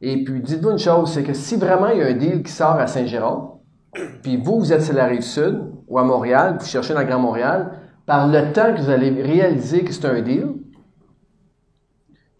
Et 0.00 0.24
puis, 0.24 0.40
dites-vous 0.40 0.70
une 0.70 0.78
chose, 0.78 1.12
c'est 1.12 1.22
que 1.22 1.32
si 1.32 1.56
vraiment 1.56 1.88
il 1.88 1.98
y 1.98 2.02
a 2.02 2.06
un 2.06 2.14
deal 2.14 2.42
qui 2.42 2.50
sort 2.50 2.76
à 2.76 2.88
Saint-Jérôme, 2.88 3.51
puis 4.22 4.36
vous, 4.36 4.58
vous 4.60 4.72
êtes 4.72 4.82
sur 4.82 4.94
la 4.94 5.06
rive 5.06 5.22
sud 5.22 5.60
ou 5.88 5.98
à 5.98 6.04
Montréal, 6.04 6.56
vous 6.58 6.66
cherchez 6.66 6.94
dans 6.94 7.00
le 7.00 7.06
Grand 7.06 7.18
Montréal, 7.18 7.72
par 8.06 8.26
le 8.26 8.52
temps 8.52 8.72
que 8.74 8.80
vous 8.80 8.90
allez 8.90 9.22
réaliser 9.22 9.84
que 9.84 9.92
c'est 9.92 10.06
un 10.06 10.20
deal, 10.20 10.48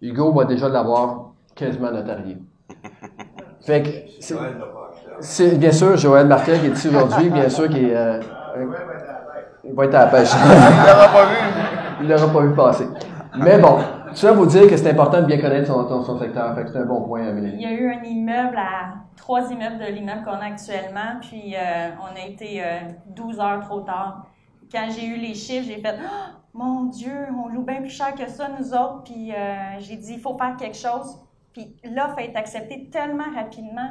Hugo 0.01 0.33
va 0.33 0.45
déjà 0.45 0.69
l'avoir 0.69 1.33
quasiment 1.55 1.91
notarié. 1.93 2.39
Fait 3.61 3.83
que, 3.83 3.89
c'est- 5.21 5.57
bien 5.57 5.71
sûr 5.71 5.97
Joël 5.97 6.27
Martel 6.27 6.59
qui 6.61 6.67
est 6.67 6.71
ici 6.71 6.89
aujourd'hui, 6.89 7.31
bien 7.31 7.49
sûr 7.49 7.69
qui 7.69 7.85
est, 7.85 7.97
euh, 7.97 8.21
il 9.65 9.73
va 9.75 9.85
être 9.85 9.95
à 9.95 10.07
la 10.07 10.07
pêche. 10.07 10.31
Il 10.41 10.49
l'aura 10.89 11.09
pas 11.09 11.25
vu. 11.27 11.37
Il 12.03 12.09
l'aura 12.09 12.27
pas 12.33 12.41
vu 12.41 12.55
passer. 12.55 12.89
Mais 13.39 13.59
bon, 13.59 13.79
ça 14.15 14.33
vous 14.33 14.47
dire 14.47 14.69
que 14.69 14.77
c'est 14.77 14.91
important 14.91 15.21
de 15.21 15.27
bien 15.27 15.39
connaître 15.41 15.67
son, 15.67 15.89
son, 15.89 16.03
son 16.03 16.19
secteur. 16.19 16.55
Fait 16.55 16.65
que 16.65 16.71
c'est 16.71 16.79
un 16.79 16.87
bon 16.87 17.03
point, 17.03 17.23
Il 17.23 17.29
Amélie. 17.29 17.57
y 17.63 17.67
a 17.67 17.73
eu 17.73 17.91
un 17.93 18.03
immeuble 18.03 18.57
à 18.57 18.95
trois 19.17 19.51
immeubles 19.51 19.79
de 19.79 19.93
l'immeuble 19.93 20.23
qu'on 20.25 20.31
a 20.33 20.45
actuellement, 20.47 21.19
puis 21.21 21.55
euh, 21.55 21.89
on 22.01 22.17
a 22.21 22.27
été 22.27 22.63
euh, 22.63 22.79
12 23.15 23.41
heures 23.41 23.61
trop 23.61 23.81
tard. 23.81 24.27
Quand 24.73 24.87
j'ai 24.91 25.07
eu 25.07 25.17
les 25.17 25.35
chiffres, 25.35 25.67
j'ai 25.69 25.81
fait 25.81 25.95
Ah, 26.03 26.39
Mon 26.55 26.85
Dieu, 26.85 27.13
on 27.45 27.49
loue 27.49 27.63
bien 27.65 27.81
plus 27.81 27.91
cher 27.91 28.15
que 28.15 28.29
ça, 28.29 28.49
nous 28.59 28.73
autres. 28.73 29.03
Puis 29.05 29.33
euh, 29.33 29.79
j'ai 29.81 29.97
dit 29.97 30.15
Il 30.15 30.21
faut 30.21 30.37
faire 30.37 30.57
quelque 30.59 30.77
chose. 30.77 31.19
Puis 31.53 31.77
l'offre 31.85 32.17
a 32.19 32.23
été 32.23 32.37
acceptée 32.37 32.89
tellement 32.91 33.25
rapidement 33.35 33.91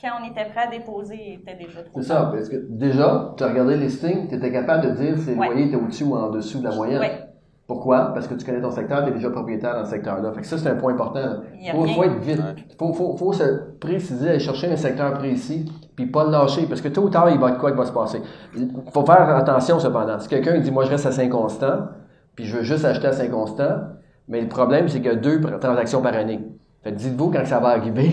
quand 0.00 0.10
on 0.22 0.30
était 0.30 0.44
prêt 0.44 0.66
à 0.68 0.70
déposer, 0.70 1.16
il 1.26 1.34
était 1.40 1.54
déjà 1.56 1.82
trop 1.82 2.00
C'est 2.00 2.06
ça, 2.06 2.30
parce 2.32 2.48
que 2.48 2.54
déjà, 2.68 3.34
tu 3.36 3.42
as 3.42 3.48
regardé 3.48 3.74
le 3.76 3.80
listing, 3.82 4.28
tu 4.28 4.34
étais 4.36 4.52
capable 4.52 4.84
de 4.84 4.90
dire 4.90 5.18
si 5.18 5.30
le 5.30 5.36
Ouais. 5.38 5.48
loyer 5.48 5.66
était 5.66 5.76
au-dessus 5.76 6.04
ou 6.04 6.14
en 6.14 6.30
dessous 6.30 6.60
de 6.60 6.68
la 6.68 6.74
moyenne. 6.76 7.00
Ouais. 7.00 7.27
Pourquoi? 7.68 8.14
Parce 8.14 8.26
que 8.26 8.32
tu 8.32 8.46
connais 8.46 8.62
ton 8.62 8.70
secteur, 8.70 9.04
tu 9.04 9.10
es 9.10 9.12
déjà 9.12 9.28
propriétaire 9.28 9.74
dans 9.74 9.84
ce 9.84 9.90
secteur-là. 9.90 10.32
Fait 10.32 10.40
que 10.40 10.46
ça, 10.46 10.56
c'est 10.56 10.70
un 10.70 10.76
point 10.76 10.94
important. 10.94 11.42
Il 11.54 11.66
y 11.66 11.68
a 11.68 11.74
faut, 11.74 11.86
faut 11.86 12.02
être 12.02 12.18
vite. 12.18 12.40
Faut, 12.78 12.94
faut, 12.94 13.14
faut 13.14 13.32
se 13.34 13.44
préciser, 13.78 14.30
aller 14.30 14.38
chercher 14.38 14.72
un 14.72 14.76
secteur 14.76 15.12
précis, 15.18 15.70
puis 15.94 16.06
pas 16.06 16.24
le 16.24 16.30
lâcher, 16.30 16.64
parce 16.66 16.80
que 16.80 16.88
tôt 16.88 17.02
ou 17.02 17.10
tard, 17.10 17.28
il 17.28 17.38
va 17.38 17.50
être 17.50 17.58
quoi 17.58 17.70
qui 17.70 17.76
va 17.76 17.84
se 17.84 17.92
passer? 17.92 18.22
Il 18.56 18.70
faut 18.90 19.04
faire 19.04 19.36
attention, 19.36 19.78
cependant. 19.78 20.18
Si 20.18 20.28
quelqu'un 20.28 20.58
dit, 20.60 20.70
moi, 20.70 20.84
je 20.84 20.90
reste 20.90 21.04
à 21.04 21.12
Saint-Constant, 21.12 21.88
puis 22.34 22.46
je 22.46 22.56
veux 22.56 22.62
juste 22.62 22.86
acheter 22.86 23.08
à 23.08 23.12
Saint-Constant, 23.12 23.80
mais 24.28 24.40
le 24.40 24.48
problème, 24.48 24.88
c'est 24.88 25.00
qu'il 25.00 25.10
y 25.10 25.14
a 25.14 25.16
deux 25.16 25.38
transactions 25.60 26.00
par 26.00 26.14
année. 26.14 26.40
Fait 26.82 26.92
que 26.92 26.96
dites-vous 26.96 27.30
quand 27.30 27.44
ça 27.44 27.60
va 27.60 27.68
arriver, 27.68 28.12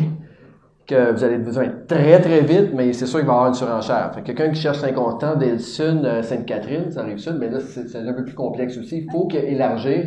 que 0.87 1.11
vous 1.11 1.23
allez 1.23 1.37
besoin 1.37 1.65
très 1.87 2.19
très 2.21 2.41
vite, 2.41 2.71
mais 2.73 2.93
c'est 2.93 3.05
sûr 3.05 3.19
qu'il 3.19 3.27
va 3.27 3.33
y 3.33 3.35
avoir 3.35 3.47
une 3.49 3.55
surenchère. 3.55 4.11
Fait 4.13 4.21
que 4.21 4.27
quelqu'un 4.27 4.49
qui 4.51 4.61
cherche 4.61 4.77
Saint-Constant, 4.79 5.35
Delsun, 5.35 6.03
euh, 6.05 6.21
Sainte-Catherine, 6.21 6.91
ça 6.91 7.01
arrive 7.01 7.17
sud, 7.17 7.37
mais 7.39 7.49
là, 7.49 7.59
c'est 7.59 7.95
un 7.95 8.13
peu 8.13 8.23
plus 8.23 8.35
complexe 8.35 8.77
aussi. 8.77 8.99
Il 9.05 9.11
faut 9.11 9.25
qu'élargir. 9.27 10.05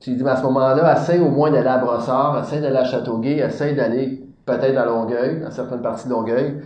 Tu 0.00 0.10
dis, 0.14 0.22
mais 0.24 0.30
à 0.30 0.36
ce 0.36 0.42
moment-là, 0.44 0.92
essaye 0.96 1.20
au 1.20 1.30
moins 1.30 1.50
d'aller 1.50 1.68
à 1.68 1.78
Brossard, 1.78 2.38
essaye 2.40 2.60
d'aller 2.60 2.76
à 2.76 2.84
Châteauguay, 2.84 3.38
essaye 3.38 3.74
d'aller 3.74 4.22
peut-être 4.44 4.76
à 4.76 4.84
Longueuil, 4.84 5.40
dans 5.40 5.50
certaines 5.50 5.80
parties 5.80 6.06
de 6.08 6.12
Longueuil, 6.12 6.60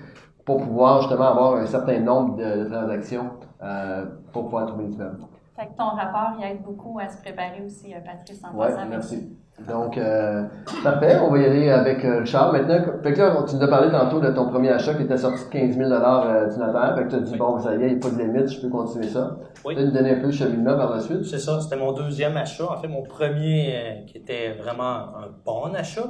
pour 0.44 0.58
pouvoir 0.58 1.02
justement 1.02 1.26
avoir 1.30 1.54
un 1.56 1.66
certain 1.66 2.00
nombre 2.00 2.36
de, 2.36 2.64
de 2.64 2.68
transactions 2.68 3.30
euh, 3.62 4.06
pour 4.32 4.44
pouvoir 4.44 4.66
trouver 4.66 4.84
une 4.84 4.94
immeuble. 4.94 5.18
Fait 5.56 5.66
que 5.66 5.76
ton 5.76 5.84
rapport, 5.90 6.36
il 6.38 6.44
aide 6.44 6.62
beaucoup 6.62 6.98
à 6.98 7.08
se 7.08 7.20
préparer 7.20 7.62
aussi, 7.64 7.92
euh, 7.94 7.98
Patrice, 8.04 8.40
en 8.44 8.56
Ouais, 8.56 8.68
passant. 8.68 8.88
merci. 8.88 9.36
Donc, 9.66 9.98
euh, 9.98 10.44
parfait. 10.84 11.18
On 11.20 11.30
va 11.30 11.38
y 11.38 11.44
aller 11.44 11.70
avec 11.70 12.04
euh, 12.04 12.20
Richard 12.20 12.52
maintenant. 12.52 12.78
Fait 13.02 13.12
que 13.12 13.18
là, 13.18 13.44
tu 13.48 13.56
nous 13.56 13.62
as 13.62 13.68
parlé 13.68 13.90
tantôt 13.90 14.20
de 14.20 14.30
ton 14.30 14.48
premier 14.48 14.70
achat 14.70 14.94
qui 14.94 15.02
était 15.02 15.16
sorti 15.16 15.44
de 15.46 15.50
15 15.50 15.76
000 15.76 15.90
euh, 15.90 16.48
du 16.48 16.58
notaire. 16.58 16.94
Fait 16.96 17.04
que 17.04 17.08
tu 17.10 17.16
as 17.16 17.20
dit, 17.20 17.32
Oui. 17.32 17.38
bon, 17.38 17.58
ça 17.58 17.74
y 17.74 17.82
est, 17.82 17.88
il 17.88 17.94
n'y 17.94 17.96
a 17.96 18.08
pas 18.08 18.10
de 18.16 18.22
limite, 18.22 18.48
je 18.48 18.60
peux 18.60 18.68
continuer 18.68 19.08
ça. 19.08 19.36
Oui. 19.64 19.74
Tu 19.74 19.80
peux 19.80 19.86
nous 19.86 19.92
donner 19.92 20.12
un 20.12 20.20
peu 20.20 20.26
le 20.26 20.32
cheminement 20.32 20.76
par 20.76 20.94
la 20.94 21.00
suite? 21.00 21.24
C'est 21.24 21.38
ça, 21.40 21.60
c'était 21.60 21.76
mon 21.76 21.92
deuxième 21.92 22.36
achat. 22.36 22.70
En 22.70 22.76
fait, 22.76 22.88
mon 22.88 23.02
premier 23.02 23.74
euh, 23.74 24.06
qui 24.06 24.18
était 24.18 24.52
vraiment 24.52 24.84
un 25.16 25.28
bon 25.44 25.74
achat. 25.74 26.04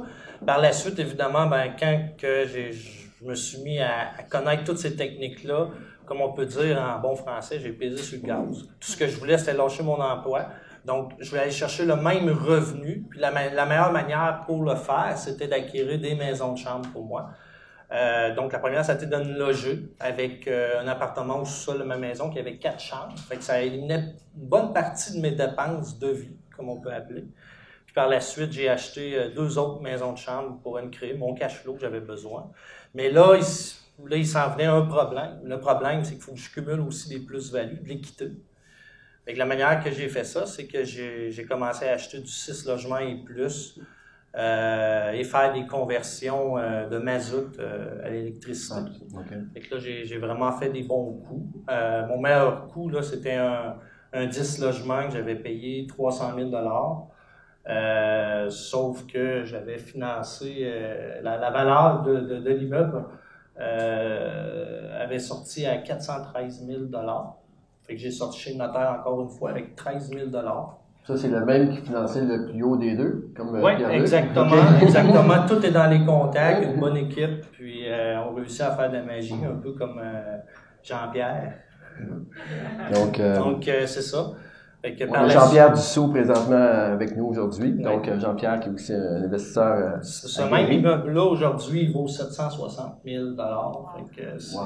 Par 0.45 0.61
la 0.61 0.71
suite, 0.71 0.99
évidemment, 0.99 1.47
ben, 1.47 1.71
quand 1.79 1.97
que 2.17 2.45
je 2.45 3.25
me 3.25 3.33
suis 3.33 3.61
mis 3.63 3.79
à, 3.79 3.87
à 4.17 4.23
connaître 4.29 4.63
toutes 4.63 4.77
ces 4.77 4.95
techniques-là, 4.95 5.67
comme 6.05 6.21
on 6.21 6.31
peut 6.33 6.45
dire 6.45 6.79
en 6.81 6.99
bon 7.01 7.15
français, 7.15 7.59
j'ai 7.59 7.71
pesé 7.71 7.97
sur 7.97 8.19
le 8.21 8.27
gaz. 8.27 8.63
Tout 8.79 8.91
ce 8.91 8.97
que 8.97 9.07
je 9.07 9.17
voulais, 9.19 9.37
c'était 9.37 9.53
lâcher 9.57 9.83
mon 9.83 9.99
emploi. 10.01 10.41
Donc, 10.89 11.13
je 11.19 11.29
voulais 11.29 11.43
aller 11.43 11.51
chercher 11.63 11.85
le 11.85 11.95
même 11.95 12.29
revenu. 12.29 13.05
Puis 13.09 13.19
la, 13.19 13.29
me- 13.31 13.55
la 13.55 13.65
meilleure 13.67 13.91
manière 13.91 14.41
pour 14.47 14.63
le 14.63 14.75
faire, 14.75 15.13
c'était 15.17 15.47
d'acquérir 15.47 15.99
des 15.99 16.15
maisons 16.15 16.53
de 16.53 16.57
chambre 16.57 16.89
pour 16.91 17.05
moi. 17.05 17.29
Euh, 17.91 18.33
donc, 18.35 18.53
la 18.53 18.59
première, 18.59 18.83
ça 18.83 18.93
a 18.93 18.95
été 18.95 19.05
de 19.05 19.15
me 19.15 19.37
loger 19.37 19.75
avec 19.99 20.47
euh, 20.47 20.81
un 20.81 20.87
appartement 20.87 21.37
au 21.41 21.45
sous-sol 21.45 21.77
de 21.79 21.83
ma 21.83 21.97
maison 21.97 22.31
qui 22.31 22.39
avait 22.39 22.57
quatre 22.57 22.79
chambres. 22.81 23.17
Fait 23.27 23.37
que 23.37 23.43
ça 23.43 23.61
éliminait 23.61 24.15
une 24.35 24.47
bonne 24.55 24.73
partie 24.73 25.15
de 25.15 25.21
mes 25.21 25.31
dépenses 25.31 25.99
de 25.99 26.09
vie, 26.09 26.35
comme 26.55 26.69
on 26.69 26.79
peut 26.81 26.91
appeler. 26.91 27.25
Puis 27.85 27.93
par 27.93 28.07
la 28.07 28.19
suite, 28.21 28.51
j'ai 28.51 28.67
acheté 28.69 29.15
euh, 29.15 29.29
deux 29.39 29.57
autres 29.59 29.81
maisons 29.81 30.13
de 30.13 30.17
chambre 30.17 30.59
pour 30.63 30.73
me 30.81 30.89
créer 30.89 31.13
mon 31.13 31.33
cash 31.35 31.55
flow 31.61 31.73
que 31.75 31.81
j'avais 31.81 32.01
besoin. 32.01 32.51
Mais 32.95 33.09
là, 33.11 33.35
il, 33.37 34.09
là, 34.09 34.17
il 34.17 34.27
s'en 34.27 34.49
venait 34.53 34.65
un 34.65 34.81
problème. 34.87 35.39
Le 35.43 35.59
problème, 35.59 36.03
c'est 36.03 36.13
qu'il 36.15 36.23
faut 36.23 36.33
que 36.33 36.39
je 36.39 36.51
cumule 36.51 36.81
aussi 36.81 37.09
des 37.09 37.19
plus-values, 37.19 37.79
de 37.83 37.87
l'équité. 37.89 38.29
Fait 39.29 39.35
que 39.35 39.39
la 39.39 39.45
manière 39.45 39.83
que 39.83 39.91
j'ai 39.91 40.09
fait 40.09 40.23
ça, 40.23 40.47
c'est 40.47 40.65
que 40.65 40.83
j'ai 40.83 41.45
commencé 41.47 41.85
à 41.85 41.91
acheter 41.91 42.17
du 42.17 42.31
6 42.31 42.65
logements 42.65 42.97
et 42.97 43.15
plus 43.15 43.79
euh, 44.35 45.11
et 45.11 45.23
faire 45.23 45.53
des 45.53 45.67
conversions 45.67 46.57
euh, 46.57 46.89
de 46.89 46.97
mazout 46.97 47.59
euh, 47.59 48.03
à 48.03 48.09
l'électricité. 48.09 48.89
Fait 49.53 49.59
que 49.59 49.75
là, 49.75 49.79
j'ai 49.79 50.17
vraiment 50.17 50.51
fait 50.53 50.69
des 50.69 50.81
bons 50.81 51.13
coups. 51.27 51.63
Mon 52.07 52.19
meilleur 52.19 52.69
là, 52.91 53.03
c'était 53.03 53.35
un, 53.35 53.75
un 54.13 54.25
10 54.25 54.61
logements 54.63 55.03
que 55.05 55.13
j'avais 55.13 55.35
payé 55.35 55.85
300 55.85 56.35
000 56.35 56.49
euh, 57.67 58.49
Sauf 58.49 59.05
que 59.05 59.45
j'avais 59.45 59.77
financé 59.77 60.61
euh, 60.61 61.21
la, 61.21 61.37
la 61.37 61.51
valeur 61.51 62.01
de, 62.01 62.15
de, 62.15 62.39
de 62.39 62.49
l'immeuble 62.49 63.05
euh, 63.59 65.03
avait 65.03 65.19
sorti 65.19 65.67
à 65.67 65.77
413 65.77 66.65
000 66.65 66.79
Fait 67.89 67.95
que 67.95 68.01
j'ai 68.01 68.11
sorti 68.11 68.39
chez 68.39 68.51
le 68.51 68.59
notaire 68.59 68.97
encore 68.99 69.19
une 69.23 69.29
fois 69.29 69.49
avec 69.49 69.75
13 69.75 70.11
000 70.11 70.29
Ça, 70.31 71.17
c'est 71.17 71.27
le 71.27 71.43
même 71.43 71.71
qui 71.71 71.77
finançait 71.77 72.21
le 72.21 72.45
plus 72.45 72.61
haut 72.61 72.77
des 72.77 72.95
deux, 72.95 73.31
comme 73.35 73.55
euh, 73.55 73.63
Oui, 73.63 73.71
exactement, 73.91 74.55
exactement. 74.81 75.47
Tout 75.47 75.65
est 75.65 75.71
dans 75.71 75.89
les 75.89 76.05
contacts, 76.05 76.63
une 76.63 76.75
bonne 76.79 76.97
équipe, 76.97 77.41
puis 77.51 77.89
euh, 77.89 78.21
on 78.29 78.35
réussit 78.35 78.61
à 78.61 78.75
faire 78.75 78.91
de 78.91 78.97
la 78.97 79.01
magie, 79.01 79.33
un 79.43 79.55
peu 79.55 79.71
comme 79.71 79.99
euh, 80.03 80.37
Jean-Pierre. 80.83 81.53
Donc, 82.93 83.19
euh, 83.19 83.37
Donc, 83.39 83.67
euh, 83.67 83.87
c'est 83.87 84.03
ça. 84.03 84.33
Jean-Pierre 84.83 85.73
Dussault 85.73 86.07
présentement 86.07 86.55
avec 86.55 87.15
nous 87.17 87.25
aujourd'hui. 87.25 87.73
Oui. 87.75 87.83
Donc, 87.83 88.07
euh, 88.07 88.19
Jean-Pierre 88.19 88.59
qui 88.61 88.69
est 88.69 88.73
aussi 88.73 88.93
un 88.93 89.23
investisseur. 89.23 89.73
euh, 89.75 89.97
Ce 90.01 90.41
même 90.49 90.71
immeuble-là, 90.71 91.23
aujourd'hui, 91.23 91.83
il 91.83 91.91
vaut 91.91 92.07
760 92.07 92.93
000 93.05 93.25
Fait 93.35 94.21
que 94.23 94.39
c'est 94.39 94.55
Wow. 94.55 94.63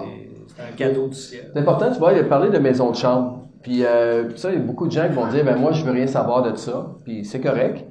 un 0.60 0.76
cadeau 0.76 1.08
du 1.08 1.16
ciel. 1.16 1.50
C'est 1.54 1.60
important, 1.60 1.92
tu 1.92 1.98
vois, 2.00 2.14
il 2.14 2.20
a 2.20 2.24
parlé 2.26 2.50
de 2.52 2.60
maison 2.60 2.92
de 2.92 2.96
chambre. 2.96 3.40
Puis 3.64 3.84
euh, 3.86 4.36
ça, 4.36 4.52
il 4.52 4.60
y 4.60 4.62
a 4.62 4.64
beaucoup 4.64 4.86
de 4.88 4.92
gens 4.92 5.08
qui 5.08 5.14
vont 5.14 5.28
dire, 5.28 5.44
ben 5.46 5.56
moi, 5.56 5.72
je 5.72 5.84
veux 5.84 5.92
rien 5.92 6.06
savoir 6.08 6.44
de 6.44 6.56
ça. 6.58 6.86
Puis 7.04 7.26
c'est 7.26 7.42
correct. 7.42 7.84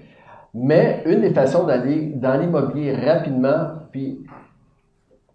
Mais 0.55 1.03
une 1.07 1.23
des 1.23 1.33
façons 1.33 1.64
d'aller 1.64 2.12
dans 2.14 2.39
l'immobilier 2.39 2.95
rapidement, 2.95 3.68
puis 3.91 4.20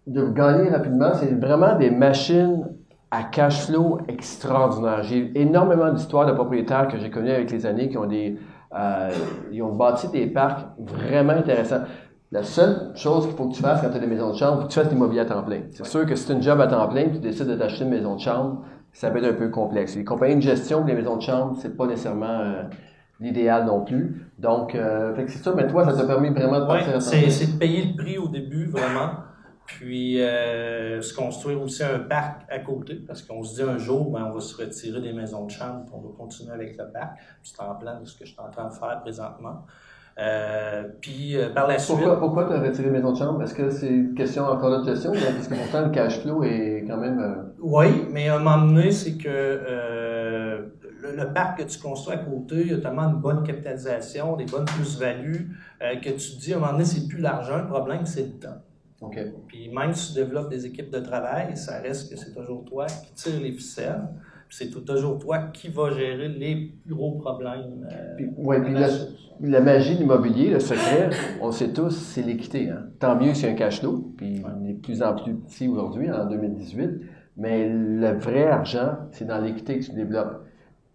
de 0.06 0.26
gagner 0.28 0.70
rapidement, 0.70 1.12
c'est 1.14 1.38
vraiment 1.38 1.76
des 1.76 1.90
machines 1.90 2.66
à 3.10 3.22
cash 3.24 3.66
flow 3.66 3.98
extraordinaires. 4.08 5.02
J'ai 5.02 5.32
énormément 5.34 5.92
d'histoires 5.92 6.26
de 6.26 6.32
propriétaires 6.32 6.88
que 6.88 6.98
j'ai 6.98 7.10
connus 7.10 7.30
avec 7.30 7.50
les 7.50 7.64
années 7.64 7.88
qui 7.88 7.96
ont 7.96 8.06
des, 8.06 8.36
euh, 8.74 9.10
ils 9.50 9.62
ont 9.62 9.74
bâti 9.74 10.08
des 10.08 10.26
parcs 10.26 10.66
vraiment 10.78 11.32
intéressants. 11.32 11.82
La 12.30 12.42
seule 12.42 12.92
chose 12.94 13.26
qu'il 13.26 13.36
faut 13.36 13.48
que 13.48 13.54
tu 13.54 13.62
fasses 13.62 13.80
quand 13.80 13.88
tu 13.88 13.96
as 13.96 14.00
des 14.00 14.06
maisons 14.06 14.32
de 14.32 14.36
chambre, 14.36 14.56
il 14.56 14.60
faut 14.60 14.68
que 14.68 14.72
tu 14.72 14.80
fasses 14.80 14.90
l'immobilier 14.90 15.20
à 15.20 15.24
temps 15.24 15.42
plein. 15.42 15.62
C'est 15.70 15.86
sûr 15.86 16.04
que 16.04 16.14
si 16.14 16.26
tu 16.26 16.32
as 16.32 16.34
une 16.34 16.42
job 16.42 16.60
à 16.60 16.66
temps 16.66 16.86
plein, 16.88 17.08
tu 17.08 17.18
décides 17.18 17.46
de 17.46 17.54
t'acheter 17.54 17.84
une 17.84 17.90
maison 17.90 18.16
de 18.16 18.20
chambre, 18.20 18.62
ça 18.92 19.10
peut 19.10 19.18
être 19.18 19.32
un 19.32 19.38
peu 19.38 19.48
complexe. 19.48 19.96
Les 19.96 20.04
compagnies 20.04 20.36
de 20.36 20.42
gestion 20.42 20.84
des 20.84 20.92
maisons 20.92 21.16
de 21.16 21.22
chambre, 21.22 21.56
c'est 21.58 21.74
pas 21.74 21.86
nécessairement 21.86 22.26
euh, 22.26 22.62
l'idéal 23.20 23.64
non 23.64 23.82
plus. 23.82 24.30
Donc, 24.38 24.74
euh, 24.74 25.14
fait 25.14 25.24
que 25.24 25.30
c'est 25.30 25.42
ça, 25.42 25.54
mais 25.56 25.66
toi, 25.66 25.86
ça 25.86 25.94
t'a 25.94 26.04
permis 26.04 26.28
vraiment 26.28 26.60
de 26.60 26.66
partir 26.66 26.88
plein. 26.88 27.00
c'est 27.00 27.52
de 27.54 27.58
payer 27.58 27.86
le 27.86 27.96
prix 27.96 28.18
au 28.18 28.28
début, 28.28 28.66
vraiment. 28.66 29.10
Puis 29.68 30.20
euh, 30.22 31.02
se 31.02 31.14
construire 31.14 31.60
aussi 31.60 31.84
un 31.84 31.98
parc 31.98 32.42
à 32.50 32.58
côté, 32.58 32.94
parce 33.06 33.20
qu'on 33.22 33.42
se 33.42 33.54
dit 33.56 33.62
un 33.62 33.76
jour, 33.76 34.10
ben, 34.10 34.26
on 34.30 34.34
va 34.34 34.40
se 34.40 34.56
retirer 34.56 35.00
des 35.02 35.12
maisons 35.12 35.44
de 35.44 35.50
chambre, 35.50 35.84
puis 35.84 35.94
on 35.94 36.00
va 36.00 36.08
continuer 36.16 36.52
avec 36.52 36.76
le 36.78 36.90
parc. 36.90 37.18
C'est 37.42 37.60
en 37.60 37.74
plan 37.74 38.00
de 38.00 38.06
ce 38.06 38.18
que 38.18 38.24
je 38.24 38.30
suis 38.32 38.40
en 38.40 38.50
train 38.50 38.68
de 38.68 38.72
faire 38.74 39.00
présentement. 39.02 39.66
Euh, 40.18 40.84
puis 41.00 41.36
euh, 41.36 41.50
par 41.50 41.68
la 41.68 41.78
suite, 41.78 41.96
Pourquoi, 41.96 42.18
pourquoi 42.18 42.46
tu 42.46 42.52
as 42.54 42.60
retiré 42.60 42.90
maison 42.90 43.12
de 43.12 43.18
chambre? 43.18 43.42
Est-ce 43.42 43.54
que 43.54 43.70
c'est 43.70 43.86
une 43.88 44.14
question 44.14 44.44
encore 44.46 44.80
de 44.80 44.84
gestion? 44.84 45.12
Parce 45.12 45.46
que 45.46 45.54
pourtant, 45.54 45.84
le 45.84 45.90
cash 45.90 46.18
flow 46.20 46.42
est 46.42 46.84
quand 46.88 46.96
même... 46.96 47.20
euh, 47.20 47.42
Oui, 47.60 48.06
mais 48.10 48.28
à 48.28 48.36
un 48.36 48.38
moment 48.40 48.66
donné, 48.66 48.90
c'est 48.90 49.16
que 49.18 49.28
euh, 49.28 50.62
le, 51.02 51.14
le 51.14 51.32
parc 51.32 51.58
que 51.58 51.62
tu 51.64 51.78
construis 51.78 52.14
à 52.14 52.18
côté, 52.18 52.56
il 52.62 52.70
y 52.72 52.74
a 52.74 52.78
tellement 52.78 53.02
une 53.10 53.20
bonne 53.20 53.44
capitalisation, 53.44 54.34
des 54.34 54.46
bonnes 54.46 54.64
plus-values, 54.64 55.50
euh, 55.82 55.94
que 55.96 56.08
tu 56.08 56.36
te 56.36 56.40
dis 56.40 56.52
à 56.52 56.56
un 56.56 56.60
moment 56.60 56.72
donné, 56.72 56.84
c'est 56.84 57.06
plus 57.06 57.20
l'argent, 57.20 57.58
le 57.58 57.66
problème, 57.68 58.04
c'est 58.04 58.22
le 58.22 58.40
temps. 58.40 58.58
OK. 59.00 59.18
Puis 59.46 59.68
même 59.68 59.92
si 59.92 60.12
tu 60.12 60.20
développes 60.20 60.50
des 60.50 60.66
équipes 60.66 60.90
de 60.90 61.00
travail, 61.00 61.56
ça 61.56 61.78
reste 61.80 62.10
que 62.10 62.16
c'est 62.16 62.32
toujours 62.34 62.64
toi 62.64 62.86
qui 62.86 63.12
tire 63.14 63.40
les 63.40 63.52
ficelles. 63.52 64.08
Puis 64.48 64.56
c'est 64.72 64.84
toujours 64.84 65.18
toi 65.18 65.38
qui 65.52 65.68
va 65.68 65.90
gérer 65.90 66.28
les 66.28 66.72
plus 66.84 66.94
gros 66.94 67.12
problèmes. 67.18 67.86
euh, 67.92 68.16
Puis, 68.16 68.26
ouais, 68.38 68.62
puis 68.62 68.72
la, 69.40 69.60
magie 69.60 69.94
de 69.94 70.00
l'immobilier, 70.00 70.50
le 70.50 70.58
secret, 70.58 71.10
on 71.42 71.52
sait 71.52 71.72
tous, 71.72 71.90
c'est 71.90 72.22
l'équité. 72.22 72.70
Hein. 72.70 72.86
Tant 72.98 73.14
mieux 73.14 73.32
a 73.32 73.46
un 73.46 73.52
cash 73.54 73.80
flow, 73.80 74.14
puis 74.16 74.42
il 74.62 74.70
est 74.70 74.72
de 74.72 74.80
plus 74.80 75.02
en 75.02 75.14
plus 75.14 75.34
petit 75.34 75.68
aujourd'hui, 75.68 76.10
en 76.10 76.24
2018. 76.26 76.90
Mais 77.36 77.68
le 77.68 78.18
vrai 78.18 78.46
argent, 78.46 78.96
c'est 79.12 79.26
dans 79.26 79.38
l'équité 79.38 79.78
que 79.78 79.84
tu 79.84 79.92
développes. 79.92 80.42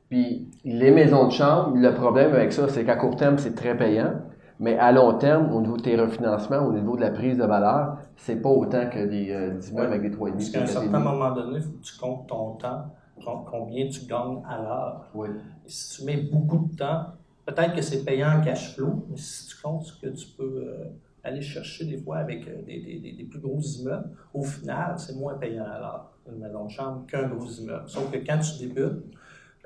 Puis 0.09 0.49
les 0.65 0.91
maisons 0.91 1.27
de 1.27 1.31
chambre, 1.31 1.77
le 1.77 1.93
problème 1.93 2.33
avec 2.33 2.51
ça, 2.51 2.67
c'est 2.67 2.83
qu'à 2.83 2.95
court 2.95 3.15
terme, 3.15 3.37
c'est 3.37 3.53
très 3.55 3.77
payant. 3.77 4.13
Mais 4.59 4.77
à 4.77 4.91
long 4.91 5.17
terme, 5.17 5.51
au 5.53 5.61
niveau 5.61 5.77
de 5.77 5.81
tes 5.81 5.95
refinancements, 5.99 6.65
au 6.65 6.71
niveau 6.73 6.95
de 6.95 7.01
la 7.01 7.11
prise 7.11 7.37
de 7.37 7.43
valeur, 7.43 7.97
c'est 8.15 8.37
pas 8.41 8.49
autant 8.49 8.89
que 8.89 9.05
des 9.07 9.31
euh, 9.31 9.59
immeubles 9.69 9.89
Ouais. 9.89 9.95
avec 9.97 10.01
des 10.03 10.09
3,5 10.15 10.31
Parce 10.33 10.49
qu'à 10.49 10.61
un 10.61 10.65
certain 10.67 10.99
moment 10.99 11.31
donné, 11.31 11.57
il 11.57 11.61
faut 11.63 11.71
que 11.71 11.83
tu 11.83 11.97
comptes 11.97 12.27
ton 12.27 12.51
temps, 12.55 12.85
com- 13.23 13.43
combien 13.49 13.87
tu 13.87 14.05
gagnes 14.05 14.41
à 14.47 14.61
l'heure. 14.61 15.05
Oui. 15.15 15.29
Si 15.65 15.97
tu 15.99 16.05
mets 16.05 16.17
beaucoup 16.31 16.69
de 16.71 16.75
temps, 16.77 17.05
peut-être 17.45 17.73
que 17.75 17.81
c'est 17.81 18.05
payant 18.05 18.37
en 18.37 18.41
cash 18.41 18.75
flow, 18.75 19.05
mais 19.09 19.17
si 19.17 19.47
tu 19.47 19.55
comptes 19.61 19.83
ce 19.83 19.99
que 19.99 20.07
tu 20.07 20.27
peux 20.37 20.63
euh, 20.67 20.85
aller 21.23 21.41
chercher 21.41 21.85
des 21.85 21.97
fois 21.97 22.17
avec 22.17 22.47
euh, 22.47 22.61
des, 22.65 22.79
des- 22.79 22.99
des- 22.99 23.13
des 23.13 23.23
plus 23.23 23.39
gros 23.39 23.59
immeubles, 23.59 24.09
au 24.33 24.43
final, 24.43 24.93
c'est 24.97 25.15
moins 25.15 25.33
payant 25.35 25.65
à 25.65 25.79
l'heure, 25.79 26.11
une 26.31 26.39
maison 26.39 26.65
de 26.65 26.69
chambre, 26.69 27.05
qu'un 27.07 27.27
gros 27.27 27.49
immeuble. 27.49 27.83
Sauf 27.87 28.11
que 28.11 28.17
quand 28.17 28.37
tu 28.39 28.67
débutes, 28.67 29.03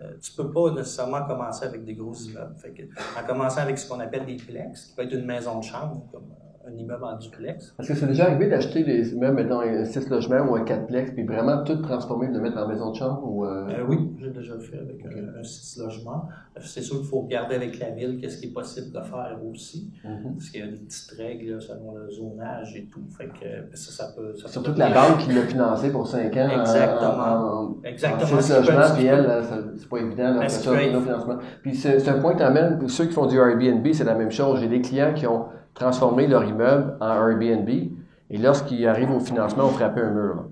euh, 0.01 0.17
tu 0.21 0.31
peux 0.33 0.51
pas 0.51 0.71
nécessairement 0.71 1.25
commencer 1.25 1.65
avec 1.65 1.83
des 1.83 1.95
gros 1.95 2.13
immeubles. 2.13 2.55
Fait 2.59 2.71
que, 2.71 2.83
en 3.19 3.25
commençant 3.25 3.61
avec 3.61 3.79
ce 3.79 3.89
qu'on 3.89 3.99
appelle 3.99 4.25
des 4.25 4.35
plex, 4.35 4.85
qui 4.85 4.95
peut 4.95 5.03
être 5.03 5.13
une 5.13 5.25
maison 5.25 5.59
de 5.59 5.63
chambre, 5.63 6.07
comme 6.11 6.31
euh, 6.31 6.46
un 6.67 6.75
immeuble 6.77 7.03
en 7.03 7.17
duplex, 7.17 7.73
Est-ce 7.79 7.87
que 7.87 7.93
c'est 7.95 8.07
déjà 8.07 8.25
arrivé 8.25 8.47
d'acheter 8.49 8.83
des 8.83 9.13
immeubles, 9.13 9.35
mettons, 9.35 9.61
un 9.61 9.85
6 9.85 10.09
logements 10.09 10.41
ou 10.49 10.55
un 10.55 10.63
4plex, 10.63 11.13
puis 11.13 11.23
vraiment 11.23 11.63
tout 11.63 11.75
transformer, 11.77 12.27
de 12.27 12.33
le 12.33 12.41
mettre 12.41 12.57
en 12.57 12.67
maison 12.67 12.91
de 12.91 12.95
chambre 12.95 13.21
ou... 13.25 13.45
euh, 13.45 13.67
Euh, 13.69 13.85
oui, 13.87 14.11
j'ai 14.19 14.29
déjà 14.31 14.57
fait 14.59 14.77
avec 14.77 15.05
un, 15.05 15.39
un 15.39 15.43
six 15.43 15.79
logements. 15.79 16.25
Euh, 16.57 16.59
C'est 16.63 16.81
sûr 16.81 16.97
qu'il 16.97 17.07
faut 17.07 17.21
regarder 17.21 17.55
avec 17.55 17.79
la 17.79 17.91
ville 17.91 18.17
qu'est-ce 18.19 18.39
qui 18.39 18.47
est 18.47 18.53
possible 18.53 18.87
de 18.91 18.99
faire 19.01 19.37
aussi. 19.49 19.89
mhm. 20.03 20.33
Parce 20.35 20.49
qu'il 20.49 20.59
y 20.59 20.63
a 20.63 20.67
des 20.67 20.77
petites 20.77 21.11
règles 21.17 21.51
là, 21.53 21.59
selon 21.61 21.95
le 21.95 22.09
zonage 22.11 22.75
et 22.75 22.85
tout. 22.91 23.01
Fait 23.17 23.27
que 23.27 23.75
ça, 23.77 23.91
ça 24.05 24.13
peut. 24.15 24.35
Ça 24.35 24.47
Surtout 24.49 24.73
que 24.73 24.79
la 24.79 24.89
banque 24.89 25.19
qui 25.19 25.31
l'a 25.33 25.43
financé 25.43 25.89
pour 25.91 26.05
5 26.07 26.35
ans 26.37 26.47
en- 26.47 26.59
Exactement. 26.61 27.09
en, 27.09 27.63
en, 27.63 27.75
Exactement. 27.83 28.37
en 28.37 28.41
6 28.41 28.53
logements, 28.53 28.95
puis 28.95 29.05
elle, 29.05 29.43
c'est 29.77 29.89
pas 29.89 29.97
évident 29.99 30.41
Est-ce 30.41 30.63
ça 30.63 30.77
financement. 30.77 31.37
Puis 31.61 31.75
c'est 31.75 31.99
c'est 31.99 32.09
un 32.09 32.19
point 32.19 32.33
que 32.33 32.37
tu 32.39 32.43
amènes, 32.43 32.77
pour 32.79 32.89
ceux 32.91 33.05
qui 33.05 33.13
font 33.13 33.25
du 33.27 33.37
Airbnb, 33.37 33.85
c'est 33.93 34.03
la 34.03 34.15
même 34.15 34.31
chose. 34.31 34.59
J'ai 34.59 34.67
des 34.67 34.81
clients 34.81 35.13
qui 35.13 35.25
ont 35.27 35.45
transformé 35.77 36.27
leur 36.27 36.43
immeuble 36.43 36.97
en 36.99 37.29
Airbnb, 37.29 37.69
et 37.69 38.37
lorsqu'ils 38.37 38.85
arrivent 38.87 39.11
au 39.11 39.19
financement, 39.19 39.65
on 39.65 39.69
frappait 39.69 40.01
un 40.01 40.11
mur. 40.11 40.45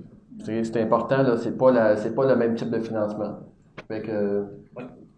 C'est 0.44 0.82
important, 0.82 1.24
là, 1.24 1.38
c'est 1.38 1.58
pas, 1.58 1.96
c'est 1.96 2.14
pas 2.14 2.26
le 2.28 2.36
même 2.36 2.56
type 2.56 2.70
de 2.70 2.80
financement. 2.80 3.40
Fait 3.88 4.02
que, 4.02 4.46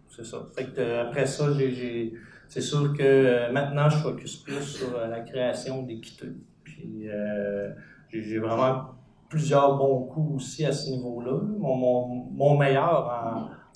C'est 0.08 0.24
ça. 0.24 0.38
Fait 0.56 0.64
que, 0.64 0.80
euh, 0.80 1.02
après 1.06 1.26
ça, 1.26 1.52
j'ai, 1.52 2.14
c'est 2.48 2.62
sûr 2.62 2.94
que 2.96 3.02
euh, 3.02 3.52
maintenant, 3.52 3.90
je 3.90 3.98
focus 3.98 4.36
plus 4.36 4.62
sur 4.62 4.96
euh, 4.96 5.06
la 5.06 5.20
création 5.20 5.82
d'équité. 5.82 6.28
Puis 6.64 7.08
euh, 7.08 7.70
j'ai, 8.08 8.38
vraiment 8.38 8.94
plusieurs 9.28 9.76
bons 9.76 10.04
coups 10.04 10.36
aussi 10.36 10.64
à 10.64 10.72
ce 10.72 10.90
niveau-là. 10.90 11.38
Mon, 11.58 11.76
mon, 11.76 12.06
mon 12.32 12.56
meilleur 12.56 13.06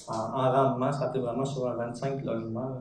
en, 0.09 0.12
en, 0.12 0.16
en 0.16 0.53
rendement, 0.53 0.91
ça 0.91 1.07
a 1.07 1.09
été 1.11 1.18
vraiment 1.18 1.45
sur 1.45 1.68
un 1.68 1.74
25 1.74 2.24
logements 2.24 2.80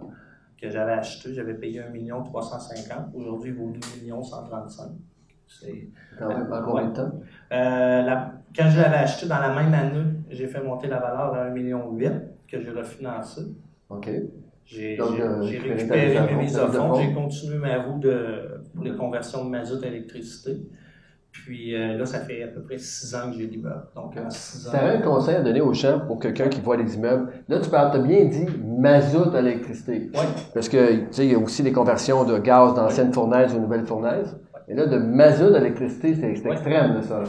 que 0.62 0.70
j'avais 0.70 0.92
acheté, 0.94 1.34
j'avais 1.34 1.56
payé 1.56 1.82
1 1.82 2.22
350 2.24 3.14
Aujourd'hui, 3.16 3.50
il 3.50 3.56
vaut 3.58 3.72
2 3.72 3.80
135 4.24 4.92
C'est 5.48 5.90
Quand 6.18 6.28
même, 6.28 6.52
en 6.54 6.62
combien 6.64 6.88
de 6.90 6.96
temps? 6.96 7.12
euh, 7.52 8.02
la- 8.04 8.34
quand 8.56 8.70
je 8.70 8.80
l'avais 8.80 8.98
acheté 8.98 9.28
dans 9.28 9.40
la 9.40 9.54
même 9.56 9.74
année, 9.74 10.06
j'ai 10.30 10.48
fait 10.48 10.62
monter 10.62 10.88
la 10.88 11.00
valeur 11.00 11.34
à 11.34 11.46
1,8 11.50 11.54
million 11.54 11.98
que 12.48 12.62
j'ai 12.62 12.70
refinancé. 12.72 13.42
OK. 13.90 14.10
J'ai 14.66 14.98
euh, 15.02 15.42
récupéré 15.42 16.14
mes 16.28 16.36
mises 16.44 16.58
à 16.58 16.68
fond. 16.68 16.94
J'ai 16.94 17.14
continué 17.14 17.58
ma 17.58 17.82
roue 17.82 18.00
de, 18.00 18.62
pour 18.74 18.84
les 18.84 18.96
conversions 18.96 19.44
de 19.46 19.50
mazout 19.50 19.84
à 19.84 19.88
électricité. 19.88 20.58
Puis 21.32 21.76
euh, 21.76 21.98
là, 21.98 22.06
ça 22.06 22.20
fait 22.20 22.44
à 22.44 22.48
peu 22.48 22.62
près 22.62 22.78
six 22.78 23.16
ans 23.16 23.32
que 23.32 23.38
j'ai 23.38 23.48
l'immeuble. 23.48 23.84
Donc, 23.96 24.14
en 24.18 24.30
six 24.30 24.68
Tu 24.70 24.76
ans. 24.76 24.80
aurais 24.80 24.98
un 24.98 25.02
conseil 25.02 25.36
à 25.36 25.42
donner 25.42 25.62
aux 25.62 25.74
gens 25.74 26.02
pour 26.06 26.20
quelqu'un 26.20 26.50
qui 26.50 26.60
voit 26.60 26.76
les 26.78 26.96
immeubles? 26.96 27.30
Là, 27.48 27.60
tu 27.60 27.74
as 27.74 27.98
bien 28.00 28.26
dit 28.26 28.46
mazout 28.64 29.34
à 29.34 29.42
l'électricité. 29.42 30.12
Oui, 30.14 30.20
Parce 30.54 30.68
que, 30.68 30.96
tu 30.96 31.08
sais, 31.12 31.26
il 31.26 31.32
y 31.32 31.36
a 31.36 31.40
aussi 31.40 31.64
des 31.64 31.72
conversions 31.72 32.26
de 32.26 32.38
gaz 32.38 32.76
d'anciennes 32.76 33.14
fournaises 33.14 33.56
aux 33.56 33.60
nouvelles 33.60 33.86
fournaises. 33.86 34.38
Et 34.68 34.74
là, 34.76 34.86
de 34.86 34.98
mazout 34.98 35.56
à 35.56 35.60
l'électricité, 35.60 36.16
c'est 36.16 36.32
extrême, 36.32 36.96
là, 36.96 37.02
ça. 37.02 37.24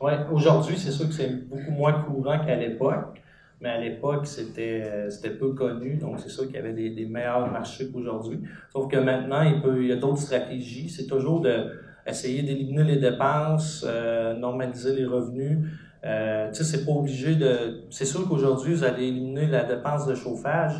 Ouais, 0.00 0.14
aujourd'hui, 0.32 0.76
c'est 0.78 0.92
sûr 0.92 1.08
que 1.08 1.12
c'est 1.14 1.48
beaucoup 1.48 1.72
moins 1.72 1.92
courant 2.04 2.38
qu'à 2.46 2.54
l'époque, 2.54 3.20
mais 3.60 3.70
à 3.70 3.80
l'époque, 3.80 4.26
c'était 4.28 4.84
euh, 4.86 5.10
c'était 5.10 5.30
peu 5.30 5.52
connu, 5.54 5.96
donc 5.96 6.20
c'est 6.20 6.28
sûr 6.28 6.46
qu'il 6.46 6.54
y 6.54 6.58
avait 6.58 6.72
des, 6.72 6.90
des 6.90 7.06
meilleurs 7.06 7.50
marchés 7.50 7.90
qu'aujourd'hui. 7.90 8.40
Sauf 8.72 8.88
que 8.88 8.96
maintenant, 8.96 9.42
il, 9.42 9.60
peut, 9.60 9.82
il 9.82 9.88
y 9.88 9.92
a 9.92 9.96
d'autres 9.96 10.18
stratégies. 10.20 10.88
C'est 10.88 11.08
toujours 11.08 11.40
de 11.40 11.66
essayer 12.08 12.42
d'éliminer 12.42 12.84
les 12.84 12.96
dépenses, 12.96 13.84
euh, 13.88 14.34
normaliser 14.34 14.94
les 14.96 15.04
revenus. 15.06 15.58
Euh, 16.04 16.48
tu 16.48 16.54
sais, 16.62 16.64
c'est 16.78 16.84
pas 16.84 16.92
obligé 16.92 17.34
de. 17.36 17.82
C'est 17.90 18.04
sûr 18.04 18.28
qu'aujourd'hui, 18.28 18.74
vous 18.74 18.84
allez 18.84 19.08
éliminer 19.08 19.46
la 19.46 19.64
dépense 19.64 20.06
de 20.06 20.14
chauffage. 20.14 20.74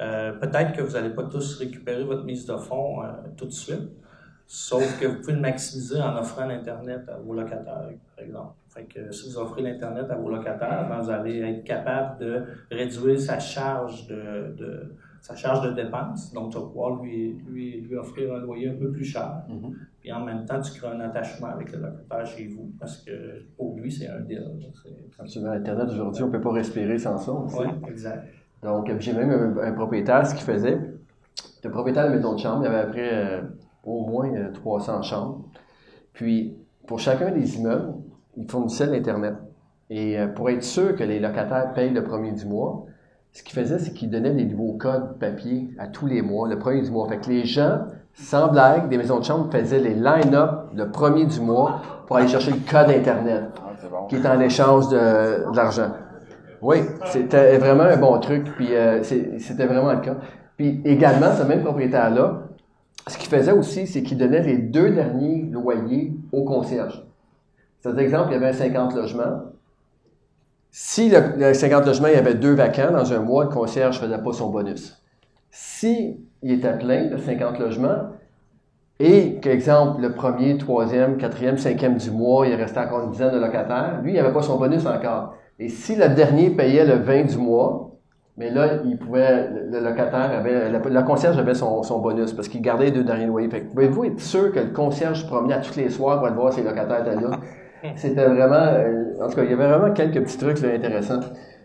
Euh, 0.00 0.32
Peut-être 0.32 0.72
que 0.72 0.82
vous 0.82 0.92
n'allez 0.92 1.10
pas 1.10 1.24
tous 1.24 1.58
récupérer 1.58 2.04
votre 2.04 2.24
mise 2.24 2.46
de 2.46 2.56
fonds 2.56 2.98
tout 3.36 3.46
de 3.46 3.52
suite. 3.52 3.90
Sauf 4.46 5.00
que 5.00 5.06
vous 5.06 5.20
pouvez 5.20 5.32
le 5.34 5.40
maximiser 5.40 6.00
en 6.00 6.16
offrant 6.18 6.44
l'Internet 6.46 7.08
à 7.08 7.16
vos 7.18 7.32
locataires, 7.32 7.88
par 8.16 8.24
exemple. 8.24 8.54
Fait 8.68 8.86
si 9.12 9.30
vous 9.30 9.38
offrez 9.38 9.62
l'Internet 9.62 10.06
à 10.10 10.16
vos 10.16 10.28
locataires, 10.28 10.86
ben, 10.88 10.98
vous 11.00 11.10
allez 11.10 11.40
être 11.40 11.64
capable 11.64 12.18
de 12.20 12.42
réduire 12.70 13.18
sa 13.20 13.38
charge 13.38 14.06
de, 14.08 14.54
de- 14.56 14.94
sa 15.20 15.34
charge 15.36 15.66
de 15.68 15.72
dépenses. 15.74 16.32
Donc, 16.32 16.50
tu 16.52 16.58
vas 16.58 16.64
pouvoir 16.64 17.00
lui, 17.02 17.36
lui, 17.48 17.80
lui 17.82 17.96
offrir 17.96 18.34
un 18.34 18.40
loyer 18.40 18.68
un 18.70 18.74
peu 18.74 18.90
plus 18.90 19.04
cher. 19.04 19.42
Mhm. 19.48 19.74
Puis 20.02 20.12
en 20.12 20.20
même 20.24 20.44
temps, 20.44 20.60
tu 20.60 20.72
crées 20.72 20.88
un 20.94 21.00
attachement 21.00 21.46
avec 21.48 21.70
le 21.72 21.78
locataire 21.78 22.26
chez 22.26 22.48
vous 22.48 22.72
parce 22.78 22.98
que 22.98 23.10
pour 23.56 23.76
lui, 23.76 23.90
c'est 23.90 24.08
un 24.08 24.20
deal. 24.20 24.44
C'est- 24.82 25.20
Absolument. 25.22 25.52
Internet, 25.52 25.88
aujourd'hui, 25.90 26.24
on 26.24 26.30
peut 26.30 26.40
pas 26.40 26.52
respirer 26.52 26.98
sans 26.98 27.16
ça. 27.18 27.32
Oui, 27.32 27.66
exact. 27.88 28.24
Donc, 28.62 28.90
j'ai 28.98 29.12
même 29.12 29.30
un, 29.30 29.56
un 29.62 29.72
propriétaire, 29.72 30.26
ce 30.26 30.34
qu'il 30.34 30.44
faisait, 30.44 30.78
le 31.64 31.70
propriétaire 31.70 32.08
de 32.10 32.16
maison 32.16 32.34
de 32.34 32.38
chambre, 32.40 32.64
il 32.64 32.66
avait 32.66 32.80
après 32.80 33.10
euh, 33.14 33.42
au 33.84 34.04
moins 34.06 34.32
euh, 34.34 34.50
300 34.52 35.02
chambres. 35.02 35.44
Puis, 36.12 36.56
pour 36.86 36.98
chacun 36.98 37.30
des 37.30 37.56
immeubles, 37.56 37.94
il 38.36 38.50
fournissait 38.50 38.86
l'Internet. 38.86 39.34
Et 39.88 40.18
euh, 40.18 40.26
pour 40.26 40.50
être 40.50 40.62
sûr 40.64 40.96
que 40.96 41.04
les 41.04 41.20
locataires 41.20 41.72
payent 41.74 41.92
le 41.92 42.02
premier 42.02 42.32
du 42.32 42.44
mois, 42.46 42.86
ce 43.32 43.42
qu'il 43.44 43.54
faisait, 43.54 43.78
c'est 43.78 43.92
qu'il 43.92 44.10
donnait 44.10 44.34
des 44.34 44.44
nouveaux 44.46 44.74
codes 44.76 45.18
papier 45.18 45.70
à 45.78 45.86
tous 45.86 46.06
les 46.06 46.22
mois, 46.22 46.48
le 46.48 46.58
premier 46.58 46.82
du 46.82 46.90
mois. 46.90 47.08
Fait 47.08 47.18
que 47.18 47.30
les 47.30 47.44
gens, 47.44 47.86
sans 48.14 48.48
blague, 48.48 48.88
des 48.88 48.98
maisons 48.98 49.18
de 49.18 49.24
chambre 49.24 49.50
faisaient 49.50 49.78
les 49.78 49.94
line-up 49.94 50.66
le 50.74 50.90
premier 50.90 51.24
du 51.26 51.40
mois 51.40 51.80
pour 52.06 52.16
aller 52.16 52.28
chercher 52.28 52.50
le 52.50 52.58
code 52.70 52.90
Internet 52.90 53.44
Ah, 53.56 53.70
bon. 53.90 54.06
qui 54.06 54.16
est 54.16 54.26
en 54.26 54.38
échange 54.40 54.88
de, 54.88 55.50
de 55.50 55.56
l'argent. 55.56 55.90
Oui, 56.60 56.78
c'était 57.06 57.58
vraiment 57.58 57.84
un 57.84 57.96
bon 57.96 58.18
truc, 58.20 58.44
puis 58.54 58.74
euh, 58.74 59.02
c'était 59.02 59.66
vraiment 59.66 59.92
le 59.92 60.00
cas. 60.00 60.16
Puis 60.56 60.80
également, 60.84 61.32
ce 61.32 61.42
même 61.42 61.62
propriétaire-là, 61.64 62.42
ce 63.08 63.18
qu'il 63.18 63.28
faisait 63.28 63.52
aussi, 63.52 63.86
c'est 63.88 64.02
qu'il 64.04 64.18
donnait 64.18 64.42
les 64.42 64.58
deux 64.58 64.90
derniers 64.90 65.42
loyers 65.50 66.12
au 66.30 66.44
concierge. 66.44 67.04
C'est-à-dire, 67.80 68.02
exemple, 68.02 68.28
il 68.30 68.34
y 68.34 68.36
avait 68.36 68.50
un 68.50 68.52
50 68.52 68.94
logements. 68.94 69.40
Si 70.70 71.08
le, 71.10 71.20
le 71.36 71.52
50 71.52 71.84
logements, 71.84 72.06
il 72.08 72.14
y 72.14 72.18
avait 72.18 72.34
deux 72.34 72.54
vacants 72.54 72.92
dans 72.92 73.12
un 73.12 73.18
mois, 73.18 73.44
le 73.44 73.50
concierge 73.50 74.00
ne 74.00 74.06
faisait 74.06 74.22
pas 74.22 74.32
son 74.32 74.50
bonus. 74.50 75.02
Si 75.50 76.24
il 76.42 76.52
était 76.52 76.76
plein, 76.76 77.08
le 77.08 77.18
50 77.18 77.58
logements, 77.58 78.10
et 79.00 79.40
qu'exemple, 79.40 80.00
le 80.00 80.12
premier, 80.12 80.58
troisième, 80.58 81.16
quatrième, 81.16 81.58
cinquième 81.58 81.96
du 81.96 82.10
mois, 82.10 82.46
il 82.46 82.54
restait 82.54 82.80
encore 82.80 83.04
une 83.04 83.10
dizaine 83.10 83.32
de 83.32 83.38
locataires, 83.38 84.00
lui, 84.02 84.12
il 84.12 84.16
n'avait 84.16 84.32
pas 84.32 84.42
son 84.42 84.58
bonus 84.58 84.86
encore. 84.86 85.34
Et 85.58 85.68
si 85.68 85.96
le 85.96 86.08
dernier 86.08 86.50
payait 86.50 86.84
le 86.84 86.94
20 86.94 87.24
du 87.24 87.38
mois, 87.38 87.92
mais 88.36 88.50
là, 88.50 88.80
il 88.84 88.96
pouvait, 88.96 89.50
le, 89.50 89.80
locataire 89.80 90.30
avait, 90.30 90.70
le, 90.70 90.78
le 90.78 91.02
concierge 91.02 91.36
avait 91.36 91.54
son, 91.54 91.82
son 91.82 91.98
bonus 91.98 92.32
parce 92.32 92.48
qu'il 92.48 92.62
gardait 92.62 92.86
les 92.86 92.90
deux 92.92 93.04
derniers 93.04 93.26
loyers. 93.26 93.50
Fait 93.50 93.60
que 93.60 93.72
pouvez-vous 93.72 94.04
être 94.04 94.20
sûr 94.20 94.52
que 94.52 94.60
le 94.60 94.70
concierge 94.70 95.22
se 95.22 95.26
promenait 95.26 95.54
à 95.54 95.60
tous 95.60 95.76
les 95.76 95.90
soirs 95.90 96.18
pour 96.18 96.26
aller 96.26 96.36
voir 96.36 96.52
si 96.52 96.60
les 96.60 96.68
locataires 96.68 97.06
étaient 97.06 97.20
là? 97.20 97.30
C'était 97.96 98.24
vraiment, 98.24 98.54
euh, 98.54 99.22
en 99.22 99.28
tout 99.28 99.34
cas, 99.34 99.42
il 99.42 99.50
y 99.50 99.52
avait 99.52 99.68
vraiment 99.68 99.92
quelques 99.92 100.22
petits 100.22 100.38
trucs 100.38 100.60
là, 100.62 100.68
intéressants. 100.74 101.20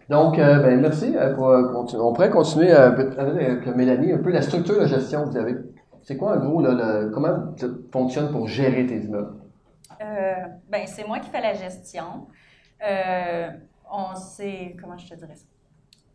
Donc, 0.09 0.39
euh, 0.39 0.59
ben, 0.59 0.79
merci. 0.79 1.15
euh, 1.17 1.33
pour, 1.35 1.49
euh, 1.49 1.73
on 1.99 2.13
pourrait 2.13 2.29
continuer 2.29 2.71
avec 2.71 3.65
Mélanie, 3.75 4.13
un 4.13 4.19
peu 4.19 4.31
la 4.31 4.41
structure 4.41 4.79
de 4.79 4.85
gestion 4.85 5.23
que 5.25 5.29
vous 5.29 5.37
avez. 5.37 5.55
C'est 6.03 6.15
quoi, 6.15 6.37
en 6.37 6.39
gros, 6.39 6.61
là, 6.61 6.71
le- 6.71 7.09
comment 7.09 7.57
ça 7.57 7.67
fonctionne 7.91 8.31
pour 8.31 8.47
gérer 8.47 8.85
tes 8.85 8.99
immeubles? 8.99 9.35
Euh, 10.01 10.33
ben, 10.69 10.83
c'est 10.87 11.05
moi 11.05 11.19
qui 11.19 11.29
fais 11.29 11.41
la 11.41 11.53
gestion. 11.53 12.27
Euh, 12.87 13.49
on 13.91 14.15
sait, 14.15 14.75
comment 14.79 14.97
je 14.97 15.09
te 15.09 15.15
dirais 15.15 15.35
ça? 15.35 15.45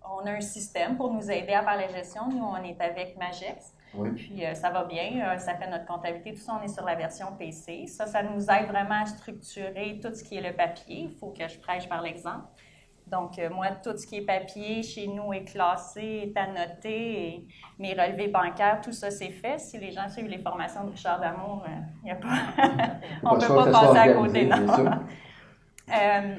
On 0.04 0.26
a 0.26 0.32
un 0.32 0.40
système 0.40 0.96
pour 0.96 1.12
nous 1.12 1.30
aider 1.30 1.52
à 1.52 1.62
faire 1.62 1.76
la 1.76 1.88
gestion. 1.88 2.22
Nous, 2.30 2.42
on 2.44 2.56
est 2.64 2.80
avec 2.80 3.16
Magex. 3.18 3.74
Oui. 3.94 4.10
Puis 4.12 4.46
euh, 4.46 4.54
ça 4.54 4.70
va 4.70 4.84
bien, 4.84 5.34
euh, 5.34 5.38
ça 5.38 5.54
fait 5.54 5.68
notre 5.70 5.84
comptabilité, 5.84 6.32
tout 6.32 6.40
ça, 6.40 6.58
on 6.58 6.64
est 6.64 6.68
sur 6.68 6.84
la 6.84 6.94
version 6.94 7.26
PC. 7.38 7.86
Ça, 7.88 8.06
ça 8.06 8.22
nous 8.22 8.40
aide 8.44 8.66
vraiment 8.68 9.02
à 9.02 9.06
structurer 9.06 10.00
tout 10.02 10.10
ce 10.14 10.24
qui 10.24 10.36
est 10.38 10.40
le 10.40 10.56
papier. 10.56 11.10
Il 11.10 11.14
faut 11.18 11.28
que 11.28 11.46
je 11.46 11.58
prêche 11.60 11.86
par 11.90 12.00
l'exemple. 12.00 12.46
Donc, 13.12 13.38
euh, 13.38 13.50
moi, 13.50 13.66
tout 13.84 13.94
ce 13.94 14.06
qui 14.06 14.16
est 14.16 14.22
papier 14.22 14.82
chez 14.82 15.06
nous 15.06 15.34
est 15.34 15.44
classé, 15.44 16.32
est 16.34 16.36
annoté, 16.38 17.26
et 17.26 17.46
mes 17.78 17.92
relevés 17.92 18.28
bancaires, 18.28 18.80
tout 18.80 18.92
ça, 18.92 19.10
c'est 19.10 19.28
fait. 19.28 19.60
Si 19.60 19.76
les 19.76 19.92
gens 19.92 20.08
suivent 20.08 20.30
les 20.30 20.38
formations 20.38 20.84
de 20.84 20.92
Richard 20.92 21.20
Damour, 21.20 21.62
euh, 21.68 22.06
il 22.06 22.10
a 22.10 22.14
pas... 22.14 22.28
on 23.22 23.36
ne 23.36 23.40
peut 23.40 23.54
pas 23.54 23.70
passer 23.70 23.98
à 23.98 24.14
côté, 24.14 24.46
non? 24.46 24.66
Euh, 25.92 26.38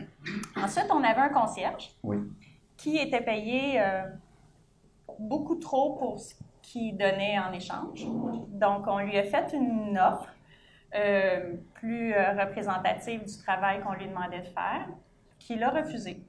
ensuite, 0.55 0.87
on 0.89 1.03
avait 1.03 1.19
un 1.19 1.29
concierge 1.29 1.91
Oui. 2.01 2.17
qui 2.77 2.97
était 2.97 3.21
payé 3.21 3.79
euh, 3.79 4.03
beaucoup 5.19 5.55
trop 5.55 5.95
pour 5.97 6.17
ce 6.17 6.33
qu'il 6.61 6.97
donnait 6.97 7.37
en 7.37 7.51
échange. 7.51 8.03
Donc, 8.47 8.87
on 8.87 8.99
lui 8.99 9.17
a 9.17 9.23
fait 9.23 9.53
une 9.53 9.99
offre 9.99 10.33
plus 11.73 12.13
représentative 12.13 13.25
du 13.25 13.37
travail 13.43 13.81
qu'on 13.81 13.93
lui 13.93 14.07
demandait 14.07 14.39
de 14.39 14.47
faire, 14.47 14.87
qu'il 15.37 15.61
a 15.61 15.69
refusé. 15.69 16.23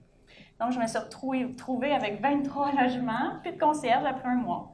Donc, 0.61 0.73
je 0.73 0.79
me 0.79 0.87
suis 0.87 0.99
retrouvée 0.99 1.55
trouvée 1.57 1.93
avec 1.93 2.21
23 2.23 2.71
logements, 2.83 3.39
puis 3.43 3.53
de 3.53 3.59
concierge 3.59 4.05
après 4.09 4.29
un 4.29 4.37
mois. 4.37 4.71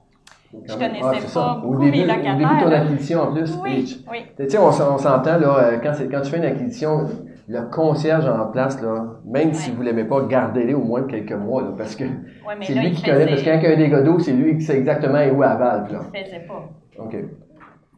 Je 0.53 0.75
connaissais 0.75 1.01
Ah, 1.05 1.13
pas 1.13 1.21
ça. 1.21 1.59
beaucoup 1.63 1.77
au 1.77 1.79
début, 1.79 1.99
mes 1.99 2.03
Au 2.05 2.07
début 2.07 2.17
de 2.17 2.43
ton 2.43 2.55
locataires. 2.55 2.83
acquisition, 2.83 3.21
en 3.23 3.33
plus, 3.33 3.57
Oui, 3.63 4.05
oui. 4.11 4.19
Tu 4.37 4.51
sais, 4.51 4.59
on, 4.59 4.73
s'entend, 4.73 5.39
là, 5.39 5.57
euh, 5.59 5.79
quand, 5.81 5.93
tu 6.23 6.31
fais 6.31 6.37
une 6.39 6.45
acquisition, 6.45 7.07
le 7.47 7.63
concierge 7.71 8.27
en 8.27 8.47
place, 8.47 8.83
là, 8.83 9.05
même 9.25 9.55
si 9.55 9.71
vous 9.71 9.83
l'aimez 9.83 10.05
pas, 10.05 10.23
gardez-le 10.23 10.75
au 10.77 10.83
moins 10.83 11.05
quelques 11.05 11.33
mois, 11.33 11.63
là, 11.63 11.69
parce 11.79 11.95
que 11.95 12.03
Ouais, 12.03 12.57
c'est 12.63 12.75
lui 12.75 12.91
qui 12.91 13.03
connaît, 13.05 13.27
parce 13.27 13.43
que 13.43 13.49
quand 13.49 13.59
il 13.59 13.63
y 13.63 13.67
a 13.67 13.71
un 13.71 13.77
dégât 13.77 14.03
d'eau, 14.03 14.19
c'est 14.19 14.33
lui 14.33 14.57
qui 14.59 14.65
sait 14.65 14.77
exactement 14.77 15.21
où 15.33 15.43
à 15.45 15.55
Valve, 15.55 15.93
là. 15.93 16.01
Il 16.13 16.25
faisait 16.25 16.41
pas. 16.41 16.69
OK. 16.99 17.13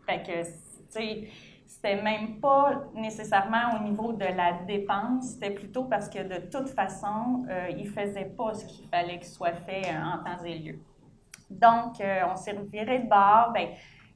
Fait 0.07 0.22
que, 0.22 0.43
tu 0.45 0.51
sais, 0.91 1.22
c'était 1.83 2.01
même 2.01 2.39
pas 2.39 2.85
nécessairement 2.95 3.74
au 3.76 3.83
niveau 3.83 4.12
de 4.12 4.24
la 4.24 4.53
dépense, 4.66 5.33
c'était 5.33 5.51
plutôt 5.51 5.85
parce 5.85 6.09
que 6.09 6.22
de 6.22 6.47
toute 6.47 6.68
façon, 6.68 7.45
euh, 7.51 7.70
il 7.76 7.89
faisait 7.89 8.26
pas 8.37 8.55
ce 8.55 8.64
qu'il 8.66 8.89
fallait 8.89 9.18
qu'il 9.18 9.28
soit 9.28 9.53
fait 9.53 9.83
euh, 9.87 10.01
en 10.01 10.22
temps 10.22 10.45
et 10.45 10.59
lieu. 10.59 10.78
Donc, 11.51 12.01
euh, 12.01 12.20
on 12.30 12.37
s'est 12.37 12.53
reviré 12.53 13.01
de 13.01 13.09
bord. 13.09 13.51
Ben, 13.53 13.70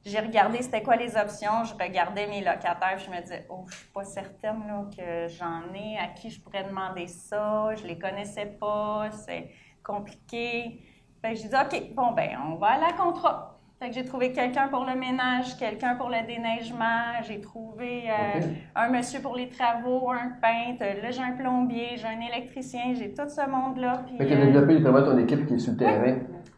j'ai 0.05 0.19
regardé 0.19 0.61
c'était 0.61 0.81
quoi 0.81 0.95
les 0.95 1.17
options, 1.17 1.65
je 1.65 1.73
regardais 1.73 2.27
mes 2.27 2.39
locataires, 2.39 2.97
je 2.99 3.09
me 3.09 3.19
disais, 3.19 3.45
oh, 3.49 3.65
je 3.67 3.75
suis 3.75 3.87
pas 3.87 4.05
certaine 4.05 4.65
là, 4.65 4.85
que 4.95 5.27
j'en 5.27 5.73
ai, 5.73 5.97
à 5.97 6.07
qui 6.07 6.29
je 6.29 6.39
pourrais 6.39 6.63
demander 6.63 7.07
ça, 7.07 7.75
je 7.75 7.85
les 7.85 7.99
connaissais 7.99 8.45
pas, 8.45 9.11
c'est 9.11 9.51
compliqué. 9.83 10.81
Que 11.21 11.35
j'ai 11.35 11.49
dit, 11.49 11.55
OK, 11.55 11.93
bon, 11.93 12.13
ben, 12.13 12.29
on 12.45 12.55
va 12.55 12.85
à 12.87 12.93
contrat. 12.93 13.56
Fait 13.79 13.89
que 13.89 13.93
j'ai 13.95 14.05
trouvé 14.05 14.31
quelqu'un 14.31 14.69
pour 14.69 14.85
le 14.85 14.99
ménage, 14.99 15.55
quelqu'un 15.59 15.93
pour 15.95 16.09
le 16.09 16.25
déneigement, 16.25 17.21
j'ai 17.27 17.39
trouvé 17.39 18.05
euh, 18.09 18.39
un 18.75 18.89
monsieur 18.89 19.19
pour 19.21 19.35
les 19.35 19.49
travaux, 19.49 20.09
un 20.09 20.29
peintre, 20.41 20.83
là 21.03 21.11
j'ai 21.11 21.21
un 21.21 21.33
plombier, 21.37 21.89
j'ai 21.95 22.07
un 22.07 22.19
électricien, 22.35 22.95
j'ai 22.95 23.13
tout 23.13 23.29
ce 23.29 23.47
monde-là. 23.47 24.01
Fait 24.17 24.25
que 24.25 24.29
tu 24.29 24.33
as 24.33 24.37
euh, 24.41 24.45
développé 24.47 24.81
ton 24.81 25.17
équipe 25.19 25.45
qui 25.45 25.53
est 25.53 25.59
sur 25.59 25.73
le 25.73 25.77
terrain. 25.77 26.15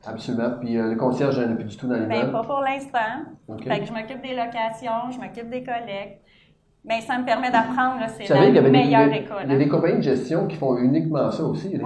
Absolument. 0.07 0.51
Puis 0.61 0.77
euh, 0.77 0.91
le 0.91 0.95
concierge, 0.95 1.35
je 1.35 1.41
n'en 1.41 1.51
ai 1.51 1.55
plus 1.55 1.65
du 1.65 1.75
tout 1.75 1.87
dans 1.87 1.95
les 1.95 2.05
ben, 2.05 2.19
meubles. 2.21 2.31
pas 2.31 2.43
pour 2.43 2.61
l'instant. 2.61 3.59
Fait 3.67 3.79
que 3.81 3.85
je 3.85 3.91
m'occupe 3.91 4.21
des 4.21 4.33
locations, 4.35 5.11
je 5.11 5.19
m'occupe 5.19 5.49
des 5.49 5.63
collectes. 5.63 6.21
Mais 6.85 7.01
ça 7.01 7.17
me 7.19 7.25
permet 7.25 7.51
d'apprendre, 7.51 7.99
c'est 8.17 8.29
la 8.29 8.45
y 8.45 8.53
des- 8.53 8.61
meilleure 8.61 9.11
école. 9.13 9.41
Il 9.43 9.51
y 9.51 9.55
a 9.55 9.57
des 9.57 9.67
compagnies 9.67 9.97
de 9.97 10.03
gestion 10.03 10.47
qui 10.47 10.55
font 10.55 10.77
uniquement 10.77 11.29
ça 11.29 11.43
aussi. 11.43 11.65
Il 11.67 11.71
y 11.73 11.75
a 11.75 11.79
des, 11.79 11.83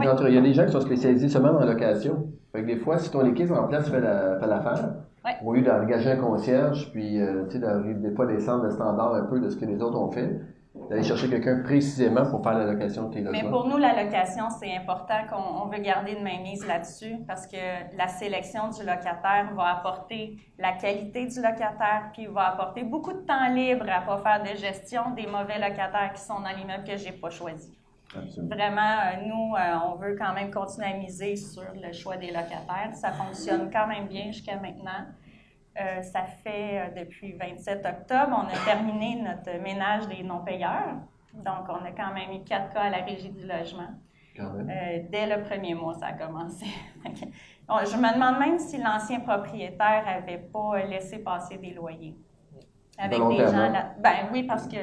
Oui. 0.50 0.54
gens 0.54 0.66
qui 0.68 0.72
sont 0.72 0.82
spécialisés 0.82 1.28
seulement 1.28 1.54
dans 1.54 1.62
la 1.62 1.74
location. 1.74 2.28
Fait 2.52 2.62
que 2.62 2.68
des 2.68 2.76
fois, 2.78 3.00
si 3.00 3.10
ton 3.10 3.26
équipe 3.26 3.50
en 3.50 3.68
place 3.68 3.90
fait 3.90 4.00
la- 4.00 4.38
fait 4.40 4.46
l'affaire, 4.46 4.94
Ouais. 5.26 5.38
Au 5.44 5.54
lieu 5.54 5.62
d'engager 5.62 6.12
un 6.12 6.18
concierge, 6.18 6.92
puis 6.92 7.22
euh, 7.22 7.46
tu 7.46 7.54
sais, 7.54 7.60
d'arriver 7.60 7.94
des 7.94 8.14
fois 8.14 8.26
descendre 8.26 8.64
le 8.66 8.72
standard 8.72 9.14
un 9.14 9.26
peu 9.26 9.40
de 9.40 9.50
ce 9.50 9.56
que 9.56 9.66
les 9.66 9.82
autres 9.82 9.98
ont 9.98 10.12
fait, 10.12 10.42
d'aller 10.90 11.04
chercher 11.04 11.30
quelqu'un 11.30 11.62
précisément 11.64 12.26
pour 12.30 12.44
faire 12.44 12.58
la 12.58 12.66
location 12.66 13.08
de 13.08 13.14
tes 13.14 13.22
Mais 13.22 13.32
logements. 13.32 13.52
pour 13.52 13.68
nous, 13.68 13.78
la 13.78 14.04
location, 14.04 14.50
c'est 14.50 14.76
important 14.76 15.20
qu'on 15.30 15.64
on 15.64 15.68
veut 15.68 15.82
garder 15.82 16.14
une 16.14 16.24
mainmise 16.24 16.66
là-dessus 16.68 17.16
parce 17.28 17.48
que 17.48 17.56
la 17.98 18.08
sélection 18.08 18.70
du 18.70 18.80
locataire 18.80 19.52
va 19.56 19.78
apporter 19.78 20.38
la 20.60 20.74
qualité 20.74 21.28
du 21.28 21.38
locataire, 21.38 22.10
puis 22.14 22.26
va 22.26 22.50
apporter 22.50 22.84
beaucoup 22.84 23.14
de 23.14 23.20
temps 23.20 23.48
libre 23.54 23.86
à 23.90 24.02
pas 24.02 24.18
faire 24.18 24.44
de 24.44 24.58
gestion 24.58 25.12
des 25.16 25.28
mauvais 25.28 25.60
locataires 25.60 26.12
qui 26.14 26.22
sont 26.22 26.42
dans 26.42 26.56
l'immeuble 26.58 26.84
que 26.86 26.98
j'ai 26.98 27.14
pas 27.14 27.30
choisi. 27.30 27.72
Absolument. 28.16 28.56
Vraiment, 28.56 28.82
euh, 28.82 29.26
nous, 29.26 29.56
euh, 29.56 29.92
on 29.92 29.96
veut 29.96 30.16
quand 30.18 30.34
même 30.34 30.52
continuer 30.52 30.88
à 30.88 30.98
miser 30.98 31.36
sur 31.36 31.64
le 31.74 31.92
choix 31.94 32.18
des 32.18 32.28
locataires. 32.28 32.92
Ça 32.94 33.12
fonctionne 33.12 33.70
quand 33.72 33.88
même 33.88 34.08
bien 34.08 34.32
jusqu'à 34.32 34.58
maintenant. 34.58 35.06
Euh, 35.80 36.04
ça 36.04 36.24
fait 36.44 36.80
euh, 36.80 37.02
depuis 37.04 37.32
27 37.34 37.84
octobre, 37.84 38.46
on 38.46 38.48
a 38.48 38.66
terminé 38.66 39.16
notre 39.16 39.60
ménage 39.60 40.08
des 40.08 40.22
non-payeurs. 40.22 40.98
Donc, 41.34 41.68
on 41.68 41.84
a 41.84 41.92
quand 41.92 42.14
même 42.14 42.32
eu 42.32 42.44
quatre 42.44 42.72
cas 42.74 42.82
à 42.82 42.90
la 42.92 42.98
régie 42.98 43.32
du 43.32 43.48
logement. 43.48 43.90
Euh, 44.40 45.00
dès 45.10 45.26
le 45.26 45.44
premier 45.44 45.74
mois, 45.74 45.94
ça 45.96 46.08
a 46.08 46.14
commencé. 46.14 46.66
Bon, 47.66 47.76
je 47.86 47.96
me 47.96 48.14
demande 48.14 48.40
même 48.40 48.60
si 48.60 48.78
l'ancien 48.78 49.22
propriétaire 49.22 50.04
n'avait 50.06 50.38
pas 50.38 50.84
laissé 50.84 51.20
passer 51.20 51.58
des 51.58 51.72
loyers. 51.72 52.14
Avec 52.98 53.20
des 53.20 53.38
gens 53.38 53.72
là. 53.72 53.94
Ben 54.00 54.28
oui, 54.34 54.44
parce 54.44 54.68
que 54.68 54.76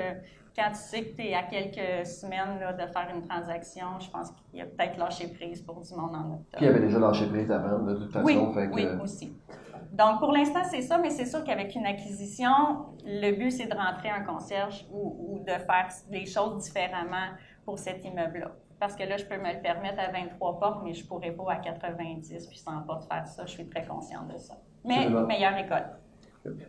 quand 0.54 0.70
tu 0.70 0.78
sais 0.78 1.04
que 1.04 1.16
tu 1.16 1.28
es 1.28 1.34
à 1.34 1.42
quelques 1.42 2.06
semaines 2.06 2.58
là, 2.60 2.72
de 2.72 2.90
faire 2.90 3.08
une 3.14 3.26
transaction, 3.26 4.00
je 4.00 4.10
pense 4.10 4.30
qu'il 4.30 4.60
a 4.60 4.64
peut-être 4.64 4.98
lâché 4.98 5.28
prise 5.28 5.62
pour 5.62 5.80
du 5.80 5.94
monde 5.94 6.14
en 6.14 6.34
octobre. 6.34 6.44
Puis 6.52 6.66
il 6.66 6.68
avait 6.68 6.80
déjà 6.80 6.98
lâché 6.98 7.26
prise 7.26 7.50
avant, 7.50 7.78
de 7.78 7.94
toute 7.94 8.12
façon. 8.12 8.24
Oui, 8.26 8.38
fait 8.54 8.68
que, 8.68 8.74
oui, 8.74 8.86
aussi. 9.02 9.36
Donc, 9.92 10.20
pour 10.20 10.32
l'instant, 10.32 10.62
c'est 10.70 10.82
ça, 10.82 10.98
mais 10.98 11.10
c'est 11.10 11.26
sûr 11.26 11.42
qu'avec 11.42 11.74
une 11.74 11.86
acquisition, 11.86 12.50
le 13.04 13.36
but, 13.36 13.50
c'est 13.50 13.66
de 13.66 13.74
rentrer 13.74 14.10
un 14.10 14.22
concierge 14.22 14.86
ou, 14.92 15.16
ou 15.28 15.38
de 15.40 15.52
faire 15.52 15.88
des 16.10 16.26
choses 16.26 16.62
différemment 16.62 17.34
pour 17.64 17.78
cet 17.78 18.04
immeuble-là. 18.04 18.52
Parce 18.78 18.96
que 18.96 19.02
là, 19.02 19.16
je 19.16 19.24
peux 19.24 19.36
me 19.36 19.52
le 19.52 19.60
permettre 19.60 20.00
à 20.00 20.10
23 20.10 20.58
portes, 20.58 20.80
mais 20.84 20.94
je 20.94 21.02
ne 21.02 21.08
pourrais 21.08 21.32
pas 21.32 21.52
à 21.52 21.56
90 21.56 22.46
puis 22.46 22.58
100 22.58 22.82
portes 22.86 23.04
faire 23.12 23.26
ça. 23.26 23.44
Je 23.44 23.50
suis 23.50 23.68
très 23.68 23.84
consciente 23.84 24.32
de 24.32 24.38
ça. 24.38 24.54
Mais 24.84 25.08
meilleure 25.08 25.56
école. 25.58 25.84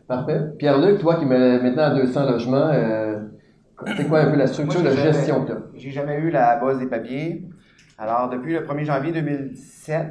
Parfait. 0.07 0.41
Pierre-Luc, 0.57 0.99
toi 0.99 1.15
qui 1.15 1.25
mets 1.25 1.59
maintenant 1.59 1.83
à 1.83 1.89
200 1.91 2.29
logements, 2.29 2.69
euh, 2.73 3.21
c'est 3.97 4.07
quoi 4.07 4.19
un 4.21 4.31
peu 4.31 4.37
la 4.37 4.47
structure 4.47 4.81
Moi, 4.81 4.91
de 4.91 4.95
gestion 4.95 5.45
que? 5.45 5.53
J'ai 5.75 5.91
jamais 5.91 6.17
eu 6.19 6.29
la 6.29 6.55
base 6.57 6.79
des 6.79 6.87
papiers. 6.87 7.47
Alors, 7.97 8.29
depuis 8.29 8.53
le 8.53 8.61
1er 8.61 8.83
janvier 8.85 9.11
2017, 9.11 10.05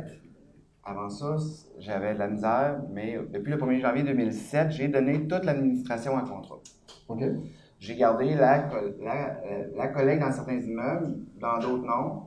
avant 0.85 1.09
ça, 1.09 1.37
j'avais 1.79 2.15
de 2.15 2.19
la 2.19 2.29
misère, 2.29 2.81
mais 2.93 3.19
depuis 3.33 3.51
le 3.53 3.59
1er 3.59 3.81
janvier 3.81 4.03
2007, 4.03 4.71
j'ai 4.71 4.89
donné 4.89 5.27
toute 5.27 5.45
l'administration 5.45 6.17
à 6.17 6.23
contrat. 6.23 6.59
OK? 7.09 7.23
J'ai 7.79 7.97
gardé 7.97 8.35
la, 8.35 8.69
la, 9.03 9.41
euh, 9.51 9.65
la 9.77 9.89
collecte 9.89 10.23
dans 10.23 10.31
certains 10.33 10.59
immeubles, 10.61 11.15
dans 11.41 11.59
d'autres 11.59 11.85
non, 11.87 12.23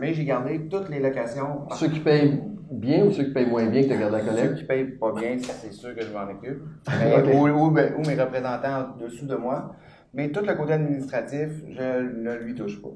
mais 0.00 0.12
j'ai 0.12 0.24
gardé 0.24 0.66
toutes 0.68 0.88
les 0.90 0.98
locations. 0.98 1.68
Ceux 1.74 1.88
qui 1.88 2.00
payent 2.00 2.42
bien 2.72 3.04
ou 3.04 3.12
ceux 3.12 3.24
qui 3.24 3.32
payent 3.32 3.48
moins 3.48 3.66
bien 3.66 3.82
que 3.82 3.88
tu 3.92 3.98
gardé 3.98 4.16
la 4.18 4.24
Ceux 4.24 4.30
collecte? 4.30 4.54
qui 4.56 4.64
payent 4.64 4.84
pas 4.98 5.12
bien, 5.12 5.36
c'est 5.38 5.72
sûr 5.72 5.94
que 5.94 6.02
je 6.02 6.12
m'en 6.12 6.24
occupe. 6.28 6.60
Mais- 6.98 7.16
Ok. 7.16 7.34
ou, 7.34 7.48
ou- 7.66 7.70
ben, 7.70 7.94
ou 7.96 8.02
mes 8.06 8.20
représentants 8.20 8.94
en 8.94 8.96
dessous 9.04 9.26
de 9.26 9.36
moi. 9.36 9.76
Mais 10.14 10.30
tout 10.30 10.44
le 10.44 10.54
côté 10.54 10.72
administratif, 10.74 11.50
je 11.70 12.00
ne 12.02 12.34
lui 12.36 12.54
touche 12.54 12.80
pas. 12.80 12.90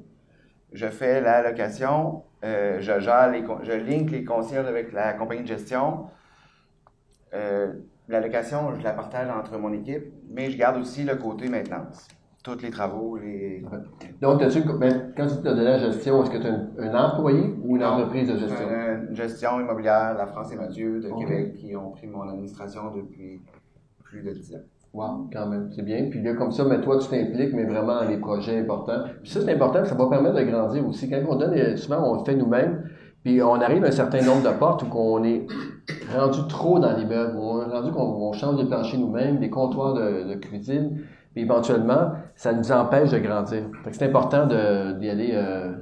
Je 0.71 0.87
fais 0.87 1.19
la 1.21 1.41
location, 1.41 2.23
euh, 2.45 2.77
je 2.79 2.99
gère 2.99 3.31
les, 3.31 3.43
je 3.63 3.71
link 3.73 4.11
les 4.11 4.23
concierges 4.23 4.67
avec 4.67 4.93
la 4.93 5.13
compagnie 5.13 5.41
de 5.41 5.47
gestion. 5.47 6.05
Euh, 7.33 7.73
la 8.07 8.19
location, 8.21 8.73
je 8.75 8.83
la 8.83 8.93
partage 8.93 9.29
entre 9.29 9.57
mon 9.57 9.71
équipe, 9.73 10.05
mais 10.29 10.49
je 10.49 10.57
garde 10.57 10.77
aussi 10.79 11.03
le 11.03 11.15
côté 11.15 11.47
maintenance. 11.49 12.07
Tous 12.43 12.57
les 12.61 12.69
travaux, 12.69 13.17
les. 13.17 13.63
Donc, 14.21 14.39
ben, 14.79 15.11
quand 15.15 15.27
tu 15.27 15.47
as 15.47 15.51
donné 15.53 15.63
la 15.65 15.77
gestion, 15.77 16.23
est-ce 16.23 16.31
que 16.31 16.37
tu 16.37 16.47
as 16.47 16.53
un, 16.53 16.69
un 16.77 16.95
employé 17.11 17.53
ou 17.61 17.75
une 17.75 17.81
Non. 17.81 17.87
entreprise 17.89 18.29
de 18.29 18.37
gestion? 18.37 18.65
Euh, 18.69 19.07
Une 19.09 19.15
gestion 19.15 19.59
immobilière, 19.59 20.15
la 20.17 20.25
France 20.25 20.51
et 20.53 20.55
Mathieu 20.55 21.01
de. 21.01 21.09
Québec, 21.19 21.53
qui 21.55 21.75
ont 21.75 21.91
pris 21.91 22.07
mon 22.07 22.21
administration 22.29 22.95
depuis 22.95 23.41
plus 24.03 24.21
de 24.23 24.31
10 24.31 24.55
ans. 24.55 24.59
Wow, 24.91 25.29
quand 25.31 25.45
même, 25.45 25.69
c'est 25.75 25.83
bien. 25.83 26.07
Puis 26.09 26.21
là, 26.23 26.33
comme 26.33 26.51
ça, 26.51 26.63
mais 26.65 26.81
toi, 26.81 26.97
tu 26.97 27.07
t'impliques, 27.07 27.53
mais 27.53 27.65
vraiment 27.65 28.01
les 28.03 28.17
projets 28.17 28.59
importants. 28.59 29.03
Puis 29.21 29.31
ça, 29.31 29.41
c'est 29.41 29.53
important, 29.53 29.85
ça 29.85 29.93
va 29.93 30.09
permettre 30.09 30.35
de 30.35 30.43
grandir 30.43 30.87
aussi. 30.87 31.07
Quand 31.09 31.19
on 31.29 31.35
donne, 31.35 31.77
souvent, 31.77 32.11
on 32.11 32.19
le 32.19 32.23
fait 32.23 32.35
nous-mêmes, 32.35 32.89
puis 33.23 33.41
on 33.43 33.55
arrive 33.55 33.83
à 33.83 33.89
un 33.89 33.91
certain 33.91 34.21
nombre 34.25 34.41
de 34.49 34.57
portes 34.57 34.81
où 34.83 34.87
qu'on 34.87 35.23
est 35.23 35.45
rendu 36.11 36.39
trop 36.47 36.79
dans 36.79 36.95
l'immeuble, 36.95 37.37
on 37.37 37.61
est 37.61 37.71
rendu 37.71 37.91
qu'on 37.91 38.01
on 38.01 38.31
change 38.33 38.57
les 38.57 38.65
planchers 38.65 38.99
nous-mêmes, 38.99 39.39
les 39.39 39.51
comptoirs 39.51 39.93
de, 39.93 40.33
cuisine, 40.35 41.01
puis 41.33 41.43
éventuellement, 41.43 42.13
ça 42.33 42.53
nous 42.53 42.71
empêche 42.71 43.11
de 43.11 43.19
grandir. 43.19 43.65
C'est 43.91 44.05
important 44.05 44.47
d'y 44.47 45.09
aller 45.09 45.31
euh, 45.33 45.73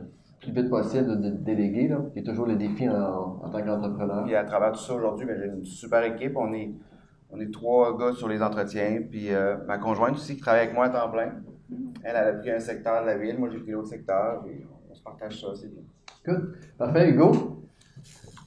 plus 0.42 0.52
vite 0.52 0.70
possible, 0.70 1.22
de, 1.22 1.30
déléguer, 1.30 1.88
là, 1.88 2.00
est 2.18 2.24
toujours 2.24 2.46
le 2.46 2.56
défi 2.56 2.90
en, 2.90 3.40
en 3.42 3.50
tant 3.50 3.62
qu'entrepreneur. 3.62 4.26
Puis 4.26 4.36
à 4.36 4.44
travers 4.44 4.74
tout 4.74 4.80
ça, 4.80 4.96
aujourd'hui, 4.96 5.26
ben, 5.26 5.38
j'ai 5.40 5.48
une 5.48 5.64
super 5.64 6.04
équipe. 6.04 6.36
On 6.36 6.52
est, 6.52 6.72
on 7.32 7.40
est 7.40 7.52
trois 7.52 7.98
gars 7.98 8.14
sur 8.14 8.28
les 8.28 8.42
entretiens. 8.42 9.02
Puis 9.10 9.34
euh, 9.34 9.58
ma 9.68 9.78
conjointe 9.78 10.16
aussi 10.16 10.36
qui 10.36 10.42
travaille 10.42 10.62
avec 10.64 10.74
moi 10.74 10.86
à 10.86 10.90
temps 10.90 11.10
plein. 11.12 11.32
Elle, 12.04 12.16
elle 12.16 12.16
a 12.16 12.34
pris 12.34 12.52
un 12.52 12.60
secteur 12.60 13.02
de 13.02 13.08
la 13.08 13.18
ville. 13.18 13.38
Moi, 13.38 13.50
j'ai 13.52 13.60
pris 13.60 13.72
l'autre 13.72 13.90
secteur. 13.90 14.44
Puis 14.46 14.66
on 14.90 14.96
se 14.96 15.04
partage 15.04 15.40
ça, 15.42 15.48
c'est 15.56 15.68
bien. 15.72 15.84
Good. 16.26 16.56
Parfait, 16.78 17.10
Hugo. 17.10 17.64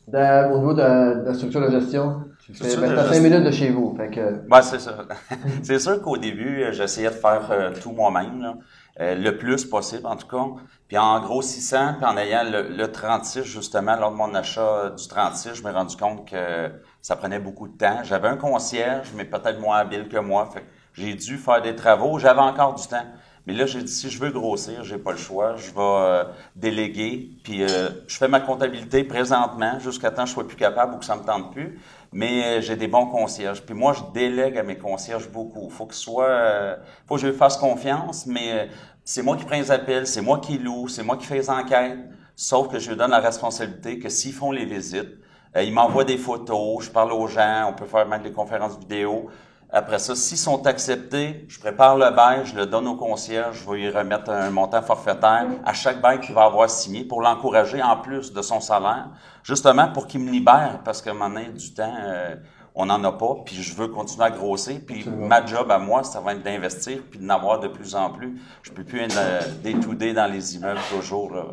De- 0.08 0.52
au 0.52 0.58
niveau 0.58 0.72
de, 0.74 1.20
de 1.20 1.26
la 1.26 1.34
structure 1.34 1.60
de 1.60 1.70
gestion, 1.70 2.24
tu 2.40 2.52
fais 2.54 2.76
ben, 2.76 2.96
cinq 2.96 3.08
gestion. 3.08 3.22
minutes 3.22 3.44
de 3.44 3.50
chez 3.50 3.70
vous. 3.70 3.94
Fait 3.96 4.08
que, 4.10 4.20
Ouais, 4.50 4.62
c'est 4.62 4.80
ça. 4.80 5.06
c'est 5.62 5.78
sûr 5.78 6.00
qu'au 6.02 6.16
début, 6.16 6.62
euh, 6.62 6.72
j'essayais 6.72 7.10
de 7.10 7.14
faire 7.14 7.48
euh, 7.52 7.70
tout 7.80 7.92
moi-même. 7.92 8.54
Euh, 8.98 9.14
le 9.14 9.36
plus 9.38 9.64
possible 9.64 10.04
en 10.06 10.16
tout 10.16 10.26
cas. 10.26 10.44
Puis 10.90 10.98
en 10.98 11.20
grossissant, 11.20 11.94
puis 11.94 12.04
en 12.04 12.16
ayant 12.16 12.42
le, 12.42 12.62
le 12.62 12.90
36 12.90 13.44
justement, 13.44 13.94
lors 13.94 14.10
de 14.10 14.16
mon 14.16 14.34
achat 14.34 14.90
du 14.90 15.06
36, 15.06 15.50
je 15.54 15.62
me 15.62 15.68
suis 15.68 15.68
rendu 15.68 15.96
compte 15.96 16.28
que 16.28 16.68
ça 17.00 17.14
prenait 17.14 17.38
beaucoup 17.38 17.68
de 17.68 17.76
temps. 17.78 18.00
J'avais 18.02 18.26
un 18.26 18.36
concierge, 18.36 19.12
mais 19.14 19.24
peut-être 19.24 19.60
moins 19.60 19.76
habile 19.78 20.08
que 20.08 20.16
moi. 20.16 20.50
Fait 20.52 20.64
j'ai 20.94 21.14
dû 21.14 21.38
faire 21.38 21.62
des 21.62 21.76
travaux. 21.76 22.18
J'avais 22.18 22.40
encore 22.40 22.74
du 22.74 22.84
temps. 22.88 23.06
Mais 23.46 23.54
là, 23.54 23.66
j'ai 23.66 23.82
dit, 23.82 23.92
si 23.92 24.10
je 24.10 24.18
veux 24.18 24.30
grossir, 24.30 24.82
j'ai 24.82 24.98
pas 24.98 25.12
le 25.12 25.16
choix. 25.16 25.54
Je 25.56 25.70
vais 25.70 25.80
euh, 25.80 26.24
déléguer. 26.56 27.30
Puis 27.44 27.62
euh, 27.62 27.88
je 28.08 28.16
fais 28.16 28.28
ma 28.28 28.40
comptabilité 28.40 29.04
présentement 29.04 29.78
jusqu'à 29.78 30.10
temps 30.10 30.24
que 30.24 30.28
je 30.28 30.34
sois 30.34 30.46
plus 30.48 30.56
capable 30.56 30.94
ou 30.94 30.98
que 30.98 31.04
ça 31.04 31.14
me 31.14 31.22
tente 31.22 31.52
plus. 31.52 31.78
Mais 32.12 32.58
euh, 32.58 32.60
j'ai 32.60 32.76
des 32.76 32.88
bons 32.88 33.06
concierges. 33.06 33.62
Puis 33.62 33.74
moi, 33.74 33.92
je 33.92 34.02
délègue 34.12 34.58
à 34.58 34.62
mes 34.62 34.76
concierges 34.76 35.30
beaucoup. 35.30 35.70
Faut 35.70 35.86
que 35.86 35.94
ce 35.94 36.02
soit, 36.02 36.28
euh, 36.28 36.76
faut 37.06 37.14
que 37.14 37.20
je 37.20 37.32
fasse 37.32 37.56
confiance. 37.56 38.26
Mais 38.26 38.68
c'est 39.04 39.22
moi 39.22 39.36
qui 39.36 39.44
prends 39.44 39.56
les 39.56 39.70
appels, 39.70 40.06
c'est 40.06 40.22
moi 40.22 40.38
qui 40.38 40.58
loue, 40.58 40.88
c'est 40.88 41.02
moi 41.02 41.16
qui 41.16 41.26
fais 41.26 41.36
les 41.36 41.50
enquêtes. 41.50 41.98
Sauf 42.36 42.68
que 42.68 42.78
je 42.78 42.90
lui 42.90 42.96
donne 42.96 43.10
la 43.10 43.20
responsabilité 43.20 43.98
que 43.98 44.08
s'ils 44.08 44.32
font 44.32 44.50
les 44.50 44.64
visites, 44.64 45.18
euh, 45.56 45.62
ils 45.62 45.74
m'envoient 45.74 46.04
des 46.04 46.16
photos, 46.16 46.84
je 46.84 46.90
parle 46.90 47.12
aux 47.12 47.26
gens, 47.26 47.68
on 47.68 47.74
peut 47.74 47.86
faire 47.86 48.06
même 48.06 48.22
des 48.22 48.32
conférences 48.32 48.78
vidéo. 48.78 49.28
Après 49.72 49.98
ça, 49.98 50.16
s'ils 50.16 50.38
sont 50.38 50.66
acceptés, 50.66 51.44
je 51.48 51.60
prépare 51.60 51.96
le 51.96 52.10
bail, 52.10 52.44
je 52.44 52.56
le 52.56 52.66
donne 52.66 52.88
au 52.88 52.96
concierge, 52.96 53.62
je 53.62 53.70
vais 53.70 53.76
lui 53.76 53.90
remettre 53.90 54.30
un 54.30 54.50
montant 54.50 54.82
forfaitaire 54.82 55.46
à 55.64 55.72
chaque 55.72 56.00
bail 56.00 56.20
qu'il 56.20 56.34
va 56.34 56.44
avoir 56.44 56.68
signé 56.68 57.04
pour 57.04 57.20
l'encourager 57.20 57.80
en 57.82 57.96
plus 57.96 58.32
de 58.32 58.42
son 58.42 58.60
salaire, 58.60 59.08
justement 59.44 59.88
pour 59.88 60.06
qu'il 60.08 60.20
me 60.20 60.30
libère, 60.30 60.80
parce 60.84 61.02
qu'à 61.02 61.10
un 61.10 61.14
moment 61.14 61.28
donné, 61.28 61.50
du 61.50 61.72
temps, 61.72 61.94
euh, 62.02 62.34
on 62.80 62.86
n'en 62.86 63.02
a 63.04 63.12
pas, 63.12 63.36
puis 63.44 63.56
je 63.56 63.74
veux 63.74 63.88
continuer 63.88 64.24
à 64.26 64.30
grossir, 64.30 64.76
puis 64.86 65.04
ma 65.28 65.44
job 65.44 65.70
à 65.70 65.78
moi, 65.78 66.02
ça 66.02 66.20
va 66.20 66.32
être 66.34 66.42
d'investir, 66.42 66.98
puis 67.10 67.18
d'en 67.20 67.34
avoir 67.34 67.60
de 67.60 67.68
plus 67.68 67.94
en 67.94 68.10
plus. 68.10 68.36
Je 68.62 68.70
peux 68.72 68.84
plus 68.84 69.00
être 69.00 69.16
euh, 69.18 69.40
day-to-day 69.62 70.12
dans 70.14 70.30
les 70.32 70.56
immeubles 70.56 70.80
toujours, 70.94 71.32
là. 71.34 71.44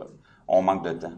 on 0.47 0.61
manque 0.61 0.84
de 0.86 0.91
temps. 0.93 1.13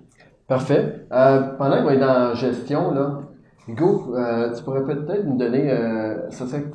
parfait. 0.48 1.06
Euh, 1.12 1.42
pendant 1.58 1.84
qu'on 1.84 1.90
est 1.92 2.00
dans 2.00 2.30
la 2.30 2.34
gestion, 2.34 2.92
là, 2.92 3.20
Hugo, 3.68 4.16
euh, 4.16 4.56
tu 4.56 4.64
pourrais 4.64 4.84
peut-être 4.84 5.26
nous 5.26 5.38
donner, 5.38 5.70
euh, 5.72 6.30
ça 6.32 6.48
serait- 6.48 6.66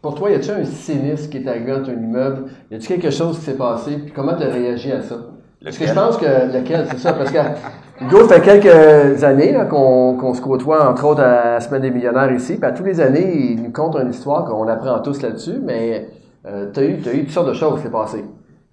pour 0.00 0.14
toi, 0.14 0.30
y 0.30 0.34
a-t-il 0.34 0.52
un 0.52 0.64
sinistre 0.64 1.28
qui 1.28 1.36
est 1.38 1.46
arrivé 1.48 1.72
dans 1.72 1.82
ton 1.84 1.92
immeuble? 1.92 2.46
Y 2.70 2.76
a-t-il 2.76 2.88
quelque 3.00 3.10
chose 3.10 3.38
qui 3.38 3.44
s'est 3.44 3.56
passé? 3.58 3.98
Puis 3.98 4.12
comment 4.12 4.34
tu 4.34 4.44
as 4.44 4.48
réagi 4.48 4.92
à 4.92 5.02
ça? 5.02 5.16
Parce 5.62 5.76
que 5.76 5.86
je 5.86 5.92
pense 5.92 6.16
que 6.16 6.56
lequel, 6.56 6.86
c'est 6.90 6.98
ça, 6.98 7.12
parce 7.12 7.30
que 7.30 7.38
Hugo, 8.00 8.26
ça 8.28 8.40
fait 8.40 8.60
quelques 8.60 9.24
années 9.24 9.52
là, 9.52 9.66
qu'on 9.66 10.16
qu'on 10.16 10.32
se 10.32 10.40
côtoie, 10.40 10.88
entre 10.88 11.04
autres, 11.04 11.22
à 11.22 11.54
la 11.54 11.60
Semaine 11.60 11.82
des 11.82 11.90
millionnaires 11.90 12.32
ici. 12.32 12.56
Puis 12.56 12.64
à 12.64 12.72
tous 12.72 12.84
les 12.84 13.00
années, 13.00 13.52
il 13.52 13.62
nous 13.62 13.72
conte 13.72 13.96
une 13.96 14.10
histoire 14.10 14.44
qu'on 14.46 14.66
apprend 14.68 14.98
tous 15.00 15.20
là-dessus, 15.20 15.58
mais 15.62 16.08
euh, 16.46 16.70
tu 16.72 16.80
as 16.80 16.84
eu, 16.84 16.98
t'as 17.00 17.12
eu 17.12 17.24
toutes 17.24 17.30
sortes 17.30 17.48
de 17.48 17.54
choses 17.54 17.76
qui 17.76 17.82
s'est 17.82 17.92
passées. 17.92 18.24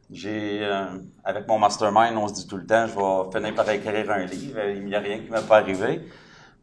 J'ai, 0.09 0.59
euh, 0.63 0.85
avec 1.25 1.47
mon 1.47 1.59
mastermind, 1.59 2.15
on 2.15 2.29
se 2.29 2.33
dit 2.35 2.47
tout 2.47 2.55
le 2.55 2.65
temps, 2.65 2.85
je 2.87 2.95
vais 2.95 3.37
finir 3.37 3.53
par 3.55 3.69
écrire 3.69 4.09
un 4.09 4.25
livre. 4.25 4.59
Il 4.73 4.85
n'y 4.85 4.95
a 4.95 4.99
rien 4.99 5.17
qui 5.19 5.29
m'est 5.29 5.45
pas 5.45 5.57
arrivé. 5.57 6.01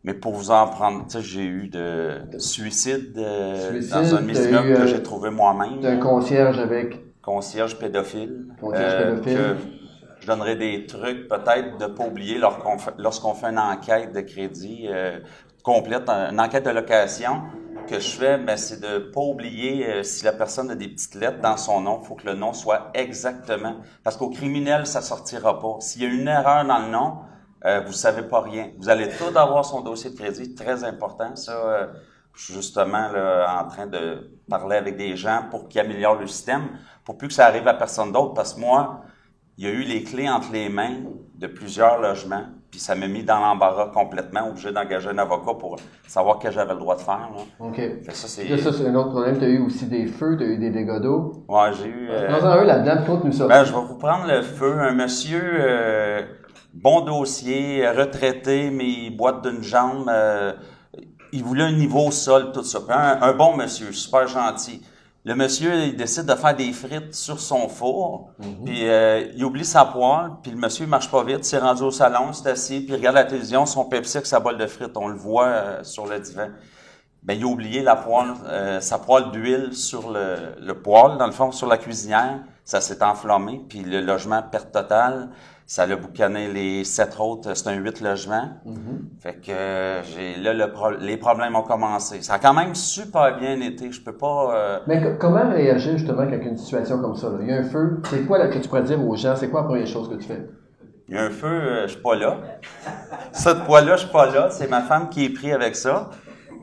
Mais 0.02 0.14
pour 0.14 0.34
vous 0.34 0.50
en 0.50 0.66
prendre, 0.68 1.04
j'ai 1.20 1.44
eu 1.44 1.68
de 1.68 2.20
suicide, 2.38 3.16
euh, 3.16 3.70
Suicide, 3.70 3.92
dans 3.92 4.16
un 4.16 4.22
de 4.22 4.30
eu, 4.30 4.54
euh, 4.54 4.76
que 4.76 4.86
j'ai 4.86 5.02
trouvé 5.02 5.30
moi-même. 5.30 5.80
T'as 5.80 5.92
un 5.92 5.96
concierge 5.96 6.58
avec 6.58 7.20
concierge 7.22 7.78
pédophile. 7.78 8.46
Concierge 8.60 9.22
pédophile. 9.22 9.34
que 9.34 9.83
je 10.24 10.28
donnerais 10.28 10.56
des 10.56 10.86
trucs, 10.86 11.28
peut-être, 11.28 11.76
de 11.78 11.86
pas 11.86 12.04
oublier 12.04 12.38
lor- 12.38 12.58
qu'on 12.58 12.78
fait- 12.78 12.94
lorsqu'on 12.98 13.34
fait 13.34 13.48
une 13.48 13.58
enquête 13.58 14.12
de 14.12 14.20
crédit. 14.22 14.86
euh, 14.88 15.18
complète, 15.62 16.08
une 16.10 16.40
enquête 16.40 16.64
de 16.66 16.70
location 16.70 17.42
que 17.88 17.98
je 17.98 18.10
fais, 18.18 18.36
ben, 18.38 18.56
c'est 18.56 18.80
de 18.80 18.98
pas 18.98 19.20
oublier 19.22 19.86
euh, 19.88 20.02
si 20.02 20.24
la 20.24 20.32
personne 20.32 20.70
a 20.70 20.74
des 20.74 20.88
petites 20.88 21.14
lettres 21.14 21.40
dans 21.40 21.56
son 21.56 21.80
nom, 21.80 22.00
faut 22.02 22.14
que 22.16 22.26
le 22.26 22.34
nom 22.34 22.52
soit 22.52 22.90
exactement. 22.94 23.76
Parce 24.02 24.16
qu'au 24.18 24.28
criminel, 24.30 24.86
ça 24.86 25.00
sortira 25.00 25.58
pas. 25.60 25.76
S'il 25.80 26.02
y 26.02 26.06
a 26.06 26.08
une 26.08 26.28
erreur 26.28 26.64
dans 26.66 26.78
le 26.80 26.88
nom, 26.88 27.18
euh, 27.64 27.80
vous 27.86 27.92
savez 27.92 28.22
pas 28.22 28.40
rien. 28.42 28.72
Vous 28.78 28.88
allez 28.90 29.08
tout 29.08 29.36
avoir 29.38 29.64
son 29.64 29.80
dossier 29.80 30.10
de 30.10 30.16
crédit, 30.16 30.54
très 30.54 30.84
important. 30.84 31.34
Ça, 31.36 31.52
euh, 31.52 31.86
je 32.34 32.44
suis 32.44 32.54
justement 32.54 33.08
là, 33.08 33.62
en 33.62 33.66
train 33.68 33.86
de 33.86 34.30
parler 34.50 34.76
avec 34.76 34.96
des 34.98 35.16
gens 35.16 35.44
pour 35.50 35.68
qu'ils 35.68 35.80
améliorent 35.80 36.16
le 36.20 36.26
système, 36.26 36.68
pour 37.06 37.16
plus 37.16 37.28
que 37.28 37.34
ça 37.34 37.46
arrive 37.46 37.66
à 37.68 37.74
personne 37.74 38.12
d'autre. 38.12 38.34
Parce 38.34 38.52
que 38.54 38.60
moi, 38.60 39.00
il 39.56 39.64
y 39.64 39.66
a 39.68 39.70
eu 39.70 39.82
les 39.82 40.02
clés 40.02 40.28
entre 40.28 40.52
les 40.52 40.68
mains 40.68 40.96
de 41.36 41.46
plusieurs 41.46 42.00
logements, 42.00 42.44
puis 42.70 42.80
ça 42.80 42.94
m'a 42.94 43.06
mis 43.06 43.22
dans 43.22 43.38
l'embarras 43.38 43.88
complètement, 43.92 44.48
obligé 44.48 44.72
d'engager 44.72 45.08
un 45.10 45.18
avocat 45.18 45.54
pour 45.58 45.76
savoir 46.06 46.38
ce 46.40 46.46
que 46.48 46.52
j'avais 46.52 46.72
le 46.72 46.78
droit 46.80 46.96
de 46.96 47.00
faire. 47.02 47.28
Là. 47.34 47.42
OK. 47.60 47.80
Ça, 48.10 48.26
c'est... 48.28 48.56
Ça, 48.58 48.72
c'est 48.72 48.86
un 48.88 48.94
autre 48.96 49.10
problème. 49.10 49.38
Tu 49.38 49.44
as 49.44 49.48
eu 49.48 49.60
aussi 49.64 49.86
des 49.86 50.06
feux, 50.06 50.36
tu 50.36 50.44
as 50.44 50.46
eu 50.48 50.58
des 50.58 50.70
dégâts 50.70 51.00
d'eau. 51.00 51.44
Ouais, 51.48 51.70
j'ai 51.72 51.88
eu... 51.88 52.08
euh, 52.10 52.28
Dans 52.30 52.46
un 52.46 52.64
là-dedans, 52.64 53.04
conte-nous 53.06 53.32
ça. 53.32 53.46
Ben, 53.46 53.64
je 53.64 53.72
vais 53.72 53.80
vous 53.80 53.96
prendre 53.98 54.26
le 54.26 54.42
feu. 54.42 54.76
Un 54.80 54.92
monsieur, 54.92 55.42
euh, 55.44 56.22
bon 56.72 57.02
dossier, 57.02 57.88
retraité, 57.88 58.70
mais 58.70 58.88
il 58.88 59.16
boite 59.16 59.42
d'une 59.46 59.62
jambe. 59.62 60.08
euh, 60.08 60.52
il 61.32 61.42
voulait 61.42 61.64
un 61.64 61.72
niveau 61.72 62.06
au 62.08 62.10
sol, 62.12 62.52
tout 62.52 62.62
ça. 62.62 62.78
Un 63.20 63.32
bon 63.34 63.56
monsieur, 63.56 63.90
super 63.92 64.26
gentil. 64.28 64.82
Le 65.26 65.34
monsieur, 65.34 65.74
il 65.84 65.96
décide 65.96 66.26
de 66.26 66.34
faire 66.34 66.54
des 66.54 66.70
frites 66.72 67.14
sur 67.14 67.40
son 67.40 67.66
four, 67.66 68.28
puis 68.62 68.86
euh, 68.86 69.26
il 69.34 69.42
oublie 69.42 69.64
sa 69.64 69.86
poêle, 69.86 70.32
puis 70.42 70.52
le 70.52 70.58
monsieur, 70.58 70.84
il 70.84 70.90
marche 70.90 71.10
pas 71.10 71.24
vite, 71.24 71.46
s'est 71.46 71.56
rendu 71.58 71.82
au 71.82 71.90
salon, 71.90 72.34
s'est 72.34 72.50
assis, 72.50 72.80
puis 72.80 72.92
il 72.92 72.96
regarde 72.96 73.16
la 73.16 73.24
télévision, 73.24 73.64
son 73.64 73.86
Pepsi 73.86 74.18
avec 74.18 74.26
sa 74.26 74.38
boîte 74.38 74.58
de 74.58 74.66
frites, 74.66 74.94
on 74.96 75.08
le 75.08 75.16
voit 75.16 75.46
euh, 75.46 75.82
sur 75.82 76.06
le 76.06 76.20
divan. 76.20 76.48
Ben, 77.22 77.38
il 77.38 77.42
a 77.42 77.46
oublié 77.46 77.80
la 77.80 77.96
poêle, 77.96 78.34
euh, 78.48 78.80
sa 78.80 78.98
poêle 78.98 79.30
d'huile 79.30 79.72
sur 79.72 80.10
le, 80.10 80.56
le 80.60 80.74
poêle, 80.74 81.16
dans 81.16 81.24
le 81.24 81.32
fond, 81.32 81.50
sur 81.52 81.68
la 81.68 81.78
cuisinière. 81.78 82.40
Ça 82.66 82.82
s'est 82.82 83.02
enflammé, 83.02 83.64
puis 83.66 83.80
le 83.80 84.02
logement 84.02 84.42
perte 84.42 84.72
totale. 84.72 85.30
Ça 85.66 85.86
l'a 85.86 85.96
boucané 85.96 86.52
les 86.52 86.84
sept 86.84 87.16
autres, 87.18 87.54
c'est 87.56 87.68
un 87.68 87.74
huit 87.76 88.00
logements. 88.02 88.50
Fait 89.20 89.34
que 89.40 90.02
j'ai 90.14 90.36
là 90.42 90.52
le 90.52 90.70
pro- 90.70 90.90
les 90.90 91.16
problèmes 91.16 91.56
ont 91.56 91.62
commencé. 91.62 92.20
Ça 92.20 92.34
a 92.34 92.38
quand 92.38 92.52
même 92.52 92.74
super 92.74 93.38
bien 93.38 93.58
été. 93.60 93.90
Je 93.90 94.00
peux 94.02 94.12
pas. 94.16 94.54
euh, 94.54 94.78
Mais 94.86 95.02
co- 95.02 95.16
comment 95.18 95.48
réagir 95.50 95.96
justement 95.96 96.24
quand 96.26 96.32
il 96.36 96.44
y 96.44 96.46
a 96.46 96.50
une 96.50 96.58
situation 96.58 97.00
comme 97.00 97.16
ça? 97.16 97.28
Là? 97.30 97.38
Il 97.40 97.48
y 97.48 97.52
a 97.52 97.56
un 97.56 97.62
feu. 97.62 98.02
C'est 98.10 98.26
quoi 98.26 98.36
là, 98.38 98.48
que 98.48 98.58
tu 98.58 98.68
pourrais 98.68 98.82
dire 98.82 99.02
aux 99.02 99.16
gens? 99.16 99.34
C'est 99.36 99.48
quoi 99.48 99.62
la 99.62 99.66
première 99.68 99.86
chose 99.86 100.10
que 100.10 100.16
tu 100.16 100.24
fais? 100.28 100.46
Il 101.08 101.14
y 101.14 101.18
a 101.18 101.22
un 101.24 101.30
feu, 101.30 101.46
euh, 101.48 101.82
je 101.86 101.92
suis 101.92 102.02
pas 102.02 102.14
là. 102.16 102.36
Cette 103.32 103.58
fois-là, 103.64 103.96
je 103.96 104.02
suis 104.02 104.12
pas 104.12 104.26
là. 104.26 104.50
C'est 104.50 104.68
ma 104.70 104.82
femme 104.82 105.08
qui 105.08 105.24
est 105.24 105.30
prise 105.30 105.52
avec 105.54 105.76
ça. 105.76 106.10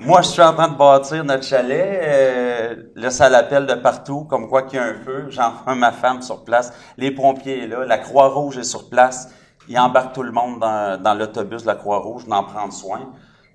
Moi, 0.03 0.23
je 0.23 0.29
suis 0.29 0.41
en 0.41 0.53
train 0.53 0.67
de 0.67 0.77
bâtir 0.77 1.23
notre 1.23 1.43
chalet. 1.43 1.99
Euh, 2.01 2.75
là, 2.95 3.11
ça 3.11 3.29
l'appelle 3.29 3.67
de 3.67 3.75
partout, 3.75 4.23
comme 4.23 4.49
quoi 4.49 4.63
qu'il 4.63 4.79
y 4.79 4.81
a 4.81 4.85
un 4.85 4.95
feu. 4.95 5.27
J'envoie 5.29 5.75
ma 5.75 5.91
femme 5.91 6.23
sur 6.23 6.43
place. 6.43 6.73
Les 6.97 7.11
pompiers 7.11 7.67
là. 7.67 7.85
La 7.85 7.99
Croix-Rouge 7.99 8.57
est 8.57 8.63
sur 8.63 8.89
place. 8.89 9.29
Ils 9.69 9.77
embarquent 9.77 10.13
tout 10.13 10.23
le 10.23 10.31
monde 10.31 10.59
dans, 10.59 10.99
dans 10.99 11.13
l'autobus 11.13 11.61
de 11.61 11.67
la 11.67 11.75
Croix-Rouge, 11.75 12.25
d'en 12.25 12.43
prendre 12.43 12.73
soin. 12.73 13.11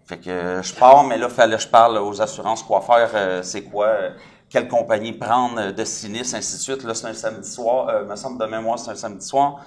Fait 0.07 0.19
que 0.19 0.31
euh, 0.31 0.63
je 0.63 0.73
pars, 0.73 1.03
mais 1.03 1.19
là, 1.19 1.29
fallait 1.29 1.57
que 1.57 1.63
je 1.63 1.69
parle 1.69 1.99
aux 1.99 2.23
assurances 2.23 2.63
quoi 2.63 2.81
faire, 2.81 3.11
euh, 3.15 3.43
c'est 3.43 3.63
quoi, 3.63 3.87
euh, 3.87 4.11
quelle 4.49 4.69
compagnie 4.69 5.15
prendre 5.15 5.59
euh, 5.59 5.73
de 5.73 5.85
sinistre, 5.85 6.37
ainsi 6.37 6.59
de 6.59 6.61
suite. 6.61 6.85
Là, 6.85 6.95
c'est 6.95 7.09
un 7.09 7.13
samedi 7.13 7.51
soir. 7.51 7.89
Euh, 7.89 8.05
me 8.05 8.15
semble 8.15 8.39
de 8.39 8.49
mémoire, 8.49 8.79
c'est 8.79 8.93
un 8.93 8.95
samedi 8.95 9.27
soir. 9.27 9.65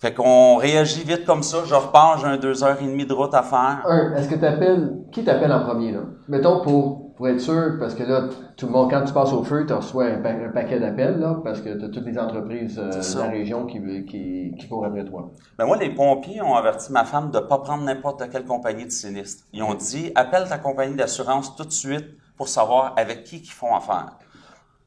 Fait 0.00 0.14
qu'on 0.14 0.56
réagit 0.56 1.04
vite 1.04 1.26
comme 1.26 1.42
ça. 1.42 1.58
Je 1.66 1.74
repars, 1.74 2.16
j'ai 2.18 2.26
un 2.26 2.38
deux 2.38 2.64
heures 2.64 2.80
et 2.80 2.86
demie 2.86 3.04
de 3.04 3.12
route 3.12 3.34
à 3.34 3.42
faire. 3.42 3.82
Un, 3.86 4.14
est-ce 4.14 4.28
que 4.30 4.34
tu 4.34 4.46
appelles. 4.46 4.96
Qui 5.12 5.24
t'appelle 5.24 5.52
en 5.52 5.60
premier, 5.60 5.92
là? 5.92 6.00
Mettons 6.26 6.62
pour, 6.62 7.14
pour 7.16 7.28
être 7.28 7.40
sûr, 7.40 7.76
parce 7.78 7.94
que 7.94 8.04
là, 8.04 8.28
tout 8.56 8.64
le 8.66 8.72
monde, 8.72 8.90
quand 8.90 9.04
tu 9.04 9.12
passes 9.12 9.32
au 9.34 9.42
feu, 9.44 9.66
tu 9.66 9.74
reçois 9.74 10.06
un, 10.06 10.22
pa- 10.22 10.30
un 10.30 10.48
paquet 10.54 10.80
d'appels, 10.80 11.18
là, 11.18 11.38
parce 11.44 11.60
que 11.60 11.76
tu 11.78 11.84
as 11.84 11.88
toutes 11.90 12.06
les 12.06 12.18
entreprises 12.18 12.78
euh, 12.78 12.88
de 12.90 13.18
la 13.18 13.28
région 13.28 13.66
qui, 13.66 13.78
qui, 14.06 14.54
qui 14.58 14.68
courent 14.68 14.86
après 14.86 15.04
toi. 15.04 15.30
Ben 15.58 15.66
moi, 15.66 15.76
les 15.76 15.90
pompiers 15.94 16.40
ont 16.40 16.54
averti 16.54 16.90
ma 16.92 17.04
femme 17.04 17.30
de 17.30 17.38
ne 17.38 17.44
pas 17.44 17.58
prendre 17.58 17.84
n'importe 17.84 18.22
quelle 18.30 18.46
compagnie 18.46 18.86
de 18.86 18.90
sinistre. 18.90 19.44
Ils 19.52 19.62
ont 19.62 19.74
dit, 19.74 20.12
appelle 20.14 20.48
ta 20.48 20.56
compagnie 20.56 20.94
d'assurance 20.96 21.54
tout 21.56 21.64
de 21.64 21.72
suite 21.72 22.06
pour 22.38 22.48
savoir 22.48 22.94
avec 22.96 23.24
qui 23.24 23.36
ils 23.36 23.50
font 23.50 23.74
affaire. 23.76 24.12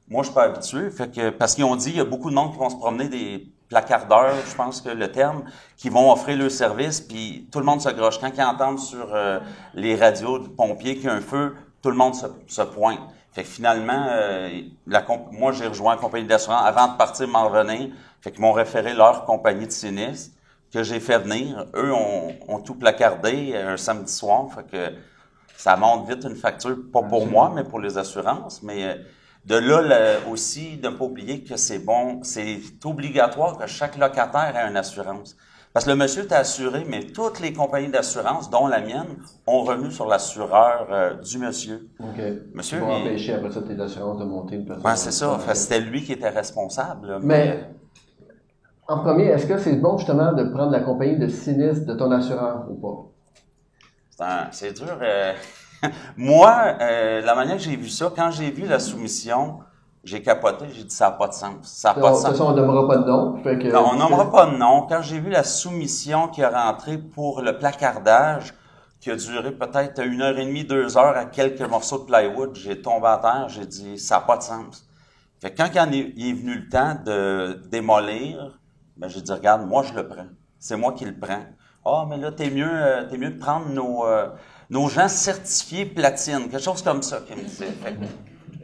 Moi, 0.09 0.23
je 0.23 0.27
suis 0.29 0.35
pas 0.35 0.45
habitué, 0.45 0.89
fait 0.89 1.13
que, 1.13 1.29
parce 1.29 1.53
qu'ils 1.53 1.65
ont 1.65 1.75
dit, 1.75 1.89
il 1.91 1.97
y 1.97 2.01
a 2.01 2.05
beaucoup 2.05 2.31
de 2.31 2.35
monde 2.35 2.51
qui 2.51 2.57
vont 2.57 2.69
se 2.69 2.77
promener 2.77 3.09
des 3.09 3.47
placardeurs, 3.73 4.35
je 4.47 4.55
pense 4.55 4.81
que 4.81 4.89
le 4.89 5.11
terme, 5.11 5.43
qui 5.77 5.89
vont 5.89 6.11
offrir 6.11 6.37
le 6.37 6.49
service, 6.49 7.01
puis 7.01 7.47
tout 7.51 7.59
le 7.59 7.65
monde 7.65 7.81
se 7.81 7.89
groche. 7.89 8.19
Quand 8.19 8.31
ils 8.35 8.43
entendent 8.43 8.79
sur 8.79 9.13
euh, 9.13 9.39
les 9.73 9.95
radios 9.95 10.39
de 10.39 10.47
pompiers 10.47 10.95
qu'il 10.95 11.05
y 11.05 11.09
a 11.09 11.13
un 11.13 11.21
feu, 11.21 11.55
tout 11.81 11.89
le 11.89 11.97
monde 11.97 12.13
se, 12.13 12.27
se 12.47 12.61
pointe. 12.61 12.99
Fait 13.31 13.41
que 13.41 13.49
finalement, 13.49 14.05
euh, 14.09 14.61
la 14.85 15.03
moi, 15.31 15.51
j'ai 15.51 15.67
rejoint 15.67 15.95
la 15.95 16.01
compagnie 16.01 16.27
d'assurance 16.27 16.63
avant 16.63 16.89
de 16.89 16.97
partir 16.97 17.27
m'en 17.27 17.49
revenir. 17.49 17.89
Fait 18.21 18.31
qu'ils 18.31 18.41
m'ont 18.41 18.51
référé 18.51 18.93
leur 18.93 19.25
compagnie 19.25 19.65
de 19.65 19.71
sinistre 19.71 20.35
que 20.71 20.83
j'ai 20.83 20.99
fait 20.99 21.17
venir. 21.17 21.65
Eux 21.75 21.91
ont, 21.91 22.35
ont 22.47 22.59
tout 22.59 22.75
placardé 22.75 23.53
euh, 23.55 23.73
un 23.73 23.77
samedi 23.77 24.13
soir. 24.13 24.49
Fait 24.53 24.67
que 24.71 24.95
ça 25.57 25.75
monte 25.77 26.07
vite 26.07 26.23
une 26.25 26.35
facture, 26.35 26.77
pas 26.93 27.01
pour 27.01 27.25
moi, 27.25 27.51
mais 27.55 27.63
pour 27.63 27.79
les 27.79 27.97
assurances. 27.97 28.61
Mais 28.61 28.99
de 29.45 29.55
là 29.55 29.81
le- 29.81 30.31
aussi, 30.31 30.77
de 30.77 30.87
ne 30.89 30.95
pas 30.95 31.05
oublier 31.05 31.43
que 31.43 31.55
c'est 31.57 31.79
bon, 31.79 32.23
c'est 32.23 32.59
obligatoire 32.85 33.57
que 33.57 33.67
chaque 33.67 33.97
locataire 33.97 34.55
ait 34.55 34.69
une 34.69 34.77
assurance. 34.77 35.35
Parce 35.73 35.85
que 35.85 35.89
le 35.89 35.95
monsieur 35.95 36.21
est 36.23 36.31
assuré, 36.31 36.85
mais 36.87 37.07
toutes 37.07 37.39
les 37.39 37.51
compagnies 37.51 37.89
d'assurance, 37.89 38.49
dont 38.51 38.67
la 38.67 38.79
mienne, 38.79 39.17
ont 39.47 39.63
revenu 39.63 39.89
sur 39.91 40.05
l'assureur 40.07 40.87
euh, 40.91 41.13
du 41.15 41.39
monsieur. 41.39 41.89
OK. 41.99 42.21
Monsieur, 42.53 42.77
il- 42.77 42.83
empêcher 43.07 43.33
après 43.33 43.51
ça 43.51 43.61
tes 43.63 43.79
assurances 43.79 44.19
de 44.19 44.25
monter 44.25 44.55
une 44.55 44.65
personne. 44.65 44.85
Ouais, 44.85 44.95
c'est 44.95 45.11
ça. 45.11 45.39
C'était 45.55 45.79
lui 45.79 46.03
qui 46.03 46.13
était 46.13 46.29
responsable. 46.29 47.07
là. 47.07 47.19
Mais, 47.23 47.69
en 48.87 48.99
premier, 48.99 49.25
est-ce 49.25 49.47
que 49.47 49.57
c'est 49.57 49.75
bon 49.77 49.97
justement 49.97 50.31
de 50.33 50.43
prendre 50.43 50.71
la 50.71 50.81
compagnie 50.81 51.17
de 51.17 51.27
sinistre 51.27 51.85
de 51.87 51.95
ton 51.95 52.11
assureur 52.11 52.65
ou 52.69 52.75
pas? 52.75 53.09
C'est 54.11 54.23
un- 54.23 54.47
C'est 54.51 54.73
dur. 54.73 54.97
euh. 55.01 55.33
Moi, 56.17 56.75
euh, 56.81 57.21
la 57.21 57.35
manière 57.35 57.57
que 57.57 57.63
j'ai 57.63 57.75
vu 57.75 57.89
ça, 57.89 58.11
quand 58.15 58.31
j'ai 58.31 58.51
vu 58.51 58.65
la 58.65 58.79
soumission, 58.79 59.59
j'ai 60.03 60.21
capoté, 60.21 60.65
j'ai 60.73 60.83
dit 60.83 60.93
ça 60.93 61.05
n'a 61.05 61.11
pas 61.11 61.27
de 61.27 61.33
sens. 61.33 61.55
Ça 61.63 61.89
n'a 61.89 61.95
De 61.95 62.01
pas 62.01 62.09
de 62.09 62.13
toute 62.15 62.21
sens. 62.23 62.31
façon, 62.31 62.45
on 62.45 62.53
nommera 62.53 62.87
pas 62.87 62.97
de 62.97 63.05
nom. 63.05 63.37
Fait 63.43 63.57
que, 63.57 63.67
Non, 63.71 63.91
on 63.93 63.95
nommera 63.95 64.31
pas 64.31 64.47
de 64.47 64.57
nom. 64.57 64.85
Quand 64.87 65.01
j'ai 65.01 65.19
vu 65.19 65.29
la 65.29 65.43
soumission 65.43 66.27
qui 66.27 66.41
est 66.41 66.47
rentrée 66.47 66.97
pour 66.97 67.41
le 67.41 67.57
placardage, 67.57 68.53
qui 68.99 69.11
a 69.11 69.15
duré 69.15 69.51
peut-être 69.51 70.01
une 70.05 70.21
heure 70.21 70.37
et 70.37 70.45
demie, 70.45 70.63
deux 70.63 70.97
heures 70.97 71.17
à 71.17 71.25
quelques 71.25 71.61
morceaux 71.61 71.99
de 71.99 72.05
plywood, 72.05 72.55
j'ai 72.55 72.81
tombé 72.81 73.07
à 73.07 73.17
terre, 73.17 73.45
j'ai 73.49 73.65
dit 73.65 73.99
ça 73.99 74.15
n'a 74.15 74.21
pas 74.21 74.37
de 74.37 74.43
sens. 74.43 74.87
Fait 75.41 75.51
que 75.51 75.57
quand 75.57 75.69
il 75.91 76.29
est, 76.29 76.33
venu 76.33 76.55
le 76.55 76.69
temps 76.69 76.95
de 77.05 77.61
démolir, 77.69 78.57
ben 78.95 79.09
j'ai 79.09 79.21
dit 79.21 79.31
regarde, 79.31 79.67
moi 79.67 79.83
je 79.83 79.93
le 79.93 80.07
prends. 80.07 80.27
C'est 80.57 80.77
moi 80.77 80.93
qui 80.93 81.03
le 81.03 81.17
prends. 81.19 81.43
Ah, 81.85 82.05
mais 82.09 82.15
là, 82.15 82.31
t'es 82.31 82.49
mieux, 82.49 82.69
euh, 82.71 83.03
t'es 83.09 83.17
mieux 83.17 83.31
de 83.31 83.37
prendre 83.39 83.67
nos, 83.67 84.05
euh, 84.05 84.29
nos 84.73 84.89
gens 84.89 85.07
certifiés 85.07 85.85
platine, 85.85 86.49
quelque 86.49 86.63
chose 86.63 86.81
comme 86.81 87.03
ça 87.03 87.19
qu'il 87.19 87.43
disait. 87.43 87.67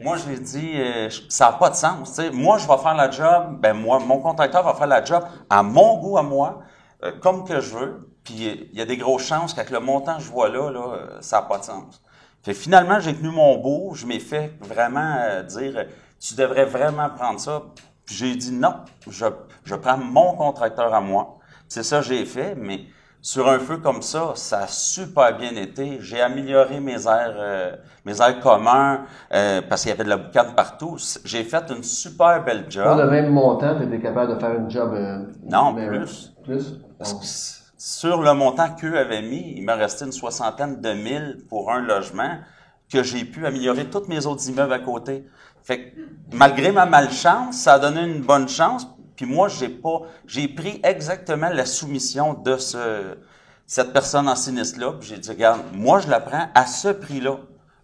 Moi, 0.02 0.16
je 0.16 0.26
lui 0.26 0.34
ai 0.34 0.40
dit, 0.40 0.72
euh, 0.74 1.08
ça 1.28 1.46
n'a 1.46 1.52
pas 1.52 1.70
de 1.70 1.76
sens. 1.76 2.20
Moi, 2.32 2.58
je 2.58 2.66
vais 2.66 2.78
faire 2.78 2.94
la 2.94 3.10
job, 3.10 3.60
ben 3.60 3.74
moi, 3.74 4.00
mon 4.00 4.18
contracteur 4.18 4.64
va 4.64 4.74
faire 4.74 4.88
la 4.88 5.04
job 5.04 5.22
à 5.48 5.62
mon 5.62 5.98
goût, 5.98 6.18
à 6.18 6.22
moi, 6.22 6.62
euh, 7.04 7.12
comme 7.20 7.44
que 7.46 7.60
je 7.60 7.76
veux. 7.76 8.10
Puis 8.24 8.48
euh, 8.48 8.54
il 8.72 8.78
y 8.78 8.82
a 8.82 8.86
des 8.86 8.96
grosses 8.96 9.22
chances 9.22 9.54
qu'avec 9.54 9.70
le 9.70 9.78
montant 9.78 10.16
que 10.16 10.22
je 10.22 10.30
vois 10.30 10.48
là, 10.48 10.70
là 10.70 10.98
ça 11.20 11.36
n'a 11.36 11.42
pas 11.42 11.58
de 11.58 11.64
sens. 11.64 12.02
Finalement, 12.54 12.98
j'ai 12.98 13.14
tenu 13.14 13.28
mon 13.28 13.58
bout. 13.58 13.94
Je 13.94 14.06
m'ai 14.06 14.18
fait 14.18 14.54
vraiment 14.60 15.42
dire, 15.46 15.86
tu 16.18 16.34
devrais 16.34 16.64
vraiment 16.64 17.10
prendre 17.10 17.38
ça. 17.38 17.62
Puis 18.04 18.16
j'ai 18.16 18.34
dit 18.34 18.50
non, 18.50 18.74
je, 19.08 19.26
je 19.62 19.74
prends 19.76 19.98
mon 19.98 20.34
contracteur 20.34 20.92
à 20.92 21.00
moi. 21.00 21.38
C'est 21.68 21.84
ça 21.84 21.98
que 21.98 22.06
j'ai 22.06 22.24
fait, 22.24 22.56
mais 22.56 22.86
sur 23.22 23.48
un 23.48 23.58
feu 23.58 23.76
comme 23.78 24.02
ça, 24.02 24.32
ça 24.34 24.60
a 24.60 24.66
super 24.66 25.36
bien 25.36 25.50
été. 25.56 25.98
J'ai 26.00 26.20
amélioré 26.20 26.80
mes 26.80 27.06
airs, 27.06 27.34
euh, 27.36 27.76
mes 28.04 28.20
airs 28.20 28.40
communs 28.40 29.02
euh, 29.34 29.60
parce 29.68 29.82
qu'il 29.82 29.90
y 29.90 29.92
avait 29.92 30.04
de 30.04 30.08
la 30.08 30.16
boucane 30.16 30.54
partout. 30.54 30.96
J'ai 31.24 31.44
fait 31.44 31.64
une 31.70 31.82
super 31.82 32.42
belle 32.44 32.62
Pour 32.62 32.70
job. 32.70 32.98
le 32.98 33.10
même 33.10 33.30
montant, 33.30 33.76
tu 33.76 33.84
étais 33.84 34.00
capable 34.00 34.34
de 34.34 34.40
faire 34.40 34.54
une 34.54 34.70
job. 34.70 34.92
euh, 34.94 35.24
Non, 35.48 35.72
mais- 35.72 35.86
plus. 35.86 36.32
Plus? 36.44 36.74
Parce 36.98 37.12
Bon. 37.12 37.18
que 37.18 37.24
s- 37.24 37.72
sur 37.76 38.22
le 38.22 38.32
montant 38.34 38.70
qu'eux 38.74 38.96
avaient 38.98 39.22
mis, 39.22 39.54
il 39.56 39.64
me 39.64 39.72
restait 39.74 40.04
une 40.06 40.12
soixantaine 40.12 40.80
de 40.80 40.92
mille 40.94 41.38
pour 41.48 41.70
un 41.72 41.80
logement 41.80 42.38
que 42.92 43.02
j'ai 43.02 43.24
pu 43.24 43.46
améliorer 43.46 43.84
tous 43.86 44.06
mes 44.08 44.24
autres 44.26 44.48
immeubles 44.48 44.72
à 44.72 44.78
côté. 44.80 45.26
Fait 45.62 45.78
que, 45.92 46.00
malgré 46.32 46.72
ma 46.72 46.86
malchance, 46.86 47.56
ça 47.56 47.74
a 47.74 47.78
donné 47.78 48.00
une 48.02 48.22
bonne 48.22 48.48
chance. 48.48 48.86
Puis 49.20 49.28
moi, 49.30 49.48
j'ai 49.48 49.68
pas, 49.68 50.00
j'ai 50.26 50.48
pris 50.48 50.80
exactement 50.82 51.50
la 51.50 51.66
soumission 51.66 52.32
de 52.32 52.56
ce, 52.56 53.18
cette 53.66 53.92
personne 53.92 54.26
en 54.30 54.34
sinistre-là. 54.34 54.94
Puis 54.98 55.10
j'ai 55.10 55.18
dit, 55.18 55.28
regarde, 55.28 55.60
moi, 55.74 55.98
je 56.00 56.08
la 56.08 56.20
prends 56.20 56.48
à 56.54 56.64
ce 56.64 56.88
prix-là. 56.88 57.36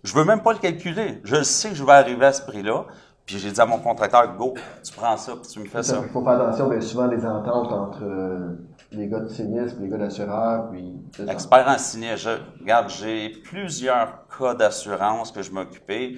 Je 0.02 0.14
veux 0.14 0.24
même 0.24 0.40
pas 0.42 0.54
le 0.54 0.58
calculer. 0.58 1.20
Je 1.24 1.42
sais 1.42 1.68
que 1.68 1.74
je 1.74 1.84
vais 1.84 1.92
arriver 1.92 2.24
à 2.24 2.32
ce 2.32 2.40
prix-là. 2.40 2.86
Puis 3.26 3.38
j'ai 3.38 3.50
dit 3.52 3.60
à 3.60 3.66
mon 3.66 3.76
contracteur, 3.80 4.34
go, 4.34 4.54
tu 4.82 4.94
prends 4.94 5.18
ça, 5.18 5.32
puis 5.32 5.46
tu 5.52 5.58
me 5.60 5.66
fais 5.66 5.82
ça. 5.82 6.00
Il 6.02 6.08
faut 6.08 6.24
faire 6.24 6.40
attention, 6.40 6.70
bien 6.70 6.80
souvent, 6.80 7.06
les 7.06 7.26
ententes 7.26 7.70
entre 7.70 8.02
euh, 8.04 8.52
les 8.92 9.06
gars 9.06 9.20
de 9.20 9.28
sinistre, 9.28 9.76
les 9.82 9.88
gars 9.88 9.98
d'assureur, 9.98 10.70
puis... 10.70 10.94
Expert 11.28 11.68
en 11.68 11.76
sinistre. 11.76 12.16
Je- 12.30 12.60
regarde, 12.62 12.88
j'ai 12.88 13.28
plusieurs 13.44 14.20
cas 14.38 14.54
d'assurance 14.54 15.32
que 15.32 15.42
je 15.42 15.50
m'occupais. 15.50 16.14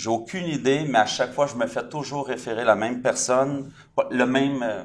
J'ai 0.00 0.08
aucune 0.08 0.46
idée, 0.46 0.86
mais 0.88 1.00
à 1.00 1.04
chaque 1.04 1.34
fois, 1.34 1.46
je 1.46 1.54
me 1.56 1.66
fais 1.66 1.86
toujours 1.86 2.26
référer 2.26 2.64
la 2.64 2.74
même 2.74 3.02
personne, 3.02 3.70
le 4.10 4.24
même, 4.24 4.62
euh, 4.62 4.84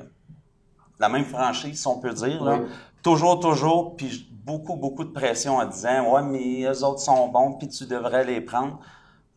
la 0.99 1.07
même 1.07 1.23
franchise, 1.23 1.79
si 1.79 1.87
on 1.87 1.99
peut 1.99 2.11
dire. 2.11 2.43
Là. 2.43 2.57
Oui. 2.59 2.67
Toujours, 3.01 3.39
toujours, 3.39 3.95
puis 3.95 4.29
beaucoup, 4.43 4.75
beaucoup 4.75 5.05
de 5.05 5.11
pression 5.11 5.55
en 5.55 5.65
disant 5.67 6.11
«Ouais, 6.11 6.21
mais 6.21 6.63
eux 6.63 6.83
autres 6.83 6.99
sont 6.99 7.29
bons, 7.29 7.53
puis 7.53 7.69
tu 7.69 7.85
devrais 7.85 8.25
les 8.25 8.41
prendre.» 8.41 8.77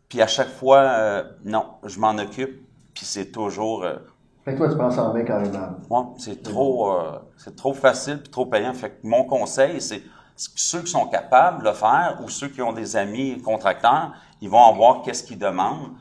Puis 0.09 0.21
à 0.21 0.27
chaque 0.27 0.49
fois, 0.49 0.79
euh, 0.79 1.23
non, 1.45 1.67
je 1.85 2.01
m'en 2.01 2.19
occupe, 2.19 2.61
puis 2.93 3.05
c'est 3.05 3.31
toujours... 3.31 3.85
euh, 3.85 3.99
Fait 4.45 4.55
que 4.55 4.59
toi, 4.59 4.69
tu 4.69 4.77
prends 4.77 4.91
ça 4.91 5.05
en 5.05 5.15
main 5.15 5.23
carrément. 5.23 5.77
Ouais, 5.89 6.07
c'est 6.17 6.43
trop, 6.43 6.91
euh, 6.91 7.21
c'est 7.37 7.55
trop 7.55 7.73
facile 7.73 8.19
puis 8.21 8.31
trop 8.31 8.47
payant. 8.47 8.75
Fait 8.75 8.91
que 8.91 9.07
mon 9.07 9.23
conseil, 9.23 9.81
c'est 9.81 10.03
ceux 10.35 10.81
qui 10.81 10.91
sont 10.91 11.07
capables 11.07 11.61
de 11.61 11.69
le 11.69 11.73
faire 11.73 12.19
ou 12.25 12.29
ceux 12.29 12.49
qui 12.49 12.63
ont 12.63 12.73
des 12.73 12.97
amis 12.97 13.41
contracteurs, 13.43 14.13
ils 14.41 14.49
vont 14.49 14.59
en 14.59 14.73
voir 14.75 15.03
qu'est-ce 15.03 15.23
qu'ils 15.23 15.39
demandent, 15.39 15.93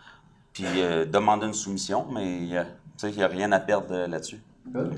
puis 0.54 0.66
euh, 0.78 1.06
demander 1.06 1.48
une 1.48 1.54
soumission, 1.54 2.06
mais 2.14 2.48
euh, 2.54 2.64
tu 2.64 2.70
sais, 2.98 3.12
il 3.12 3.18
n'y 3.18 3.24
a 3.24 3.28
rien 3.28 3.52
à 3.52 3.60
perdre 3.60 3.88
euh, 3.92 4.08
là-dessus. 4.08 4.42
Good. 4.72 4.94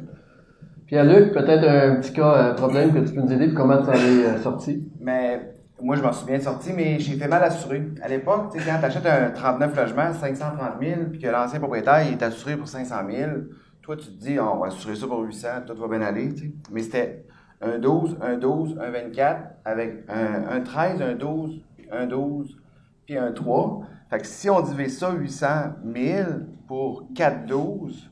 Pierre-Luc, 0.88 1.34
peut-être 1.34 1.68
un 1.68 1.96
petit 1.98 2.14
cas, 2.14 2.34
euh, 2.36 2.54
problème 2.56 2.92
que 2.94 3.00
tu 3.00 3.14
peux 3.14 3.22
nous 3.22 3.32
aider, 3.32 3.48
puis 3.48 3.56
comment 3.56 3.82
tu 3.82 3.90
en 3.90 3.94
es 3.94 4.38
sorti? 4.42 4.90
Mais 5.00 5.54
moi, 5.82 5.96
je 5.96 6.02
m'en 6.02 6.12
suis 6.12 6.26
bien 6.26 6.40
sorti, 6.40 6.72
mais 6.74 7.00
j'ai 7.00 7.16
fait 7.16 7.28
mal 7.28 7.44
assuré. 7.44 7.84
À 8.02 8.08
l'époque, 8.08 8.52
tu 8.52 8.60
sais, 8.60 8.70
quand 8.70 8.80
tu 8.80 8.86
achètes 8.86 9.06
un 9.06 9.30
39 9.30 9.76
logements, 9.76 10.14
530 10.14 10.82
000, 10.82 11.02
puis 11.12 11.20
que 11.20 11.28
l'ancien 11.28 11.60
propriétaire 11.60 12.06
il 12.08 12.14
est 12.14 12.24
assuré 12.24 12.58
pour 12.58 12.68
500 12.68 12.96
000, 13.10 13.32
toi, 13.82 13.96
tu 13.98 14.08
te 14.08 14.20
dis, 14.20 14.40
on 14.40 14.58
va 14.58 14.68
assurer 14.68 14.96
ça 14.96 15.08
pour 15.08 15.20
800, 15.22 15.48
tout 15.68 15.76
va 15.76 15.88
bien 15.88 16.02
aller. 16.02 16.34
tu 16.34 16.48
sais. 16.48 16.52
Mais 16.72 16.82
c'était 16.82 17.26
un 17.62 17.78
12, 17.78 18.18
un 18.22 18.38
12, 18.38 18.78
un 18.82 18.90
24, 18.90 19.42
avec 19.66 20.06
un, 20.10 20.58
un 20.58 20.62
13, 20.62 21.02
un 21.02 21.14
12, 21.16 21.62
un 21.92 22.06
12, 22.08 22.58
puis 23.10 23.18
un 23.18 23.32
3. 23.32 23.82
Fait 24.12 24.20
que 24.20 24.28
si 24.28 24.50
on 24.52 24.62
divise 24.62 25.00
ça 25.00 25.12
800 25.12 25.48
000 25.96 26.28
pour 26.68 27.06
4 27.16 27.46
12, 27.48 28.12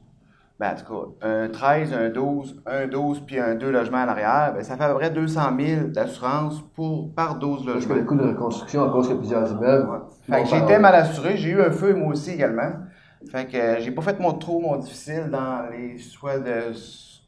ben, 0.59 0.71
en 0.71 0.75
tout 0.75 0.91
cas, 1.21 1.27
un 1.27 1.49
13, 1.49 1.93
un 1.93 2.09
12, 2.09 2.63
un 2.65 2.87
12, 2.87 3.19
puis 3.27 3.39
un 3.39 3.53
2 3.53 3.69
logements 3.69 3.99
en 4.03 4.07
arrière, 4.07 4.53
ben, 4.55 4.63
ça 4.63 4.75
fait 4.75 4.85
à 4.85 4.89
peu 4.89 4.95
près 4.95 5.11
200 5.11 5.41
000 5.59 5.87
d'assurance 5.89 6.63
pour, 6.75 7.13
par 7.13 7.37
12 7.37 7.63
Parce 7.65 7.65
que 7.67 7.73
logements. 7.73 7.95
le 7.95 8.03
coût 8.05 8.15
de 8.15 8.27
reconstruction, 8.27 8.83
à 8.85 8.89
cause 8.91 9.05
qu'il 9.07 9.15
y 9.15 9.17
a 9.17 9.19
plusieurs 9.19 9.51
immeubles... 9.51 9.87
Ouais. 9.87 9.99
Fait 10.37 10.43
que 10.43 10.49
j'étais 10.49 10.79
mal 10.79 10.95
assuré. 10.95 11.37
J'ai 11.37 11.49
eu 11.51 11.61
un 11.61 11.69
feu, 11.71 11.93
moi 11.93 12.13
aussi, 12.13 12.31
également. 12.31 12.71
Fait 13.31 13.45
que 13.45 13.55
euh, 13.57 13.79
j'ai 13.79 13.91
pas 13.91 14.01
fait 14.01 14.19
mon 14.19 14.33
trop, 14.33 14.59
mon 14.59 14.77
difficile 14.77 15.29
dans 15.31 15.69
les 15.71 15.99
choix 15.99 16.39
de, 16.39 16.73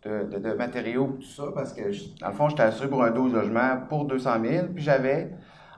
de, 0.05 0.24
de- 0.32 0.39
de 0.49 0.53
matériaux 0.55 1.17
tout 1.20 1.28
ça, 1.28 1.43
parce 1.53 1.72
que, 1.74 1.82
dans 2.20 2.30
le 2.30 2.34
fond, 2.34 2.49
j'étais 2.49 2.63
assuré 2.63 2.88
pour 2.89 3.03
un 3.03 3.11
12 3.11 3.32
logements 3.34 3.78
pour 3.88 4.05
200 4.05 4.30
000, 4.43 4.67
puis 4.74 4.84
j'avais, 4.84 5.32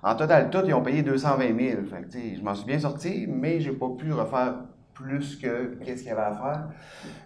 en 0.03 0.15
total 0.15 0.49
tout, 0.49 0.63
ils 0.65 0.73
ont 0.73 0.81
payé 0.81 1.03
220 1.03 1.45
000. 1.47 1.83
Fait 1.85 2.35
je 2.35 2.41
m'en 2.41 2.55
suis 2.55 2.65
bien 2.65 2.79
sorti, 2.79 3.27
mais 3.27 3.59
j'ai 3.59 3.71
pas 3.71 3.89
pu 3.97 4.11
refaire 4.11 4.55
plus 4.93 5.35
que 5.35 5.75
qu'est-ce 5.83 6.01
qu'il 6.01 6.09
y 6.09 6.11
avait 6.11 6.21
à 6.21 6.31
faire. 6.31 6.67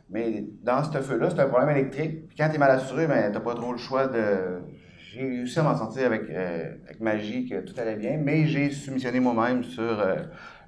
Mais 0.09 0.45
dans 0.63 0.83
ce 0.83 0.99
feu-là, 0.99 1.29
c'est 1.29 1.39
un 1.39 1.47
problème 1.47 1.69
électrique. 1.69 2.27
Puis 2.27 2.37
quand 2.37 2.49
tu 2.49 2.55
es 2.55 2.57
mal 2.57 2.71
assuré, 2.71 3.07
ben, 3.07 3.31
tu 3.31 3.39
pas 3.39 3.55
trop 3.55 3.71
le 3.71 3.77
choix 3.77 4.07
de. 4.07 4.61
J'ai 4.97 5.21
réussi 5.21 5.59
à 5.59 5.63
m'en 5.63 5.77
sortir 5.77 6.07
avec, 6.07 6.23
euh, 6.29 6.73
avec 6.85 6.99
magie, 6.99 7.47
que 7.47 7.61
tout 7.61 7.73
allait 7.79 7.95
bien, 7.95 8.17
mais 8.21 8.47
j'ai 8.47 8.69
soumissionné 8.69 9.21
moi-même 9.21 9.63
sur 9.63 9.81
euh, 9.81 10.15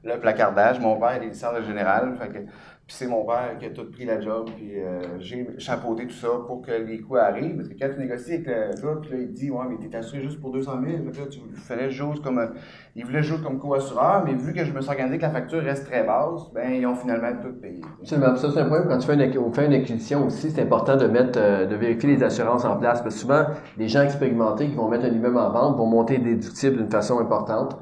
le 0.05 0.17
placardage. 0.19 0.79
Mon 0.79 0.97
père 0.97 1.11
est 1.11 1.19
licencié 1.19 1.59
de 1.59 1.65
général, 1.65 2.15
fait 2.17 2.29
que, 2.29 2.39
puis 2.87 2.95
c'est 2.95 3.07
mon 3.07 3.25
père 3.25 3.57
qui 3.59 3.65
a 3.65 3.69
tout 3.71 3.91
pris 3.91 4.05
la 4.05 4.21
job, 4.21 4.49
puis 4.55 4.79
euh, 4.79 5.19
j'ai 5.19 5.45
chapeauté 5.57 6.07
tout 6.07 6.15
ça 6.15 6.29
pour 6.47 6.61
que 6.61 6.71
les 6.71 7.01
coûts 7.01 7.17
arrivent. 7.17 7.57
Parce 7.57 7.67
que 7.67 7.73
quand 7.77 7.89
tu 7.93 7.99
négocies 7.99 8.35
avec 8.35 8.47
le 8.47 8.81
gars, 8.81 8.99
puis 9.01 9.11
là, 9.11 9.17
il 9.19 9.33
dit 9.33 9.51
Ouais, 9.51 9.65
mais 9.69 9.75
t'es 9.85 9.93
assuré 9.97 10.21
juste 10.21 10.39
pour 10.39 10.51
200 10.51 10.71
000. 10.81 11.03
Fait 11.03 11.11
que 11.11 11.17
là, 11.17 11.25
tu 11.29 11.39
fallait 11.55 11.89
jouer 11.91 12.15
comme. 12.23 12.39
euh, 12.39 12.47
il 12.95 13.05
voulait 13.05 13.21
jouer 13.23 13.39
comme 13.43 13.59
co-assureur, 13.59 14.23
mais 14.25 14.35
vu 14.35 14.53
que 14.53 14.63
je 14.63 14.71
me 14.71 14.79
suis 14.79 14.89
organisé 14.89 15.17
que 15.17 15.23
la 15.23 15.31
facture 15.31 15.61
reste 15.61 15.85
très 15.85 16.05
basse, 16.05 16.49
ben, 16.53 16.71
ils 16.71 16.85
ont 16.85 16.95
finalement 16.95 17.29
tout 17.41 17.53
payé. 17.61 17.81
Absolument. 17.99 18.35
Ça, 18.37 18.51
c'est 18.51 18.61
un 18.61 18.65
problème. 18.65 18.87
Quand 18.87 18.99
tu 18.99 19.05
fais 19.07 19.15
une, 19.15 19.37
on 19.39 19.51
fait 19.51 19.65
une 19.65 19.73
acquisition 19.73 20.25
aussi, 20.25 20.49
c'est 20.49 20.61
important 20.61 20.95
de 20.95 21.07
mettre, 21.07 21.37
euh, 21.41 21.65
de 21.65 21.75
vérifier 21.75 22.15
les 22.15 22.23
assurances 22.23 22.63
en 22.63 22.77
place. 22.77 23.01
Parce 23.01 23.15
que 23.15 23.19
souvent, 23.21 23.43
les 23.77 23.89
gens 23.89 24.03
expérimentés 24.03 24.69
qui 24.69 24.75
vont 24.75 24.87
mettre 24.87 25.03
un 25.03 25.11
immeuble 25.11 25.37
en 25.37 25.51
vente 25.51 25.77
vont 25.77 25.87
monter 25.87 26.19
déductible 26.19 26.77
d'une 26.77 26.89
façon 26.89 27.19
importante 27.19 27.77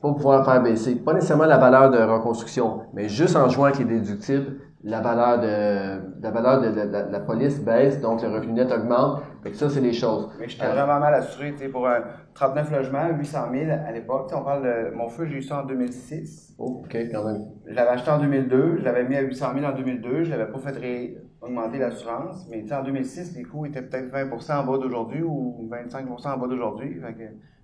pour 0.00 0.14
pouvoir 0.16 0.44
faire 0.44 0.62
baisser, 0.62 0.96
pas 0.96 1.12
nécessairement 1.14 1.46
la 1.46 1.58
valeur 1.58 1.90
de 1.90 1.98
reconstruction, 1.98 2.82
mais 2.94 3.08
juste 3.08 3.36
en 3.36 3.48
jouant 3.48 3.64
avec 3.66 3.78
les 3.78 3.84
déductibles, 3.84 4.56
la 4.84 5.00
valeur 5.00 5.40
de, 5.40 6.22
la 6.22 6.30
valeur 6.30 6.60
de, 6.62 6.68
la- 7.12 7.18
police 7.20 7.60
baisse, 7.60 8.00
donc 8.00 8.22
le 8.22 8.28
revenu 8.28 8.52
net 8.52 8.70
augmente. 8.70 9.22
Que 9.42 9.52
ça, 9.54 9.68
c'est 9.68 9.80
des 9.80 9.92
choses. 9.92 10.30
Mais 10.38 10.48
j'étais 10.48 10.66
Euh, 10.66 10.72
vraiment 10.72 11.00
mal 11.00 11.14
assuré, 11.14 11.52
tu 11.52 11.58
sais, 11.58 11.68
pour 11.68 11.88
un 11.88 12.00
39 12.34 12.70
logements, 12.70 13.08
800 13.16 13.38
000 13.52 13.70
à 13.70 13.90
l'époque. 13.92 14.26
Tu 14.28 14.34
sais, 14.34 14.40
on 14.40 14.44
parle 14.44 14.62
de 14.62 14.94
mon 14.94 15.08
feu, 15.08 15.26
j'ai 15.26 15.38
eu 15.38 15.42
ça 15.42 15.62
en 15.62 15.66
2006. 15.66 16.54
Oh, 16.58 16.82
OK, 16.84 16.96
quand 17.12 17.24
même. 17.24 17.46
Je 17.66 17.74
l'avais 17.74 17.90
acheté 17.90 18.10
en 18.10 18.18
2002, 18.20 18.76
je 18.78 18.84
l'avais 18.84 19.04
mis 19.04 19.16
à 19.16 19.22
800 19.22 19.46
000 19.58 19.66
en 19.66 19.74
2002, 19.76 20.24
je 20.24 20.30
l'avais 20.30 20.46
pas 20.50 20.58
fait 20.58 20.76
ré- 20.78 21.18
augmenter 21.40 21.78
l'assurance, 21.78 22.46
mais 22.50 22.62
tu 22.62 22.68
sais, 22.68 22.74
en 22.74 22.82
2006, 22.84 23.36
les 23.36 23.42
coûts 23.44 23.64
étaient 23.66 23.82
peut-être 23.82 24.12
20% 24.12 24.52
en 24.60 24.64
bas 24.64 24.78
d'aujourd'hui 24.78 25.22
ou 25.22 25.68
25% 25.70 26.28
en 26.34 26.38
bas 26.38 26.46
d'aujourd'hui. 26.46 27.00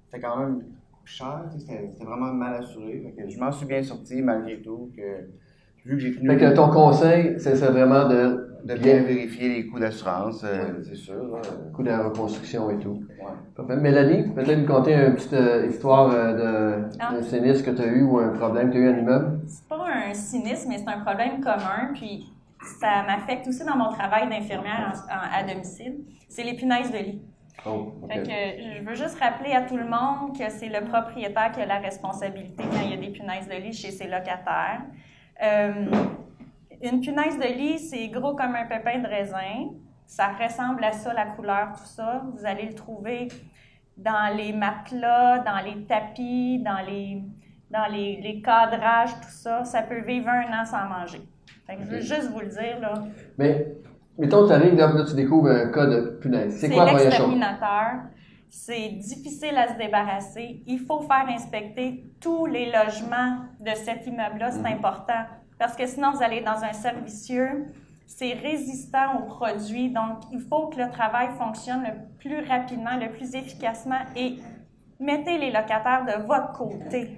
C'était 0.07 0.21
quand 0.25 0.37
même 0.39 0.63
cher, 1.05 1.45
c'était 1.57 1.91
vraiment 2.01 2.33
mal 2.33 2.55
assuré. 2.57 3.03
Fait 3.17 3.23
que 3.23 3.29
je 3.31 3.39
m'en 3.39 3.53
suis 3.53 3.67
bien 3.67 3.83
sorti 3.83 4.23
malgré 4.23 4.61
tout, 4.61 4.91
que 4.97 5.29
vu 5.85 5.97
que 5.97 5.99
j'ai 5.99 6.13
Fait 6.13 6.37
que 6.37 6.55
ton 6.55 6.69
conseil, 6.71 7.35
c'est 7.39 7.55
vraiment 7.55 8.09
de, 8.09 8.59
de 8.65 8.75
bien 8.75 9.03
vérifier 9.03 9.49
les 9.51 9.67
coûts 9.67 9.79
d'assurance, 9.79 10.43
euh, 10.45 10.83
c'est 10.83 10.95
sûr. 10.95 11.15
là. 11.15 11.41
coût 11.75 11.83
de 11.83 11.89
la 11.89 12.05
reconstruction 12.09 12.71
et 12.71 12.79
tout. 12.79 13.03
Ouais. 13.59 13.77
Mélanie, 13.77 14.33
peut-être 14.35 14.59
nous 14.61 14.67
conter 14.67 14.95
une 14.95 15.15
petite 15.15 15.33
euh, 15.35 15.67
histoire 15.67 16.11
euh, 16.11 16.33
de, 16.83 16.89
Ah. 16.99 17.13
d'un 17.13 17.23
sinistre 17.23 17.65
que 17.67 17.77
tu 17.77 17.83
as 17.83 17.87
eu 17.87 18.03
ou 18.03 18.19
un 18.19 18.31
problème 18.31 18.69
que 18.69 18.73
tu 18.75 18.79
as 18.79 18.87
eu 18.87 18.89
à 18.89 18.93
l'immeuble? 18.93 19.41
C'est 19.47 19.69
pas 19.69 19.85
un 20.09 20.15
cynisme, 20.15 20.69
mais 20.71 20.79
c'est 20.79 20.89
un 20.89 21.01
problème 21.01 21.41
commun. 21.41 21.93
Puis 21.95 22.33
ça 22.81 23.03
m'affecte 23.07 23.47
aussi 23.47 23.65
dans 23.65 23.77
mon 23.77 23.91
travail 23.91 24.29
d'infirmière 24.31 24.95
à 25.11 25.43
domicile. 25.45 25.97
C'est 26.29 26.45
les 26.45 26.55
punaises 26.55 26.91
de 26.91 26.97
lit. 26.97 27.23
Oh, 27.67 27.95
ok. 28.03 28.13
Fait 28.13 28.23
que 28.23 28.63
je 28.79 28.83
veux 28.83 28.95
juste 28.95 29.19
rappeler 29.19 29.53
à 29.53 29.63
tout 29.63 29.77
le 29.77 29.85
monde 29.85 30.37
que 30.37 30.49
c'est 30.51 30.69
le 30.69 30.85
propriétaire 30.85 31.53
qui 31.53 31.61
a 31.61 31.67
la 31.67 31.79
responsabilité 31.79 32.63
quand 32.63 32.81
il 32.85 32.91
y 32.91 32.95
a 32.95 32.97
des 32.97 33.11
punaises 33.11 33.49
de 33.49 33.55
lit 33.55 33.73
chez 33.73 33.91
ses 33.91 34.05
locataires. 34.07 34.83
Euh, 35.43 35.87
une 36.83 37.01
punaise 37.01 37.39
de 37.39 37.57
lit, 37.57 37.79
c'est 37.79 38.09
gros 38.09 38.35
comme 38.35 38.55
un 38.55 38.67
pépin 38.67 38.99
de 38.99 39.07
raisin. 39.07 39.71
Ça 40.07 40.29
ressemble 40.29 40.85
à 40.85 40.93
ça, 40.93 41.15
la 41.15 41.27
couleur, 41.27 41.73
tout 41.73 41.87
ça. 41.87 42.23
Vous 42.35 42.45
allez 42.45 42.67
le 42.67 42.75
trouver 42.75 43.29
dans 43.97 44.37
les 44.37 44.53
matelas, 44.53 45.39
dans 45.39 45.65
les 45.65 45.85
tapis, 45.85 46.59
dans 46.59 46.85
les, 46.87 47.23
dans 47.71 47.87
les, 47.87 48.21
les 48.21 48.43
cadrages, 48.43 49.15
tout 49.15 49.31
ça. 49.31 49.65
Ça 49.65 49.83
peut 49.83 50.03
vivre 50.03 50.29
un 50.29 50.61
an 50.61 50.65
sans 50.67 50.87
manger. 50.87 51.23
Fait 51.67 51.77
que 51.77 51.83
je 51.83 51.87
veux 51.87 52.01
juste 52.01 52.31
vous 52.31 52.41
le 52.41 52.49
dire, 52.49 52.79
là. 52.81 52.95
Mais, 53.39 53.67
mettons, 54.19 54.47
tu 54.47 54.53
arrives, 54.53 54.75
là, 54.75 54.93
là, 54.93 55.05
tu 55.05 55.15
découvres 55.15 55.49
un 55.51 55.69
cas 55.69 55.87
de 55.87 56.19
punaise. 56.21 56.57
C'est 56.59 56.71
quoi 56.71 56.85
la 56.85 56.93
première 56.93 57.13
chose? 57.13 57.13
l'exterminateur. 57.13 57.91
C'est 58.49 58.89
difficile 58.91 59.57
à 59.57 59.73
se 59.73 59.79
débarrasser. 59.79 60.63
Il 60.67 60.79
faut 60.79 61.01
faire 61.01 61.27
inspecter 61.29 62.05
tous 62.21 62.47
les 62.47 62.67
logements 62.67 63.39
de 63.59 63.75
cet 63.75 64.07
immeuble-là. 64.07 64.53
C'est 64.53 64.67
important. 64.67 65.25
Parce 65.59 65.75
que 65.75 65.87
sinon, 65.87 66.13
vous 66.13 66.23
allez 66.23 66.41
dans 66.41 66.63
un 66.63 66.73
servicieux. 66.73 67.67
C'est 68.07 68.35
résistant 68.35 69.19
aux 69.19 69.27
produits. 69.27 69.91
Donc, 69.91 70.19
il 70.31 70.41
faut 70.41 70.69
que 70.69 70.79
le 70.79 70.89
travail 70.91 71.31
fonctionne 71.37 71.83
le 71.83 71.95
plus 72.19 72.47
rapidement, 72.47 72.97
le 72.97 73.11
plus 73.11 73.35
efficacement. 73.35 74.01
Et 74.15 74.37
mettez 75.01 75.37
les 75.39 75.51
locataires 75.51 76.05
de 76.07 76.25
votre 76.25 76.53
côté. 76.53 77.11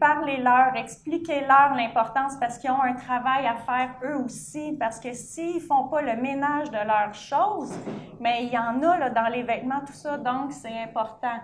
Parlez-leur, 0.00 0.74
expliquez-leur 0.76 1.74
l'importance 1.76 2.36
parce 2.40 2.58
qu'ils 2.58 2.70
ont 2.70 2.82
un 2.82 2.94
travail 2.94 3.46
à 3.46 3.56
faire 3.56 3.90
eux 4.02 4.16
aussi. 4.24 4.74
Parce 4.80 4.98
que 4.98 5.12
s'ils 5.12 5.60
font 5.60 5.88
pas 5.88 6.00
le 6.00 6.20
ménage 6.20 6.70
de 6.70 6.78
leurs 6.78 7.14
choses, 7.14 7.72
mais 8.18 8.44
il 8.44 8.52
y 8.52 8.58
en 8.58 8.82
a 8.82 8.98
là, 8.98 9.10
dans 9.10 9.28
les 9.28 9.42
vêtements, 9.42 9.80
tout 9.86 9.92
ça, 9.92 10.16
donc 10.16 10.52
c'est 10.52 10.82
important. 10.82 11.38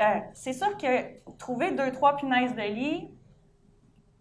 Euh, 0.00 0.20
c'est 0.32 0.54
sûr 0.54 0.76
que 0.76 1.36
trouver 1.38 1.72
deux, 1.72 1.92
trois 1.92 2.16
punaises 2.16 2.54
de 2.54 2.62
lit, 2.62 3.10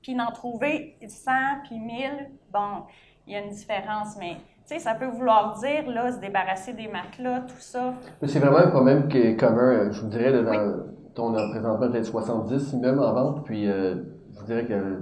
puis 0.01 0.16
d'en 0.16 0.32
trouver 0.32 0.97
100 1.08 1.32
puis 1.64 1.80
1000, 1.80 2.30
bon, 2.51 2.84
il 3.26 3.34
y 3.34 3.36
a 3.36 3.39
une 3.39 3.49
différence, 3.49 4.18
mais 4.20 4.36
tu 4.68 4.74
sais, 4.74 4.80
ça 4.80 4.95
peut 4.95 5.08
vouloir 5.08 5.58
dire, 5.60 5.89
là, 5.89 6.12
se 6.12 6.20
débarrasser 6.20 6.74
des 6.74 6.88
matelas, 6.88 7.41
tout 7.41 7.60
ça. 7.60 7.93
Mais 8.22 8.28
C'est 8.28 8.39
vraiment 8.39 8.58
un 8.58 8.70
problème 8.70 9.08
qui 9.08 9.18
est 9.18 9.36
commun, 9.36 9.91
je 9.91 10.01
vous 10.01 10.08
dirais, 10.08 10.32
dans, 10.43 10.86
on 11.20 11.34
a 11.34 11.47
présentement 11.49 11.78
peut-être 11.88 12.05
70 12.05 12.74
immeubles 12.74 12.99
en 12.99 13.13
vente, 13.13 13.45
puis 13.45 13.68
euh, 13.70 13.95
je 14.34 14.39
vous 14.39 14.45
dirais 14.45 14.66
que 14.66 15.01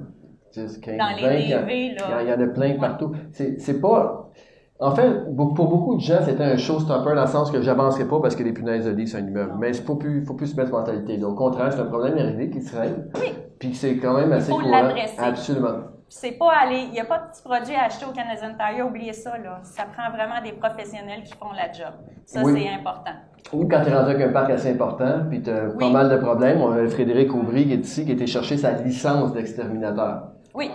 10, 0.54 0.78
15, 0.80 0.98
Dans 0.98 1.06
20, 1.22 1.30
les 1.34 1.42
il 1.44 1.50
y, 1.50 1.54
a- 1.54 1.62
DV, 1.62 1.74
il 1.76 1.92
y 1.94 1.96
là. 1.96 2.22
il 2.22 2.30
y 2.30 2.34
en 2.34 2.40
a 2.40 2.48
plein 2.48 2.76
partout. 2.80 3.12
C'est 3.32 3.60
c'est 3.60 3.80
pas... 3.82 4.30
En 4.80 4.92
fait, 4.92 5.24
pour 5.36 5.54
beaucoup 5.54 5.96
de 5.96 6.02
gens, 6.02 6.20
c'était 6.26 6.44
un 6.44 6.58
showstopper 6.58 7.16
dans 7.16 7.22
le 7.22 7.28
sens 7.28 7.50
que 7.52 7.62
j'avancerai 7.62 8.06
pas 8.06 8.20
parce 8.20 8.36
que 8.36 8.44
les 8.44 8.52
punaises 8.52 8.86
de 8.86 8.92
lit, 8.92 9.08
c'est 9.08 9.18
un 9.18 9.26
immeuble. 9.26 9.54
Mais 9.60 9.70
il 9.70 9.76
faut 9.76 9.96
plus, 9.96 10.26
faut 10.26 10.34
plus 10.34 10.48
se 10.48 10.56
mettre 10.58 10.70
cette 10.70 10.78
mentalité. 10.78 11.24
Au 11.24 11.34
contraire, 11.36 11.72
c'est 11.72 11.80
un 11.80 11.86
problème 11.86 12.18
juridique 12.18 12.52
qui 12.54 12.62
se 12.62 12.76
règle. 12.76 13.08
Oui. 13.16 13.32
Puis 13.60 13.74
c'est 13.76 13.96
quand 13.98 14.16
même 14.18 14.32
assez 14.34 14.52
faut 14.52 14.58
courant. 14.58 14.82
l'adresser. 14.82 15.16
Absolument. 15.18 15.76
C'est 16.10 16.34
pas 16.34 16.52
aller, 16.62 16.82
il 16.88 16.92
n'y 16.92 17.00
a 17.00 17.06
pas 17.06 17.20
de 17.20 17.28
petits 17.32 17.44
produits 17.44 17.76
à 17.76 17.86
acheter 17.86 18.06
au 18.06 18.12
Canadian 18.12 18.54
Tire, 18.58 18.86
oubliez 18.88 19.14
ça, 19.14 19.38
là. 19.38 19.60
Ça 19.64 19.84
prend 19.86 20.10
vraiment 20.12 20.42
des 20.44 20.52
professionnels 20.54 21.24
qui 21.24 21.34
font 21.34 21.52
la 21.52 21.72
job. 21.72 21.94
Ça, 22.26 22.42
Oui. 22.44 22.62
c'est 22.64 22.74
important. 22.74 23.12
Ou 23.52 23.68
quand 23.68 23.82
tu 23.84 23.90
es 23.90 23.94
rendu 23.96 24.12
avec 24.12 24.28
un 24.28 24.32
parc 24.32 24.50
assez 24.52 24.72
important, 24.72 25.22
puis 25.30 25.42
tu 25.42 25.50
as 25.50 25.70
pas 25.80 25.90
mal 25.90 26.10
de 26.10 26.18
problèmes, 26.18 26.62
on 26.62 26.72
a 26.72 26.88
Frédéric 26.88 27.34
Aubry 27.34 27.66
qui 27.66 27.74
est 27.74 27.78
ici, 27.78 28.06
qui 28.06 28.12
a 28.12 28.14
été 28.14 28.26
chercher 28.28 28.58
sa 28.58 28.72
licence 28.74 29.34
d'exterminateur. 29.34 30.30
Oui. 30.54 30.72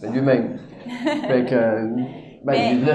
Ben, 0.00 0.12
lui-même. 0.12 0.58
fait 1.28 1.44
que. 1.46 1.54
euh, 1.54 1.86
Ben, 2.44 2.80
Mais- 2.84 2.92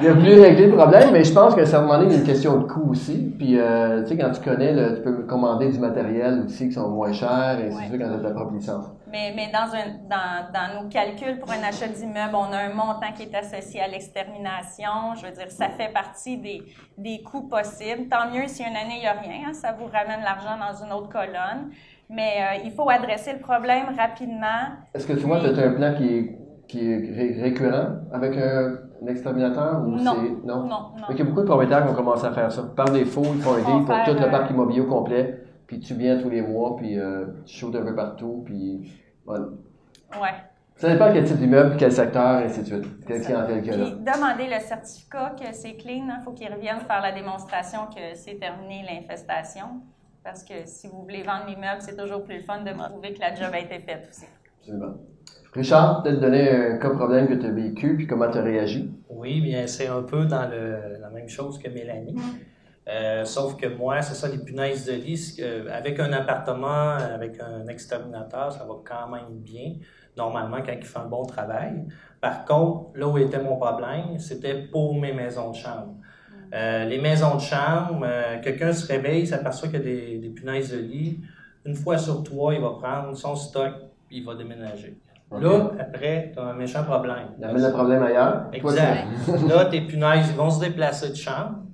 il, 0.00 0.08
a, 0.08 0.12
voulu 0.12 0.40
régler 0.40 0.66
le 0.66 0.76
problème, 0.76 1.10
mais 1.12 1.24
je 1.24 1.32
pense 1.32 1.54
que 1.54 1.64
ça 1.64 1.80
a 1.80 2.02
une 2.02 2.22
question 2.24 2.58
de 2.58 2.64
coût 2.66 2.90
aussi. 2.90 3.34
Puis, 3.38 3.58
euh, 3.58 4.02
tu 4.02 4.08
sais, 4.08 4.18
quand 4.18 4.30
tu 4.32 4.40
connais, 4.40 4.74
tu 4.96 5.02
peux 5.02 5.12
commander 5.26 5.70
du 5.70 5.78
matériel 5.78 6.42
aussi 6.46 6.68
qui 6.68 6.74
sont 6.74 6.88
moins 6.88 7.12
chers, 7.12 7.58
et 7.60 7.70
c'est 7.70 7.76
Ouais. 7.76 7.86
sûr 7.88 7.98
quand 7.98 8.08
tu 8.18 8.26
as 8.26 8.28
ta 8.28 8.34
propre 8.34 8.54
licence. 8.54 8.86
Mais, 9.10 9.32
mais 9.34 9.50
dans, 9.52 9.74
un, 9.74 9.88
dans, 10.08 10.52
dans 10.52 10.82
nos 10.82 10.88
calculs 10.88 11.38
pour 11.40 11.50
un 11.50 11.62
achat 11.66 11.88
d'immeuble, 11.88 12.34
on 12.34 12.52
a 12.52 12.58
un 12.58 12.74
montant 12.74 13.10
qui 13.16 13.22
est 13.22 13.34
associé 13.34 13.80
à 13.80 13.88
l'extermination. 13.88 15.14
Je 15.16 15.26
veux 15.26 15.32
dire, 15.32 15.50
ça 15.50 15.68
fait 15.70 15.92
partie 15.92 16.36
des, 16.36 16.62
des 16.98 17.22
coûts 17.22 17.48
possibles. 17.48 18.08
Tant 18.10 18.30
mieux 18.32 18.46
si 18.46 18.62
une 18.62 18.76
année, 18.76 18.96
il 18.96 19.00
n'y 19.00 19.06
a 19.06 19.12
rien. 19.12 19.48
hein, 19.48 19.52
ça 19.54 19.72
vous 19.72 19.86
ramène 19.86 20.20
l'argent 20.22 20.56
dans 20.58 20.84
une 20.84 20.92
autre 20.92 21.08
colonne. 21.08 21.70
Mais 22.10 22.36
euh, 22.40 22.62
il 22.64 22.72
faut 22.72 22.88
adresser 22.88 23.32
le 23.34 23.38
problème 23.38 23.86
rapidement. 23.98 24.76
Est-ce 24.94 25.06
que 25.06 25.12
tu 25.12 25.20
vois, 25.26 25.40
tu 25.40 25.46
as 25.60 25.66
un 25.66 25.72
plan 25.72 25.94
qui 25.94 26.04
est, 26.18 26.38
qui 26.68 26.88
est 26.92 26.96
ré- 27.14 27.40
récurrent 27.42 27.96
avec 28.12 28.36
un, 28.36 28.76
un 29.02 29.06
exterminateur 29.06 29.82
ou 29.86 29.90
Non. 29.92 30.14
c'est. 30.14 30.46
Non, 30.46 30.64
non. 30.66 30.90
Fait 31.06 31.14
qu'il 31.14 31.18
y 31.20 31.22
a 31.22 31.30
beaucoup 31.30 31.40
de 31.40 31.46
propriétaires 31.46 31.84
qui 31.84 31.90
ont 31.90 31.94
commencé 31.96 32.26
à 32.26 32.32
faire 32.32 32.52
ça. 32.52 32.62
Par 32.76 32.90
défaut, 32.90 33.22
ils 33.24 33.40
font 33.40 33.54
un 33.54 33.58
deal 33.58 33.84
pour 33.86 33.94
tout 34.04 34.12
le 34.14 34.22
euh, 34.26 34.30
parc 34.30 34.50
immobilier 34.50 34.80
au 34.82 34.86
complet, 34.86 35.42
puis 35.66 35.80
tu 35.80 35.94
viens 35.94 36.18
tous 36.20 36.30
les 36.30 36.42
mois, 36.42 36.76
puis 36.76 36.98
euh, 36.98 37.24
tu 37.46 37.56
shootes 37.56 37.74
un 37.74 37.82
peu 37.84 37.94
partout, 37.96 38.42
puis 38.44 38.92
voilà. 39.24 39.46
Ouais. 40.20 40.34
Ça 40.76 40.88
dépend 40.92 41.12
quel 41.12 41.24
type 41.24 41.38
d'immeuble, 41.38 41.74
quel 41.76 41.90
secteur, 41.90 42.40
et 42.40 42.44
ainsi 42.44 42.60
de 42.60 42.66
suite. 42.66 43.04
Clientèle 43.04 43.48
là. 43.66 43.86
Puis 43.86 43.96
demander 43.96 44.54
le 44.54 44.60
certificat 44.60 45.34
que 45.36 45.52
c'est 45.52 45.74
clean. 45.74 46.06
Il 46.06 46.22
faut 46.24 46.30
qu'ils 46.30 46.52
reviennent 46.52 46.78
faire 46.80 47.02
la 47.02 47.10
démonstration 47.10 47.80
que 47.86 48.14
c'est 48.14 48.36
terminé 48.38 48.84
l'infestation. 48.88 49.64
Parce 50.22 50.44
que 50.44 50.54
si 50.66 50.86
vous 50.86 51.02
voulez 51.02 51.22
vendre 51.22 51.46
l'immeuble, 51.48 51.80
c'est 51.80 51.96
toujours 51.96 52.22
plus 52.22 52.36
le 52.36 52.42
fun 52.42 52.60
de 52.62 52.70
prouver 52.72 53.12
que 53.14 53.20
la 53.20 53.34
job 53.34 53.48
a 53.52 53.58
été 53.58 53.80
faite 53.80 54.06
aussi. 54.08 54.26
Absolument. 54.60 54.94
Richard, 55.54 56.02
peut-être 56.02 56.20
donner 56.20 56.50
un 56.50 56.78
cas 56.78 56.90
problème 56.90 57.26
que 57.26 57.34
tu 57.34 57.46
as 57.46 57.50
vécu, 57.50 57.96
puis 57.96 58.06
comment 58.06 58.30
tu 58.30 58.38
as 58.38 58.42
réagi? 58.42 58.90
Oui, 59.08 59.40
bien, 59.40 59.66
c'est 59.66 59.88
un 59.88 60.02
peu 60.02 60.26
dans 60.26 60.48
le- 60.48 60.98
la 61.00 61.10
même 61.10 61.28
chose 61.28 61.58
que 61.58 61.68
Mélanie. 61.68 62.16
Euh, 62.88 63.24
sauf 63.24 63.56
que 63.56 63.66
moi, 63.66 64.00
c'est 64.00 64.14
ça, 64.14 64.28
les 64.28 64.38
punaises 64.38 64.86
de 64.86 64.92
lit, 64.92 65.34
que, 65.36 65.68
avec 65.68 65.98
un 66.00 66.12
appartement, 66.12 66.92
avec 66.92 67.38
un 67.40 67.66
exterminateur, 67.68 68.52
ça 68.52 68.64
va 68.64 68.74
quand 68.84 69.08
même 69.10 69.38
bien, 69.40 69.74
normalement, 70.16 70.58
quand 70.64 70.72
il 70.72 70.84
fait 70.84 70.98
un 70.98 71.04
bon 71.06 71.24
travail. 71.24 71.84
Par 72.20 72.44
contre, 72.44 72.90
là 72.94 73.08
où 73.08 73.18
était 73.18 73.42
mon 73.42 73.56
problème, 73.56 74.18
c'était 74.18 74.54
pour 74.70 74.94
mes 74.98 75.12
maisons 75.12 75.50
de 75.50 75.56
chambre. 75.56 75.94
Euh, 76.54 76.84
les 76.86 76.98
maisons 76.98 77.34
de 77.34 77.40
chambre, 77.40 78.04
euh, 78.04 78.40
quelqu'un 78.42 78.72
se 78.72 78.86
réveille, 78.90 79.26
s'aperçoit 79.26 79.68
qu'il 79.68 79.78
y 79.78 79.82
a 79.82 79.84
des, 79.84 80.18
des 80.18 80.28
punaises 80.30 80.72
de 80.72 80.78
lit. 80.78 81.20
Une 81.66 81.74
fois 81.74 81.98
sur 81.98 82.22
trois, 82.22 82.54
il 82.54 82.60
va 82.62 82.70
prendre 82.70 83.14
son 83.14 83.34
stock 83.36 83.74
puis 84.06 84.18
il 84.18 84.24
va 84.24 84.34
déménager. 84.34 84.96
Là, 85.30 85.72
après, 85.78 86.30
tu 86.32 86.38
as 86.38 86.42
un 86.42 86.54
méchant 86.54 86.84
problème. 86.84 87.28
Il 87.38 87.44
amène 87.44 87.62
le 87.62 87.72
problème 87.72 88.02
ailleurs? 88.02 88.46
Exact. 88.52 89.06
là, 89.48 89.66
tes 89.66 89.82
punaises 89.82 90.34
vont 90.34 90.50
se 90.50 90.60
déplacer 90.60 91.10
de 91.10 91.16
chambre. 91.16 91.64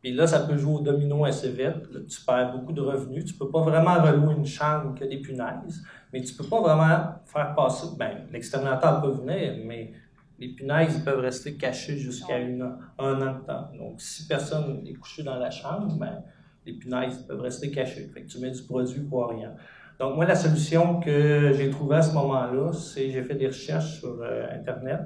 Puis 0.00 0.14
là, 0.14 0.26
ça 0.26 0.40
peut 0.40 0.56
jouer 0.56 0.74
au 0.76 0.80
domino 0.80 1.24
assez 1.24 1.50
vite. 1.50 1.92
Là, 1.92 2.00
tu 2.08 2.20
perds 2.24 2.52
beaucoup 2.52 2.72
de 2.72 2.80
revenus. 2.80 3.24
Tu 3.24 3.34
peux 3.34 3.50
pas 3.50 3.60
vraiment 3.60 3.94
relouer 3.94 4.34
une 4.34 4.46
chambre 4.46 4.94
que 4.98 5.04
des 5.04 5.18
punaises, 5.18 5.82
mais 6.12 6.22
tu 6.22 6.32
peux 6.34 6.44
pas 6.44 6.60
vraiment 6.60 7.04
faire 7.24 7.54
passer. 7.54 7.88
Ben, 7.98 8.26
l'exterminateur 8.32 9.02
peut 9.02 9.10
venir, 9.10 9.54
mais 9.64 9.92
les 10.38 10.48
punaises, 10.48 10.96
ils 10.96 11.04
peuvent 11.04 11.20
rester 11.20 11.56
cachés 11.56 11.96
jusqu'à 11.96 12.36
un 12.36 13.20
an 13.20 13.34
de 13.34 13.46
temps. 13.46 13.68
Donc, 13.78 14.00
si 14.00 14.26
personne 14.26 14.82
n'est 14.84 14.94
couché 14.94 15.22
dans 15.22 15.36
la 15.36 15.50
chambre, 15.50 15.92
ben, 15.98 16.22
les 16.64 16.74
punaises 16.74 17.18
peuvent 17.26 17.40
rester 17.40 17.70
cachés. 17.70 18.08
Fait 18.12 18.22
que 18.22 18.28
tu 18.28 18.38
mets 18.38 18.50
du 18.50 18.62
produit 18.62 19.00
pour 19.00 19.28
rien. 19.28 19.54
Donc, 19.98 20.16
moi, 20.16 20.26
la 20.26 20.34
solution 20.34 21.00
que 21.00 21.52
j'ai 21.54 21.70
trouvée 21.70 21.96
à 21.96 22.02
ce 22.02 22.12
moment-là, 22.14 22.72
c'est 22.72 23.10
j'ai 23.10 23.22
fait 23.22 23.34
des 23.34 23.46
recherches 23.46 24.00
sur 24.00 24.18
euh, 24.20 24.46
Internet. 24.52 25.00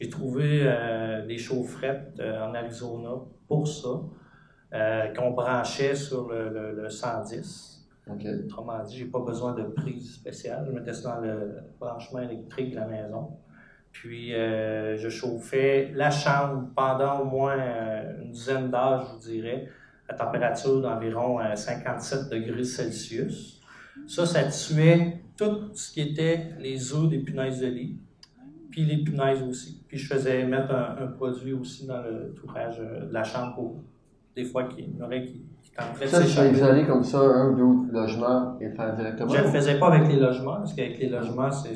J'ai 0.00 0.08
trouvé 0.08 0.62
euh, 0.64 1.26
des 1.26 1.38
chaufferettes 1.38 2.12
euh, 2.20 2.40
en 2.46 2.54
Arizona 2.54 3.10
pour 3.48 3.66
ça, 3.66 3.88
qu'on 5.16 5.30
branchait 5.30 5.94
sur 5.94 6.28
le, 6.28 6.50
le- 6.50 6.72
le 6.82 6.90
110. 6.90 7.86
OK. 8.10 8.24
Autrement 8.44 8.82
dit, 8.84 8.98
j'ai 8.98 9.04
pas 9.06 9.20
besoin 9.20 9.54
de 9.54 9.62
prise 9.64 10.14
spéciale. 10.14 10.64
Je 10.68 10.72
mettais 10.72 10.92
ça 10.92 11.14
dans 11.16 11.20
le 11.20 11.56
branchement 11.80 12.20
électrique 12.20 12.70
de 12.72 12.76
la 12.76 12.86
maison. 12.86 13.30
Puis, 13.90 14.30
je 14.32 15.08
chauffais 15.08 15.90
la 15.94 16.10
chambre 16.10 16.68
pendant 16.76 17.20
au 17.20 17.24
moins 17.24 17.56
une 18.22 18.30
dizaine 18.30 18.70
d'heures, 18.70 19.06
je 19.06 19.12
vous 19.14 19.32
dirais, 19.32 19.68
à 20.08 20.14
température 20.14 20.80
d'environ 20.80 21.40
euh, 21.40 21.54
57 21.54 22.28
degrés 22.30 22.64
Celsius. 22.64 23.57
Ça, 24.08 24.26
ça 24.26 24.44
tuait 24.44 25.20
tout 25.36 25.70
ce 25.74 25.92
qui 25.92 26.00
était 26.00 26.50
les 26.58 26.92
œufs 26.92 27.08
des 27.08 27.18
punaises 27.18 27.60
de 27.60 27.66
lit, 27.66 27.98
puis 28.70 28.84
les 28.84 28.98
punaises 29.04 29.42
aussi. 29.42 29.84
Puis, 29.86 29.98
je 29.98 30.12
faisais 30.12 30.44
mettre 30.44 30.74
un, 30.74 30.96
un 31.04 31.06
produit 31.06 31.52
aussi 31.52 31.86
dans 31.86 32.02
le 32.02 32.34
tourage 32.34 32.80
euh, 32.80 33.06
de 33.06 33.12
la 33.12 33.22
chambre 33.22 33.54
pour 33.54 33.76
des 34.34 34.44
fois 34.44 34.64
qu'il 34.64 34.84
y 34.84 35.02
en 35.02 35.04
aurait 35.04 35.24
qui, 35.24 35.42
qui 35.62 35.70
de 36.04 36.06
Ça, 36.06 36.84
comme 36.86 37.04
ça 37.04 37.18
un 37.18 37.50
ou 37.50 37.56
deux 37.56 37.92
logements 37.92 38.56
et 38.60 38.70
faire 38.70 38.94
directement? 38.96 39.28
Je 39.28 39.38
ne 39.38 39.42
le 39.42 39.48
faisais 39.48 39.78
pas 39.78 39.88
avec 39.88 40.08
les 40.08 40.18
logements, 40.18 40.56
parce 40.56 40.74
qu'avec 40.74 40.98
les 40.98 41.08
logements, 41.08 41.50
c'est, 41.50 41.74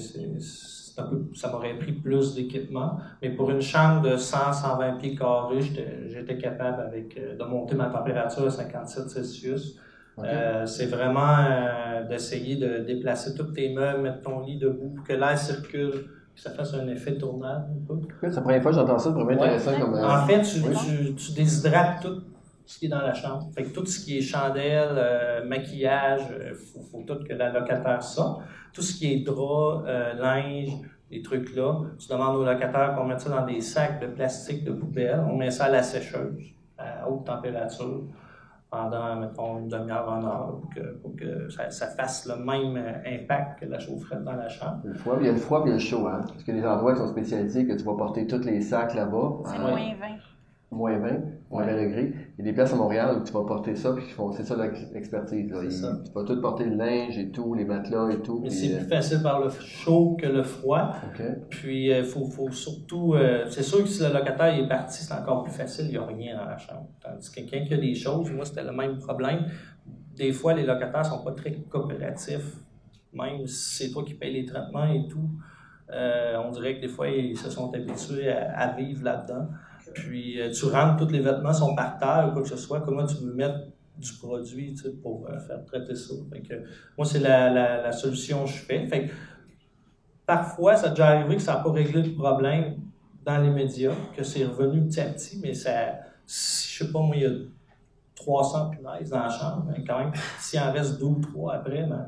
un 0.98 1.04
peu, 1.04 1.24
ça 1.34 1.50
m'aurait 1.50 1.78
pris 1.78 1.92
plus 1.92 2.34
d'équipement. 2.34 2.98
Mais 3.20 3.30
pour 3.30 3.50
une 3.50 3.62
chambre 3.62 4.02
de 4.02 4.16
100-120 4.16 4.98
pieds 4.98 5.14
carrés, 5.14 5.60
j'étais, 5.60 6.08
j'étais 6.08 6.36
capable 6.36 6.82
avec, 6.82 7.16
euh, 7.16 7.36
de 7.36 7.44
monter 7.44 7.74
ma 7.74 7.86
température 7.86 8.46
à 8.46 8.50
57 8.50 9.10
Celsius. 9.10 9.78
Euh, 10.18 10.66
c'est 10.66 10.86
vraiment 10.86 11.36
euh, 11.38 12.04
d'essayer 12.06 12.56
de 12.56 12.78
déplacer 12.84 13.34
tous 13.34 13.52
tes 13.52 13.72
meubles, 13.72 14.02
mettre 14.02 14.22
ton 14.22 14.40
lit 14.40 14.58
debout 14.58 14.94
que 15.06 15.12
l'air 15.14 15.38
circule, 15.38 15.90
que 16.34 16.40
ça 16.40 16.50
fasse 16.50 16.74
un 16.74 16.86
effet 16.88 17.16
tournable. 17.16 17.66
C'est 18.20 18.28
la 18.34 18.40
première 18.42 18.62
fois 18.62 18.70
que 18.72 18.76
j'entends 18.76 18.98
ça, 18.98 19.10
c'est 19.10 19.22
vraiment 19.22 19.40
Ouais. 19.40 19.48
intéressant 19.48 19.80
comme. 19.80 19.94
euh, 19.94 20.06
En 20.08 20.26
fait, 20.26 20.42
tu, 20.42 20.60
oui. 20.60 20.76
tu, 20.86 21.14
tu 21.14 21.32
déshydrates 21.32 22.02
tout 22.02 22.22
ce 22.66 22.78
qui 22.78 22.86
est 22.86 22.88
dans 22.90 23.00
la 23.00 23.14
chambre. 23.14 23.48
Fait 23.54 23.64
que 23.64 23.70
tout 23.74 23.86
ce 23.86 24.04
qui 24.04 24.18
est 24.18 24.20
chandelle, 24.20 24.90
euh, 24.96 25.44
maquillage, 25.46 26.22
il 26.50 26.54
faut, 26.54 26.80
faut 26.80 27.02
tout 27.06 27.24
que 27.26 27.32
la 27.32 27.50
locataire 27.52 28.02
sorte. 28.02 28.42
Tout 28.74 28.82
ce 28.82 28.94
qui 28.98 29.12
est 29.12 29.20
drap, 29.24 29.84
linge, 30.18 30.70
les 31.10 31.20
trucs 31.22 31.54
là, 31.56 31.74
tu 31.98 32.08
demandes 32.08 32.36
au 32.36 32.44
locataire 32.44 32.94
qu'on 32.96 33.04
mette 33.04 33.20
ça 33.20 33.28
dans 33.30 33.44
des 33.44 33.60
sacs 33.60 34.00
de 34.00 34.06
plastique 34.06 34.64
de 34.64 34.72
poubelle. 34.72 35.20
On 35.30 35.36
met 35.36 35.50
ça 35.50 35.64
à 35.64 35.68
la 35.70 35.82
sécheuse 35.82 36.38
à 36.78 37.06
haute 37.08 37.26
température 37.26 38.04
pendant, 38.72 39.16
mettons, 39.16 39.58
une 39.58 39.68
demi-heure, 39.68 40.08
une 40.08 40.24
heure, 40.24 40.56
pour 40.58 40.70
que, 40.70 40.80
pour 41.02 41.14
que 41.14 41.50
ça, 41.50 41.70
ça 41.70 41.88
fasse 41.88 42.26
le 42.26 42.36
même 42.36 42.74
euh, 42.82 42.92
impact 43.06 43.60
que 43.60 43.66
la 43.66 43.78
chaufferette 43.78 44.24
dans 44.24 44.32
la 44.32 44.48
chambre. 44.48 44.80
Le 44.84 44.94
froid, 44.94 45.18
il 45.20 45.26
y 45.26 45.28
a 45.28 45.32
le 45.32 45.38
froid 45.38 45.62
puis 45.62 45.70
il 45.70 45.74
y 45.74 45.74
a 45.74 45.78
le 45.78 45.84
chaud, 45.84 46.08
hein. 46.08 46.22
Parce 46.26 46.42
qu'il 46.42 46.56
y 46.56 46.58
a 46.58 46.62
des 46.62 46.66
endroits 46.66 46.94
qui 46.94 47.00
sont 47.00 47.08
spécialisés 47.08 47.66
que 47.66 47.74
tu 47.74 47.84
vas 47.84 47.94
porter 47.94 48.26
tous 48.26 48.42
les 48.46 48.62
sacs 48.62 48.94
là-bas. 48.94 49.42
C'est 49.44 49.56
à 49.56 49.58
moins 49.58 49.74
20. 49.74 49.76
moins 50.70 50.98
20, 50.98 51.08
moins 51.50 51.66
20 51.66 51.82
degrés. 51.82 52.14
Il 52.38 52.46
y 52.46 52.48
a 52.48 52.50
des 52.50 52.54
places 52.54 52.72
à 52.72 52.76
Montréal 52.76 53.18
où 53.20 53.24
tu 53.24 53.32
vas 53.32 53.44
porter 53.44 53.76
ça, 53.76 53.92
puis 53.92 54.04
ils 54.06 54.12
font, 54.12 54.32
c'est 54.32 54.44
ça 54.44 54.56
l'ex- 54.56 54.90
l'expertise. 54.92 55.52
Tu 56.06 56.12
vas 56.12 56.24
tout 56.24 56.40
porter 56.40 56.64
le 56.64 56.76
linge 56.76 57.18
et 57.18 57.30
tout, 57.30 57.52
les 57.54 57.64
matelas 57.66 58.08
et 58.10 58.22
tout. 58.22 58.40
Mais 58.42 58.48
puis, 58.48 58.56
c'est 58.56 58.74
euh, 58.74 58.78
plus 58.78 58.88
facile 58.88 59.22
par 59.22 59.38
le 59.40 59.50
chaud 59.50 60.16
que 60.18 60.26
le 60.26 60.42
froid. 60.42 60.92
Puis, 61.50 61.90
il 61.90 62.04
faut, 62.04 62.24
faut 62.24 62.50
surtout. 62.50 63.14
euh, 63.14 63.44
c'est 63.50 63.62
sûr 63.62 63.82
que 63.82 63.88
si 63.88 64.02
le 64.02 64.08
locataire 64.12 64.54
est 64.58 64.66
parti, 64.66 65.02
c'est 65.04 65.12
encore 65.12 65.42
plus 65.42 65.52
facile, 65.52 65.84
il 65.86 65.90
n'y 65.90 65.96
a 65.98 66.06
rien 66.06 66.36
dans 66.38 66.46
la 66.46 66.56
chambre. 66.56 66.88
Tandis 67.02 67.30
que 67.30 67.34
quelqu'un 67.40 67.64
qui 67.66 67.74
a 67.74 67.76
des 67.76 67.94
choses, 67.94 68.30
moi, 68.32 68.46
c'était 68.46 68.64
le 68.64 68.72
même 68.72 68.98
problème. 68.98 69.44
Des 70.16 70.32
fois, 70.32 70.54
les 70.54 70.64
locataires 70.64 71.04
sont 71.04 71.22
pas 71.22 71.32
très 71.32 71.52
coopératifs, 71.52 72.56
même 73.12 73.46
si 73.46 73.84
c'est 73.86 73.90
toi 73.92 74.04
qui 74.04 74.14
payes 74.14 74.32
les 74.32 74.46
traitements 74.46 74.86
et 74.86 75.06
tout. 75.06 75.28
Euh, 75.92 76.36
on 76.42 76.50
dirait 76.50 76.76
que 76.76 76.80
des 76.80 76.88
fois, 76.88 77.08
ils 77.08 77.36
se 77.36 77.50
sont 77.50 77.72
habitués 77.74 78.30
à, 78.30 78.58
à 78.58 78.74
vivre 78.74 79.04
là-dedans. 79.04 79.48
Puis, 79.94 80.40
euh, 80.40 80.50
tu 80.50 80.66
rentres, 80.66 81.04
tous 81.04 81.12
les 81.12 81.20
vêtements 81.20 81.52
sont 81.52 81.74
par 81.74 81.98
terre 81.98 82.28
ou 82.28 82.32
quoi 82.32 82.42
que 82.42 82.48
ce 82.48 82.56
soit. 82.56 82.80
Comment 82.80 83.06
tu 83.06 83.16
veux 83.16 83.32
mettre 83.34 83.58
du 83.98 84.12
produit 84.14 84.74
tu 84.74 84.82
sais, 84.82 84.90
pour 84.90 85.26
euh, 85.28 85.38
faire 85.38 85.64
traiter 85.64 85.94
ça? 85.94 86.14
Fait 86.32 86.40
que, 86.40 86.54
moi, 86.96 87.06
c'est 87.06 87.20
la, 87.20 87.50
la, 87.50 87.82
la 87.82 87.92
solution 87.92 88.44
que 88.44 88.50
je 88.50 88.58
fais. 88.58 88.86
Fait 88.86 89.06
que, 89.06 89.12
parfois, 90.26 90.76
ça 90.76 90.88
a 90.88 90.90
déjà 90.90 91.08
arrivé 91.08 91.36
que 91.36 91.42
ça 91.42 91.54
n'a 91.54 91.60
pas 91.60 91.72
réglé 91.72 92.02
le 92.02 92.14
problème 92.14 92.76
dans 93.24 93.38
les 93.38 93.50
médias, 93.50 93.92
que 94.16 94.24
c'est 94.24 94.44
revenu 94.44 94.86
petit 94.86 95.00
à 95.00 95.04
petit, 95.06 95.38
mais 95.42 95.54
ça, 95.54 95.70
je 96.26 96.84
sais 96.84 96.92
pas, 96.92 97.00
moi, 97.00 97.14
il 97.16 97.22
y 97.22 97.26
a 97.26 97.30
300 98.16 98.70
punaises 98.70 99.10
dans 99.10 99.20
la 99.20 99.28
chambre, 99.28 99.66
mais 99.68 99.84
quand 99.84 99.98
même, 99.98 100.12
s'il 100.38 100.60
en 100.60 100.72
reste 100.72 100.98
deux 100.98 101.06
ou 101.06 101.20
trois 101.20 101.54
après, 101.54 101.84
ben, 101.84 102.06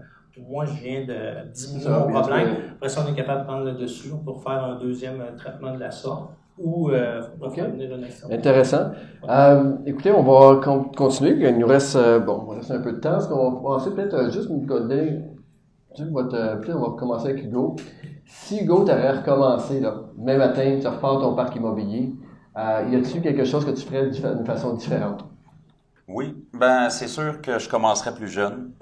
moi, 0.48 0.64
je 0.64 0.72
viens 0.72 1.04
de 1.04 1.48
diminuer 1.52 1.88
mon 1.88 2.08
problème. 2.08 2.56
Après 2.72 2.88
ça, 2.88 3.04
on 3.06 3.12
est 3.12 3.16
capable 3.16 3.42
de 3.42 3.46
prendre 3.46 3.64
le 3.64 3.72
dessus 3.72 4.10
pour 4.24 4.42
faire 4.42 4.64
un 4.64 4.76
deuxième 4.78 5.20
euh, 5.20 5.36
traitement 5.36 5.72
de 5.72 5.78
la 5.78 5.92
sorte 5.92 6.32
ou 6.58 6.90
euh, 6.90 7.20
on 7.36 7.40
va 7.40 7.46
Ok. 7.48 7.54
faire 7.56 7.70
venir 7.70 7.90
un 7.94 8.02
externe. 8.02 8.32
Intéressant. 8.32 8.90
Euh, 9.28 9.72
écoutez, 9.86 10.10
on 10.12 10.22
va 10.22 10.60
con- 10.62 10.84
continuer. 10.96 11.48
Il 11.48 11.58
nous 11.58 11.66
reste, 11.66 11.96
euh, 11.96 12.18
bon, 12.20 12.40
il 12.42 12.44
nous 12.44 12.50
reste 12.58 12.70
un 12.70 12.80
peu 12.80 12.92
de 12.92 12.98
temps. 13.00 13.18
Est-ce 13.18 13.28
qu'on 13.28 13.50
va 13.50 13.60
penser 13.60 13.90
peut-être 13.94 14.14
euh, 14.14 14.30
juste 14.30 14.50
nous 14.50 14.64
donner 14.64 15.20
te- 15.96 16.56
puis 16.60 16.72
on 16.72 16.80
va 16.80 16.96
commencer 16.98 17.28
avec 17.30 17.44
Hugo. 17.44 17.76
Si 18.26 18.60
Hugo 18.62 18.84
t'aurais 18.84 19.18
recommencé, 19.18 19.80
là, 19.80 19.94
demain 20.16 20.38
matin, 20.38 20.78
tu 20.80 20.86
repars 20.88 21.20
ton 21.20 21.34
parc 21.34 21.54
immobilier, 21.56 22.14
euh, 22.56 22.84
y 22.90 22.96
a-t-il 22.96 23.20
quelque 23.22 23.44
chose 23.44 23.64
que 23.64 23.70
tu 23.70 23.82
ferais 23.86 24.10
d'une 24.10 24.44
façon 24.44 24.74
différente? 24.74 25.24
Oui, 26.08 26.36
ben 26.52 26.90
c'est 26.90 27.06
sûr 27.08 27.40
que 27.40 27.58
je 27.58 27.68
commencerai 27.68 28.12
plus 28.14 28.28
jeune. 28.28 28.72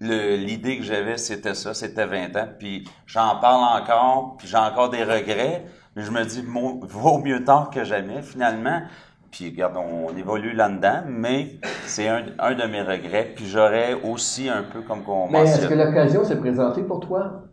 L'idée 0.00 0.78
que 0.78 0.82
j'avais, 0.82 1.16
c'était 1.16 1.54
ça, 1.54 1.74
c'était 1.74 2.06
20 2.06 2.36
ans. 2.36 2.48
Puis 2.58 2.84
j'en 3.06 3.36
parle 3.40 3.80
encore, 3.82 4.34
puis 4.36 4.48
j'ai 4.48 4.56
encore 4.56 4.90
des 4.90 5.04
regrets, 5.04 5.64
mais 5.96 6.02
je 6.02 6.10
me 6.10 6.24
dis, 6.24 6.42
vaut 6.42 7.18
mieux 7.18 7.44
tard 7.44 7.70
que 7.70 7.84
jamais, 7.84 8.22
finalement. 8.22 8.82
Puis 9.30 9.50
regarde, 9.50 9.76
on 9.76 10.14
évolue 10.16 10.52
là-dedans, 10.52 11.04
mais 11.06 11.56
c'est 11.86 12.08
un, 12.08 12.26
un 12.38 12.54
de 12.54 12.64
mes 12.64 12.82
regrets. 12.82 13.32
Puis 13.34 13.46
j'aurais 13.48 13.94
aussi 13.94 14.48
un 14.48 14.62
peu 14.62 14.82
comme 14.82 15.02
qu'on 15.04 15.30
Mais 15.30 15.40
est-ce 15.44 15.66
que 15.66 15.74
l'occasion 15.74 16.24
s'est 16.24 16.38
présentée 16.38 16.82
pour 16.82 17.00
toi 17.00 17.44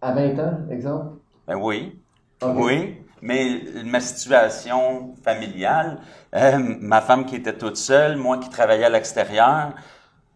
à 0.00 0.12
20 0.12 0.38
ans, 0.38 0.58
exemple? 0.70 1.18
Ben 1.46 1.56
oui. 1.56 1.98
Oui, 2.42 2.96
mais 3.20 3.62
ma 3.84 4.00
situation 4.00 5.14
familiale, 5.24 5.98
euh, 6.34 6.58
ma 6.58 7.00
femme 7.00 7.26
qui 7.26 7.34
était 7.36 7.56
toute 7.56 7.76
seule, 7.76 8.16
moi 8.16 8.38
qui 8.38 8.48
travaillais 8.48 8.84
à 8.84 8.90
l'extérieur, 8.90 9.72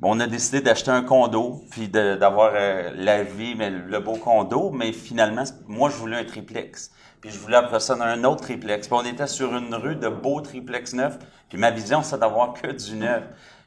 on 0.03 0.19
a 0.21 0.27
décidé 0.27 0.61
d'acheter 0.61 0.91
un 0.91 1.03
condo, 1.03 1.63
puis 1.71 1.89
d'avoir 1.89 2.53
euh, 2.55 2.91
la 2.97 3.23
vie, 3.23 3.55
mais 3.57 3.71
le 3.71 4.01
beau 4.01 4.17
condo, 4.17 4.71
mais 4.71 4.93
finalement, 4.93 5.45
moi, 5.69 5.91
je 5.91 5.97
voulais 5.97 6.17
un 6.17 6.25
triplex. 6.25 6.91
Puis 7.23 7.31
je 7.31 7.39
voulais 7.39 7.57
après 7.57 7.79
ça 7.81 7.95
un 8.01 8.25
autre 8.25 8.43
triplex. 8.43 8.89
Puis 8.89 8.99
on 9.01 9.05
était 9.09 9.29
sur 9.29 9.57
une 9.57 9.73
rue 9.75 9.95
de 9.95 10.09
beaux 10.09 10.41
triplex 10.41 10.93
neufs, 10.93 11.19
puis 11.49 11.57
ma 11.57 11.71
vision, 11.71 12.03
c'est 12.03 12.19
d'avoir 12.19 12.53
que 12.53 12.67
du 12.73 12.97
neuf. 12.97 13.23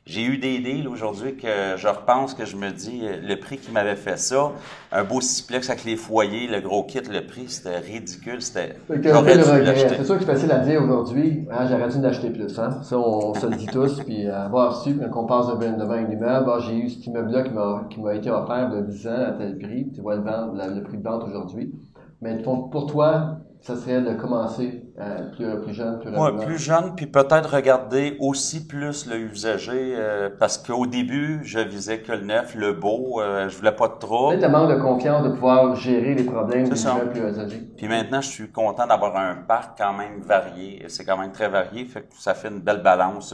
J'ai 0.06 0.24
eu 0.24 0.38
des 0.38 0.60
deals 0.60 0.88
aujourd'hui 0.88 1.36
que 1.36 1.47
je 1.78 1.88
repense, 1.88 2.36
que 2.36 2.45
je 2.45 2.58
me 2.58 2.70
dis, 2.70 2.99
euh, 3.01 3.18
le 3.24 3.39
prix 3.39 3.58
qui 3.58 3.72
m'avait 3.72 3.95
fait 3.95 4.20
ça, 4.20 4.51
un 4.91 5.03
beau 5.03 5.20
sixplex 5.20 5.68
avec 5.68 5.84
les 5.84 5.95
foyers, 5.95 6.45
le 6.45 6.60
gros 6.62 6.84
kit, 6.84 6.99
le 7.01 7.26
prix, 7.26 7.45
c'était 7.49 7.80
ridicule. 7.80 8.39
C'était, 8.39 8.76
Fait 8.88 9.01
que 9.01 9.10
j'aurais 9.10 9.32
t'as 9.32 9.38
le 9.38 9.43
dû 9.43 9.49
regret. 9.49 9.64
l'acheter. 9.64 9.95
C'est 9.97 10.03
sûr 10.03 10.20
que 10.20 10.26
c'est 10.26 10.32
facile 10.32 10.51
à 10.51 10.60
dire 10.60 10.84
aujourd'hui, 10.84 11.47
hein, 11.49 11.66
j'aurais 11.68 11.89
dû 11.89 11.97
en 11.97 12.03
acheter 12.03 12.30
plus. 12.30 12.60
Hein? 12.60 12.84
Ça, 12.84 12.99
on, 12.99 13.34
se 13.34 13.47
le 13.47 13.56
dit 13.56 13.66
tous. 13.66 14.03
Puis 14.03 14.28
avoir 14.28 14.80
su, 14.84 14.95
quand 15.12 15.24
on 15.24 15.26
passe 15.26 15.47
devant, 15.47 15.76
devant 15.76 15.93
un 15.93 16.08
immeuble, 16.12 16.51
ah, 16.53 16.60
j'ai 16.60 16.76
eu 16.76 16.89
cet 16.89 17.08
immeuble-là 17.08 17.41
qui 17.41 17.53
m'a, 17.53 17.88
qui 17.89 17.99
m'a 17.99 18.14
été 18.14 18.30
offert 18.30 18.70
a 18.72 18.82
10 18.82 19.08
ans 19.08 19.26
à 19.30 19.32
tel 19.32 19.58
prix. 19.58 19.91
Tu 19.91 20.01
vois 20.01 20.18
le, 20.18 20.22
vendre, 20.22 20.53
la- 20.53 20.68
le 20.68 20.84
prix 20.84 20.97
de 20.99 21.03
vente 21.03 21.24
aujourd'hui. 21.24 21.74
Mais 22.22 22.41
pour, 22.41 22.70
pour 22.70 22.86
toi, 22.88 23.38
ça 23.61 23.76
serait 23.76 24.01
de 24.01 24.13
commencer 24.13 24.84
euh, 24.99 25.32
plus, 25.36 25.61
plus 25.63 25.74
jeune, 25.74 25.99
plus 25.99 26.09
Ouais, 26.11 26.18
rapidement. 26.20 26.43
plus 26.45 26.57
jeune, 26.59 26.95
puis 26.95 27.07
peut-être 27.07 27.53
regarder 27.55 28.16
aussi 28.20 28.68
plus 28.68 29.07
le 29.07 29.18
usager, 29.18 29.95
euh, 29.97 30.30
parce 30.39 30.57
qu'au 30.57 30.86
début, 30.86 31.41
je 31.43 31.59
visais 31.59 31.99
que 31.99 32.11
le 32.11 32.22
neuf, 32.26 32.53
le 32.55 32.74
beau, 32.74 33.20
euh, 33.22 33.49
je 33.49 33.57
voulais 33.57 33.72
pas 33.72 33.88
de 33.88 33.95
trouble. 33.95 34.36
Peut-être 34.38 34.51
le 34.51 34.57
manque 34.57 34.70
de 34.70 34.80
confiance 34.82 35.24
de 35.24 35.30
pouvoir 35.30 35.76
gérer 35.76 36.13
les 36.13 36.24
problèmes 36.24 36.74
ça. 36.76 36.93
immeubles 36.93 37.11
plus 37.11 37.39
âgés. 37.39 37.61
Puis 37.76 37.88
maintenant, 37.88 38.22
je 38.22 38.30
suis 38.30 38.51
content 38.51 38.86
d'avoir 38.88 39.16
un 39.18 39.36
parc 39.36 39.78
quand 39.78 39.93
même 39.93 40.22
varié. 40.22 40.86
C'est 40.88 41.03
quand 41.03 41.18
même 41.18 41.32
très 41.32 41.49
varié, 41.49 41.86
fait 41.86 42.01
que 42.01 42.13
ça 42.18 42.34
fait 42.36 42.49
une 42.49 42.59
belle 42.61 42.84
balance. 42.84 43.34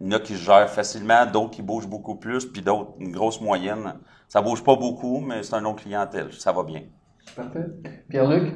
Il 0.00 0.06
y 0.10 0.14
en 0.14 0.16
a 0.16 0.20
qui 0.20 0.34
se 0.34 0.44
gèrent 0.44 0.70
facilement, 0.70 1.26
d'autres 1.26 1.50
qui 1.50 1.62
bougent 1.62 1.88
beaucoup 1.88 2.14
plus, 2.16 2.46
puis 2.46 2.62
d'autres, 2.62 2.92
une 2.98 3.12
grosse 3.12 3.40
moyenne. 3.40 3.94
Ça 4.28 4.40
bouge 4.40 4.62
pas 4.64 4.76
beaucoup, 4.76 5.20
mais 5.20 5.42
c'est 5.42 5.54
un 5.54 5.64
autre 5.64 5.82
clientèle. 5.82 6.32
Ça 6.32 6.50
va 6.52 6.62
bien. 6.62 6.82
Parfait. 7.36 7.66
Pierre-Luc, 8.08 8.54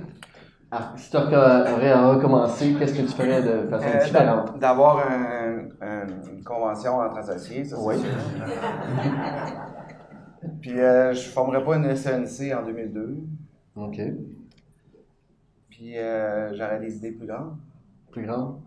ah, 0.71 0.93
si 0.97 1.11
tu 1.11 1.17
aurais 1.17 1.91
à 1.93 2.07
recommencer, 2.09 2.75
qu'est-ce 2.79 2.95
que 2.95 3.03
tu 3.03 3.09
ferais 3.13 3.43
de 3.43 3.69
façon 3.69 3.87
Euh, 3.89 4.05
différente? 4.05 4.53
d'a- 4.55 4.59
D'avoir 4.59 4.99
un- 5.11 5.69
un- 5.81 6.07
une 6.33 6.43
convention 6.45 6.99
entre 6.99 7.19
associés, 7.19 7.65
ça 7.65 7.77
Oui. 7.81 7.97
Puis 10.61 10.79
euh, 10.81 11.13
je 11.13 11.27
ne 11.27 11.33
formerai 11.33 11.65
pas 11.65 11.77
une 11.77 11.95
SNC 11.97 12.53
en 12.55 12.65
2002. 12.65 13.17
OK. 13.77 14.01
Puis 15.71 15.99
euh, 15.99 16.55
j'aurais 16.55 16.81
des 16.81 16.97
idées 16.97 17.13
plus 17.13 17.27
grandes. 17.27 17.57
Plus 18.13 18.25
grand? 18.27 18.61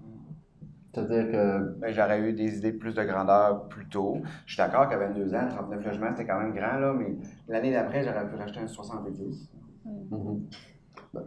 C'est-à-dire 0.93 1.31
que 1.31 1.75
Ben, 1.79 1.93
j'aurais 1.93 2.19
eu 2.21 2.33
des 2.33 2.57
idées 2.57 2.73
plus 2.73 2.93
de 2.95 3.03
grandeur 3.03 3.67
plus 3.67 3.87
tôt. 3.87 4.17
Je 4.45 4.53
suis 4.53 4.57
d'accord 4.61 4.89
qu'à 4.89 4.97
22 4.97 5.33
ans, 5.35 5.47
39 5.49 5.85
logements, 5.85 6.09
c'était 6.11 6.25
quand 6.25 6.39
même 6.39 6.53
grand, 6.53 6.79
là, 6.79 6.93
mais 6.97 7.15
l'année 7.47 7.71
d'après, 7.71 8.03
j'aurais 8.03 8.27
pu 8.27 8.35
racheter 8.35 8.59
un 8.59 8.67
70. 8.67 9.49
Mhm. 9.85 10.49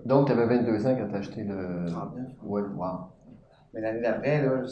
Donc, 0.07 0.27
tu 0.27 0.33
avais 0.33 0.47
22 0.47 0.87
ans 0.87 0.97
quand 0.97 1.09
tu 1.09 1.15
as 1.15 1.19
acheté 1.19 1.45
le. 1.45 1.87
39. 1.89 2.29
Oui, 2.45 2.63
wow. 2.77 2.99
Mais 3.75 3.81
l'année 3.81 4.01
d'après, 4.01 4.43
là, 4.45 4.63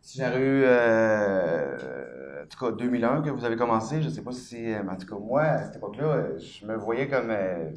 si 0.00 0.18
j'aurais 0.18 0.40
eu, 0.40 0.62
euh, 0.64 2.44
en 2.44 2.46
tout 2.48 2.58
cas, 2.58 2.72
2001 2.72 3.22
que 3.22 3.30
vous 3.30 3.44
avez 3.44 3.56
commencé, 3.56 4.02
je 4.02 4.08
sais 4.08 4.22
pas 4.22 4.32
si, 4.32 4.72
euh, 4.72 4.82
mais 4.84 4.92
en 4.92 4.96
tout 4.96 5.06
cas, 5.06 5.16
moi, 5.20 5.42
à 5.42 5.62
cette 5.64 5.76
époque-là, 5.76 6.04
euh, 6.06 6.38
je 6.38 6.66
me 6.66 6.76
voyais 6.76 7.08
comme, 7.08 7.30
euh, 7.30 7.70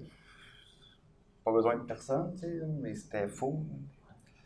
pas 1.44 1.52
besoin 1.52 1.76
de 1.76 1.84
personne, 1.84 2.34
tu 2.36 2.42
sais, 2.42 2.62
mais 2.82 2.94
c'était 2.96 3.28
faux. 3.28 3.64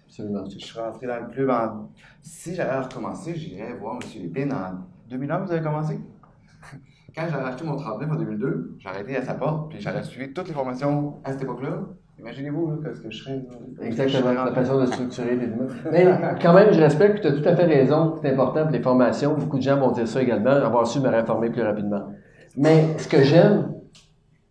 Absolument. 0.08 0.46
Je 0.46 0.60
suis 0.60 0.80
rentré 0.80 1.08
dans 1.08 1.20
le 1.20 1.28
club 1.28 1.50
en... 1.50 1.90
Si 2.22 2.56
j'avais 2.56 2.80
recommencé, 2.80 3.36
j'irais 3.36 3.74
voir 3.74 4.00
M. 4.02 4.22
Lépine 4.22 4.54
en 4.54 4.86
2001, 5.10 5.40
vous 5.40 5.52
avez 5.52 5.62
commencé? 5.62 6.00
Quand 7.16 7.24
j'avais 7.32 7.46
acheté 7.46 7.64
mon 7.64 7.78
39 7.78 8.12
en 8.12 8.16
2002, 8.16 8.76
j'ai 8.78 8.90
arrêté 8.90 9.16
à 9.16 9.22
sa 9.22 9.36
porte, 9.36 9.70
puis 9.70 9.80
j'aurais 9.80 10.04
suivi 10.04 10.34
toutes 10.34 10.50
les 10.50 10.54
formations 10.54 11.14
à 11.24 11.32
cette 11.32 11.44
époque-là. 11.44 11.80
Imaginez-vous 12.20 12.82
ce 12.94 13.02
que 13.02 13.10
je 13.10 13.24
serais. 13.24 13.42
Exactement, 13.82 14.34
la 14.34 14.52
façon 14.52 14.80
de 14.82 14.86
structurer 14.86 15.36
les 15.38 15.46
immeubles. 15.48 15.74
Mais 15.92 16.06
quand 16.42 16.54
même, 16.54 16.74
je 16.74 16.80
respecte, 16.80 17.22
tu 17.22 17.28
as 17.28 17.32
tout 17.32 17.48
à 17.48 17.56
fait 17.56 17.66
raison, 17.66 18.16
c'est 18.22 18.32
important 18.32 18.64
pour 18.64 18.72
les 18.72 18.82
formations. 18.82 19.34
Beaucoup 19.34 19.58
de 19.58 19.64
gens 19.64 19.78
vont 19.78 19.92
dire 19.92 20.08
ça 20.08 20.22
également, 20.22 20.52
avoir 20.52 20.86
su 20.88 21.00
me 21.00 21.08
réformer 21.08 21.50
plus 21.50 21.62
rapidement. 21.62 22.04
Mais 22.58 22.98
ce 22.98 23.08
que 23.08 23.22
j'aime, 23.22 23.72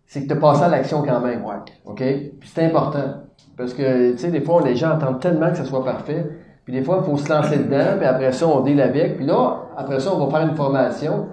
c'est 0.07 0.23
que 0.23 0.27
tu 0.27 0.33
as 0.33 0.37
passé 0.37 0.63
à 0.63 0.69
l'action 0.69 1.03
quand 1.03 1.21
même. 1.21 1.45
Ouais. 1.45 1.57
OK? 1.85 1.99
Puis 2.41 2.51
c'est 2.55 2.65
important. 2.65 3.25
Parce 3.59 3.75
que, 3.75 4.13
tu 4.13 4.19
sais, 4.19 4.31
des 4.31 4.41
fois, 4.41 4.63
les 4.63 4.75
gens 4.75 4.93
attendent 4.93 5.21
tellement 5.21 5.51
que 5.51 5.57
ça 5.57 5.65
soit 5.65 5.85
parfait. 5.85 6.27
Puis 6.65 6.73
des 6.73 6.83
fois, 6.83 7.03
il 7.03 7.11
faut 7.11 7.17
se 7.19 7.31
lancer 7.31 7.59
dedans, 7.59 7.99
puis 7.99 8.07
après 8.07 8.33
ça, 8.33 8.47
on 8.47 8.61
deal 8.61 8.81
avec. 8.81 9.17
Puis 9.17 9.27
là, 9.27 9.67
après 9.77 10.01
ça, 10.01 10.15
on 10.15 10.25
va 10.25 10.39
faire 10.39 10.49
une 10.49 10.57
formation. 10.57 11.27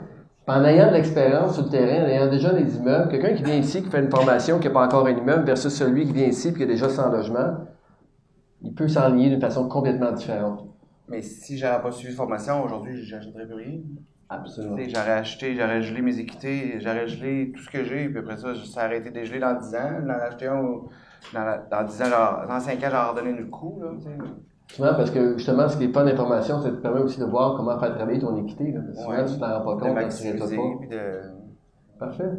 En 0.53 0.65
ayant 0.65 0.87
de 0.89 0.93
l'expérience 0.95 1.53
sur 1.53 1.63
le 1.63 1.69
terrain, 1.69 2.03
en 2.03 2.07
ayant 2.09 2.29
déjà 2.29 2.51
des 2.51 2.75
immeubles, 2.75 3.09
quelqu'un 3.09 3.33
qui 3.33 3.43
vient 3.43 3.55
ici, 3.55 3.81
qui 3.81 3.89
fait 3.89 4.01
une 4.01 4.09
formation, 4.11 4.59
qui 4.59 4.67
n'a 4.67 4.73
pas 4.73 4.85
encore 4.85 5.07
un 5.07 5.11
immeuble, 5.15 5.45
versus 5.45 5.73
celui 5.73 6.05
qui 6.05 6.11
vient 6.11 6.25
ici, 6.27 6.49
puis 6.51 6.57
qui 6.57 6.63
a 6.63 6.67
déjà 6.67 6.89
100 6.89 7.09
logements, 7.09 7.55
il 8.61 8.73
peut 8.73 8.89
s'enligner 8.89 9.29
d'une 9.29 9.39
façon 9.39 9.69
complètement 9.69 10.11
différente. 10.11 10.65
Mais 11.07 11.21
si 11.21 11.57
j'avais 11.57 11.81
pas 11.81 11.91
suivi 11.91 12.11
de 12.11 12.17
formation, 12.17 12.63
aujourd'hui, 12.65 13.01
j'achèterais 13.01 13.45
plus 13.45 13.55
rien. 13.55 13.79
Absolument. 14.27 14.77
J'aurais 14.89 15.11
acheté, 15.11 15.55
j'aurais 15.55 15.81
gelé 15.83 16.01
mes 16.01 16.19
équités, 16.19 16.79
j'aurais 16.81 17.07
gelé 17.07 17.53
tout 17.55 17.61
ce 17.63 17.69
que 17.69 17.85
j'ai, 17.85 18.09
puis 18.09 18.19
après 18.19 18.35
ça, 18.37 18.49
ça 18.65 18.87
aurait 18.87 18.97
été 18.99 19.09
dégelé 19.11 19.39
dans 19.39 19.53
10 19.57 19.73
ans. 19.75 20.01
D'en 20.05 20.13
acheter 20.13 20.47
un 20.47 20.59
au- 20.59 20.89
dans, 21.33 21.45
la- 21.45 21.57
dans 21.59 21.83
10 21.83 22.01
ans, 22.01 22.05
genre, 22.05 22.45
dans 22.47 22.59
5 22.59 22.83
ans, 22.83 22.87
j'aurais 22.91 23.09
redonné 23.21 23.33
le 23.37 23.45
coup, 23.45 23.81
là. 23.81 23.89
Souvent, 24.75 24.93
parce 24.95 25.11
que 25.11 25.37
justement, 25.37 25.67
ce 25.67 25.77
qui 25.77 25.83
est 25.85 25.91
pas 25.91 26.03
d'information, 26.03 26.59
ça 26.61 26.69
te 26.69 26.75
permet 26.75 27.01
aussi 27.01 27.19
de 27.19 27.25
voir 27.25 27.55
comment 27.57 27.77
faire 27.79 27.93
travailler 27.95 28.19
ton 28.19 28.35
équité. 28.37 28.71
Là. 28.71 28.81
Souvent, 28.93 29.09
Ouais. 29.09 29.25
tu 29.25 29.37
t'en 29.39 29.59
rends 29.59 29.65
pas 29.65 29.75
De 29.75 29.79
compte 29.81 29.99
quand 29.99 30.09
tu 30.09 30.37
pas. 30.37 30.95
de... 30.95 31.21
Parfait. 31.99 32.29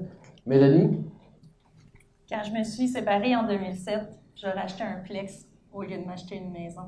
Mélanie? 0.47 1.05
Quand 2.29 2.43
je 2.43 2.53
me 2.53 2.65
suis 2.65 2.89
séparée 2.89 3.37
en 3.37 3.47
2007, 3.47 4.01
j'aurais 4.37 4.59
acheté 4.63 4.83
un 4.83 5.03
plex 5.05 5.47
au 5.73 5.83
lieu 5.83 5.99
de 5.99 6.05
m'acheter 6.05 6.37
une 6.37 6.51
maison. 6.51 6.83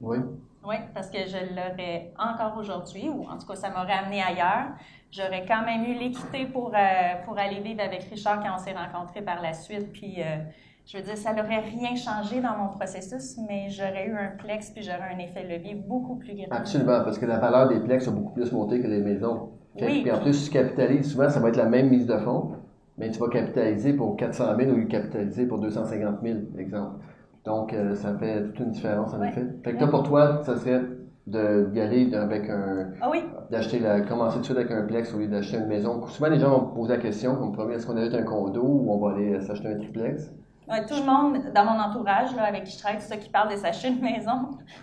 Oui. 0.00 0.18
Oui, 0.66 0.74
parce 0.94 1.08
que 1.10 1.18
je 1.26 1.36
l'aurais 1.54 2.12
encore 2.18 2.58
aujourd'hui, 2.58 3.08
ou 3.08 3.24
en 3.28 3.38
tout 3.38 3.46
cas, 3.46 3.54
ça 3.54 3.70
m'aurait 3.70 3.92
amené 3.92 4.20
ailleurs. 4.20 4.70
J'aurais 5.12 5.44
quand 5.46 5.64
même 5.64 5.84
eu 5.84 5.94
l'équité 5.94 6.46
pour, 6.46 6.72
euh, 6.74 7.24
pour 7.24 7.38
aller 7.38 7.60
vivre 7.60 7.80
avec 7.82 8.02
Richard 8.04 8.42
quand 8.42 8.54
on 8.56 8.58
s'est 8.58 8.74
rencontrés 8.74 9.22
par 9.22 9.40
la 9.40 9.52
suite. 9.52 9.92
Puis, 9.92 10.16
euh, 10.20 10.38
je 10.86 10.96
veux 10.98 11.02
dire, 11.02 11.16
ça 11.16 11.32
n'aurait 11.32 11.60
rien 11.60 11.94
changé 11.96 12.40
dans 12.40 12.56
mon 12.56 12.68
processus, 12.76 13.36
mais 13.48 13.68
j'aurais 13.70 14.06
eu 14.06 14.14
un 14.16 14.36
plex, 14.38 14.70
puis 14.70 14.82
j'aurais 14.82 15.14
un 15.14 15.18
effet 15.18 15.42
levier 15.42 15.74
beaucoup 15.74 16.16
plus 16.16 16.34
grand. 16.34 16.46
Absolument, 16.56 17.02
parce 17.04 17.18
que 17.18 17.26
la 17.26 17.38
valeur 17.38 17.68
des 17.68 17.80
plex 17.80 18.06
a 18.06 18.12
beaucoup 18.12 18.32
plus 18.34 18.52
monté 18.52 18.80
que 18.80 18.86
les 18.86 19.00
maisons. 19.00 19.50
Oui. 19.80 20.02
Puis 20.02 20.10
en 20.12 20.20
plus, 20.20 20.32
si 20.32 20.50
tu 20.50 20.52
capitalises, 20.56 21.10
souvent, 21.10 21.28
ça 21.28 21.40
va 21.40 21.48
être 21.48 21.56
la 21.56 21.66
même 21.66 21.88
mise 21.90 22.06
de 22.06 22.16
fonds, 22.18 22.52
mais 22.98 23.10
tu 23.10 23.18
vas 23.18 23.28
capitaliser 23.28 23.92
pour 23.94 24.16
400 24.16 24.56
000 24.58 24.70
au 24.70 24.74
lieu 24.76 24.84
de 24.84 24.88
capitaliser 24.90 25.46
pour 25.46 25.58
250 25.58 26.20
000, 26.22 26.38
exemple. 26.58 27.00
Donc, 27.44 27.72
euh, 27.74 27.94
ça 27.94 28.16
fait 28.16 28.44
toute 28.44 28.58
une 28.60 28.70
différence, 28.70 29.12
en 29.12 29.20
Ouais. 29.20 29.28
effet. 29.28 29.44
Fait 29.64 29.72
que 29.74 29.78
toi, 29.78 29.88
pour 29.88 30.02
toi, 30.04 30.40
ça 30.44 30.56
serait 30.56 30.82
d'y 31.26 31.80
aller 31.80 32.14
avec 32.14 32.48
un, 32.48 32.92
Ah 33.02 33.08
oui, 33.10 33.24
d'acheter 33.50 33.80
la, 33.80 34.00
commencer 34.02 34.36
tout 34.36 34.40
de 34.40 34.44
suite 34.46 34.58
avec 34.58 34.70
un 34.70 34.82
plex 34.82 35.12
au 35.12 35.18
lieu 35.18 35.26
d'acheter 35.26 35.56
une 35.58 35.66
maison. 35.66 36.06
Souvent, 36.06 36.28
les 36.30 36.38
gens 36.38 36.56
vont 36.58 36.68
me 36.70 36.74
poser 36.74 36.94
la 36.94 37.00
question, 37.02 37.34
comme 37.34 37.52
premier, 37.52 37.74
est-ce 37.74 37.86
qu'on 37.88 37.96
achète 37.96 38.14
un 38.14 38.22
condo 38.22 38.62
ou 38.62 38.92
on 38.92 38.98
va 38.98 39.14
aller 39.16 39.40
s'acheter 39.40 39.66
un 39.68 39.76
triplex? 39.76 40.32
Ouais, 40.68 40.84
tout 40.84 40.94
le 40.96 41.04
monde 41.06 41.38
dans 41.54 41.64
mon 41.64 41.78
entourage, 41.80 42.34
là, 42.34 42.44
avec 42.44 42.64
qui 42.64 42.72
je 42.72 42.78
travaille, 42.78 42.98
tout 42.98 43.04
ça 43.06 43.16
qui 43.16 43.28
parle 43.30 43.50
de 43.52 43.56
s'acheter 43.56 43.88
une 43.88 44.00
maison, 44.00 44.32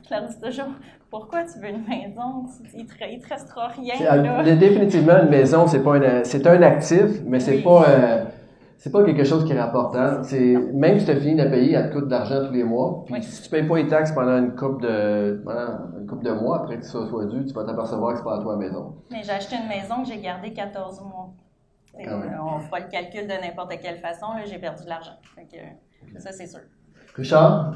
je 0.09 0.13
leur 0.15 0.23
dis 0.27 0.39
toujours 0.39 0.69
Pourquoi 1.09 1.43
tu 1.43 1.59
veux 1.59 1.69
une 1.69 1.85
maison? 1.87 2.45
Il 2.73 2.85
te, 2.85 2.93
il 3.11 3.19
te 3.21 3.27
restera 3.29 3.67
rien. 3.67 3.93
Là. 4.23 4.39
euh, 4.45 4.55
définitivement, 4.55 5.21
une 5.23 5.29
maison, 5.29 5.67
c'est 5.67 5.83
pas 5.83 5.95
un, 5.97 6.23
c'est 6.23 6.47
un 6.47 6.61
actif, 6.61 7.21
mais 7.25 7.39
c'est 7.41 7.57
Oui. 7.57 7.61
pas, 7.63 7.85
euh, 7.89 8.23
c'est 8.77 8.91
pas 8.91 9.03
quelque 9.03 9.23
chose 9.25 9.43
qui 9.45 9.51
est 9.51 9.59
rapportant. 9.61 10.23
C'est, 10.23 10.55
même 10.73 10.99
si 10.99 11.05
tu 11.05 11.11
as 11.11 11.17
fini 11.17 11.35
de 11.35 11.47
payer, 11.49 11.73
elle 11.73 11.89
te 11.89 11.95
coûte 11.95 12.05
de 12.05 12.11
l'argent 12.11 12.45
tous 12.47 12.53
les 12.53 12.63
mois. 12.63 13.03
Puis 13.05 13.15
Oui. 13.15 13.23
si 13.23 13.43
tu 13.43 13.49
payes 13.49 13.67
pas 13.67 13.75
les 13.77 13.87
taxes 13.87 14.11
pendant 14.13 14.37
une 14.37 14.55
couple 14.55 14.83
de, 14.83 15.41
pendant 15.45 15.99
une 15.99 16.07
couple 16.07 16.23
de 16.23 16.31
mois, 16.31 16.59
après 16.61 16.77
que 16.77 16.85
ça 16.85 17.05
soit 17.07 17.25
dû, 17.25 17.45
tu 17.45 17.53
vas 17.53 17.65
t'apercevoir 17.65 18.13
que 18.13 18.19
c'est 18.19 18.23
pas 18.23 18.37
à 18.37 18.41
toi 18.41 18.53
la 18.53 18.59
maison. 18.59 18.95
Mais 19.11 19.21
j'ai 19.23 19.31
acheté 19.31 19.57
une 19.57 19.67
maison 19.67 20.01
que 20.01 20.07
j'ai 20.07 20.19
gardée 20.19 20.53
14 20.53 21.01
mois. 21.01 21.29
On 21.95 22.59
fera 22.59 22.79
le 22.79 22.87
calcul 22.89 23.23
de 23.27 23.33
n'importe 23.33 23.73
quelle 23.81 23.99
façon, 23.99 24.27
là, 24.33 24.43
j'ai 24.45 24.57
perdu 24.59 24.83
de 24.83 24.89
l'argent. 24.89 25.17
Ça, 26.17 26.31
c'est 26.31 26.47
sûr. 26.47 26.59
Richard? 27.15 27.75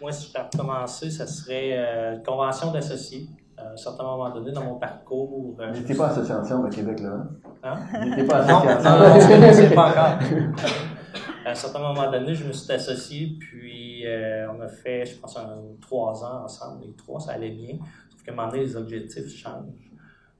Moi, 0.00 0.10
si 0.12 0.32
je 0.32 0.38
recommencer, 0.38 1.10
ça 1.10 1.26
serait 1.26 1.70
euh, 1.76 2.16
une 2.16 2.22
convention 2.22 2.70
d'associés. 2.72 3.28
À 3.56 3.70
un 3.72 3.76
certain 3.76 4.04
moment 4.04 4.30
donné, 4.30 4.52
dans 4.52 4.62
mon 4.64 4.76
parcours. 4.76 5.56
euh, 5.60 5.68
Vous 5.68 5.74
je 5.74 5.80
n'étiez 5.80 5.94
me 5.94 5.98
pas 5.98 6.10
suis- 6.12 6.20
associé 6.20 6.34
ensemble 6.34 6.66
à 6.68 6.70
Québec, 6.70 7.00
là. 7.00 7.10
hein? 7.10 7.28
Hein? 7.62 7.78
Vous 8.00 8.08
n'étiez 8.08 8.24
pas 8.24 8.44
Non, 8.44 8.58
associé 8.58 8.90
non, 8.90 8.98
non, 8.98 9.16
ensemble. 9.16 9.40
non, 9.46 9.52
c'est 9.52 9.74
pas 9.74 9.90
encore. 9.90 10.18
À 11.46 11.52
un 11.52 11.54
certain 11.54 11.78
moment 11.78 12.10
donné, 12.10 12.34
je 12.34 12.44
me 12.44 12.52
suis 12.52 12.70
associé, 12.70 13.36
puis 13.40 14.06
euh, 14.06 14.46
on 14.52 14.60
a 14.60 14.68
fait, 14.68 15.06
je 15.06 15.16
pense, 15.18 15.34
un, 15.38 15.56
trois 15.80 16.22
ans 16.22 16.44
ensemble. 16.44 16.84
Les 16.84 16.92
trois, 16.94 17.18
ça 17.20 17.32
allait 17.32 17.50
bien. 17.52 17.78
Sauf 18.10 18.22
qu'à 18.22 18.32
un 18.32 18.34
moment 18.34 18.48
donné, 18.48 18.64
les 18.64 18.76
objectifs 18.76 19.28
changent. 19.34 19.87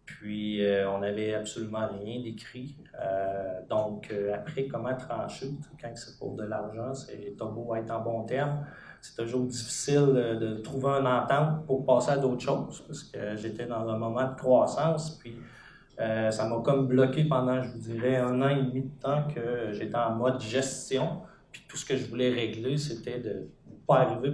Puis 0.08 0.64
euh, 0.64 0.90
on 0.90 1.00
n'avait 1.00 1.34
absolument 1.34 1.86
rien 1.86 2.22
d'écrit. 2.22 2.74
Euh, 2.98 3.60
donc, 3.68 4.08
euh, 4.10 4.34
après, 4.34 4.66
comment 4.66 4.96
trancher 4.96 5.50
quand 5.80 5.90
c'est 5.94 6.18
pour 6.18 6.34
de 6.34 6.44
l'argent, 6.44 6.94
c'est 6.94 7.36
beau 7.36 7.74
être 7.74 7.90
en 7.90 8.00
bon 8.00 8.22
terme. 8.24 8.64
C'est 9.02 9.22
toujours 9.22 9.44
difficile 9.44 10.38
de 10.40 10.56
trouver 10.56 10.88
une 10.88 11.06
entente 11.06 11.66
pour 11.66 11.84
passer 11.84 12.12
à 12.12 12.16
d'autres 12.16 12.40
choses 12.40 12.82
parce 12.86 13.04
que 13.04 13.36
j'étais 13.36 13.66
dans 13.66 13.86
un 13.88 13.98
moment 13.98 14.28
de 14.28 14.34
croissance. 14.34 15.18
Puis 15.18 15.36
ça 15.96 16.48
m'a 16.48 16.60
comme 16.62 16.88
bloqué 16.88 17.24
pendant, 17.24 17.62
je 17.62 17.68
vous 17.68 17.78
dirais, 17.78 18.16
un 18.16 18.42
an 18.42 18.48
et 18.48 18.62
demi 18.62 18.82
de 18.82 19.00
temps 19.00 19.22
que 19.32 19.72
j'étais 19.72 19.96
en 19.96 20.16
mode 20.16 20.40
gestion. 20.40 21.20
Puis 21.52 21.62
tout 21.68 21.76
ce 21.76 21.84
que 21.84 21.96
je 21.96 22.08
voulais 22.08 22.30
régler, 22.30 22.76
c'était 22.76 23.20
de 23.20 23.50
ne 23.68 23.76
pas 23.86 23.98
arriver 24.00 24.32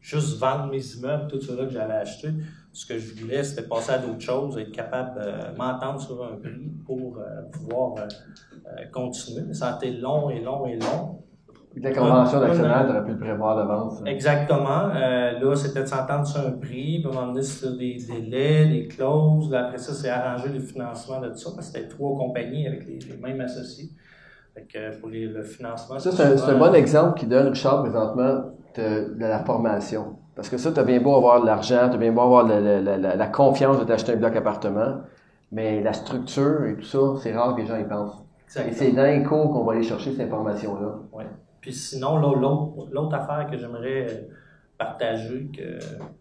juste 0.00 0.38
vendre 0.38 0.66
mes 0.70 0.84
immeubles, 0.94 1.26
tout 1.28 1.40
cela 1.40 1.64
que 1.64 1.70
j'avais 1.72 1.94
acheté. 1.94 2.28
Ce 2.72 2.86
que 2.86 2.98
je 2.98 3.14
voulais, 3.20 3.42
c'était 3.42 3.66
passer 3.68 3.92
à 3.92 3.98
d'autres 3.98 4.20
choses, 4.20 4.56
être 4.58 4.70
capable 4.72 5.20
de 5.20 5.56
m'entendre 5.58 6.00
sur 6.00 6.22
un 6.22 6.36
prix 6.36 6.70
pour 6.86 7.18
euh, 7.18 7.42
pouvoir 7.50 7.94
euh, 7.98 8.06
euh, 8.66 8.84
continuer. 8.92 9.52
Ça 9.52 9.72
a 9.72 9.76
été 9.76 9.90
long 9.98 10.30
et 10.30 10.40
long 10.40 10.66
et 10.66 10.76
long. 10.76 11.22
La 11.80 11.92
convention 11.92 12.40
d'actionnaire, 12.40 12.86
tu 12.86 12.90
aurais 12.90 13.04
pu 13.04 13.12
le 13.12 13.18
prévoir 13.18 13.56
d'avance. 13.56 14.00
Exactement. 14.06 14.90
Euh, 14.94 15.38
là, 15.38 15.54
c'était 15.54 15.82
de 15.82 15.86
s'entendre 15.86 16.26
sur 16.26 16.40
un 16.40 16.52
prix. 16.52 17.00
Puis 17.02 17.12
donné, 17.12 17.42
c'était 17.42 17.76
des 17.76 17.98
délais, 18.10 18.66
des 18.66 18.88
clauses. 18.88 19.50
Là, 19.50 19.66
après 19.66 19.78
ça, 19.78 19.92
c'est 19.92 20.08
arranger 20.08 20.48
le 20.48 20.60
financement 20.60 21.20
de 21.20 21.28
tout 21.28 21.36
ça. 21.36 21.50
Parce 21.54 21.70
que 21.70 21.76
c'était 21.78 21.88
trois 21.88 22.16
compagnies 22.18 22.66
avec 22.66 22.86
les, 22.86 22.98
les 22.98 23.16
mêmes 23.16 23.40
associés. 23.40 23.90
Fait 24.54 24.62
que 24.66 24.98
pour 24.98 25.08
les- 25.08 25.26
le 25.26 25.42
financement, 25.42 25.98
Ça, 26.00 26.10
c'est 26.10 26.22
un, 26.22 26.36
c'est 26.36 26.50
un 26.50 26.58
bon 26.58 26.74
exemple 26.74 27.18
qui 27.20 27.26
donne, 27.26 27.48
Richard, 27.48 27.82
présentement, 27.82 28.44
de, 28.78 29.14
de 29.14 29.20
la 29.20 29.40
formation. 29.44 30.16
Parce 30.36 30.48
que 30.48 30.56
ça, 30.56 30.70
tu 30.72 30.78
as 30.80 30.84
bien 30.84 31.00
beau 31.00 31.16
avoir 31.16 31.40
de 31.40 31.46
l'argent, 31.46 31.88
tu 31.88 31.96
as 31.96 31.98
bien 31.98 32.12
beau 32.12 32.20
avoir 32.22 32.46
la, 32.46 32.60
la- 32.60 32.96
la- 32.96 33.16
la 33.16 33.26
confiance 33.26 33.78
de 33.80 33.84
t'acheter 33.84 34.12
un 34.12 34.16
bloc 34.16 34.36
appartement, 34.36 35.00
mais 35.50 35.80
la 35.82 35.92
structure 35.92 36.64
et 36.64 36.76
tout 36.76 36.84
ça, 36.84 36.98
c'est 37.22 37.34
rare 37.34 37.54
que 37.56 37.60
les 37.62 37.66
gens 37.66 37.76
y 37.78 37.84
pensent. 37.84 38.24
Et 38.68 38.72
c'est 38.72 38.92
dans 38.92 39.02
les 39.04 39.22
cours 39.24 39.50
qu'on 39.52 39.64
va 39.64 39.72
aller 39.74 39.82
chercher 39.82 40.12
cette 40.12 40.20
information-là. 40.28 41.00
Puis 41.60 41.72
sinon, 41.72 42.18
l'autre 42.18 43.14
affaire 43.14 43.48
que 43.50 43.58
j'aimerais 43.58 44.06
euh, 44.08 44.28
partager, 44.78 45.50
que 45.54 45.78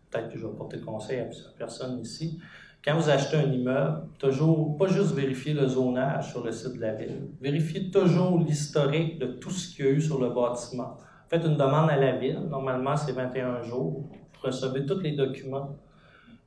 peut-être 0.09 0.29
que 0.29 0.37
je 0.39 0.45
vais 0.47 0.53
porter 0.53 0.79
conseil 0.81 1.19
à 1.19 1.25
plusieurs 1.25 1.53
personnes 1.53 1.99
ici, 1.99 2.39
quand 2.83 2.95
vous 2.95 3.09
achetez 3.09 3.37
un 3.37 3.51
immeuble, 3.51 4.01
toujours, 4.17 4.77
pas 4.77 4.87
juste 4.87 5.13
vérifier 5.13 5.53
le 5.53 5.67
zonage 5.67 6.31
sur 6.31 6.43
le 6.43 6.51
site 6.51 6.75
de 6.77 6.81
la 6.81 6.93
ville, 6.93 7.27
vérifiez 7.41 7.91
toujours 7.91 8.39
l'historique 8.39 9.19
de 9.19 9.27
tout 9.27 9.49
ce 9.51 9.75
qu'il 9.75 9.85
y 9.85 9.87
a 9.89 9.91
eu 9.91 10.01
sur 10.01 10.19
le 10.21 10.29
bâtiment. 10.29 10.95
Faites 11.29 11.45
une 11.45 11.57
demande 11.57 11.89
à 11.89 11.97
la 11.97 12.13
ville, 12.13 12.39
normalement 12.49 12.95
c'est 12.95 13.11
21 13.11 13.61
jours, 13.63 14.03
vous 14.09 14.41
recevez 14.41 14.85
tous 14.85 14.99
les 14.99 15.11
documents, 15.13 15.75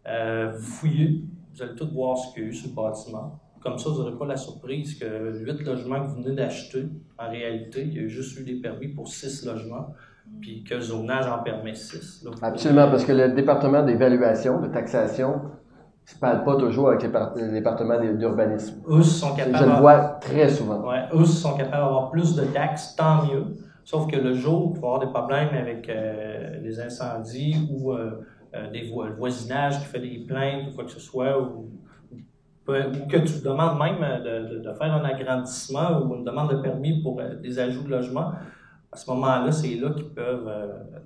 Euh, 0.08 0.52
vous 0.56 0.62
fouillez, 0.64 1.24
vous 1.52 1.62
allez 1.62 1.74
tout 1.74 1.86
voir 1.92 2.16
ce 2.16 2.32
qu'il 2.32 2.42
y 2.42 2.46
a 2.46 2.48
eu 2.48 2.54
sur 2.54 2.70
le 2.70 2.74
bâtiment. 2.74 3.38
Comme 3.62 3.76
ça, 3.76 3.90
vous 3.90 3.98
n'aurez 3.98 4.16
pas 4.16 4.24
la 4.24 4.36
surprise 4.38 4.98
que 4.98 5.44
8 5.44 5.62
logements 5.66 6.00
que 6.02 6.08
vous 6.08 6.22
venez 6.22 6.34
d'acheter, 6.34 6.88
en 7.18 7.28
réalité, 7.28 7.82
il 7.82 7.94
y 7.94 8.04
a 8.06 8.08
juste 8.08 8.40
eu 8.40 8.44
des 8.44 8.54
permis 8.62 8.88
pour 8.88 9.06
6 9.06 9.44
logements, 9.44 9.88
puis 10.40 10.64
que 10.64 10.76
le 10.76 10.80
zonage 10.80 11.26
en 11.26 11.42
permet 11.42 11.74
6. 11.74 12.26
Absolument, 12.40 12.88
parce 12.90 13.04
que 13.04 13.12
le 13.12 13.34
département 13.34 13.82
d'évaluation, 13.82 14.58
de 14.62 14.68
taxation, 14.68 15.42
ne 16.14 16.18
parle 16.18 16.42
pas 16.42 16.56
toujours 16.56 16.88
avec 16.88 17.02
le 17.02 17.52
département 17.52 18.00
d'urbanisme. 18.00 18.80
Eux 18.88 19.02
sont 19.02 19.34
capables 19.36 19.58
Je 19.58 19.64
le 19.64 19.76
vois 19.82 19.98
très 20.22 20.48
souvent. 20.48 20.80
Ouais, 20.88 21.04
eux 21.12 21.26
sont 21.26 21.58
capables 21.58 21.84
d'avoir 21.84 22.10
plus 22.10 22.34
de 22.34 22.44
taxes, 22.46 22.96
tant 22.96 23.26
mieux. 23.26 23.44
Sauf 23.84 24.06
que 24.10 24.16
le 24.16 24.34
jour 24.34 24.66
où 24.66 24.74
il 24.74 24.80
va 24.80 24.86
y 24.86 24.90
avoir 24.90 25.00
des 25.00 25.06
problèmes 25.12 25.54
avec 25.54 25.88
euh, 25.88 26.58
les 26.62 26.78
incendies 26.80 27.56
ou 27.72 27.92
euh, 27.92 28.20
euh, 28.54 28.70
des 28.70 28.88
vo- 28.90 29.04
le 29.04 29.14
voisinage 29.14 29.78
qui 29.80 29.86
fait 29.86 30.00
des 30.00 30.24
plaintes 30.26 30.68
ou 30.70 30.74
quoi 30.74 30.84
que 30.84 30.90
ce 30.90 31.00
soit, 31.00 31.40
ou, 31.40 31.70
ou- 32.12 32.72
ou 32.72 33.08
que 33.08 33.16
tu 33.18 33.42
demandes 33.42 33.78
même 33.78 34.22
de, 34.22 34.54
de- 34.54 34.58
de 34.60 34.72
faire 34.74 34.92
un 34.92 35.04
agrandissement 35.04 36.00
ou 36.02 36.14
une 36.14 36.24
demande 36.24 36.50
de 36.50 36.56
permis 36.60 37.02
pour 37.02 37.20
des 37.42 37.58
ajouts 37.58 37.82
de 37.84 37.90
logement, 37.90 38.32
à 38.92 38.96
ce 38.96 39.08
moment-là, 39.10 39.50
c'est 39.52 39.74
là 39.76 39.90
qu'ils 39.90 40.10
peuvent 40.12 40.46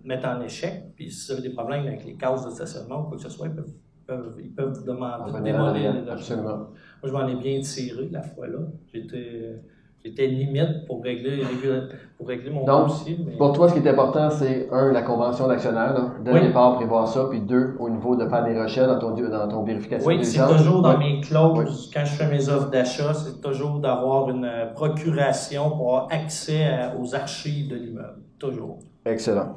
te 0.03 0.07
mettre 0.09 0.27
en 0.29 0.41
échec. 0.41 0.85
Puis 0.97 1.11
si 1.11 1.27
vous 1.33 1.39
avez 1.39 1.49
des 1.49 1.55
problèmes 1.55 1.87
avec 1.87 2.05
les 2.05 2.17
cases 2.17 2.45
de 2.45 2.51
stationnement 2.51 3.01
ou 3.03 3.05
quoi 3.05 3.17
que 3.17 3.23
ce 3.23 3.29
soit, 3.29 3.47
ils 3.49 3.55
peuvent, 3.55 3.73
peuvent- 4.07 4.37
ils 4.43 4.55
peuvent 4.55 4.73
vous 4.73 4.85
demander 4.85 5.31
de 5.33 5.45
démolir 5.45 5.69
arrière, 5.69 5.93
les 5.93 5.99
logements. 6.01 6.13
Absolument. 6.15 6.57
Moi, 6.57 6.69
je 7.05 7.13
m'en 7.13 7.29
ai 7.29 7.37
bien 7.37 7.61
tiré 7.61 8.09
la 8.11 8.23
fois-là. 8.23 8.59
J'étais, 8.93 9.61
j'étais 10.05 10.27
limite 10.27 10.87
pour 10.87 11.03
régler, 11.03 11.43
pour 12.19 12.29
régler 12.29 12.51
mon 12.51 12.65
Donc, 12.65 12.89
dossier. 12.89 13.19
Mais... 13.25 13.37
Pour 13.37 13.53
toi, 13.53 13.69
ce 13.69 13.75
qui 13.75 13.81
est 13.87 13.91
important, 13.91 14.29
c'est 14.31 14.69
un, 14.71 14.93
la 14.93 15.03
convention 15.03 15.49
d'actionnaire, 15.49 15.95
dès 16.23 16.33
le 16.33 16.41
Oui. 16.41 16.47
départ, 16.49 16.77
prévoir 16.77 17.09
ça, 17.09 17.27
puis 17.31 17.41
deux, 17.41 17.75
au 17.79 17.89
niveau 17.89 18.15
de 18.15 18.29
faire 18.29 18.45
des 18.45 18.61
recherches 18.61 18.89
dans 18.89 18.99
ton, 18.99 19.11
dans 19.13 19.49
ton 19.49 19.63
vérification 19.63 20.07
Oui, 20.07 20.23
c'est 20.25 20.47
toujours 20.47 20.83
dans 20.83 20.99
Oui. 20.99 21.15
mes 21.15 21.21
clauses, 21.23 21.91
quand 21.95 22.05
je 22.05 22.13
fais 22.13 22.29
mes 22.29 22.49
offres 22.51 22.71
d'achat, 22.71 23.15
c'est 23.15 23.41
toujours 23.41 23.79
d'avoir 23.81 24.29
une 24.29 24.45
euh, 24.45 24.67
procuration 24.75 25.71
pour 25.71 25.97
avoir 25.97 26.09
accès 26.11 26.65
à- 26.67 26.93
aux 27.01 27.15
archives 27.15 27.71
de 27.71 27.77
l'immeuble. 27.77 28.19
Toujours. 28.39 28.81
Excellent. 29.07 29.55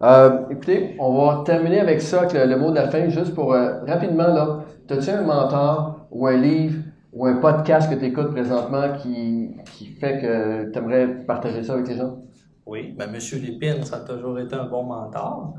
Euh, 0.00 0.42
écoutez, 0.50 0.94
on 1.00 1.12
va 1.26 1.42
terminer 1.44 1.80
avec 1.80 2.00
ça, 2.00 2.20
avec 2.20 2.32
le, 2.34 2.44
le 2.46 2.56
mot 2.56 2.70
de 2.70 2.76
la 2.76 2.88
fin, 2.88 3.08
juste 3.08 3.34
pour 3.34 3.52
euh, 3.52 3.80
rapidement, 3.84 4.28
là, 4.28 4.60
as-tu 4.90 5.10
un 5.10 5.22
mentor 5.22 6.06
ou 6.12 6.28
un 6.28 6.36
livre 6.36 6.76
ou 7.12 7.26
un 7.26 7.34
podcast 7.36 7.90
que 7.92 7.98
tu 7.98 8.04
écoutes 8.04 8.30
présentement 8.30 8.92
qui, 9.02 9.50
qui 9.78 9.86
fait 9.86 10.20
que 10.20 10.70
tu 10.72 10.78
aimerais 10.78 11.24
partager 11.24 11.62
ça 11.62 11.74
avec 11.74 11.86
les 11.88 11.96
gens? 11.96 12.20
Oui, 12.66 12.94
ben, 12.98 13.10
Monsieur 13.10 13.38
Lépine, 13.38 13.82
ça 13.84 13.96
a 13.96 14.00
toujours 14.00 14.38
été 14.38 14.54
un 14.54 14.66
bon 14.66 14.82
mentor. 14.82 15.54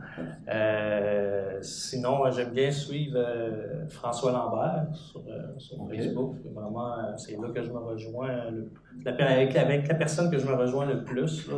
Euh, 0.47 1.57
sinon, 1.61 2.29
j'aime 2.31 2.51
bien 2.51 2.69
suivre 2.69 3.15
euh, 3.17 3.87
François 3.87 4.31
Lambert 4.31 4.87
sur, 4.93 5.21
euh, 5.21 5.57
sur. 5.57 5.77
Facebook. 5.89 6.35
Vraiment, 6.53 7.17
c'est 7.17 7.37
là 7.41 7.47
que 7.55 7.63
je 7.63 7.71
me 7.71 7.77
rejoins, 7.79 8.51
le- 8.51 8.69
la, 9.05 9.11
avec, 9.31 9.55
avec 9.55 9.87
la 9.87 9.95
personne 9.95 10.29
que 10.29 10.37
je 10.37 10.45
me 10.45 10.53
rejoins 10.53 10.85
le 10.85 11.03
plus 11.03 11.47
là, 11.49 11.57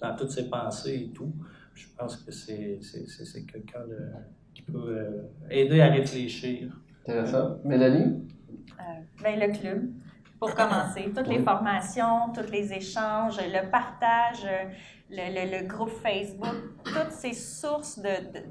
dans, 0.00 0.08
dans 0.08 0.16
toutes 0.16 0.30
ses 0.30 0.48
pensées 0.48 1.08
et 1.08 1.12
tout. 1.12 1.32
Je 1.74 1.86
pense 1.98 2.16
que 2.16 2.32
c'est 2.32 2.78
c'est- 2.80 3.06
c'est- 3.06 3.24
c'est 3.26 3.42
quelqu'un 3.44 3.80
de- 3.80 4.12
qui 4.54 4.62
peut 4.62 4.78
euh, 4.96 5.22
aider 5.50 5.80
à 5.82 5.88
réfléchir. 5.90 6.68
Intéressant. 7.02 7.58
Mélanie? 7.64 8.22
Euh, 8.80 8.82
ben, 9.22 9.38
le 9.40 9.52
club, 9.58 9.90
pour 10.46 10.54
commencer. 10.54 11.12
Toutes 11.14 11.26
les 11.28 11.42
formations, 11.42 12.32
tous 12.34 12.50
les 12.50 12.72
échanges, 12.72 13.38
le 13.38 13.70
partage, 13.70 14.44
euh, 14.44 14.64
le, 15.10 15.26
le- 15.34 15.58
le 15.62 15.66
groupe 15.68 15.90
Facebook, 15.90 16.54
toutes 16.84 17.12
ces 17.12 17.32
sources 17.32 17.98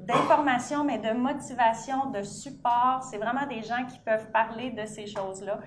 d'informations, 0.06 0.84
mais 0.84 0.98
de 0.98 1.12
motivation, 1.12 2.10
de 2.10 2.22
support. 2.22 3.02
C'est 3.02 3.18
vraiment 3.18 3.46
des 3.46 3.62
gens 3.62 3.84
qui 3.90 3.98
peuvent 3.98 4.30
parler 4.30 4.70
de 4.70 4.84
ces 4.86 5.06
choses-là. 5.06 5.58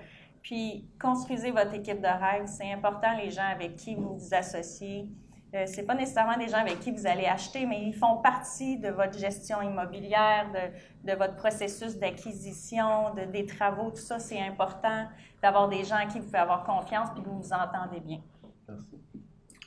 Puis, 0.42 0.88
construisez 1.00 1.50
votre 1.50 1.74
équipe 1.74 2.00
de 2.00 2.06
rêve. 2.06 2.46
C'est 2.46 2.72
important, 2.72 3.14
les 3.16 3.30
gens 3.30 3.48
avec 3.52 3.76
qui 3.76 3.94
vous 3.94 4.16
vous 4.16 4.34
associez. 4.34 5.06
Euh, 5.52 5.64
c'est 5.66 5.82
pas 5.82 5.94
nécessairement 5.94 6.36
des 6.36 6.48
gens 6.48 6.58
avec 6.58 6.78
qui 6.78 6.92
vous 6.92 7.06
allez 7.06 7.26
acheter, 7.26 7.66
mais 7.66 7.82
ils 7.82 7.94
font 7.94 8.18
partie 8.18 8.78
de 8.78 8.88
votre 8.90 9.18
gestion 9.18 9.60
immobilière, 9.60 10.46
de, 10.54 11.10
de 11.10 11.16
votre 11.16 11.34
processus 11.34 11.98
d'acquisition, 11.98 13.14
de, 13.16 13.30
des 13.32 13.46
travaux, 13.46 13.90
tout 13.90 13.96
ça, 13.96 14.20
c'est 14.20 14.40
important 14.40 15.06
d'avoir 15.42 15.68
des 15.68 15.82
gens 15.82 15.96
à 15.96 16.06
qui 16.06 16.20
vous 16.20 16.26
pouvez 16.26 16.38
avoir 16.38 16.62
confiance 16.64 17.08
puis 17.12 17.22
que 17.22 17.28
vous 17.28 17.40
vous 17.40 17.52
entendez 17.52 18.00
bien. 18.00 18.18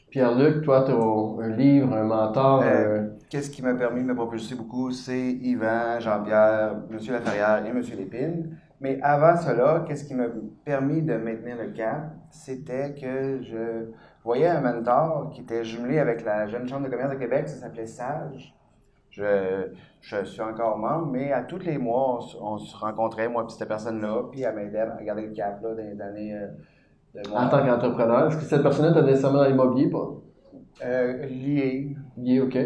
Pierre-Luc, 0.09 0.63
toi, 0.63 0.83
tu 0.85 0.91
as 0.91 1.45
un 1.45 1.49
livre, 1.49 1.91
un 1.91 2.03
mentor. 2.03 2.61
Euh, 2.61 2.65
euh, 2.65 3.09
Qu'est-ce 3.29 3.49
qui 3.49 3.63
m'a 3.63 3.73
permis 3.73 4.01
de 4.01 4.05
me 4.05 4.13
propulser 4.13 4.53
beaucoup, 4.53 4.91
c'est 4.91 5.31
Yvan, 5.31 5.99
Jean-Pierre, 5.99 6.75
M. 6.91 6.99
Laferrière 7.09 7.65
et 7.65 7.69
M. 7.69 7.81
Lépine. 7.97 8.57
Mais 8.79 8.99
avant 9.01 9.35
cela, 9.35 9.83
qu'est-ce 9.87 10.03
qui 10.03 10.13
m'a 10.13 10.27
permis 10.63 11.01
de 11.01 11.15
maintenir 11.15 11.57
le 11.57 11.71
cap, 11.71 12.13
c'était 12.29 12.93
que 12.93 13.41
je 13.41 13.91
voyais 14.23 14.47
un 14.47 14.61
mentor 14.61 15.29
qui 15.31 15.41
était 15.41 15.63
jumelé 15.63 15.99
avec 15.99 16.23
la 16.23 16.47
Jeune 16.47 16.67
Chambre 16.67 16.85
de 16.85 16.91
commerce 16.91 17.11
de 17.11 17.17
Québec, 17.19 17.47
ça 17.47 17.57
s'appelait 17.57 17.85
Sage. 17.85 18.55
Je, 19.09 19.67
je 20.01 20.23
suis 20.23 20.41
encore 20.41 20.77
membre, 20.79 21.07
mais 21.11 21.31
à 21.31 21.43
tous 21.43 21.59
les 21.59 21.77
mois, 21.77 22.17
on, 22.17 22.21
se- 22.21 22.37
on 22.37 22.57
se 22.57 22.75
rencontrait, 22.75 23.29
moi 23.29 23.45
et 23.47 23.51
cette 23.51 23.67
personne-là, 23.67 24.23
puis 24.31 24.41
elle 24.41 24.55
m'aidait 24.55 24.79
à 24.79 25.03
garder 25.03 25.27
le 25.27 25.33
cap 25.33 25.61
là, 25.61 25.69
dans 25.75 25.83
les 25.83 26.01
années 26.01 26.35
euh, 26.35 26.47
de 27.13 27.29
en 27.29 27.47
tant 27.47 27.63
qu'entrepreneur. 27.63 28.27
Est-ce 28.27 28.37
que 28.37 28.43
cette 28.43 28.63
personne-là 28.63 28.93
t'a 28.93 29.03
nécessairement 29.03 29.39
dans 29.39 29.47
l'immobilier? 29.47 29.89
Pas? 29.89 30.09
Euh, 30.83 31.25
lié. 31.27 31.95
Lié, 32.17 32.41
OK. 32.41 32.57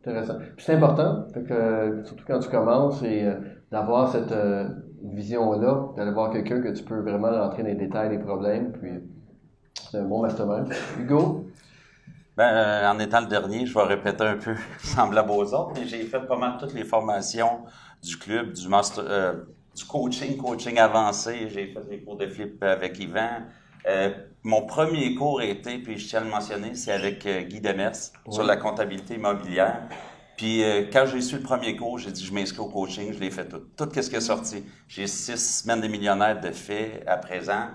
Intéressant. 0.00 0.38
Puis 0.56 0.64
c'est 0.64 0.74
important, 0.74 1.26
que, 1.32 1.52
euh, 1.52 2.04
surtout 2.04 2.24
quand 2.26 2.40
tu 2.40 2.48
commences, 2.48 3.02
et 3.04 3.24
euh, 3.24 3.34
d'avoir 3.70 4.08
cette, 4.08 4.32
euh, 4.32 4.68
vision-là, 5.02 5.88
d'aller 5.96 6.10
voir 6.10 6.30
quelqu'un 6.30 6.60
que 6.60 6.68
tu 6.68 6.82
peux 6.84 7.00
vraiment 7.00 7.30
rentrer 7.30 7.62
dans 7.62 7.68
les 7.68 7.74
détails 7.76 8.08
des 8.10 8.18
problèmes. 8.18 8.72
Puis, 8.72 8.90
c'est 9.96 10.02
un 10.02 10.04
bon 10.04 10.20
mastermind. 10.20 10.72
Hugo? 11.00 11.46
Ben, 12.36 12.54
euh, 12.54 12.90
en 12.90 12.98
étant 12.98 13.20
le 13.22 13.28
dernier, 13.28 13.64
je 13.64 13.72
vais 13.72 13.84
répéter 13.84 14.24
un 14.24 14.36
peu 14.36 14.54
semblable 14.82 15.30
aux 15.30 15.54
autres, 15.54 15.72
mais 15.74 15.86
j'ai 15.86 16.02
fait 16.04 16.20
pas 16.20 16.36
mal 16.36 16.56
toutes 16.60 16.74
les 16.74 16.84
formations 16.84 17.60
du 18.02 18.18
club, 18.18 18.52
du 18.52 18.68
master, 18.68 19.04
euh, 19.06 19.32
du 19.74 19.84
coaching, 19.86 20.36
coaching 20.36 20.78
avancé. 20.78 21.48
J'ai 21.48 21.68
fait 21.68 21.80
les 21.88 22.02
cours 22.02 22.16
de 22.16 22.26
flip 22.26 22.62
avec 22.62 22.98
Yvan. 22.98 23.44
Euh, 23.88 24.10
mon 24.42 24.66
premier 24.66 25.14
cours 25.14 25.40
été, 25.40 25.78
puis 25.78 25.96
je 25.96 26.08
tiens 26.08 26.20
à 26.20 26.24
le 26.24 26.30
mentionner, 26.30 26.74
c'est 26.74 26.92
avec 26.92 27.26
Guy 27.48 27.60
Demers 27.60 27.96
sur 28.28 28.42
la 28.42 28.56
comptabilité 28.56 29.14
immobilière. 29.14 29.88
Puis 30.36 30.62
euh, 30.62 30.84
quand 30.92 31.06
j'ai 31.06 31.20
su 31.22 31.36
le 31.36 31.42
premier 31.42 31.76
cours, 31.76 31.98
j'ai 31.98 32.12
dit 32.12 32.24
je 32.24 32.32
m'inscris 32.32 32.60
au 32.60 32.68
coaching, 32.68 33.12
je 33.12 33.18
l'ai 33.18 33.30
fait 33.30 33.48
tout. 33.48 33.62
Tout 33.76 33.88
ce 33.94 34.10
qui 34.10 34.16
est 34.16 34.20
sorti. 34.20 34.64
J'ai 34.86 35.06
six 35.06 35.62
semaines 35.62 35.80
des 35.80 35.88
millionnaires 35.88 36.38
de 36.40 36.50
fait 36.50 37.02
à 37.06 37.16
présent. 37.16 37.68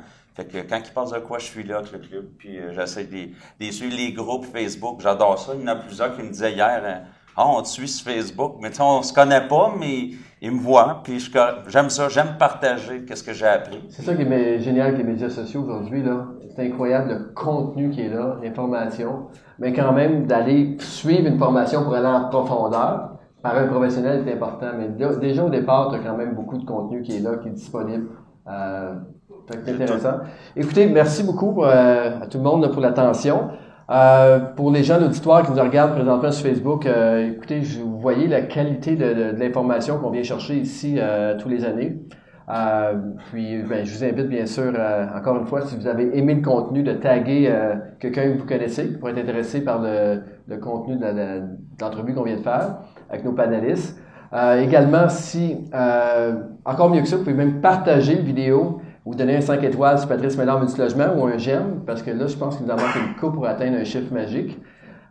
Quand 0.69 0.80
il 0.85 0.93
passe 0.93 1.11
de 1.11 1.19
quoi, 1.19 1.39
je 1.39 1.45
suis 1.45 1.63
là 1.63 1.77
avec 1.77 1.91
le 1.91 1.99
club. 1.99 2.26
Puis 2.38 2.57
euh, 2.57 2.73
j'essaie 2.73 3.05
de, 3.05 3.72
suivre 3.72 3.95
les 3.95 4.13
groupes 4.13 4.45
Facebook. 4.45 4.99
J'adore 5.01 5.39
ça. 5.39 5.53
Il 5.55 5.61
y 5.61 5.63
en 5.63 5.68
a 5.68 5.76
plusieurs 5.76 6.15
qui 6.15 6.23
me 6.23 6.30
disaient 6.30 6.53
hier, 6.53 6.81
euh, 6.84 6.95
ah, 7.35 7.47
on 7.47 7.61
te 7.61 7.68
suit 7.68 7.88
sur 7.88 8.11
Facebook. 8.11 8.55
Mais 8.61 8.69
tu 8.69 8.77
sais, 8.77 8.84
on 8.84 9.01
se 9.01 9.13
connaît 9.13 9.47
pas, 9.47 9.73
mais 9.80 10.09
ils 10.41 10.51
me 10.51 10.59
voient. 10.59 11.01
Puis 11.03 11.31
j'aime 11.68 11.89
ça. 11.89 12.09
J'aime 12.09 12.35
partager 12.38 13.05
qu'est-ce 13.05 13.23
que 13.23 13.34
j'ai 13.34 13.47
appris. 13.47 13.84
C'est 13.89 14.01
ça 14.01 14.15
qui 14.15 14.23
est 14.23 14.59
génial 14.59 14.88
avec 14.88 14.97
les 14.97 15.03
médias 15.05 15.30
sociaux 15.30 15.63
aujourd'hui. 15.63 16.03
là. 16.03 16.27
C'est 16.55 16.65
incroyable 16.65 17.09
le 17.09 17.34
contenu 17.34 17.91
qui 17.91 18.01
est 18.01 18.09
là, 18.09 18.38
l'information. 18.43 19.27
Mais 19.59 19.72
quand 19.72 19.93
même, 19.93 20.26
d'aller 20.26 20.76
suivre 20.80 21.27
une 21.27 21.38
formation 21.38 21.84
pour 21.84 21.93
aller 21.93 22.07
en 22.07 22.30
profondeur 22.30 23.11
par 23.41 23.57
un 23.57 23.68
professionnel 23.68 24.27
est 24.27 24.34
important. 24.34 24.68
Mais 24.77 24.89
déjà 24.89 25.43
au 25.43 25.49
départ, 25.49 25.89
tu 25.89 25.95
as 25.95 25.99
quand 25.99 26.18
même 26.18 26.35
beaucoup 26.35 26.57
de 26.57 26.65
contenu 26.65 27.01
qui 27.01 27.18
est 27.18 27.19
là, 27.19 27.38
qui 27.38 27.47
est 27.47 27.51
disponible. 27.51 28.07
Euh, 28.47 28.95
c'est 29.10 29.10
intéressant. 29.49 30.19
Écoutez, 30.55 30.88
merci 30.88 31.23
beaucoup 31.23 31.53
pour, 31.53 31.65
euh, 31.65 32.09
à 32.22 32.26
tout 32.27 32.38
le 32.38 32.43
monde 32.43 32.72
pour 32.72 32.81
l'attention. 32.81 33.49
Euh, 33.89 34.39
pour 34.55 34.72
les 34.72 34.84
gens 34.84 34.97
de 34.99 35.03
l'auditoire 35.03 35.43
qui 35.43 35.51
nous 35.51 35.61
regardent 35.61 35.95
présentement 35.95 36.31
sur 36.31 36.47
Facebook, 36.47 36.85
euh, 36.85 37.31
écoutez, 37.31 37.61
je, 37.61 37.81
vous 37.81 37.99
voyez 37.99 38.27
la 38.27 38.41
qualité 38.41 38.95
de, 38.95 39.05
de- 39.13 39.31
de 39.34 39.39
l'information 39.39 39.97
qu'on 39.97 40.11
vient 40.11 40.23
chercher 40.23 40.55
ici 40.55 40.95
euh, 40.97 41.38
tous 41.38 41.49
les 41.49 41.65
années. 41.65 41.97
Euh, 42.49 42.93
puis, 43.31 43.61
ben, 43.63 43.85
je 43.85 43.93
vous 43.97 44.03
invite 44.03 44.27
bien 44.27 44.45
sûr, 44.45 44.72
euh, 44.77 45.05
encore 45.18 45.38
une 45.38 45.45
fois, 45.45 45.61
si 45.61 45.76
vous 45.76 45.88
avez 45.88 46.18
aimé 46.18 46.35
le 46.35 46.41
contenu, 46.41 46.84
de 46.84 46.93
taguer 46.93 47.47
euh, 47.49 47.76
quelqu'un 47.99 48.31
que 48.31 48.38
vous 48.38 48.45
connaissez 48.45 48.88
qui 48.88 48.93
pourrait 48.97 49.11
être 49.11 49.19
intéressé 49.23 49.61
par 49.63 49.81
le, 49.81 50.22
le 50.47 50.57
contenu 50.57 50.95
de 50.97 51.41
l'entrevue 51.81 52.13
qu'on 52.13 52.23
vient 52.23 52.38
de 52.38 52.41
faire 52.41 52.77
avec 53.09 53.26
nos 53.26 53.34
panélistes. 53.34 53.97
Euh, 54.34 54.61
également, 54.61 55.09
si, 55.09 55.57
euh, 55.73 56.34
encore 56.63 56.89
mieux 56.89 57.01
que 57.01 57.07
ça, 57.07 57.18
vous 57.18 57.23
pouvez 57.23 57.35
même 57.35 57.59
partager 57.59 58.15
la 58.15 58.22
vidéo 58.22 58.80
ou 59.06 59.15
donner 59.15 59.38
un 59.38 59.41
5 59.41 59.64
étoiles 59.64 59.98
sur 59.99 60.07
Patrice 60.07 60.38
Ménard 60.38 60.60
Multilogement 60.60 61.15
ou 61.18 61.26
un 61.26 61.38
j'aime, 61.38 61.82
parce 61.86 62.03
que 62.03 62.11
là, 62.11 62.28
je 62.28 62.36
pense 62.36 62.57
qu'il 62.57 62.65
nous 62.65 62.72
en 62.72 62.76
manque 62.78 62.95
une 62.95 63.15
coupe 63.15 63.34
pour 63.36 63.48
atteindre 63.48 63.78
un 63.78 63.84
chiffre 63.84 64.14
magique. 64.14 64.60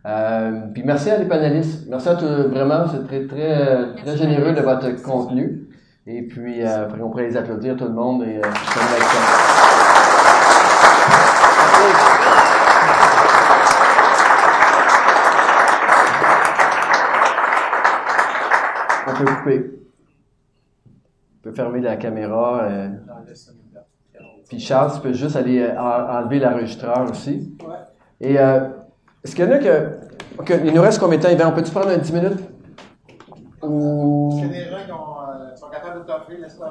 Euh, 0.05 0.61
puis 0.73 0.83
merci 0.85 1.09
à 1.09 1.17
les 1.17 1.25
panélistes. 1.25 1.87
Merci 1.89 2.09
à 2.09 2.15
tous, 2.15 2.25
vraiment, 2.25 2.85
c'est 2.87 3.05
très, 3.05 3.27
très, 3.27 3.93
très 3.95 4.17
généreux 4.17 4.53
de 4.53 4.61
votre 4.61 5.01
contenu. 5.03 5.67
Et 6.07 6.23
puis, 6.23 6.65
euh, 6.65 6.87
on 6.99 7.09
pourrait 7.09 7.27
les 7.27 7.37
applaudir 7.37 7.75
tout 7.75 7.83
le 7.83 7.91
monde 7.91 8.23
et 8.23 8.37
euh. 8.37 8.41
On 19.07 19.13
peut 19.13 19.25
couper. 19.25 19.71
On 20.85 21.43
peut 21.43 21.51
fermer 21.51 21.81
la 21.81 21.97
caméra. 21.97 22.63
euh. 22.63 22.89
Puis 24.51 24.59
Charles, 24.59 24.91
tu 24.93 24.99
peux 24.99 25.13
juste 25.13 25.37
aller 25.37 25.61
euh, 25.61 25.79
en- 25.79 26.19
enlever 26.19 26.39
l'enregistreur 26.39 27.09
aussi. 27.09 27.55
Et 28.19 28.37
euh, 28.37 28.67
est-ce 29.23 29.33
qu'il 29.33 29.45
y 29.45 29.47
en 29.47 29.51
a 29.53 29.59
que, 29.59 29.97
que- 30.43 30.65
Il 30.65 30.73
nous 30.73 30.81
reste 30.81 30.99
combien 30.99 31.17
de 31.17 31.23
temps, 31.23 31.29
Yvan? 31.29 31.47
On 31.47 31.51
peut-tu 31.53 31.71
prendre 31.71 31.87
un 31.87 31.97
10 31.97 32.11
minutes? 32.11 32.39
Ou... 33.63 34.37
C'est 34.41 34.49
des 34.49 34.65
gens 34.69 34.83
qui 34.85 34.91
ont, 34.91 34.95
euh, 34.97 35.55
sont 35.55 35.69
capables 35.69 36.01
de 36.01 36.05
t'offrir 36.05 36.37
l'espace. 36.41 36.69